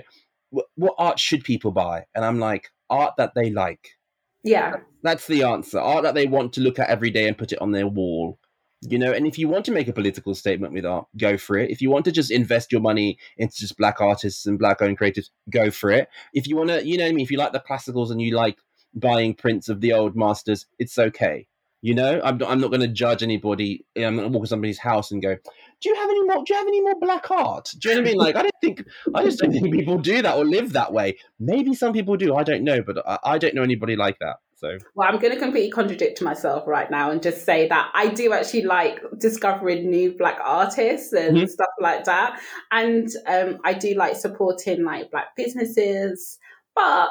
what, 0.51 0.94
art 0.99 1.18
should 1.18 1.44
people 1.44 1.70
buy? 1.70 2.05
And 2.14 2.24
I'm 2.24 2.38
like, 2.38 2.68
art 2.90 3.14
that 3.18 3.32
they 3.34 3.51
like. 3.51 3.99
Yeah, 4.44 4.76
That's 5.03 5.26
the 5.26 5.42
answer. 5.42 5.78
Art 5.78 6.05
that 6.05 6.14
they 6.14 6.26
want 6.26 6.53
to 6.55 6.61
look 6.61 6.78
at 6.78 6.88
every 6.88 7.11
day 7.11 7.26
and 7.28 7.36
put 7.36 7.53
it 7.53 7.61
on 7.61 7.72
their 7.72 7.86
wall. 7.86 8.38
You 8.82 8.99
know, 8.99 9.12
and 9.12 9.26
if 9.26 9.38
you 9.38 9.49
want 9.49 9.64
to 9.64 9.72
make 9.72 9.88
a 9.88 9.92
political 9.92 10.34
statement 10.36 10.72
with 10.72 10.86
art, 10.86 11.07
go 11.16 11.36
for 11.36 11.59
it. 11.59 11.70
If 11.70 11.82
you 11.82 11.90
want 11.90 12.05
to 12.05 12.12
just 12.12 12.30
invest 12.30 12.70
your 12.70 12.80
money 12.80 13.18
into 13.36 13.57
just 13.57 13.76
black 13.76 14.01
artists 14.01 14.46
and 14.46 14.59
black 14.59 14.80
owned 14.80 14.99
creatives, 14.99 15.30
go 15.51 15.70
for 15.72 15.90
it. 15.90 16.09
If 16.32 16.46
you 16.46 16.57
want 16.57 16.70
to, 16.70 16.86
you 16.86 16.96
know 16.96 17.05
what 17.05 17.11
I 17.11 17.12
mean? 17.12 17.24
If 17.24 17.32
you 17.32 17.38
like 17.38 17.53
the 17.53 17.61
classicals 17.68 18.11
and 18.12 18.22
you 18.22 18.36
like 18.36 18.59
buying 18.94 19.34
prints 19.34 19.68
of 19.68 19.80
the 19.80 19.92
old 19.92 20.14
masters, 20.14 20.66
it's 20.78 20.96
okay. 20.96 21.49
You 21.81 21.95
know, 21.95 22.20
I'm, 22.24 22.43
I'm 22.43 22.61
not 22.61 22.68
going 22.70 22.81
to 22.81 22.89
judge 22.89 23.22
anybody. 23.22 23.85
I'm 23.97 24.16
not 24.16 24.22
going 24.22 24.33
to 24.33 24.39
walk 24.39 24.45
in 24.45 24.49
somebody's 24.49 24.79
house 24.79 25.12
and 25.12 25.22
go, 25.22 25.37
"Do 25.81 25.89
you 25.89 25.95
have 25.95 26.11
any 26.11 26.22
more? 26.24 26.43
Do 26.45 26.53
you 26.53 26.59
have 26.59 26.66
any 26.66 26.81
more 26.81 26.99
black 27.01 27.31
art?" 27.31 27.70
Do 27.79 27.89
you 27.89 27.95
know 27.95 28.01
what 28.01 28.07
I 28.07 28.11
mean? 28.11 28.18
Like, 28.18 28.37
I 28.37 28.43
don't 28.43 28.55
think, 28.61 28.85
I 29.14 29.22
just 29.22 29.39
don't 29.39 29.53
think 29.53 29.72
people 29.72 29.99
do 29.99 30.20
that 30.22 30.37
or 30.37 30.45
live 30.45 30.72
that 30.72 30.93
way. 30.93 31.18
Maybe 31.39 31.74
some 31.74 31.93
people 31.93 32.16
do. 32.16 32.35
I 32.35 32.43
don't 32.43 32.64
know, 32.64 32.83
but 32.83 33.07
I, 33.07 33.18
I 33.24 33.39
don't 33.39 33.55
know 33.55 33.62
anybody 33.62 33.95
like 33.95 34.18
that. 34.18 34.37
So 34.57 34.76
Well, 34.97 35.07
I'm 35.09 35.20
going 35.20 35.33
to 35.33 35.39
completely 35.39 35.70
contradict 35.70 36.20
myself 36.20 36.66
right 36.66 36.91
now 36.91 37.12
and 37.12 37.22
just 37.22 37.45
say 37.45 37.68
that 37.68 37.93
I 37.95 38.09
do 38.09 38.33
actually 38.33 38.62
like 38.62 39.01
discovering 39.16 39.89
new 39.89 40.16
black 40.18 40.39
artists 40.45 41.12
and 41.12 41.37
Mhm. 41.37 41.49
stuff 41.49 41.68
like 41.81 42.05
that. 42.07 42.41
And 42.72 43.09
um, 43.29 43.59
I 43.62 43.74
do 43.74 43.95
like 43.95 44.16
supporting 44.16 44.85
like 44.85 45.12
black 45.12 45.37
businesses, 45.37 46.39
but 46.74 47.11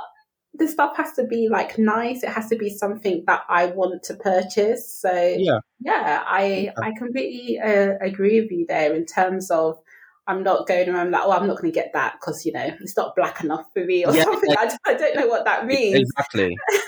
the 0.57 0.67
stuff 0.67 0.97
has 0.97 1.13
to 1.13 1.23
be 1.23 1.49
like 1.49 1.77
nice. 1.77 2.23
It 2.23 2.29
has 2.29 2.49
to 2.49 2.55
be 2.55 2.69
something 2.69 3.23
that 3.27 3.43
I 3.49 3.67
want 3.67 4.03
to 4.03 4.15
purchase. 4.15 4.91
So 5.01 5.11
yeah, 5.11 5.59
yeah, 5.79 6.23
I 6.25 6.71
I 6.81 6.91
completely 6.97 7.59
uh, 7.59 7.93
agree 8.01 8.41
with 8.41 8.51
you 8.51 8.65
there 8.67 8.93
in 8.93 9.05
terms 9.05 9.49
of 9.51 9.79
I'm 10.27 10.43
not 10.43 10.67
going 10.67 10.89
around 10.89 11.11
like, 11.11 11.21
oh, 11.23 11.31
I'm 11.31 11.47
not 11.47 11.57
going 11.57 11.71
to 11.71 11.75
get 11.75 11.91
that 11.93 12.17
because 12.19 12.45
you 12.45 12.51
know 12.51 12.69
it's 12.81 12.97
not 12.97 13.15
black 13.15 13.43
enough 13.43 13.65
for 13.73 13.85
me 13.85 14.05
or 14.05 14.13
Yeah. 14.13 14.23
something. 14.23 14.49
I, 14.57 14.77
I 14.85 14.93
don't 14.93 15.15
know 15.15 15.27
what 15.27 15.45
that 15.45 15.65
means. 15.65 15.95
exactly. 16.09 16.55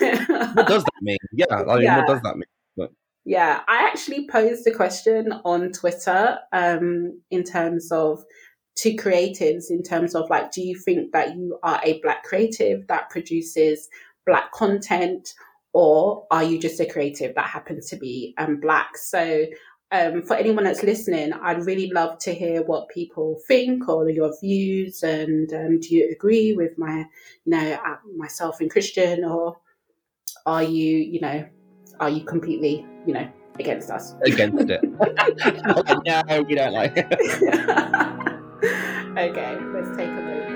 What 0.54 0.66
does 0.68 0.84
that 0.84 1.00
mean? 1.02 1.16
Yeah, 1.32 1.46
I 1.50 1.64
mean, 1.74 1.82
Yeah. 1.82 1.98
what 1.98 2.06
does 2.08 2.22
that 2.22 2.36
mean? 2.36 2.44
Yeah, 3.26 3.60
I 3.68 3.84
actually 3.86 4.26
posed 4.28 4.66
a 4.66 4.70
question 4.72 5.32
on 5.44 5.72
Twitter 5.72 6.38
um, 6.52 7.20
in 7.30 7.44
terms 7.44 7.92
of 7.92 8.24
to 8.76 8.96
creatives, 8.96 9.70
in 9.70 9.82
terms 9.82 10.14
of 10.14 10.30
like, 10.30 10.52
do 10.52 10.62
you 10.62 10.78
think 10.78 11.12
that 11.12 11.36
you 11.36 11.58
are 11.62 11.80
a 11.84 12.00
black 12.00 12.24
creative 12.24 12.86
that 12.86 13.10
produces 13.10 13.88
black 14.26 14.52
content, 14.52 15.34
or 15.72 16.26
are 16.30 16.42
you 16.42 16.58
just 16.58 16.80
a 16.80 16.86
creative 16.86 17.34
that 17.34 17.46
happens 17.46 17.88
to 17.90 17.96
be 17.96 18.34
um, 18.38 18.58
black? 18.60 18.96
So 18.96 19.46
um, 19.92 20.22
for 20.22 20.36
anyone 20.36 20.64
that's 20.64 20.82
listening, 20.82 21.32
I'd 21.32 21.66
really 21.66 21.90
love 21.90 22.18
to 22.20 22.34
hear 22.34 22.62
what 22.62 22.88
people 22.88 23.40
think 23.48 23.88
or 23.88 24.08
your 24.08 24.32
views. 24.40 25.02
And 25.02 25.52
um, 25.52 25.80
do 25.80 25.94
you 25.94 26.08
agree 26.12 26.52
with 26.52 26.78
my, 26.78 26.98
you 27.44 27.50
know, 27.50 27.78
uh, 27.84 27.96
myself 28.16 28.60
and 28.60 28.70
Christian, 28.70 29.24
or 29.24 29.56
are 30.46 30.62
you, 30.62 30.96
you 30.96 31.20
know, 31.20 31.44
are 31.98 32.10
you 32.10 32.24
completely, 32.24 32.86
you 33.04 33.14
know, 33.14 33.28
against 33.58 33.90
us? 33.90 34.14
Against 34.24 34.70
it. 34.70 34.80
no, 36.28 36.42
we 36.42 36.54
don't 36.54 36.72
like 36.72 36.92
it. 36.94 38.06
okay, 39.16 39.58
let's 39.72 39.96
take 39.96 40.08
a 40.08 40.12
moment. 40.12 40.50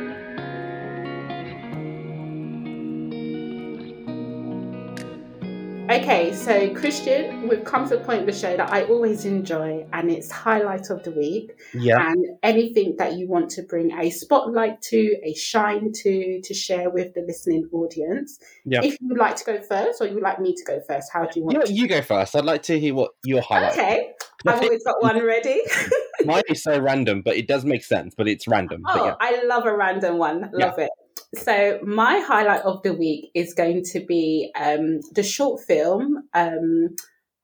Okay, 5.91 6.33
so 6.35 6.73
Christian, 6.75 7.47
we've 7.47 7.63
come 7.63 7.87
to 7.89 7.97
the 7.97 8.03
point 8.03 8.21
of 8.21 8.27
the 8.27 8.33
show 8.33 8.57
that 8.57 8.73
I 8.73 8.85
always 8.85 9.27
enjoy, 9.27 9.87
and 9.93 10.11
it's 10.11 10.31
highlight 10.31 10.89
of 10.89 11.03
the 11.03 11.11
week. 11.11 11.59
Yeah. 11.75 12.11
And 12.11 12.27
anything 12.43 12.97
that 12.97 13.19
you 13.19 13.29
want 13.29 13.51
to 13.51 13.63
bring 13.63 13.93
a 13.93 14.09
spotlight 14.09 14.81
to, 14.83 15.17
a 15.23 15.35
shine 15.35 15.93
to, 15.93 16.41
to 16.43 16.55
share 16.55 16.89
with 16.89 17.13
the 17.13 17.21
listening 17.21 17.69
audience. 17.71 18.39
Yeah. 18.65 18.83
If 18.83 18.99
you 18.99 19.09
would 19.09 19.19
like 19.19 19.37
to 19.37 19.45
go 19.45 19.61
first, 19.61 20.01
or 20.01 20.07
you 20.07 20.15
would 20.15 20.23
like 20.23 20.41
me 20.41 20.55
to 20.55 20.65
go 20.65 20.81
first, 20.89 21.11
how 21.13 21.27
do 21.27 21.39
you 21.39 21.45
want? 21.45 21.59
You, 21.59 21.67
to 21.67 21.73
you 21.73 21.87
go 21.87 22.01
first. 22.01 22.35
I'd 22.35 22.45
like 22.45 22.63
to 22.65 22.81
hear 22.81 22.95
what 22.95 23.11
your 23.23 23.43
highlight. 23.43 23.73
Okay, 23.73 24.13
I've 24.47 24.63
always 24.63 24.83
got 24.85 25.03
one 25.03 25.23
ready. 25.23 25.61
Mine 26.25 26.43
is 26.49 26.63
so 26.63 26.79
random, 26.79 27.23
but 27.25 27.37
it 27.37 27.49
does 27.49 27.65
make 27.65 27.85
sense. 27.85 28.15
But 28.17 28.29
it's 28.29 28.47
random. 28.47 28.83
But 28.85 29.01
Oh, 29.01 29.05
yeah. 29.07 29.15
I 29.21 29.45
love 29.45 29.67
a 29.67 29.77
random 29.77 30.19
one. 30.19 30.51
Love 30.53 30.79
it. 30.79 30.91
So 31.37 31.81
my 31.83 32.21
highlight 32.21 32.63
of 32.63 32.83
the 32.83 32.93
week 32.95 33.31
is 33.35 33.55
going 33.55 33.83
to 33.93 34.01
be 34.07 34.53
um, 34.59 35.01
the 35.15 35.23
short 35.23 35.63
film 35.63 36.23
um, 36.33 36.95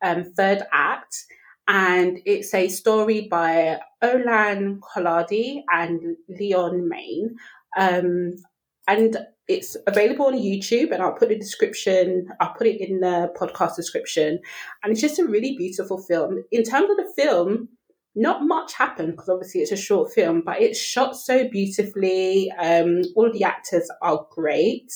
um, 0.02 0.24
Third 0.36 0.62
Act, 0.72 1.24
and 1.66 2.18
it's 2.24 2.54
a 2.54 2.68
story 2.68 3.26
by 3.28 3.80
Olan 4.02 4.78
Koladi 4.80 5.62
and 5.72 6.16
Leon 6.28 6.88
Main, 6.88 7.36
um, 7.76 8.34
and 8.86 9.16
it's 9.48 9.76
available 9.88 10.26
on 10.26 10.34
YouTube. 10.34 10.92
And 10.92 11.02
I'll 11.02 11.12
put 11.14 11.28
the 11.28 11.38
description. 11.38 12.28
I'll 12.40 12.54
put 12.54 12.68
it 12.68 12.80
in 12.80 13.00
the 13.00 13.32
podcast 13.38 13.74
description, 13.76 14.38
and 14.82 14.92
it's 14.92 15.00
just 15.00 15.18
a 15.18 15.26
really 15.26 15.56
beautiful 15.56 15.98
film. 15.98 16.44
In 16.52 16.62
terms 16.62 16.90
of 16.90 16.96
the 16.96 17.12
film, 17.16 17.68
not 18.14 18.42
much 18.44 18.74
happened 18.74 19.12
because 19.12 19.28
obviously 19.28 19.60
it's 19.60 19.72
a 19.72 19.76
short 19.76 20.12
film, 20.12 20.42
but 20.44 20.60
it's 20.60 20.78
shot 20.80 21.16
so 21.16 21.48
beautifully. 21.48 22.50
Um, 22.58 23.02
all 23.14 23.32
the 23.32 23.44
actors 23.44 23.88
are 24.02 24.26
great. 24.30 24.92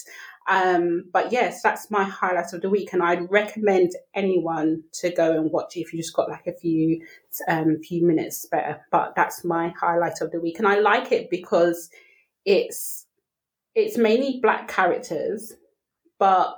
Um, 0.46 1.04
but 1.12 1.32
yes, 1.32 1.62
that's 1.62 1.90
my 1.90 2.04
highlight 2.04 2.52
of 2.52 2.60
the 2.60 2.68
week, 2.68 2.92
and 2.92 3.02
I'd 3.02 3.30
recommend 3.30 3.92
anyone 4.14 4.82
to 5.00 5.10
go 5.10 5.32
and 5.32 5.50
watch 5.50 5.76
it 5.76 5.80
if 5.80 5.92
you 5.92 6.00
just 6.00 6.14
got 6.14 6.28
like 6.28 6.46
a 6.46 6.52
few 6.52 7.00
um, 7.48 7.78
few 7.82 8.06
minutes 8.06 8.42
spare. 8.42 8.84
But 8.90 9.14
that's 9.16 9.42
my 9.44 9.72
highlight 9.80 10.20
of 10.20 10.32
the 10.32 10.40
week, 10.40 10.58
and 10.58 10.68
I 10.68 10.80
like 10.80 11.12
it 11.12 11.30
because 11.30 11.88
it's 12.44 13.06
it's 13.74 13.96
mainly 13.96 14.40
black 14.42 14.68
characters, 14.68 15.54
but 16.18 16.56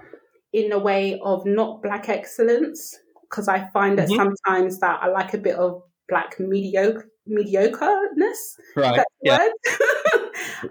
in 0.53 0.73
a 0.73 0.79
way 0.79 1.21
of 1.23 1.47
not 1.47 1.83
black 1.83 2.09
excellence. 2.09 2.99
Because 3.31 3.49
I 3.49 3.69
find 3.73 3.99
that 3.99 4.09
Mhm. 4.09 4.17
sometimes 4.17 4.79
that 4.81 5.01
I 5.03 5.09
like 5.09 5.35
a 5.35 5.39
bit 5.39 5.57
of 5.57 5.83
black 6.09 6.39
mediocre 6.39 7.09
mediocreness. 7.29 8.57
Right. 8.77 9.03
Yeah. 9.23 9.39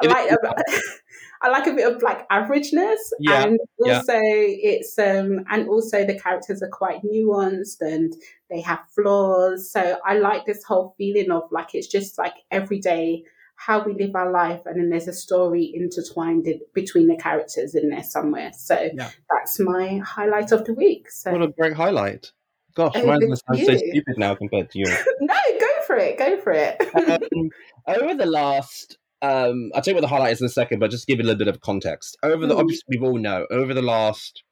I 0.02 0.08
like 0.08 0.32
a, 0.32 0.38
I 1.42 1.50
like 1.50 1.68
a 1.68 1.74
bit 1.74 1.92
of 1.92 2.00
black 2.00 2.28
averageness, 2.30 2.98
Yeah, 3.20 3.44
and 3.44 3.60
yeah. 3.84 3.98
also 3.98 4.14
it's 4.16 4.98
um 4.98 5.46
and 5.50 5.68
also 5.70 6.06
the 6.06 6.18
characters 6.20 6.62
are 6.64 6.70
quite 6.70 7.02
nuanced 7.04 7.82
and 7.82 8.14
they 8.50 8.62
have 8.62 8.80
flaws. 8.96 9.70
So 9.72 10.00
I 10.06 10.18
like 10.18 10.46
this 10.46 10.64
whole 10.64 10.96
feeling 10.98 11.32
of 11.32 11.44
like 11.52 11.76
it's 11.76 11.88
just 11.88 12.18
like 12.18 12.34
everyday 12.52 13.24
how 13.58 13.84
we 13.86 13.94
live 13.94 14.16
our 14.16 14.32
life, 14.32 14.62
and 14.66 14.78
then 14.80 14.90
there's 14.90 15.08
a 15.08 15.14
story 15.14 15.72
intertwined 15.74 16.46
in, 16.46 16.60
between 16.74 17.08
the 17.08 17.16
characters 17.16 17.74
in 17.74 17.90
there 17.90 18.04
somewhere. 18.04 18.52
So 18.54 18.76
Yeah. 18.94 19.10
that's 19.32 19.60
my 19.60 19.98
highlight 20.06 20.52
of 20.52 20.66
the 20.66 20.74
week. 20.74 21.10
So 21.10 21.32
What 21.32 21.42
a 21.42 21.48
great 21.48 21.74
highlight. 21.74 22.32
Gosh, 22.76 22.92
Oh, 22.96 23.06
mine 23.06 23.22
sounds 23.22 23.66
so 23.66 23.76
stupid 23.78 24.18
now 24.18 24.36
compared 24.36 24.70
to 24.72 24.80
yours. 24.80 24.98
no, 25.22 25.34
go 25.60 25.68
for 25.88 25.96
it, 25.98 26.18
go 26.18 26.40
for 26.42 26.52
it. 26.52 26.76
um, 27.36 27.50
over 27.88 28.14
the 28.14 28.26
last 28.26 28.98
um 29.22 29.72
i'll 29.74 29.82
tell 29.82 29.94
you 29.94 29.96
what 29.96 30.02
the 30.02 30.08
highlight 30.08 30.34
is 30.34 30.42
in 30.42 30.46
a 30.46 30.50
second 30.50 30.78
but 30.80 30.92
just 30.92 31.08
give 31.08 31.20
it 31.20 31.24
a 31.24 31.26
little 31.26 31.40
bit 31.40 31.48
of 31.48 31.62
context 31.62 32.18
over 32.22 32.46
the 32.46 32.54
Mm. 32.54 32.60
obviously 32.60 32.98
we 33.00 33.08
all 33.08 33.18
know 33.18 33.48
over 33.50 33.74
the 33.74 33.82
last 33.82 34.44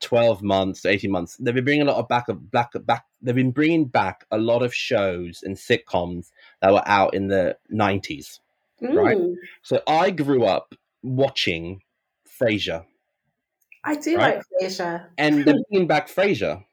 12 0.00 0.40
months 0.40 0.86
18 0.86 1.10
months 1.10 1.36
they've 1.38 1.52
been 1.54 1.64
bringing 1.64 1.82
a 1.82 1.90
lot 1.90 1.96
of 1.98 2.06
back 2.06 2.28
of 2.28 2.48
back 2.52 2.70
back 2.86 3.06
they've 3.20 3.34
been 3.34 3.50
bringing 3.50 3.86
back 3.86 4.24
a 4.30 4.38
lot 4.38 4.62
of 4.62 4.72
shows 4.72 5.40
and 5.42 5.56
sitcoms 5.56 6.30
that 6.62 6.72
were 6.72 6.86
out 6.86 7.12
in 7.12 7.26
the 7.26 7.56
90s 7.72 8.38
right. 8.80 9.16
Mm, 9.18 9.34
so 9.62 9.82
i 9.88 10.10
grew 10.10 10.44
up 10.44 10.74
watching 11.02 11.80
frasier 12.40 12.84
I 13.82 13.96
do 13.96 14.16
Right. 14.16 14.36
like 14.36 14.44
Frasier. 14.62 15.06
and 15.18 15.44
they're 15.44 15.56
bringing 15.70 15.88
back 15.88 16.08
frasier 16.08 16.64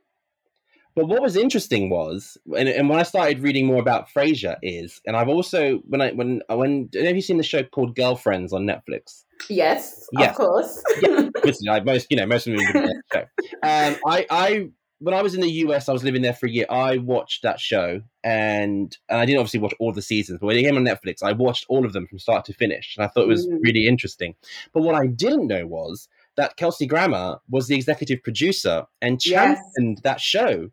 but 0.95 1.07
what 1.07 1.21
was 1.21 1.35
interesting 1.35 1.89
was, 1.89 2.37
and, 2.57 2.67
and 2.69 2.89
when 2.89 2.99
I 2.99 3.03
started 3.03 3.39
reading 3.39 3.65
more 3.65 3.79
about 3.79 4.09
Frasier, 4.09 4.57
is, 4.61 5.01
and 5.05 5.15
I've 5.15 5.29
also 5.29 5.77
when 5.87 6.01
I 6.01 6.11
when 6.11 6.41
when 6.49 6.89
have 6.93 7.15
you 7.15 7.21
seen 7.21 7.37
the 7.37 7.43
show 7.43 7.63
called 7.63 7.95
Girlfriends 7.95 8.53
on 8.53 8.65
Netflix? 8.65 9.23
Yes, 9.49 10.07
Yes. 10.13 10.31
of 10.31 10.35
course. 10.35 10.83
Listen, 11.43 11.67
like 11.67 11.83
most, 11.85 12.07
you 12.09 12.17
know, 12.17 12.25
most 12.27 12.45
of 12.47 12.53
them 12.53 12.61
have 12.63 12.73
been 12.73 12.85
that 12.85 13.03
show. 13.11 13.21
Um, 13.63 13.95
I, 14.05 14.25
I, 14.29 14.69
when 14.99 15.15
I 15.15 15.23
was 15.23 15.33
in 15.33 15.41
the 15.41 15.49
US, 15.65 15.89
I 15.89 15.93
was 15.93 16.03
living 16.03 16.21
there 16.21 16.33
for 16.33 16.45
a 16.45 16.49
year. 16.51 16.67
I 16.69 16.97
watched 16.97 17.41
that 17.41 17.59
show, 17.59 18.01
and 18.23 18.95
and 19.09 19.19
I 19.19 19.25
didn't 19.25 19.39
obviously 19.39 19.59
watch 19.59 19.73
all 19.79 19.91
the 19.91 20.01
seasons, 20.01 20.37
but 20.39 20.45
when 20.47 20.57
it 20.57 20.61
came 20.63 20.77
on 20.77 20.83
Netflix, 20.85 21.23
I 21.23 21.31
watched 21.31 21.65
all 21.69 21.85
of 21.85 21.93
them 21.93 22.05
from 22.05 22.19
start 22.19 22.45
to 22.45 22.53
finish, 22.53 22.95
and 22.95 23.03
I 23.03 23.07
thought 23.07 23.23
it 23.23 23.27
was 23.27 23.47
Mm. 23.47 23.57
really 23.61 23.87
interesting. 23.87 24.35
But 24.73 24.83
what 24.83 24.93
I 24.95 25.07
didn't 25.07 25.47
know 25.47 25.65
was 25.65 26.07
that 26.37 26.55
Kelsey 26.55 26.85
Grammer 26.85 27.39
was 27.49 27.67
the 27.67 27.75
executive 27.75 28.21
producer 28.23 28.85
and 29.01 29.19
Yes. 29.25 29.57
championed 29.75 30.01
that 30.03 30.21
show. 30.21 30.69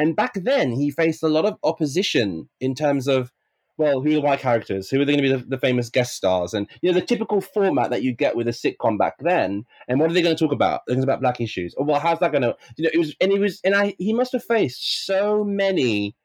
And 0.00 0.16
back 0.16 0.32
then, 0.34 0.72
he 0.72 0.90
faced 0.90 1.22
a 1.22 1.28
lot 1.28 1.44
of 1.44 1.58
opposition 1.62 2.48
in 2.58 2.74
terms 2.74 3.06
of 3.06 3.32
well, 3.76 4.02
who 4.02 4.10
are 4.10 4.14
the 4.14 4.20
white 4.20 4.40
characters? 4.40 4.90
Who 4.90 5.00
are 5.00 5.04
they 5.06 5.12
going 5.12 5.24
to 5.24 5.36
be 5.36 5.42
the, 5.42 5.48
the 5.48 5.58
famous 5.58 5.88
guest 5.88 6.14
stars? 6.14 6.54
And 6.54 6.68
you 6.80 6.90
know 6.90 6.98
the 6.98 7.04
typical 7.04 7.40
format 7.42 7.90
that 7.90 8.02
you 8.02 8.12
get 8.12 8.34
with 8.34 8.48
a 8.48 8.50
sitcom 8.50 8.98
back 8.98 9.14
then. 9.20 9.64
And 9.88 10.00
what 10.00 10.10
are 10.10 10.14
they 10.14 10.22
going 10.22 10.34
to 10.34 10.42
talk 10.42 10.52
about? 10.52 10.82
They're 10.86 10.96
going 10.96 11.02
to 11.02 11.06
talk 11.06 11.18
about 11.18 11.22
black 11.22 11.40
issues. 11.40 11.74
Or 11.74 11.84
well, 11.84 12.00
how's 12.00 12.18
that 12.20 12.32
going 12.32 12.42
to? 12.42 12.56
You 12.76 12.84
know, 12.84 12.90
it 12.94 12.98
was 12.98 13.14
and 13.20 13.30
it 13.30 13.40
was 13.40 13.60
and 13.62 13.74
I 13.74 13.94
he 13.98 14.14
must 14.14 14.32
have 14.32 14.44
faced 14.44 15.06
so 15.06 15.44
many 15.44 16.16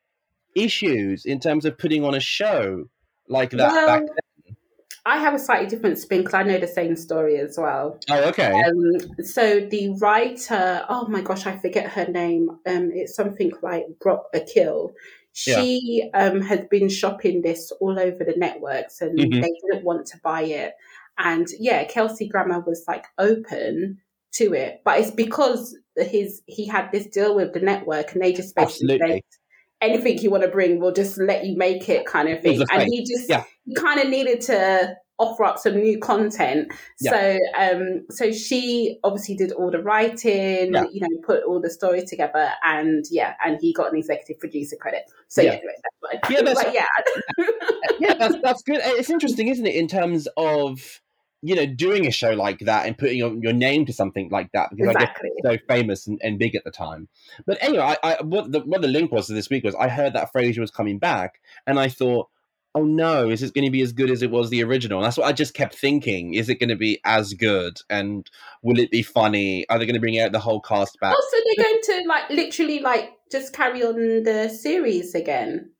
issues 0.56 1.26
in 1.26 1.42
terms 1.42 1.66
of 1.66 1.78
putting 1.78 2.06
on 2.06 2.16
a 2.16 2.20
show 2.22 2.86
like 3.28 3.52
that 3.52 3.72
Well, 3.72 3.88
back 3.88 4.02
then. 4.02 4.35
I 5.06 5.18
have 5.18 5.36
a 5.36 5.40
slightly 5.40 5.68
different 5.68 6.00
spin 6.00 6.20
because 6.20 6.34
I 6.34 6.44
know 6.44 6.58
the 6.58 6.68
same 6.68 6.96
story 6.96 7.38
as 7.38 7.58
well. 7.60 8.00
Oh, 8.10 8.30
okay. 8.30 8.52
Um, 8.52 9.24
so 9.24 9.60
the 9.60 9.96
writer, 10.00 10.84
oh 10.90 11.08
my 11.08 11.22
gosh, 11.22 11.46
I 11.46 11.58
forget 11.58 11.92
her 11.92 12.08
name. 12.08 12.50
Um, 12.66 12.92
it's 12.92 13.16
something 13.16 13.52
like 13.62 13.86
Brock 14.02 14.26
Akil. 14.34 14.94
She 15.34 16.10
um, 16.14 16.42
had 16.42 16.70
been 16.70 16.90
shopping 16.90 17.42
this 17.42 17.72
all 17.80 18.00
over 18.00 18.24
the 18.24 18.36
networks, 18.38 19.02
and 19.02 19.20
Mhm. 19.20 19.42
they 19.42 19.54
didn't 19.70 19.84
want 19.84 20.08
to 20.08 20.18
buy 20.24 20.44
it. 20.44 20.74
And 21.18 21.48
yeah, 21.60 21.84
Kelsey 21.84 22.28
Grammer 22.28 22.62
was 22.62 22.86
like 22.88 23.06
open 23.18 24.00
to 24.36 24.54
it, 24.54 24.82
but 24.84 25.00
it's 25.00 25.12
because 25.12 25.78
his 25.96 26.42
he 26.46 26.66
had 26.68 26.92
this 26.92 27.06
deal 27.08 27.36
with 27.36 27.54
the 27.54 27.60
network, 27.60 28.14
and 28.14 28.22
they 28.22 28.34
just 28.34 28.56
basically 28.56 29.24
anything 29.82 30.18
you 30.20 30.30
want 30.32 30.44
to 30.44 30.50
bring, 30.50 30.80
we'll 30.80 30.94
just 30.94 31.18
let 31.18 31.46
you 31.46 31.58
make 31.58 31.88
it, 31.90 32.06
kind 32.06 32.30
of 32.30 32.42
thing. 32.42 32.56
It 32.56 32.60
was 32.60 32.70
a 32.72 32.74
And 32.76 32.84
he 32.92 33.02
just 33.06 33.30
Yeah. 33.30 33.44
he 33.66 33.74
kind 33.76 34.00
of 34.00 34.08
needed 34.10 34.42
to 34.42 34.96
offer 35.18 35.46
up 35.46 35.58
some 35.58 35.76
new 35.78 35.98
content. 36.00 36.68
Yeah. 37.00 37.12
So 37.12 37.40
um 37.58 38.06
so 38.10 38.32
she 38.34 39.00
obviously 39.04 39.36
did 39.36 39.52
all 39.54 39.72
the 39.72 39.82
writing, 39.82 40.74
Yeah. 40.74 40.84
you 40.92 41.00
know, 41.02 41.08
put 41.26 41.44
all 41.44 41.62
the 41.62 41.70
story 41.70 42.04
together 42.06 42.52
and 42.64 43.06
yeah, 43.10 43.36
and 43.46 43.58
he 43.62 43.72
got 43.74 43.92
an 43.92 43.98
executive 43.98 44.40
producer 44.40 44.76
credit. 44.76 45.04
So 45.30 45.42
Yeah. 45.42 45.52
yeah, 45.52 45.58
anyway, 45.58 45.74
that's. 46.12 46.30
Yeah, 46.30 46.42
that's- 46.42 46.74
yeah. 46.74 47.46
yeah, 48.00 48.14
that's 48.16 48.36
that's 48.42 48.62
good. 48.64 48.80
It's 48.84 49.10
interesting, 49.10 49.48
isn't 49.48 49.66
it, 49.66 49.76
in 49.76 49.88
terms 49.88 50.28
of 50.36 51.02
you 51.46 51.56
know 51.56 51.68
doing 51.68 52.08
a 52.08 52.12
show 52.12 52.32
like 52.32 52.60
that 52.60 52.88
and 52.88 52.98
putting 52.98 53.20
your, 53.20 53.36
your 53.36 53.54
name 53.54 53.86
to 53.86 53.94
something 53.94 54.30
like 54.32 54.52
that 54.54 54.72
because 54.72 54.96
I 54.96 55.00
guess 55.00 55.16
so 55.44 55.58
famous 55.68 56.08
and, 56.08 56.20
and 56.24 56.40
big 56.40 56.56
at 56.56 56.64
the 56.64 56.72
time. 56.72 57.08
But 57.46 57.60
anyway, 57.62 57.84
I, 57.84 57.98
I 58.02 58.22
what 58.24 58.52
the 58.52 58.62
what 58.62 58.82
the 58.82 58.88
link 58.88 59.12
was 59.12 59.28
to 59.28 59.34
this 59.34 59.50
week 59.50 59.64
was 59.64 59.76
I 59.76 59.88
heard 59.88 60.14
that 60.14 60.34
Frasier 60.34 60.60
was 60.60 60.72
coming 60.72 60.98
back, 60.98 61.40
and 61.68 61.80
I 61.80 61.88
thought, 61.88 62.30
oh 62.74 62.84
no, 62.84 63.30
is 63.30 63.44
it 63.44 63.54
going 63.54 63.66
to 63.66 63.72
be 63.72 63.84
as 63.84 63.94
good 63.94 64.10
as 64.10 64.24
it 64.24 64.32
was 64.32 64.50
the 64.50 64.64
original? 64.64 64.98
And 64.98 65.06
that's 65.06 65.18
what 65.18 65.28
I 65.28 65.34
just 65.34 65.54
kept 65.54 65.76
thinking: 65.76 66.34
is 66.34 66.50
it 66.50 66.60
going 66.60 66.70
to 66.70 66.76
be 66.76 67.00
as 67.06 67.36
good? 67.36 67.80
And 67.92 68.28
will 68.64 68.80
it 68.80 68.90
be 68.90 69.04
funny? 69.04 69.70
Are 69.70 69.78
they 69.78 69.86
going 69.86 69.94
to 69.94 70.02
bring 70.02 70.20
out 70.20 70.32
the 70.32 70.40
whole 70.40 70.62
cast 70.62 71.00
back? 71.00 71.14
Also 71.14 71.38
they're 71.46 71.64
going 71.64 71.82
to 71.84 72.08
like 72.08 72.30
literally 72.32 72.80
like 72.80 73.12
just 73.32 73.54
carry 73.54 73.84
on 73.84 74.24
the 74.24 74.50
series 74.50 75.14
again. 75.14 75.75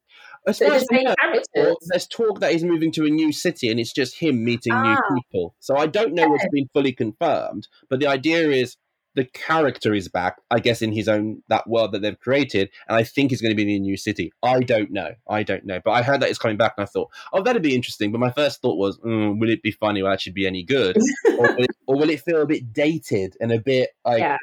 As 0.48 0.58
So 0.58 0.66
far 0.66 0.72
the 0.72 0.76
as 0.78 0.88
I 0.92 0.96
same 0.96 1.04
know, 1.06 1.16
characters. 1.22 1.76
there's 1.90 2.08
talk 2.08 2.40
that 2.40 2.52
he's 2.52 2.64
moving 2.64 2.92
to 2.94 3.06
a 3.06 3.10
new 3.10 3.32
city 3.32 3.70
and 3.70 3.80
it's 3.80 3.94
just 3.94 4.18
him 4.20 4.44
meeting 4.44 4.74
new 4.74 4.90
Ah. 4.98 5.02
people. 5.16 5.56
So 5.60 5.76
I 5.78 5.88
don't 5.88 6.14
know 6.14 6.28
what's 6.28 6.48
been 6.52 6.70
fully 6.74 6.92
confirmed, 6.94 7.68
but 7.90 8.00
the 8.00 8.08
idea 8.08 8.50
is 8.52 8.78
the 9.16 9.24
character 9.26 9.94
is 9.94 10.10
back, 10.10 10.42
I 10.52 10.60
guess, 10.60 10.82
in 10.82 10.92
his 10.92 11.08
own 11.08 11.42
that 11.48 11.70
world 11.70 11.94
that 11.94 12.02
they've 12.02 12.20
created, 12.20 12.70
and 12.90 12.98
I 12.98 13.04
think 13.04 13.32
he's 13.32 13.42
going 13.42 13.52
to 13.52 13.56
be 13.56 13.62
in 13.64 13.70
a 13.70 13.80
new 13.80 13.96
city. 13.96 14.34
I 14.44 14.60
don't 14.60 14.92
know. 14.92 15.14
I 15.30 15.42
don't 15.44 15.66
know. 15.66 15.80
But 15.86 15.92
I 15.92 16.04
heard 16.04 16.20
that 16.20 16.30
it's 16.30 16.38
coming 16.38 16.58
back, 16.58 16.74
and 16.78 16.84
I 16.84 16.86
thought, 16.86 17.10
oh, 17.32 17.42
that'd 17.42 17.62
be 17.62 17.74
interesting. 17.76 18.12
But 18.12 18.20
my 18.20 18.32
first 18.32 18.62
thought 18.62 18.76
was, 18.78 18.98
mm, 19.00 19.40
will 19.40 19.50
it 19.50 19.64
be 19.64 19.72
funny? 19.72 20.04
Will 20.04 20.10
it 20.12 20.14
actually 20.16 20.34
be 20.34 20.46
any 20.46 20.64
good, 20.64 20.98
or, 21.40 21.48
will 21.56 21.64
it, 21.64 21.72
or, 21.88 21.96
will 21.96 22.10
it, 22.10 22.22
feel 22.24 22.42
a 22.42 22.46
bit 22.46 22.74
dated 22.74 23.38
and 23.40 23.54
a 23.54 23.60
bit 23.60 23.92
like? 24.04 24.20
Yeah. 24.20 24.36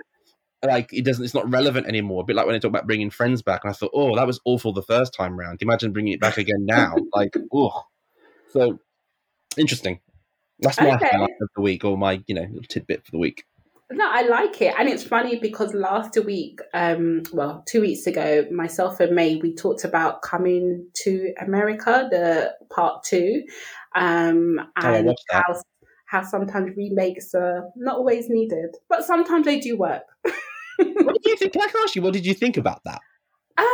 Like 0.64 0.92
it 0.92 1.04
doesn't, 1.04 1.24
it's 1.24 1.34
not 1.34 1.50
relevant 1.50 1.86
anymore. 1.86 2.22
A 2.22 2.24
bit 2.24 2.36
like 2.36 2.46
when 2.46 2.54
I 2.54 2.58
talk 2.58 2.68
about 2.68 2.86
bringing 2.86 3.10
friends 3.10 3.42
back, 3.42 3.62
and 3.64 3.70
I 3.70 3.74
thought, 3.74 3.90
oh, 3.94 4.14
that 4.16 4.26
was 4.26 4.40
awful 4.44 4.72
the 4.72 4.82
first 4.82 5.12
time 5.12 5.38
round. 5.38 5.60
Imagine 5.60 5.92
bringing 5.92 6.12
it 6.12 6.20
back 6.20 6.38
again 6.38 6.64
now. 6.64 6.94
like, 7.12 7.34
oh, 7.52 7.82
so 8.50 8.78
interesting. 9.56 10.00
That's 10.60 10.80
my 10.80 10.94
okay. 10.94 11.08
highlight 11.10 11.30
of 11.40 11.48
the 11.56 11.62
week, 11.62 11.84
or 11.84 11.98
my 11.98 12.22
you 12.26 12.34
know 12.34 12.42
little 12.42 12.62
tidbit 12.62 13.04
for 13.04 13.10
the 13.10 13.18
week. 13.18 13.44
No, 13.94 14.08
I 14.10 14.22
like 14.22 14.60
it. 14.62 14.74
And 14.78 14.88
it's 14.88 15.02
funny 15.02 15.38
because 15.38 15.74
last 15.74 16.16
week, 16.24 16.60
um, 16.72 17.22
well, 17.32 17.62
two 17.66 17.80
weeks 17.80 18.06
ago, 18.06 18.46
myself 18.50 19.00
and 19.00 19.14
May, 19.14 19.36
we 19.36 19.54
talked 19.54 19.84
about 19.84 20.22
coming 20.22 20.86
to 21.04 21.34
America, 21.40 22.08
the 22.10 22.54
part 22.74 23.04
two, 23.04 23.42
um, 23.94 24.58
oh, 24.60 24.94
and 24.94 25.10
oh, 25.10 25.14
how, 25.30 25.62
how 26.06 26.22
sometimes 26.22 26.76
remakes 26.76 27.34
are 27.34 27.68
not 27.76 27.96
always 27.96 28.28
needed, 28.28 28.76
but 28.88 29.04
sometimes 29.04 29.44
they 29.44 29.60
do 29.60 29.76
work. 29.76 30.04
what 30.84 31.14
did 31.22 31.24
you 31.24 31.36
think? 31.36 31.52
Can 31.52 31.62
I 31.62 31.82
ask 31.82 31.94
you, 31.94 32.02
what 32.02 32.12
did 32.12 32.26
you 32.26 32.34
think 32.34 32.56
about 32.56 32.80
that? 32.84 33.00
Um, 33.58 33.66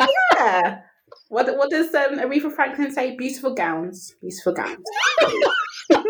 yeah. 0.34 0.80
What, 1.28 1.46
what 1.56 1.70
does 1.70 1.94
um, 1.94 2.18
Aretha 2.18 2.52
Franklin 2.52 2.90
say? 2.90 3.14
Beautiful 3.16 3.54
gowns. 3.54 4.14
Beautiful 4.20 4.54
gowns. 4.54 4.84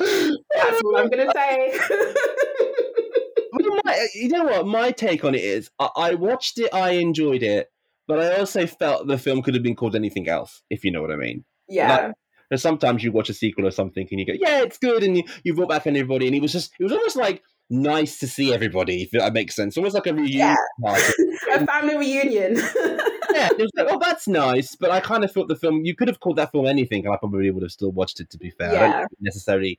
That's 0.00 0.80
what 0.82 1.00
I'm 1.00 1.10
gonna 1.10 1.32
say. 1.34 1.78
my, 3.84 4.06
you 4.14 4.28
know 4.28 4.44
what? 4.44 4.66
My 4.66 4.90
take 4.90 5.24
on 5.24 5.34
it 5.34 5.42
is, 5.42 5.70
I, 5.78 5.88
I, 5.96 6.14
watched 6.14 6.58
it, 6.58 6.72
I 6.72 6.90
enjoyed 6.92 7.42
it, 7.42 7.68
but 8.06 8.20
I 8.20 8.36
also 8.36 8.66
felt 8.66 9.06
the 9.06 9.18
film 9.18 9.42
could 9.42 9.54
have 9.54 9.62
been 9.62 9.74
called 9.74 9.96
anything 9.96 10.28
else, 10.28 10.62
if 10.70 10.84
you 10.84 10.90
know 10.90 11.02
what 11.02 11.10
I 11.10 11.16
mean. 11.16 11.44
Yeah. 11.68 12.06
Like, 12.06 12.14
sometimes 12.56 13.02
you 13.04 13.12
watch 13.12 13.28
a 13.28 13.34
sequel 13.34 13.66
or 13.66 13.70
something 13.70 14.06
and 14.10 14.20
you 14.20 14.26
go, 14.26 14.32
yeah, 14.34 14.62
it's 14.62 14.78
good, 14.78 15.02
and 15.02 15.16
you, 15.16 15.24
you 15.44 15.54
brought 15.54 15.68
back 15.68 15.86
everybody, 15.86 16.26
and 16.26 16.34
it 16.34 16.42
was 16.42 16.52
just, 16.52 16.72
it 16.78 16.82
was 16.82 16.92
almost 16.92 17.16
like 17.16 17.42
nice 17.70 18.18
to 18.18 18.26
see 18.26 18.52
everybody, 18.52 19.02
if 19.02 19.10
that 19.10 19.32
makes 19.32 19.54
sense. 19.54 19.76
Almost 19.76 19.94
like 19.94 20.06
a 20.06 20.14
reunion. 20.14 20.56
Yeah. 20.82 20.98
a 21.54 21.66
family 21.66 21.96
reunion. 21.96 22.56
yeah, 23.32 23.48
it 23.50 23.58
was 23.58 23.70
like, 23.76 23.88
oh, 23.90 23.98
that's 23.98 24.26
nice. 24.26 24.74
But 24.74 24.90
I 24.90 25.00
kind 25.00 25.24
of 25.24 25.32
thought 25.32 25.48
the 25.48 25.56
film, 25.56 25.84
you 25.84 25.94
could 25.94 26.08
have 26.08 26.20
called 26.20 26.36
that 26.36 26.52
film 26.52 26.66
anything, 26.66 27.04
and 27.04 27.14
I 27.14 27.18
probably 27.18 27.50
would 27.50 27.62
have 27.62 27.72
still 27.72 27.92
watched 27.92 28.20
it, 28.20 28.30
to 28.30 28.38
be 28.38 28.50
fair. 28.50 28.72
Yeah. 28.72 29.04
necessarily 29.20 29.78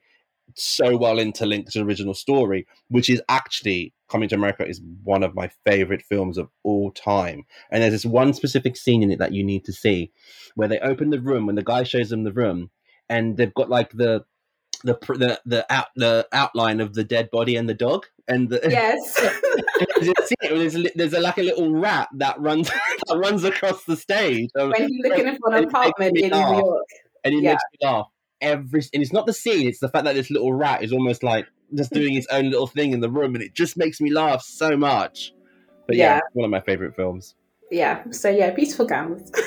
so 0.55 0.97
well 0.97 1.19
interlinked 1.19 1.71
to 1.71 1.79
the 1.79 1.85
original 1.85 2.13
story, 2.13 2.67
which 2.89 3.09
is 3.09 3.21
actually 3.29 3.93
Coming 4.09 4.27
to 4.29 4.35
America 4.35 4.67
is 4.67 4.81
one 5.03 5.21
of 5.21 5.35
my 5.35 5.51
favorite 5.67 6.01
films 6.01 6.39
of 6.39 6.49
all 6.63 6.89
time. 6.89 7.43
And 7.69 7.83
there's 7.83 7.93
this 7.93 8.05
one 8.05 8.33
specific 8.33 8.75
scene 8.75 9.03
in 9.03 9.11
it 9.11 9.19
that 9.19 9.33
you 9.33 9.43
need 9.43 9.65
to 9.65 9.71
see 9.71 10.11
where 10.55 10.67
they 10.67 10.79
open 10.79 11.11
the 11.11 11.21
room 11.21 11.45
when 11.45 11.55
the 11.55 11.63
guy 11.63 11.83
shows 11.83 12.09
them 12.09 12.23
the 12.23 12.33
room 12.33 12.71
and 13.07 13.37
they've 13.37 13.53
got 13.53 13.69
like 13.69 13.91
the 13.91 14.25
the 14.83 14.97
the 15.09 15.39
the 15.45 15.71
out 15.71 15.87
the 15.95 16.27
outline 16.31 16.79
of 16.79 16.95
the 16.95 17.03
dead 17.03 17.29
body 17.29 17.55
and 17.55 17.69
the 17.69 17.75
dog 17.75 18.07
and 18.27 18.49
the, 18.49 18.59
yes. 18.69 19.15
There's, 20.41 20.87
there's 20.95 21.13
a, 21.13 21.19
like 21.19 21.37
a 21.37 21.43
little 21.43 21.71
rat 21.73 22.07
that 22.17 22.39
runs 22.39 22.69
that 23.07 23.17
runs 23.17 23.43
across 23.43 23.83
the 23.83 23.95
stage. 23.95 24.49
When 24.55 24.73
he's 24.75 25.01
looking 25.03 25.37
for 25.37 25.53
an 25.53 25.65
apartment 25.65 26.17
in 26.17 26.31
New 26.31 26.37
York. 26.37 26.85
And 27.23 27.35
it 27.35 27.43
yeah. 27.43 27.51
makes 27.51 27.63
me 27.73 27.87
laugh 27.87 28.07
every 28.41 28.81
and 28.93 29.01
it's 29.03 29.13
not 29.13 29.25
the 29.25 29.33
scene 29.33 29.67
it's 29.67 29.79
the 29.79 29.89
fact 29.89 30.05
that 30.05 30.15
this 30.15 30.29
little 30.29 30.53
rat 30.53 30.83
is 30.83 30.93
almost 30.93 31.23
like 31.23 31.47
just 31.75 31.91
doing 31.91 32.15
its 32.15 32.27
own 32.31 32.49
little 32.49 32.67
thing 32.67 32.91
in 32.93 32.99
the 32.99 33.09
room 33.09 33.35
and 33.35 33.43
it 33.43 33.53
just 33.53 33.77
makes 33.77 34.01
me 34.01 34.11
laugh 34.11 34.41
so 34.41 34.75
much 34.75 35.33
but 35.87 35.95
yeah, 35.95 36.15
yeah 36.15 36.21
one 36.33 36.45
of 36.45 36.51
my 36.51 36.61
favorite 36.61 36.95
films 36.95 37.35
yeah 37.71 38.03
so 38.11 38.29
yeah 38.29 38.49
beautiful 38.51 38.85
gowns 38.85 39.31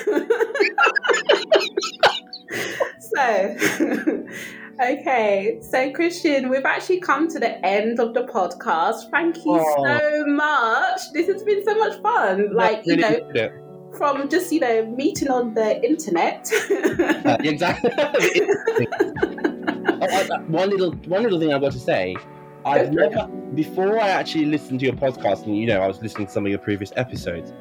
so 3.15 3.55
Okay, 4.81 5.59
so 5.61 5.91
Christian, 5.91 6.49
we've 6.49 6.65
actually 6.65 6.99
come 6.99 7.27
to 7.27 7.39
the 7.39 7.63
end 7.63 7.99
of 7.99 8.15
the 8.15 8.23
podcast. 8.23 9.11
Thank 9.11 9.37
you 9.37 9.59
oh. 9.59 9.85
so 9.85 10.25
much. 10.25 10.99
This 11.13 11.27
has 11.27 11.43
been 11.43 11.63
so 11.63 11.77
much 11.77 12.01
fun. 12.01 12.53
Like, 12.55 12.81
you 12.85 12.97
know, 12.97 13.29
from 13.95 14.29
just, 14.29 14.51
you 14.51 14.59
know, 14.59 14.85
meeting 14.85 15.29
on 15.29 15.53
the 15.53 15.83
internet. 15.83 16.51
uh, 17.25 17.37
exactly. 17.41 17.91
one 20.47 20.69
little 20.69 20.91
one 21.07 21.23
little 21.23 21.39
thing 21.39 21.53
I've 21.53 21.61
got 21.61 21.71
to 21.73 21.79
say. 21.79 22.15
I've 22.65 22.93
never 22.93 23.27
before 23.55 23.99
I 23.99 24.09
actually 24.09 24.45
listened 24.45 24.79
to 24.81 24.85
your 24.85 24.95
podcast, 24.95 25.45
and 25.45 25.57
you 25.57 25.67
know, 25.67 25.81
I 25.81 25.87
was 25.87 26.01
listening 26.01 26.27
to 26.27 26.33
some 26.33 26.45
of 26.45 26.49
your 26.49 26.59
previous 26.59 26.91
episodes. 26.95 27.53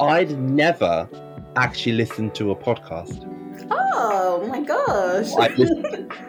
I'd 0.00 0.38
never 0.38 1.08
actually 1.56 1.92
listened 1.92 2.34
to 2.36 2.50
a 2.50 2.56
podcast. 2.56 3.24
Oh 3.70 4.46
my 4.48 4.60
gosh. 4.60 5.32
I 5.36 5.48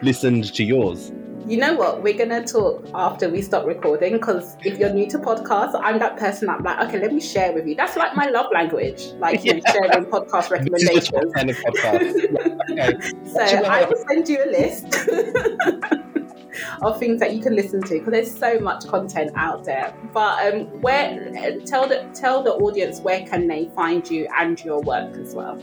listened 0.02 0.52
to 0.54 0.64
yours. 0.64 1.12
You 1.50 1.56
know 1.56 1.74
what? 1.74 2.00
We're 2.04 2.16
gonna 2.16 2.46
talk 2.46 2.86
after 2.94 3.28
we 3.28 3.42
stop 3.42 3.66
recording 3.66 4.12
because 4.12 4.56
if 4.62 4.78
you're 4.78 4.92
new 4.92 5.10
to 5.10 5.18
podcasts, 5.18 5.76
I'm 5.82 5.98
that 5.98 6.16
person 6.16 6.48
I'm 6.48 6.62
like, 6.62 6.78
okay, 6.86 7.00
let 7.00 7.12
me 7.12 7.20
share 7.20 7.52
with 7.52 7.66
you. 7.66 7.74
That's 7.74 7.96
like 7.96 8.14
my 8.14 8.26
love 8.26 8.46
language, 8.54 9.06
like 9.18 9.44
you 9.44 9.54
know, 9.54 9.60
sharing 9.72 10.04
podcast 10.04 10.48
recommendations. 10.52 11.34
Kind 11.34 11.50
of 11.50 11.56
podcast. 11.56 12.70
okay. 12.70 12.96
So 13.24 13.64
I 13.64 13.84
will 13.84 13.96
send 14.08 14.28
you 14.28 14.44
a 14.44 14.46
list. 14.46 16.29
of 16.82 16.98
things 16.98 17.20
that 17.20 17.34
you 17.34 17.42
can 17.42 17.56
listen 17.56 17.80
to 17.82 17.98
because 17.98 18.12
there's 18.12 18.34
so 18.34 18.58
much 18.58 18.86
content 18.86 19.32
out 19.36 19.64
there. 19.64 19.94
But 20.12 20.54
um, 20.54 20.66
where 20.80 21.60
tell 21.64 21.88
the 21.88 22.08
tell 22.14 22.42
the 22.42 22.52
audience 22.52 23.00
where 23.00 23.26
can 23.26 23.46
they 23.46 23.70
find 23.74 24.10
you 24.10 24.26
and 24.38 24.62
your 24.64 24.80
work 24.80 25.14
as 25.16 25.34
well. 25.34 25.58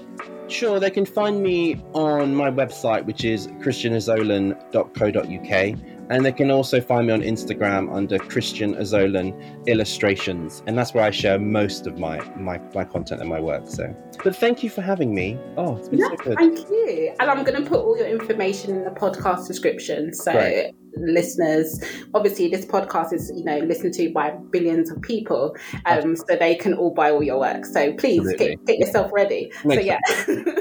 Sure, 0.47 0.80
they 0.80 0.89
can 0.89 1.05
find 1.05 1.43
me 1.43 1.84
on 1.93 2.34
my 2.34 2.49
website, 2.49 3.05
which 3.05 3.23
is 3.26 3.47
christianazolan.co.uk. 3.47 5.97
And 6.09 6.25
they 6.25 6.31
can 6.31 6.51
also 6.51 6.79
find 6.79 7.07
me 7.07 7.13
on 7.13 7.21
Instagram 7.21 7.93
under 7.93 8.17
Christian 8.17 8.75
Azolan 8.75 9.34
Illustrations. 9.67 10.63
And 10.67 10.77
that's 10.77 10.93
where 10.93 11.03
I 11.03 11.11
share 11.11 11.39
most 11.39 11.88
of 11.88 11.97
my, 11.97 12.19
my, 12.35 12.59
my 12.73 12.84
content 12.84 13.21
and 13.21 13.29
my 13.29 13.39
work. 13.39 13.67
So, 13.67 13.93
but 14.23 14.35
thank 14.35 14.63
you 14.63 14.69
for 14.69 14.81
having 14.81 15.13
me. 15.13 15.38
Oh, 15.57 15.77
it's 15.77 15.89
been 15.89 15.99
yeah, 15.99 16.09
so 16.09 16.15
good. 16.15 16.38
Thank 16.38 16.59
you. 16.59 17.13
And 17.19 17.29
I'm 17.29 17.43
going 17.43 17.61
to 17.61 17.69
put 17.69 17.79
all 17.79 17.97
your 17.97 18.07
information 18.07 18.75
in 18.75 18.84
the 18.84 18.91
podcast 18.91 19.47
description. 19.47 20.13
So, 20.13 20.31
Great 20.31 20.73
listeners. 21.02 21.84
Obviously 22.14 22.48
this 22.49 22.65
podcast 22.65 23.14
is 23.14 23.32
you 23.36 23.44
know 23.44 23.57
listened 23.60 23.94
to 23.95 24.11
by 24.11 24.32
billions 24.52 24.91
of 24.91 25.02
people 25.02 25.56
um 25.86 26.15
so 26.15 26.36
they 26.40 26.56
can 26.56 26.74
all 26.74 26.91
buy 26.91 27.11
all 27.11 27.24
your 27.24 27.40
work. 27.40 27.65
So 27.65 27.94
please 27.94 28.34
get, 28.36 28.64
get 28.65 28.80
yourself 28.80 29.11
ready. 29.14 29.52
Makes 29.65 29.82
so 29.82 29.86
yeah, 29.86 29.99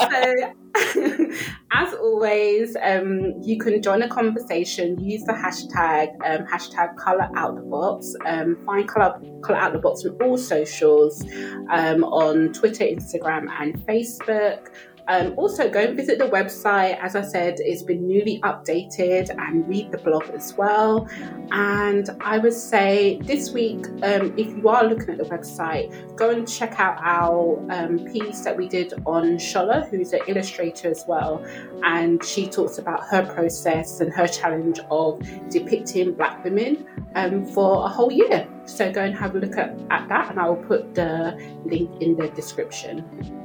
so 0.00 0.52
as 1.72 1.94
always 1.94 2.76
um 2.82 3.34
you 3.42 3.58
can 3.58 3.82
join 3.82 4.02
a 4.02 4.08
conversation. 4.08 4.98
Use 5.02 5.24
the 5.24 5.32
hashtag 5.32 6.08
um 6.24 6.46
hashtag 6.46 6.96
color 6.96 7.28
out 7.36 7.56
the 7.56 7.62
box. 7.62 8.14
Um 8.26 8.56
find 8.64 8.88
color 8.88 9.20
color 9.42 9.58
out 9.58 9.72
the 9.72 9.78
box 9.78 10.04
on 10.04 10.16
all 10.22 10.36
socials 10.36 11.22
um 11.70 12.04
on 12.04 12.52
twitter 12.52 12.84
instagram 12.84 13.48
and 13.60 13.78
facebook 13.86 14.68
um, 15.08 15.32
also, 15.38 15.70
go 15.70 15.80
and 15.80 15.96
visit 15.96 16.18
the 16.18 16.26
website. 16.26 16.98
As 17.00 17.16
I 17.16 17.22
said, 17.22 17.56
it's 17.60 17.82
been 17.82 18.06
newly 18.06 18.40
updated 18.42 19.30
and 19.38 19.66
read 19.66 19.90
the 19.90 19.96
blog 19.96 20.28
as 20.34 20.54
well. 20.54 21.08
And 21.50 22.10
I 22.20 22.36
would 22.36 22.52
say 22.52 23.18
this 23.22 23.50
week, 23.52 23.86
um, 24.02 24.34
if 24.36 24.54
you 24.54 24.68
are 24.68 24.84
looking 24.84 25.08
at 25.08 25.16
the 25.16 25.24
website, 25.24 25.88
go 26.14 26.28
and 26.28 26.46
check 26.46 26.78
out 26.78 26.98
our 27.02 27.58
um, 27.70 28.00
piece 28.00 28.42
that 28.42 28.54
we 28.54 28.68
did 28.68 28.92
on 29.06 29.38
Shola, 29.38 29.88
who's 29.88 30.12
an 30.12 30.20
illustrator 30.28 30.90
as 30.90 31.06
well. 31.08 31.42
And 31.84 32.22
she 32.22 32.46
talks 32.46 32.76
about 32.76 33.02
her 33.08 33.24
process 33.24 34.00
and 34.00 34.12
her 34.12 34.26
challenge 34.26 34.78
of 34.90 35.26
depicting 35.48 36.12
Black 36.12 36.44
women 36.44 36.86
um, 37.14 37.46
for 37.46 37.86
a 37.86 37.88
whole 37.88 38.12
year. 38.12 38.46
So 38.68 38.92
go 38.92 39.02
and 39.02 39.16
have 39.16 39.34
a 39.34 39.38
look 39.38 39.56
at, 39.56 39.70
at 39.90 40.08
that, 40.10 40.30
and 40.30 40.38
I 40.38 40.46
will 40.46 40.56
put 40.56 40.94
the 40.94 41.34
link 41.64 42.02
in 42.02 42.16
the 42.16 42.28
description. 42.28 43.02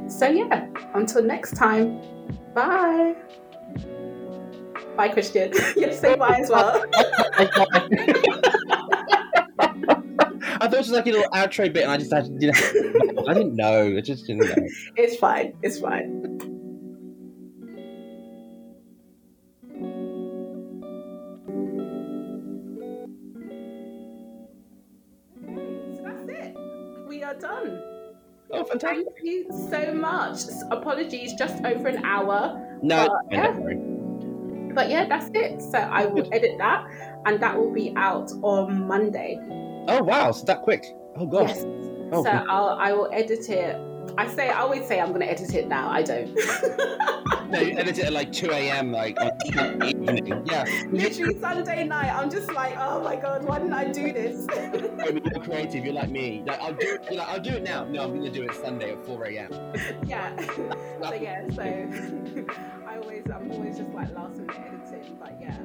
So, 0.09 0.27
yeah, 0.27 0.67
until 0.95 1.23
next 1.23 1.55
time, 1.55 2.01
bye. 2.53 3.15
Bye, 4.97 5.07
Christian. 5.07 5.51
to 5.53 5.93
say 5.93 6.15
bye 6.15 6.39
as 6.41 6.49
well. 6.49 6.85
I 10.59 10.67
thought 10.67 10.73
it 10.73 10.77
was 10.77 10.91
like 10.91 11.07
a 11.07 11.11
little 11.11 11.31
outro 11.31 11.71
bit, 11.73 11.83
and 11.83 11.91
I 11.91 11.97
just 11.97 12.11
had, 12.11 12.27
you 12.39 12.51
know, 12.51 13.23
I 13.25 13.33
didn't 13.33 13.55
know. 13.55 13.95
I 13.97 14.01
just 14.01 14.27
didn't 14.27 14.49
know. 14.49 14.67
It's 14.97 15.15
fine. 15.15 15.53
It's 15.63 15.79
fine. 15.79 16.52
Are 27.33 27.39
done. 27.39 27.81
Oh, 28.51 28.63
fantastic. 28.63 29.05
Thank 29.05 29.23
you 29.23 29.45
so 29.69 29.93
much. 29.93 30.41
Apologies, 30.69 31.33
just 31.33 31.63
over 31.65 31.87
an 31.87 32.05
hour. 32.05 32.77
No, 32.81 33.07
but, 33.07 33.33
yeah. 33.33 33.51
but 34.73 34.89
yeah, 34.89 35.07
that's 35.07 35.29
it. 35.33 35.61
So 35.61 35.79
I 35.79 36.05
will 36.05 36.27
edit 36.31 36.57
that, 36.59 36.85
and 37.25 37.41
that 37.41 37.57
will 37.57 37.73
be 37.73 37.93
out 37.95 38.31
on 38.43 38.87
Monday. 38.87 39.39
Oh 39.87 40.03
wow, 40.03 40.31
so 40.31 40.45
that 40.45 40.61
quick? 40.61 40.85
Oh 41.15 41.25
gosh. 41.25 41.49
Yes. 41.49 41.65
Oh, 42.11 42.23
so 42.23 42.29
I'll 42.29 42.77
I 42.79 42.91
will 42.91 43.09
edit 43.11 43.49
it. 43.49 43.75
I 44.17 44.27
say 44.27 44.49
I 44.49 44.59
always 44.59 44.87
say 44.87 44.99
I'm 44.99 45.09
going 45.09 45.21
to 45.21 45.29
edit 45.29 45.53
it 45.53 45.67
now. 45.67 45.89
I 45.89 46.03
don't. 46.03 46.33
no, 47.49 47.59
you 47.59 47.77
edit 47.77 47.97
it 47.97 48.05
at 48.05 48.13
like 48.13 48.31
2 48.31 48.51
a.m. 48.51 48.91
like 48.91 49.17
evening. 49.85 50.43
Yeah. 50.45 50.65
Literally 50.91 51.39
Sunday 51.39 51.83
night. 51.83 52.13
I'm 52.13 52.29
just 52.29 52.51
like, 52.53 52.75
oh 52.77 53.03
my 53.03 53.15
god, 53.15 53.43
why 53.43 53.59
didn't 53.59 53.73
I 53.73 53.91
do 53.91 54.13
this? 54.13 54.45
You're 54.53 55.43
creative. 55.43 55.83
You're 55.83 55.93
like 55.93 56.09
me. 56.09 56.43
Like, 56.45 56.61
I'll 56.61 56.73
do. 56.73 56.97
You're 57.09 57.19
like, 57.19 57.27
I'll 57.27 57.39
do 57.39 57.51
it 57.51 57.63
now. 57.63 57.85
No, 57.85 58.03
I'm 58.03 58.09
going 58.09 58.23
to 58.23 58.29
do 58.29 58.43
it 58.43 58.53
Sunday 58.55 58.91
at 58.91 59.05
4 59.05 59.25
a.m. 59.25 59.51
yeah. 60.05 60.35
so 61.01 61.13
yeah. 61.13 61.49
So 61.51 61.63
I 62.87 62.97
always, 62.97 63.23
I'm 63.33 63.51
always 63.51 63.77
just 63.77 63.89
like 63.91 64.13
last 64.13 64.37
minute 64.37 64.55
editing. 64.55 65.17
But 65.19 65.37
yeah, 65.41 65.57